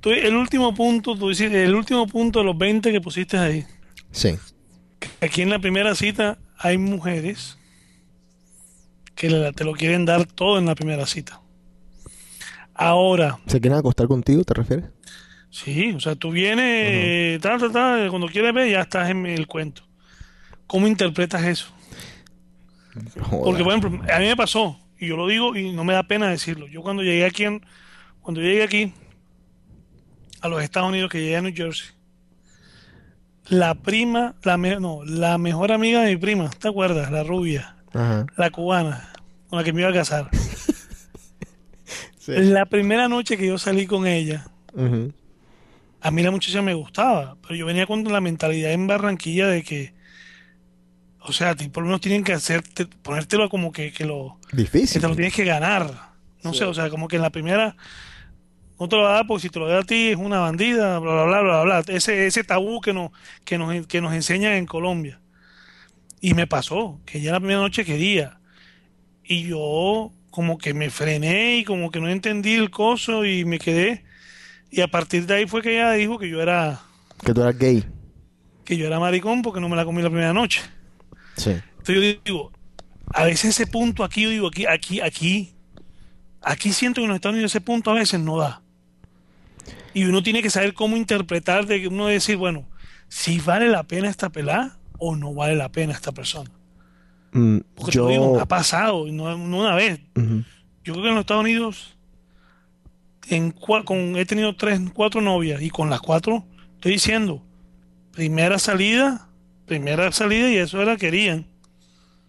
Tú- 0.00 0.10
el 0.10 0.36
último 0.36 0.74
punto, 0.74 1.16
tú 1.16 1.30
hiciste- 1.30 1.64
el 1.64 1.74
último 1.74 2.06
punto 2.06 2.38
de 2.40 2.44
los 2.44 2.56
20 2.58 2.92
que 2.92 3.00
pusiste 3.00 3.36
ahí. 3.38 3.64
sí. 4.10 4.36
Aquí 5.20 5.42
en 5.42 5.50
la 5.50 5.58
primera 5.58 5.94
cita 5.94 6.38
hay 6.58 6.78
mujeres 6.78 7.58
que 9.14 9.30
le- 9.30 9.52
te 9.52 9.64
lo 9.64 9.72
quieren 9.72 10.04
dar 10.04 10.26
todo 10.26 10.58
en 10.58 10.66
la 10.66 10.74
primera 10.74 11.06
cita. 11.06 11.40
Ahora, 12.74 13.38
¿Se 13.46 13.60
quieren 13.60 13.78
acostar 13.78 14.08
contigo, 14.08 14.42
te 14.44 14.54
refieres? 14.54 14.86
sí, 15.50 15.92
o 15.92 16.00
sea, 16.00 16.16
tú 16.16 16.32
vienes, 16.32 17.40
tal, 17.40 17.60
tal, 17.60 17.70
tal, 17.72 18.10
cuando 18.10 18.26
quieres 18.28 18.52
ver, 18.52 18.68
ya 18.70 18.80
estás 18.80 19.08
en 19.10 19.24
el 19.26 19.46
cuento. 19.46 19.82
¿Cómo 20.66 20.88
interpretas 20.88 21.44
eso? 21.44 21.66
Joder. 23.20 23.44
Porque, 23.44 23.62
por 23.62 23.72
ejemplo, 23.74 24.12
a 24.12 24.18
mí 24.18 24.26
me 24.26 24.36
pasó, 24.36 24.80
y 24.98 25.06
yo 25.08 25.16
lo 25.16 25.26
digo 25.28 25.54
y 25.56 25.72
no 25.72 25.84
me 25.84 25.92
da 25.92 26.02
pena 26.02 26.28
decirlo. 26.28 26.66
Yo 26.66 26.82
cuando 26.82 27.02
llegué 27.02 27.24
aquí, 27.24 27.44
en- 27.44 27.64
cuando 28.20 28.40
llegué 28.40 28.64
aquí 28.64 28.92
a 30.40 30.48
los 30.48 30.62
Estados 30.62 30.88
Unidos, 30.88 31.10
que 31.10 31.20
llegué 31.20 31.36
a 31.36 31.42
New 31.42 31.52
Jersey, 31.54 31.88
la 33.48 33.74
prima, 33.74 34.34
la 34.42 34.56
me- 34.56 34.80
no, 34.80 35.04
la 35.04 35.38
mejor 35.38 35.70
amiga 35.70 36.02
de 36.02 36.12
mi 36.14 36.16
prima, 36.20 36.50
¿te 36.50 36.68
acuerdas? 36.68 37.10
La 37.12 37.22
rubia, 37.22 37.73
Ajá. 37.94 38.26
la 38.36 38.50
cubana, 38.50 39.08
con 39.48 39.58
la 39.58 39.64
que 39.64 39.72
me 39.72 39.80
iba 39.80 39.90
a 39.90 39.94
casar. 39.94 40.28
La 42.26 42.64
primera 42.66 43.06
noche 43.08 43.36
que 43.36 43.46
yo 43.46 43.58
salí 43.58 43.86
con 43.86 44.06
ella, 44.06 44.46
a 46.00 46.10
mí 46.10 46.22
la 46.22 46.30
muchacha 46.30 46.62
me 46.62 46.72
gustaba, 46.74 47.36
pero 47.42 47.54
yo 47.54 47.66
venía 47.66 47.86
con 47.86 48.02
la 48.04 48.20
mentalidad 48.22 48.72
en 48.72 48.86
Barranquilla 48.86 49.46
de 49.46 49.62
que, 49.62 49.92
o 51.20 51.32
sea, 51.32 51.54
ti- 51.54 51.68
por 51.68 51.82
lo 51.82 51.88
menos 51.88 52.00
tienen 52.00 52.24
que 52.24 52.32
hacerte, 52.32 52.86
ponértelo 52.86 53.48
como 53.50 53.72
que, 53.72 53.92
que 53.92 54.06
lo, 54.06 54.38
que 54.50 54.56
Difícil. 54.56 55.00
te 55.02 55.08
lo 55.08 55.14
tienes 55.14 55.34
que 55.34 55.44
ganar. 55.44 56.14
No 56.42 56.52
sé, 56.54 56.64
o 56.64 56.72
sea, 56.74 56.88
como 56.90 57.08
que 57.08 57.16
en 57.16 57.22
la 57.22 57.30
primera 57.30 57.76
no 58.80 58.88
te 58.88 58.96
lo 58.96 59.02
va 59.02 59.10
a 59.10 59.14
dar 59.16 59.26
porque 59.26 59.42
si 59.42 59.50
te 59.50 59.58
lo 59.58 59.68
da 59.68 59.80
a 59.80 59.82
ti 59.84 60.08
es 60.08 60.16
una 60.16 60.40
bandida, 60.40 60.98
bla, 61.00 61.12
bla, 61.12 61.24
bla, 61.24 61.40
bla, 61.42 61.62
bla. 61.62 61.84
Ese, 61.94 62.26
ese 62.26 62.42
tabú 62.44 62.80
que 62.80 62.92
nos, 62.94 63.10
que 63.44 63.56
nos, 63.58 63.86
que 63.86 64.00
nos 64.00 64.12
enseñan 64.14 64.52
en 64.54 64.64
Colombia. 64.66 65.20
Y 66.24 66.32
me 66.32 66.46
pasó, 66.46 67.02
que 67.04 67.20
ya 67.20 67.32
la 67.32 67.38
primera 67.38 67.60
noche 67.60 67.84
quería. 67.84 68.38
Y 69.22 69.42
yo 69.42 70.10
como 70.30 70.56
que 70.56 70.72
me 70.72 70.88
frené 70.88 71.58
y 71.58 71.64
como 71.64 71.90
que 71.90 72.00
no 72.00 72.08
entendí 72.08 72.54
el 72.54 72.70
coso 72.70 73.26
y 73.26 73.44
me 73.44 73.58
quedé. 73.58 74.06
Y 74.70 74.80
a 74.80 74.88
partir 74.88 75.26
de 75.26 75.34
ahí 75.34 75.46
fue 75.46 75.60
que 75.60 75.74
ella 75.74 75.92
dijo 75.92 76.18
que 76.18 76.30
yo 76.30 76.40
era, 76.40 76.80
Que 77.22 77.34
tú 77.34 77.42
eras 77.42 77.58
gay. 77.58 77.84
que 78.64 78.78
yo 78.78 78.86
era 78.86 78.98
maricón 78.98 79.42
porque 79.42 79.60
no 79.60 79.68
me 79.68 79.76
la 79.76 79.84
comí 79.84 80.00
la 80.00 80.08
primera 80.08 80.32
noche. 80.32 80.62
Sí. 81.36 81.50
Entonces 81.50 81.94
yo 81.94 82.20
digo, 82.24 82.52
a 83.12 83.24
veces 83.24 83.50
ese 83.50 83.66
punto 83.66 84.02
aquí, 84.02 84.22
yo 84.22 84.30
digo, 84.30 84.48
aquí, 84.48 84.64
aquí, 84.64 85.02
aquí, 85.02 85.52
aquí 86.40 86.72
siento 86.72 87.02
que 87.02 87.04
en 87.04 87.08
los 87.08 87.16
Estados 87.16 87.34
Unidos 87.34 87.52
ese 87.52 87.60
punto 87.60 87.90
a 87.90 87.94
veces 87.96 88.18
no 88.18 88.38
da. 88.38 88.62
Y 89.92 90.04
uno 90.06 90.22
tiene 90.22 90.40
que 90.40 90.48
saber 90.48 90.72
cómo 90.72 90.96
interpretar, 90.96 91.66
de 91.66 91.82
que 91.82 91.88
uno 91.88 92.06
decir, 92.06 92.38
bueno, 92.38 92.66
si 93.08 93.40
vale 93.40 93.68
la 93.68 93.82
pena 93.82 94.08
esta 94.08 94.30
pelada 94.30 94.78
o 94.98 95.16
no 95.16 95.34
vale 95.34 95.56
la 95.56 95.70
pena 95.70 95.92
esta 95.92 96.12
persona. 96.12 96.50
Mm, 97.32 97.58
Porque 97.74 97.92
yo. 97.92 98.08
digo, 98.08 98.38
ha 98.40 98.46
pasado, 98.46 99.06
no, 99.10 99.36
no 99.36 99.58
una 99.58 99.74
vez. 99.74 100.00
Yo 100.84 100.92
creo 100.92 101.02
que 101.02 101.08
en 101.08 101.14
los 101.14 101.20
Estados 101.22 101.42
Unidos 101.42 101.96
en 103.28 103.50
con, 103.52 104.16
he 104.16 104.26
tenido 104.26 104.54
tres, 104.54 104.80
cuatro 104.92 105.20
novias 105.22 105.62
y 105.62 105.70
con 105.70 105.88
las 105.88 106.00
cuatro 106.00 106.44
estoy 106.74 106.92
diciendo, 106.92 107.42
primera 108.12 108.58
salida, 108.58 109.28
primera 109.66 110.12
salida 110.12 110.50
y 110.50 110.56
eso 110.58 110.80
era 110.82 110.96
querían. 110.96 111.46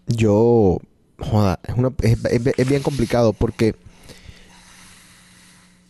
Yo. 0.08 0.80
Joda, 1.18 1.60
es, 1.66 1.76
una, 1.76 1.92
es, 2.02 2.24
es- 2.26 2.54
es 2.60 2.68
bien 2.70 2.82
complicado 2.82 3.34
porque. 3.34 3.76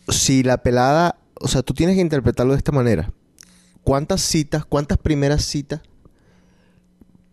Si 0.08 0.42
la 0.42 0.58
pelada. 0.58 1.16
O 1.34 1.48
sea, 1.48 1.62
tú 1.62 1.74
tienes 1.74 1.96
que 1.96 2.00
interpretarlo 2.02 2.52
de 2.52 2.58
esta 2.58 2.72
manera. 2.72 3.12
¿Cuántas 3.82 4.22
citas, 4.22 4.64
cuántas 4.64 4.98
primeras 4.98 5.44
citas 5.44 5.80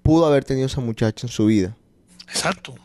pudo 0.04 0.26
haber 0.26 0.44
tenido 0.44 0.68
esa 0.68 0.82
muchacha 0.82 1.26
en 1.28 1.32
su 1.32 1.46
vida? 1.48 1.76
Exacto. 2.28 2.76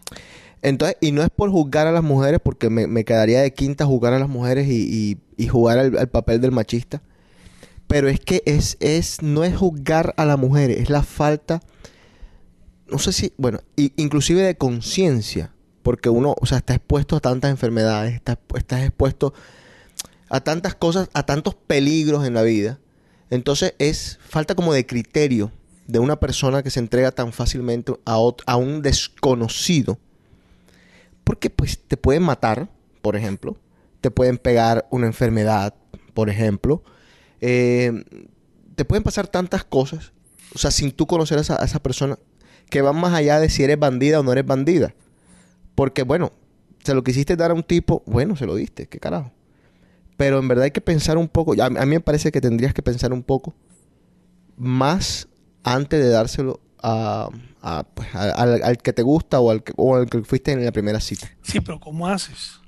Entonces, 0.63 0.97
y 1.01 1.13
no 1.13 1.23
es 1.23 1.31
por 1.31 1.51
juzgar 1.51 1.87
a 1.87 1.93
las 1.93 2.03
mujeres, 2.03 2.41
porque 2.43 2.71
me, 2.71 2.87
me 2.87 3.05
quedaría 3.05 3.41
de 3.43 3.53
quinta 3.53 3.85
jugar 3.87 4.13
a 4.15 4.19
las 4.19 4.29
mujeres 4.29 4.67
y, 4.69 4.83
y- 5.13 5.19
y 5.37 5.47
jugar 5.47 5.79
al, 5.79 5.97
al 5.99 6.09
papel 6.09 6.41
del 6.41 6.51
machista. 6.53 7.03
Pero 7.87 8.09
es 8.09 8.19
que 8.21 8.43
es, 8.45 8.77
es, 8.81 9.23
no 9.23 9.45
es 9.45 9.57
juzgar 9.57 10.15
a 10.17 10.25
la 10.25 10.37
mujer, 10.37 10.71
es 10.71 10.91
la 10.91 11.03
falta, 11.03 11.61
no 12.91 12.99
sé 12.99 13.13
si, 13.13 13.33
bueno, 13.39 13.61
i- 13.77 13.93
inclusive 13.97 14.43
de 14.43 14.57
conciencia, 14.57 15.53
porque 15.83 16.09
uno, 16.11 16.35
o 16.41 16.47
sea, 16.47 16.59
está 16.59 16.75
expuesto 16.75 17.17
a 17.17 17.21
tantas 17.21 17.51
enfermedades, 17.51 18.15
está, 18.15 18.39
estás 18.57 18.83
expuesto 18.83 19.33
a 20.29 20.41
tantas 20.41 20.75
cosas, 20.75 21.09
a 21.15 21.25
tantos 21.25 21.55
peligros 21.55 22.27
en 22.27 22.35
la 22.35 22.43
vida. 22.43 22.79
Entonces 23.31 23.75
es 23.79 24.19
falta 24.27 24.55
como 24.55 24.73
de 24.75 24.85
criterio 24.87 25.53
de 25.89 25.99
una 25.99 26.21
persona 26.21 26.63
que 26.63 26.71
se 26.71 26.81
entrega 26.81 27.11
tan 27.11 27.33
fácilmente 27.33 27.95
a, 28.05 28.19
a 28.47 28.57
un 28.57 28.83
desconocido. 28.83 29.99
Porque 31.25 31.51
pues 31.51 31.79
te 31.79 31.97
pueden 31.97 32.23
matar, 32.23 32.69
por 33.03 33.17
ejemplo. 33.17 33.57
Te 34.03 34.11
pueden 34.11 34.39
pegar 34.39 34.87
una 34.91 35.07
enfermedad, 35.07 35.75
por 36.15 36.29
ejemplo. 36.29 36.83
Eh, 37.41 38.05
te 38.77 38.85
pueden 38.85 39.03
pasar 39.03 39.29
tantas 39.29 39.65
cosas. 39.65 40.13
O 40.55 40.59
sea, 40.59 40.71
sin 40.71 40.93
tú 40.93 41.07
conocer 41.07 41.39
a 41.39 41.41
esa, 41.41 41.57
esa 41.57 41.83
persona. 41.83 42.19
Que 42.69 42.83
van 42.83 42.97
más 42.97 43.15
allá 43.15 43.41
de 43.41 43.49
si 43.49 43.65
eres 43.65 43.79
bandida 43.79 44.21
o 44.21 44.23
no 44.23 44.31
eres 44.33 44.45
bandida. 44.45 44.95
Porque 45.75 46.03
bueno, 46.03 46.33
se 46.85 46.95
lo 46.95 47.03
quisiste 47.03 47.35
dar 47.35 47.51
a 47.51 47.55
un 47.55 47.63
tipo, 47.63 48.03
bueno, 48.05 48.37
se 48.37 48.45
lo 48.45 48.55
diste, 48.55 48.87
qué 48.87 48.99
carajo. 48.99 49.33
Pero 50.19 50.39
en 50.39 50.49
verdad 50.49 50.65
hay 50.65 50.71
que 50.71 50.81
pensar 50.83 51.17
un 51.17 51.29
poco, 51.29 51.55
a, 51.63 51.67
a 51.67 51.71
mí 51.71 51.95
me 51.95 52.01
parece 52.01 52.31
que 52.31 52.41
tendrías 52.41 52.75
que 52.75 52.83
pensar 52.83 53.13
un 53.13 53.23
poco 53.23 53.55
más 54.57 55.29
antes 55.75 56.03
de 56.03 56.09
dárselo 56.11 56.61
a, 56.83 57.29
a, 57.63 57.85
pues, 57.95 58.15
a- 58.15 58.31
al, 58.33 58.63
al 58.63 58.79
que 58.79 58.93
te 58.93 59.03
gusta 59.03 59.41
o 59.41 59.51
al 59.51 59.63
que, 59.63 59.73
o 59.77 59.97
al 59.97 60.07
que 60.09 60.23
fuiste 60.23 60.53
en 60.53 60.65
la 60.65 60.73
primera 60.73 61.01
cita. 61.01 61.29
Sí, 61.43 61.61
pero 61.61 61.79
¿cómo 61.81 62.07
haces? 62.07 62.61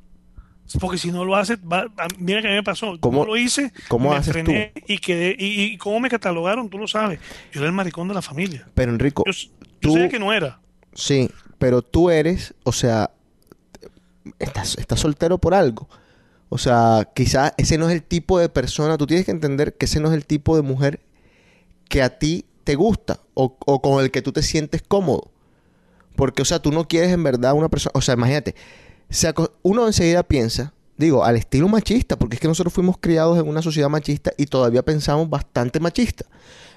Porque 0.78 0.98
si 0.98 1.10
no 1.10 1.24
lo 1.24 1.34
haces, 1.34 1.58
va- 1.58 1.86
mira 2.18 2.40
que 2.40 2.46
a 2.46 2.50
mí 2.50 2.56
me 2.56 2.62
pasó. 2.62 2.86
¿Cómo- 2.86 3.00
¿Cómo 3.00 3.24
lo 3.24 3.36
hice? 3.36 3.72
cómo 3.88 4.10
me 4.10 4.16
haces 4.16 4.32
frené 4.32 4.72
y 4.86 4.98
quedé. 4.98 5.34
Y, 5.38 5.62
y 5.62 5.78
cómo 5.78 5.98
me 5.98 6.08
catalogaron, 6.08 6.68
tú 6.70 6.78
lo 6.78 6.86
sabes. 6.86 7.18
Yo 7.52 7.60
era 7.60 7.66
el 7.68 7.72
maricón 7.74 8.06
de 8.08 8.14
la 8.14 8.22
familia. 8.22 8.68
Pero 8.74 8.92
Enrico, 8.92 9.24
Yo, 9.26 9.32
yo 9.32 9.48
tú, 9.80 9.92
sabía 9.94 10.08
que 10.08 10.18
no 10.20 10.32
era. 10.32 10.60
sí, 10.94 11.28
pero 11.58 11.82
tú 11.82 12.08
eres, 12.10 12.54
o 12.62 12.72
sea, 12.72 13.10
estás, 14.38 14.76
estás 14.78 15.00
soltero 15.00 15.38
por 15.38 15.54
algo. 15.54 15.88
O 16.48 16.58
sea, 16.58 17.08
quizás 17.14 17.52
ese 17.58 17.78
no 17.78 17.88
es 17.88 17.94
el 17.94 18.02
tipo 18.02 18.38
de 18.38 18.48
persona, 18.48 18.96
tú 18.98 19.06
tienes 19.06 19.24
que 19.26 19.30
entender 19.32 19.76
que 19.76 19.86
ese 19.86 20.00
no 20.00 20.08
es 20.08 20.14
el 20.14 20.26
tipo 20.26 20.56
de 20.56 20.62
mujer 20.62 21.00
que 21.88 22.02
a 22.02 22.18
ti 22.18 22.44
te 22.70 22.76
gusta 22.76 23.18
o, 23.34 23.56
o 23.66 23.82
con 23.82 24.00
el 24.00 24.12
que 24.12 24.22
tú 24.22 24.30
te 24.30 24.44
sientes 24.44 24.80
cómodo. 24.80 25.32
Porque, 26.14 26.42
o 26.42 26.44
sea, 26.44 26.62
tú 26.62 26.70
no 26.70 26.86
quieres 26.86 27.10
en 27.10 27.24
verdad 27.24 27.52
una 27.54 27.68
persona, 27.68 27.90
o 27.94 28.00
sea, 28.00 28.14
imagínate, 28.14 28.54
se 29.08 29.34
uno 29.62 29.88
enseguida 29.88 30.22
piensa, 30.22 30.72
digo, 30.96 31.24
al 31.24 31.36
estilo 31.36 31.66
machista, 31.66 32.16
porque 32.16 32.36
es 32.36 32.40
que 32.40 32.46
nosotros 32.46 32.72
fuimos 32.72 32.96
criados 33.00 33.40
en 33.40 33.48
una 33.48 33.60
sociedad 33.60 33.88
machista 33.88 34.32
y 34.36 34.46
todavía 34.46 34.84
pensamos 34.84 35.28
bastante 35.28 35.80
machista. 35.80 36.26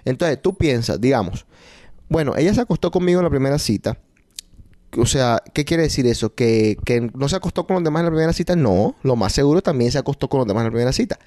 Entonces, 0.03 0.41
tú 0.41 0.55
piensas, 0.55 0.99
digamos, 0.99 1.45
bueno, 2.09 2.35
ella 2.37 2.55
se 2.55 2.61
acostó 2.61 2.89
conmigo 2.89 3.19
en 3.19 3.25
la 3.25 3.29
primera 3.29 3.59
cita. 3.59 3.99
O 4.97 5.05
sea, 5.05 5.43
¿qué 5.53 5.63
quiere 5.63 5.83
decir 5.83 6.07
eso? 6.07 6.33
¿Que, 6.33 6.75
que 6.85 7.01
no 7.13 7.29
se 7.29 7.35
acostó 7.35 7.67
con 7.67 7.75
los 7.75 7.83
demás 7.83 7.99
en 7.99 8.05
la 8.05 8.11
primera 8.11 8.33
cita? 8.33 8.55
No, 8.55 8.95
lo 9.03 9.15
más 9.15 9.31
seguro 9.31 9.61
también 9.61 9.91
se 9.91 9.99
acostó 9.99 10.27
con 10.27 10.39
los 10.39 10.47
demás 10.47 10.61
en 10.61 10.65
la 10.65 10.71
primera 10.71 10.91
cita. 10.91 11.19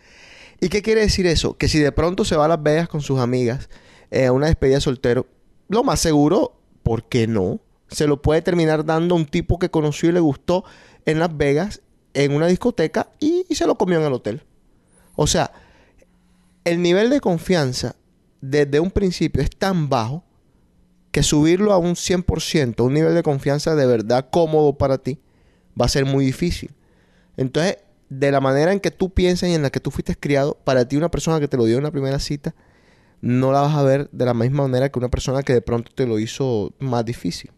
¿Y 0.61 0.71
qué 0.71 0.83
quiere 0.83 1.03
decir 1.03 1.29
eso? 1.29 1.57
Que 1.57 1.69
si 1.69 1.79
de 1.79 1.93
pronto 1.93 2.25
se 2.25 2.35
va 2.35 2.47
a 2.47 2.49
Las 2.49 2.63
Vegas 2.65 2.89
con 2.89 3.01
sus 3.01 3.21
amigas 3.21 3.69
eh, 4.11 4.31
una 4.31 4.47
despedida 4.47 4.77
de 4.77 4.81
soltero, 4.81 5.27
lo 5.69 5.83
más 5.83 6.01
seguro, 6.01 6.59
¿por 6.83 7.09
qué 7.09 7.27
no? 7.27 7.61
Se 7.89 8.07
lo 8.07 8.23
puede 8.23 8.43
terminar 8.43 8.85
dando 8.85 9.15
a 9.15 9.19
un 9.19 9.27
tipo 9.27 9.59
que 9.59 9.71
conoció 9.71 10.09
y 10.09 10.13
le 10.13 10.21
gustó 10.21 10.65
en 11.05 11.19
Las 11.19 11.37
Vegas, 11.37 11.83
en 12.15 12.33
una 12.33 12.47
discoteca, 12.47 13.11
y, 13.19 13.47
y 13.49 13.55
se 13.55 13.67
lo 13.67 13.77
comió 13.77 13.99
en 13.99 14.07
el 14.07 14.13
hotel. 14.13 14.43
O 15.15 15.27
sea, 15.27 15.53
el 16.65 16.83
nivel 16.83 17.11
de 17.11 17.21
confianza 17.21 17.97
desde 18.41 18.81
un 18.81 18.91
principio 18.91 19.43
es 19.43 19.51
tan 19.51 19.89
bajo 19.89 20.25
que 21.11 21.23
subirlo 21.23 21.73
a 21.73 21.79
un 21.79 21.95
100%, 21.95 22.85
un 22.85 22.93
nivel 22.93 23.15
de 23.15 23.23
confianza 23.23 23.75
de 23.75 23.87
verdad 23.87 24.29
cómodo 24.31 24.77
para 24.77 24.99
ti, 24.99 25.19
va 25.81 25.87
a 25.87 25.89
ser 25.89 26.05
muy 26.05 26.25
difícil. 26.25 26.75
Entonces, 27.37 27.79
de 28.09 28.31
la 28.31 28.41
manera 28.41 28.73
en 28.73 28.81
que 28.81 28.91
tú 28.91 29.11
piensas 29.11 29.49
y 29.49 29.55
en 29.55 29.63
la 29.63 29.71
que 29.71 29.81
tú 29.81 29.91
fuiste 29.91 30.15
criado, 30.15 30.59
para 30.65 30.87
ti 30.87 30.97
una 30.97 31.11
persona 31.11 31.41
que 31.41 31.49
te 31.49 31.57
lo 31.57 31.65
dio 31.65 31.79
en 31.79 31.85
la 31.85 31.91
primera 31.91 32.19
cita, 32.19 32.55
no 33.21 33.53
la 33.53 33.63
vas 33.63 33.75
a 33.75 33.83
ver 33.83 34.09
de 34.11 34.25
la 34.25 34.35
misma 34.35 34.65
manera 34.65 34.91
que 34.91 34.99
una 34.99 35.09
persona 35.09 35.43
que 35.43 35.53
de 35.53 35.63
pronto 35.63 35.91
te 35.95 36.07
lo 36.07 36.19
hizo 36.19 36.73
más 36.79 37.05
difícil. 37.05 37.51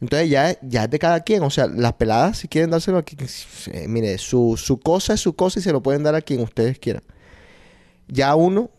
Entonces 0.00 0.28
ya, 0.28 0.58
ya 0.62 0.84
es 0.84 0.90
de 0.90 0.98
cada 0.98 1.20
quien. 1.20 1.42
O 1.42 1.50
sea, 1.50 1.66
las 1.66 1.94
peladas 1.94 2.38
si 2.38 2.48
quieren 2.48 2.70
dárselo 2.70 2.98
a 2.98 3.02
quien... 3.02 3.26
eh, 3.72 3.86
mire, 3.88 4.18
su, 4.18 4.56
su 4.56 4.78
cosa 4.78 5.14
es 5.14 5.20
su 5.20 5.34
cosa 5.34 5.58
y 5.58 5.62
se 5.62 5.72
lo 5.72 5.82
pueden 5.82 6.02
dar 6.02 6.14
a 6.14 6.20
quien 6.20 6.40
ustedes 6.40 6.78
quieran. 6.78 7.02
Ya 8.08 8.34
uno 8.34 8.70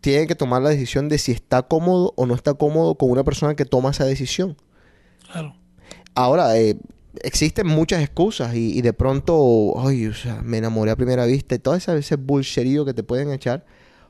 tiene 0.00 0.26
que 0.26 0.34
tomar 0.34 0.62
la 0.62 0.70
decisión 0.70 1.08
de 1.08 1.18
si 1.18 1.32
está 1.32 1.62
cómodo 1.62 2.12
o 2.16 2.26
no 2.26 2.34
está 2.34 2.54
cómodo 2.54 2.94
con 2.96 3.10
una 3.10 3.24
persona 3.24 3.54
que 3.54 3.64
toma 3.64 3.90
esa 3.90 4.04
decisión. 4.04 4.56
Claro. 5.32 5.54
Ahora, 6.14 6.58
eh, 6.58 6.76
existen 7.22 7.66
muchas 7.66 8.02
excusas 8.02 8.54
y, 8.54 8.76
y 8.76 8.82
de 8.82 8.92
pronto, 8.92 9.74
ay, 9.78 10.06
o 10.06 10.14
sea, 10.14 10.42
me 10.42 10.58
enamoré 10.58 10.90
a 10.90 10.96
primera 10.96 11.24
vista 11.26 11.54
y 11.54 11.58
todo 11.58 11.74
ese, 11.74 11.96
ese 11.96 12.16
bullsherío 12.16 12.84
que 12.84 12.94
te 12.94 13.02
pueden 13.02 13.30
echar. 13.30 13.64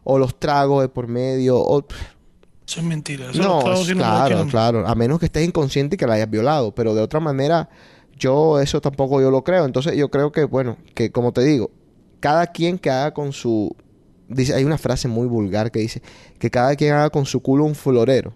O 0.04 0.18
los 0.18 0.38
tragos 0.38 0.82
de 0.82 0.88
por 0.88 1.06
medio. 1.08 1.58
O, 1.58 1.84
Eso 2.66 2.80
es 2.80 2.86
mentira. 2.86 3.30
Eso 3.30 3.42
no, 3.42 3.72
es- 3.72 3.88
claro, 3.90 4.46
claro. 4.46 4.86
A 4.86 4.94
menos 4.94 5.18
que 5.18 5.26
estés 5.26 5.46
inconsciente 5.46 5.94
y 5.94 5.98
que 5.98 6.06
la 6.06 6.14
hayas 6.14 6.30
violado. 6.30 6.74
Pero 6.74 6.94
de 6.94 7.02
otra 7.02 7.20
manera, 7.20 7.68
yo 8.18 8.60
eso 8.60 8.80
tampoco 8.80 9.20
yo 9.20 9.30
lo 9.30 9.42
creo. 9.44 9.64
Entonces 9.64 9.96
yo 9.96 10.10
creo 10.10 10.32
que, 10.32 10.44
bueno, 10.44 10.76
que 10.94 11.10
como 11.10 11.32
te 11.32 11.42
digo, 11.42 11.70
cada 12.20 12.46
quien 12.46 12.78
que 12.78 12.90
haga 12.90 13.12
con 13.12 13.32
su... 13.32 13.74
Dice, 14.28 14.54
hay 14.54 14.64
una 14.64 14.78
frase 14.78 15.08
muy 15.08 15.26
vulgar 15.26 15.72
que 15.72 15.80
dice 15.80 16.02
que 16.38 16.50
cada 16.50 16.76
quien 16.76 16.92
haga 16.94 17.10
con 17.10 17.26
su 17.26 17.40
culo 17.40 17.64
un 17.64 17.74
florero. 17.74 18.32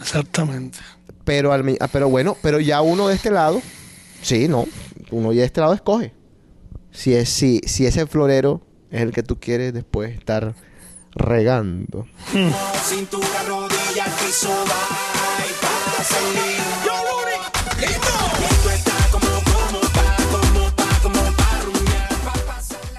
Exactamente. 0.00 0.78
Pero, 1.24 1.52
al, 1.52 1.76
ah, 1.80 1.88
pero 1.92 2.08
bueno, 2.08 2.36
pero 2.42 2.60
ya 2.60 2.80
uno 2.82 3.08
de 3.08 3.14
este 3.14 3.30
lado, 3.30 3.60
sí, 4.22 4.48
no, 4.48 4.66
uno 5.10 5.32
ya 5.32 5.40
de 5.40 5.46
este 5.46 5.60
lado 5.60 5.74
escoge. 5.74 6.12
Si, 6.90 7.14
es, 7.14 7.28
si, 7.28 7.60
si 7.64 7.86
ese 7.86 8.06
florero 8.06 8.60
es 8.90 9.00
el 9.02 9.12
que 9.12 9.22
tú 9.22 9.38
quieres 9.40 9.72
después 9.72 10.12
estar 10.16 10.54
regando. 11.14 12.06
Cintura, 12.84 13.42
rodilla, 13.46 14.04
piso. 14.18 14.50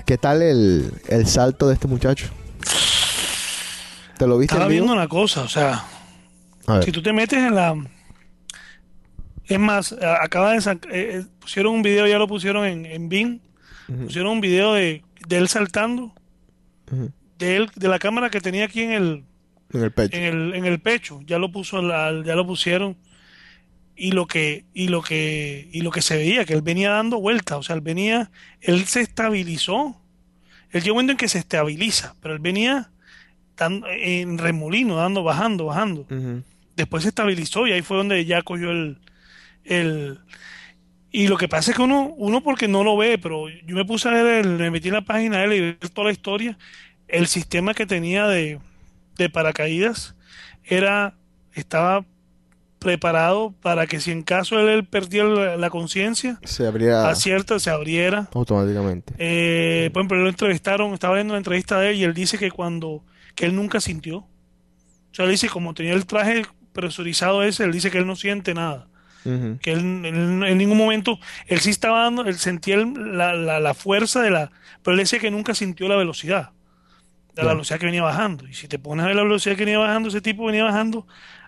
¿Qué 0.05 0.17
tal 0.17 0.41
el, 0.41 0.91
el 1.07 1.25
salto 1.27 1.67
de 1.67 1.75
este 1.75 1.87
muchacho? 1.87 2.27
¿Te 4.17 4.27
lo 4.27 4.37
viste 4.37 4.53
Estaba 4.55 4.69
viendo 4.69 4.91
una 4.93 5.07
cosa, 5.07 5.41
o 5.41 5.47
sea, 5.47 5.83
si 6.83 6.91
tú 6.91 7.01
te 7.01 7.13
metes 7.13 7.39
en 7.39 7.55
la... 7.55 7.75
Es 9.45 9.59
más, 9.59 9.93
acaba 10.21 10.51
de 10.51 10.57
sac- 10.59 10.85
eh, 10.91 11.19
eh, 11.19 11.25
pusieron 11.39 11.73
un 11.75 11.81
video, 11.83 12.05
ya 12.07 12.17
lo 12.17 12.27
pusieron 12.27 12.65
en, 12.65 12.85
en 12.85 13.09
Bing, 13.09 13.39
pusieron 14.05 14.33
un 14.33 14.41
video 14.41 14.73
de, 14.73 15.03
de 15.27 15.37
él 15.37 15.47
saltando, 15.49 16.13
Ujú. 16.91 17.11
De 17.37 17.55
él, 17.57 17.69
de 17.75 17.87
la 17.87 17.99
cámara 17.99 18.29
que 18.29 18.41
tenía 18.41 18.65
aquí 18.65 18.81
en 18.81 18.91
el, 18.91 19.23
En 19.73 19.83
el 19.83 19.91
pecho. 19.91 20.17
en 20.17 20.23
el, 20.23 20.53
en 20.55 20.65
el 20.65 20.79
pecho, 20.81 21.21
ya 21.25 21.39
lo 21.39 21.51
puso, 21.51 21.81
la- 21.81 22.23
ya 22.25 22.35
lo 22.35 22.45
pusieron 22.45 22.97
y 23.95 24.11
lo 24.11 24.25
que 24.27 24.65
y 24.73 24.87
lo 24.87 25.01
que 25.03 25.69
y 25.71 25.81
lo 25.81 25.91
que 25.91 26.01
se 26.01 26.17
veía 26.17 26.45
que 26.45 26.53
él 26.53 26.61
venía 26.61 26.91
dando 26.91 27.19
vueltas, 27.19 27.57
o 27.59 27.63
sea, 27.63 27.75
él 27.75 27.81
venía, 27.81 28.31
él 28.61 28.85
se 28.85 29.01
estabilizó, 29.01 30.01
él 30.71 30.83
llegó 30.83 30.95
un 30.95 30.97
momento 30.99 31.13
en 31.13 31.17
que 31.17 31.29
se 31.29 31.39
estabiliza, 31.39 32.15
pero 32.21 32.35
él 32.35 32.41
venía 32.41 32.91
dando, 33.57 33.87
en 33.89 34.37
remolino, 34.39 34.97
dando, 34.97 35.23
bajando, 35.23 35.65
bajando. 35.65 36.07
Después 36.75 37.03
se 37.03 37.09
estabilizó 37.09 37.67
y 37.67 37.73
ahí 37.73 37.81
fue 37.83 37.97
donde 37.97 38.25
ya 38.25 38.41
cogió 38.43 38.71
el 38.71 38.99
el 39.65 40.19
y 41.11 41.27
lo 41.27 41.37
que 41.37 41.47
pasa 41.47 41.71
es 41.71 41.77
que 41.77 41.83
uno 41.83 42.13
uno 42.17 42.41
porque 42.41 42.67
no 42.67 42.83
lo 42.83 42.97
ve, 42.97 43.17
pero 43.17 43.47
yo 43.49 43.75
me 43.75 43.85
puse 43.85 44.09
a 44.09 44.11
ver, 44.11 44.45
el- 44.45 44.57
me 44.57 44.71
metí 44.71 44.87
en 44.89 44.95
la 44.95 45.01
página 45.01 45.39
de 45.39 45.45
él 45.45 45.53
y 45.53 45.59
ver 45.61 45.77
toda 45.93 46.07
la 46.07 46.13
historia, 46.13 46.57
el 47.13 47.27
sistema 47.27 47.73
que 47.73 47.85
tenía 47.85 48.27
de 48.27 48.59
de 49.17 49.29
paracaídas 49.29 50.15
era 50.65 51.15
estaba 51.53 52.03
preparado 52.79 53.53
para 53.61 53.87
que 53.87 54.01
si 54.01 54.11
en 54.11 54.23
caso 54.23 54.59
él, 54.59 54.67
él 54.67 54.85
perdía 54.85 55.23
la, 55.23 55.55
la 55.55 55.69
conciencia 55.69 56.39
Se 56.43 56.67
abría 56.67 57.07
se 57.15 57.69
abriera. 57.69 58.27
automáticamente. 58.33 59.13
eh, 59.17 59.89
por 59.93 60.01
ejemplo 60.01 60.17
lo 60.17 60.29
entrevistaron 60.29 60.93
estaba 60.93 61.15
viendo 61.15 61.33
la 61.33 61.37
entrevista 61.37 61.79
de 61.79 61.91
él 61.91 61.95
y 61.97 62.03
él 62.03 62.13
dice 62.13 62.37
que 62.37 62.51
cuando 62.51 63.03
que 63.35 63.45
él 63.45 63.55
nunca 63.55 63.79
sintió. 63.79 64.17
O 64.17 64.27
sea 65.15 65.25
él 65.25 65.31
dice 65.31 65.47
como 65.47 65.73
tenía 65.73 65.93
el 65.93 66.05
traje 66.05 66.43
presurizado 66.73 67.43
ese 67.43 67.63
él 67.63 67.71
dice 67.71 67.89
que 67.91 67.99
él 67.99 68.07
no 68.07 68.15
siente 68.15 68.53
nada. 68.53 68.87
Que 69.61 69.71
él, 69.71 70.03
él 70.05 70.43
en 70.43 70.57
ningún 70.57 70.77
momento 70.77 71.17
él 71.47 71.59
sí 71.61 71.69
estaba 71.69 72.03
dando 72.03 72.23
él 72.25 72.35
sentía 72.37 72.75
el- 72.75 73.17
la, 73.17 73.33
la, 73.33 73.61
la 73.61 73.73
fuerza 73.73 74.21
de 74.21 74.31
la 74.31 74.51
pero 74.81 74.95
él 74.95 74.99
decía 74.99 75.19
que 75.19 75.31
nunca 75.31 75.53
sintió 75.55 75.87
la 75.87 75.95
velocidad 75.95 76.49
de 77.35 77.43
la 77.43 77.49
velocidad 77.53 77.79
que 77.79 77.85
venía 77.85 78.03
bajando 78.03 78.47
y 78.47 78.53
si 78.53 78.67
te 78.67 78.77
pones 78.79 79.03
a 79.03 79.07
ver 79.07 79.15
la 79.15 79.23
velocidad 79.23 79.55
que 79.55 79.65
venía 79.65 79.79
bajando 79.79 80.09
ese 80.09 80.21
tipo 80.21 80.45
venía 80.45 80.63
bajando 80.63 81.07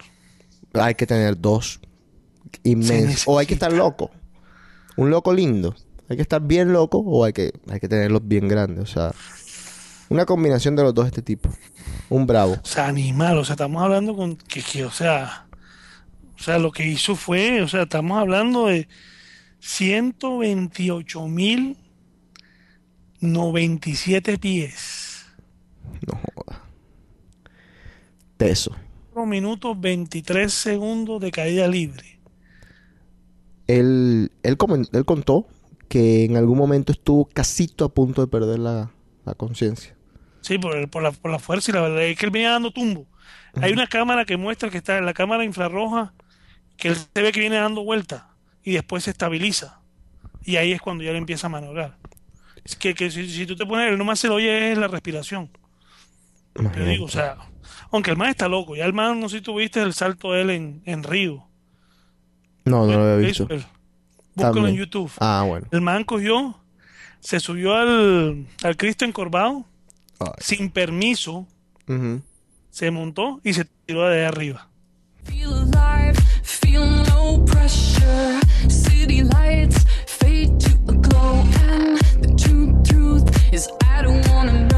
Hay 0.73 0.95
que 0.95 1.05
tener 1.05 1.39
dos 1.39 1.79
inmensos. 2.63 3.27
O 3.27 3.37
hay 3.37 3.45
que 3.45 3.53
estar 3.53 3.71
loco. 3.71 4.11
Un 4.95 5.09
loco 5.09 5.33
lindo. 5.33 5.75
Hay 6.09 6.15
que 6.15 6.21
estar 6.21 6.41
bien 6.41 6.73
loco 6.73 6.99
o 6.99 7.23
hay 7.23 7.33
que, 7.33 7.51
hay 7.69 7.79
que 7.79 7.87
tenerlos 7.87 8.21
bien 8.25 8.47
grandes. 8.47 8.83
O 8.83 8.85
sea, 8.85 9.11
una 10.09 10.25
combinación 10.25 10.75
de 10.75 10.83
los 10.83 10.93
dos 10.93 11.05
de 11.05 11.09
este 11.09 11.21
tipo. 11.21 11.49
Un 12.09 12.27
bravo. 12.27 12.53
O 12.53 12.65
sea, 12.65 12.87
animal, 12.87 13.37
o 13.37 13.45
sea, 13.45 13.53
estamos 13.53 13.81
hablando 13.81 14.15
con 14.15 14.35
que, 14.35 14.61
que, 14.61 14.85
o 14.85 14.91
sea, 14.91 15.47
o 16.37 16.43
sea, 16.43 16.59
lo 16.59 16.71
que 16.71 16.85
hizo 16.85 17.15
fue, 17.15 17.61
o 17.61 17.67
sea, 17.67 17.83
estamos 17.83 18.19
hablando 18.19 18.67
de 18.67 18.87
128 19.59 21.27
mil 21.27 21.77
97 23.21 24.37
pies. 24.37 25.25
No 26.05 26.19
joda. 26.35 26.61
Teso. 28.35 28.75
4 29.13 29.25
minutos 29.25 29.79
23 29.79 30.53
segundos 30.53 31.21
de 31.21 31.31
caída 31.31 31.67
libre. 31.67 32.21
Él, 33.67 34.31
él, 34.43 34.57
él 34.93 35.05
contó 35.05 35.47
que 35.89 36.25
en 36.25 36.37
algún 36.37 36.57
momento 36.57 36.91
estuvo 36.91 37.25
casito 37.25 37.85
a 37.85 37.93
punto 37.93 38.21
de 38.21 38.27
perder 38.27 38.59
la, 38.59 38.91
la 39.25 39.35
conciencia. 39.35 39.95
Sí, 40.41 40.57
por, 40.57 40.75
el- 40.77 40.89
por, 40.89 41.03
la, 41.03 41.11
por 41.11 41.31
la 41.31 41.39
fuerza 41.39 41.71
y 41.71 41.73
la 41.73 41.81
verdad 41.81 42.03
es 42.03 42.17
que 42.17 42.25
él 42.25 42.31
venía 42.31 42.51
dando 42.51 42.71
tumbo. 42.71 43.07
Hay 43.59 43.71
una 43.71 43.87
cámara 43.87 44.25
que 44.25 44.37
muestra 44.37 44.69
que 44.69 44.77
está 44.77 44.97
en 44.97 45.05
la 45.05 45.13
cámara 45.13 45.45
infrarroja, 45.45 46.15
que 46.77 46.89
él 46.89 46.97
se 46.97 47.21
ve 47.23 47.31
que 47.33 47.39
viene 47.41 47.57
dando 47.57 47.83
vuelta 47.83 48.37
y 48.63 48.73
después 48.73 49.05
se 49.05 49.11
estabiliza. 49.11 49.83
Y 50.43 50.57
ahí 50.57 50.73
es 50.73 50.81
cuando 50.81 51.03
ya 51.03 51.11
le 51.13 51.19
empieza 51.19 51.47
a 51.47 51.51
maniobrar. 51.51 51.99
Es 52.65 52.75
que, 52.77 52.95
que 52.95 53.11
si, 53.11 53.29
si 53.29 53.45
tú 53.47 53.55
te 53.55 53.65
pones, 53.65 53.91
él 53.91 53.97
nomás 53.97 54.19
se 54.19 54.29
le 54.29 54.35
oye 54.35 54.73
es 54.73 54.77
la 54.77 54.87
respiración. 54.89 55.51
Yo 56.73 56.85
digo, 56.85 57.05
o 57.05 57.09
sea, 57.09 57.37
aunque 57.93 58.09
el 58.09 58.17
man 58.17 58.29
está 58.29 58.47
loco, 58.49 58.75
ya 58.75 58.85
el 58.85 58.93
man, 58.93 59.19
no 59.19 59.29
sé 59.29 59.37
si 59.37 59.43
tú 59.43 59.55
viste 59.55 59.79
el 59.79 59.93
salto 59.93 60.31
de 60.31 60.41
él 60.41 60.49
en, 60.49 60.81
en 60.85 61.03
Río. 61.03 61.45
No, 62.65 62.87
no 62.87 62.93
lo 62.93 63.03
había 63.03 63.27
visto. 63.27 63.47
Búscalo 64.33 64.67
en. 64.67 64.75
YouTube. 64.75 65.11
Ah, 65.19 65.45
bueno. 65.47 65.67
El 65.69 65.81
man 65.81 66.03
cogió, 66.03 66.59
se 67.19 67.39
subió 67.39 67.75
al, 67.75 68.47
al 68.63 68.77
Cristo 68.77 69.05
encorvado, 69.05 69.65
sin 70.39 70.71
permiso, 70.71 71.45
se 72.71 72.89
montó 72.89 73.39
y 73.43 73.53
se 73.53 73.65
tiró 73.85 74.09
de 74.09 74.21
ahí 74.21 74.25
arriba. 74.25 74.69
Feel 75.25 75.53
alive, 75.53 76.15
feel 76.41 77.03
no 77.09 77.45
pressure. 77.45 78.39
City 78.67 79.21
lights 79.23 79.85
fade 80.07 80.59
to 80.59 80.71
a 80.91 80.95
glow, 80.95 81.45
and 81.69 81.99
the 82.23 82.33
true 82.35 82.73
truth 82.83 83.53
is 83.53 83.69
I 83.81 84.01
don't 84.01 84.27
wanna 84.29 84.72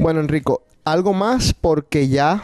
Bueno, 0.02 0.20
Enrico, 0.20 0.62
algo 0.84 1.12
más 1.12 1.52
porque 1.54 2.08
ya 2.08 2.42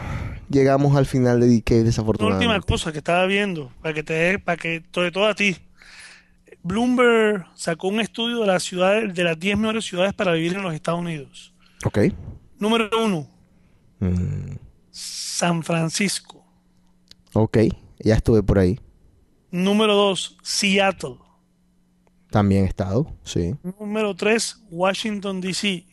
llegamos 0.49 0.95
al 0.95 1.05
final 1.05 1.39
de 1.39 1.47
DK 1.47 1.71
Una 1.71 1.83
desafortunadamente. 1.83 2.45
última 2.55 2.61
cosa 2.65 2.91
que 2.91 2.99
estaba 2.99 3.25
viendo, 3.25 3.71
para 3.81 3.93
que 3.93 4.03
te 4.03 4.13
dé- 4.13 4.39
para 4.39 4.57
que, 4.57 4.83
sobre 4.93 5.11
todo 5.11 5.25
a 5.27 5.33
ti. 5.35 5.57
Bloomberg 6.63 7.45
sacó 7.55 7.87
un 7.87 7.99
estudio 7.99 8.41
de 8.41 8.47
las 8.47 8.63
ciudades, 8.63 9.13
de 9.13 9.23
las 9.23 9.39
10 9.39 9.57
mejores 9.57 9.85
ciudades 9.85 10.13
para 10.13 10.33
vivir 10.33 10.53
en 10.55 10.63
los 10.63 10.73
Estados 10.73 10.99
Unidos. 10.99 11.53
Ok. 11.85 11.99
Número 12.59 12.89
uno, 13.03 13.27
Mm, 13.99 14.57
San 14.91 15.63
Francisco. 15.63 16.45
ok, 17.33 17.57
ya 17.99 18.15
estuve 18.15 18.43
por 18.43 18.59
ahí. 18.59 18.79
Número 19.49 19.95
dos, 19.95 20.37
Seattle. 20.43 21.15
También 22.29 22.65
he 22.65 22.67
estado, 22.67 23.07
sí. 23.23 23.55
Número 23.79 24.13
tres, 24.15 24.61
Washington, 24.69 25.39
D.C. 25.41 25.85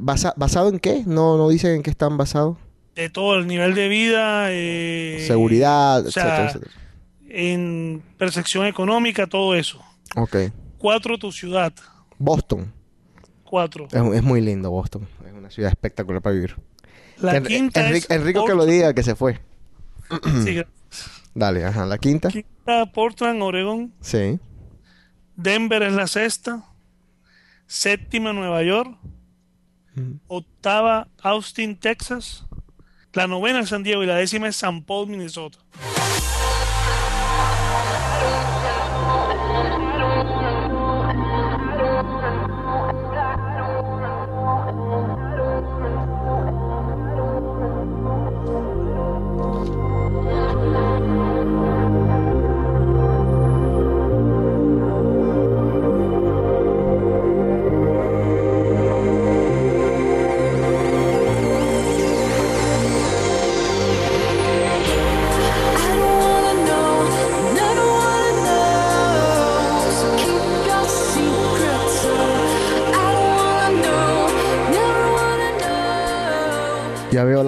Basa- 0.00 0.34
¿Basado 0.36 0.68
en 0.68 0.78
qué? 0.78 1.02
No, 1.06 1.36
no 1.36 1.48
dicen 1.48 1.76
en 1.76 1.82
qué 1.82 1.90
están 1.90 2.16
basados. 2.16 2.56
De 2.94 3.10
todo 3.10 3.36
el 3.36 3.46
nivel 3.46 3.74
de 3.74 3.88
vida, 3.88 4.46
eh, 4.50 5.22
Seguridad, 5.26 6.06
o 6.06 6.10
sea, 6.10 6.22
etcétera, 6.22 6.46
etcétera. 6.48 6.72
en 7.28 8.02
percepción 8.18 8.66
económica, 8.66 9.26
todo 9.26 9.54
eso. 9.54 9.80
Ok. 10.16 10.36
Cuatro, 10.78 11.18
tu 11.18 11.30
ciudad. 11.32 11.72
Boston. 12.18 12.72
Cuatro. 13.44 13.86
Es, 13.92 14.14
es 14.16 14.22
muy 14.22 14.40
lindo 14.40 14.70
Boston. 14.70 15.06
Es 15.26 15.32
una 15.32 15.50
ciudad 15.50 15.70
espectacular 15.70 16.22
para 16.22 16.34
vivir. 16.34 16.56
La 17.18 17.36
En- 17.36 17.44
quinta 17.44 17.88
Enri- 17.88 17.96
es 17.96 18.10
Enrico 18.10 18.44
que 18.46 18.54
lo 18.54 18.64
diga, 18.66 18.92
que 18.94 19.02
se 19.02 19.14
fue. 19.14 19.40
Sí. 20.44 20.62
Dale, 21.34 21.64
ajá. 21.66 21.84
La 21.84 21.98
quinta. 21.98 22.28
Quinta, 22.30 22.86
Portland, 22.92 23.42
Oregón. 23.42 23.92
Sí. 24.00 24.38
Denver 25.36 25.82
es 25.82 25.92
la 25.92 26.06
sexta. 26.06 26.64
Séptima, 27.66 28.32
Nueva 28.32 28.62
York. 28.62 28.96
Octava, 30.28 31.08
Austin, 31.22 31.76
Texas. 31.76 32.44
La 33.12 33.26
novena 33.26 33.60
es 33.60 33.70
San 33.70 33.82
Diego 33.82 34.02
y 34.02 34.06
la 34.06 34.16
décima 34.16 34.48
es 34.48 34.56
San 34.56 34.82
Paul, 34.82 35.08
Minnesota. 35.08 35.58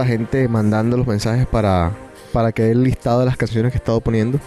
Gente 0.09 0.49
mandando 0.49 0.97
los 0.97 1.07
mensajes 1.07 1.47
para, 1.47 1.93
para 2.33 2.53
que 2.53 2.63
dé 2.63 2.75
listado 2.75 3.21
de 3.21 3.27
las 3.27 3.37
canciones 3.37 3.73
que 3.73 3.77
he 3.77 3.81
estado 3.81 4.01
poniendo. 4.01 4.41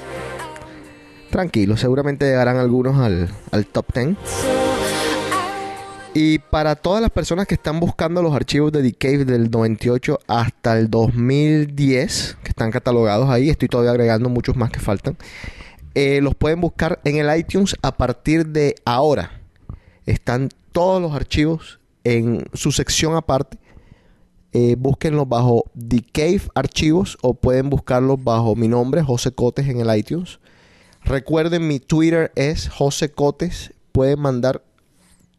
Tranquilo, 1.29 1.77
seguramente 1.77 2.25
llegarán 2.25 2.57
algunos 2.57 2.97
al, 2.97 3.29
al 3.51 3.65
top 3.67 3.85
10. 3.93 4.17
Y 6.13 6.39
para 6.39 6.75
todas 6.75 7.01
las 7.01 7.11
personas 7.11 7.47
que 7.47 7.53
están 7.53 7.79
buscando 7.79 8.21
los 8.21 8.35
archivos 8.35 8.71
de 8.71 8.81
The 8.81 8.93
Cave 8.93 9.25
del 9.25 9.49
98 9.49 10.19
hasta 10.27 10.77
el 10.77 10.89
2010, 10.89 12.37
que 12.43 12.49
están 12.49 12.71
catalogados 12.71 13.29
ahí, 13.29 13.49
estoy 13.49 13.69
todavía 13.69 13.91
agregando 13.91 14.29
muchos 14.29 14.57
más 14.57 14.71
que 14.71 14.79
faltan, 14.79 15.15
eh, 15.93 16.21
los 16.21 16.35
pueden 16.35 16.59
buscar 16.59 16.99
en 17.05 17.17
el 17.17 17.37
iTunes 17.37 17.75
a 17.83 17.95
partir 17.95 18.47
de 18.47 18.75
ahora. 18.83 19.39
Están 20.05 20.49
todos 20.71 21.01
los 21.01 21.13
archivos 21.13 21.79
en 22.03 22.45
su 22.53 22.71
sección 22.71 23.15
aparte. 23.15 23.57
Eh, 24.53 24.75
búsquenlos 24.77 25.29
bajo 25.29 25.63
The 25.75 26.03
Cave 26.11 26.41
Archivos 26.55 27.17
o 27.21 27.33
pueden 27.33 27.69
buscarlos 27.69 28.21
bajo 28.21 28.55
mi 28.55 28.67
nombre, 28.67 29.01
José 29.01 29.31
Cotes, 29.31 29.67
en 29.67 29.79
el 29.79 29.97
iTunes. 29.97 30.39
Recuerden, 31.03 31.67
mi 31.67 31.79
Twitter 31.79 32.31
es 32.35 32.67
José 32.69 33.11
Cotes. 33.11 33.73
Pueden 33.91 34.19
mandar 34.19 34.63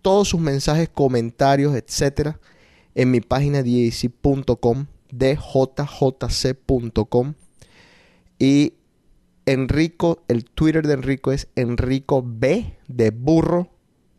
todos 0.01 0.28
sus 0.28 0.40
mensajes, 0.40 0.89
comentarios, 0.89 1.74
etcétera, 1.76 2.40
en 2.94 3.10
mi 3.10 3.20
página 3.20 3.62
djc.com, 3.62 4.86
djjc.com. 5.10 6.14
Y 8.39 8.74
Enrico, 9.47 10.22
el 10.28 10.44
Twitter 10.44 10.86
de 10.86 10.94
Enrico 10.94 11.32
es 11.32 11.48
Enrico 11.55 12.24
B 12.24 12.76
de 12.89 13.10
burro 13.10 13.68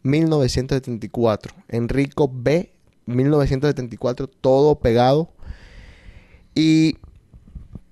1974. 0.03 1.55
Enrico 1.69 2.29
B 2.31 2.72
1974, 3.05 4.27
todo 4.27 4.79
pegado. 4.79 5.31
Y 6.55 6.97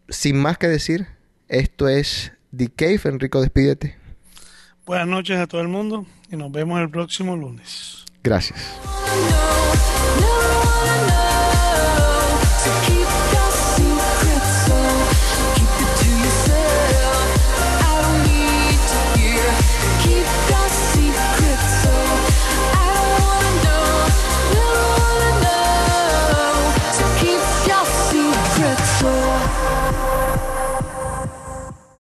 sin 0.10 0.38
más 0.38 0.58
que 0.58 0.68
decir, 0.68 1.08
esto 1.48 1.88
es 1.88 2.32
The 2.56 2.70
Cave. 2.70 3.02
Enrico, 3.06 3.42
despídete. 3.42 3.98
Buenas 4.86 5.08
noches 5.08 5.38
a 5.38 5.48
todo 5.48 5.62
el 5.62 5.68
mundo 5.68 6.06
y 6.30 6.36
nos 6.36 6.52
vemos 6.52 6.80
el 6.80 6.90
próximo 6.90 7.36
lunes. 7.36 8.06
Gracias. 8.24 8.60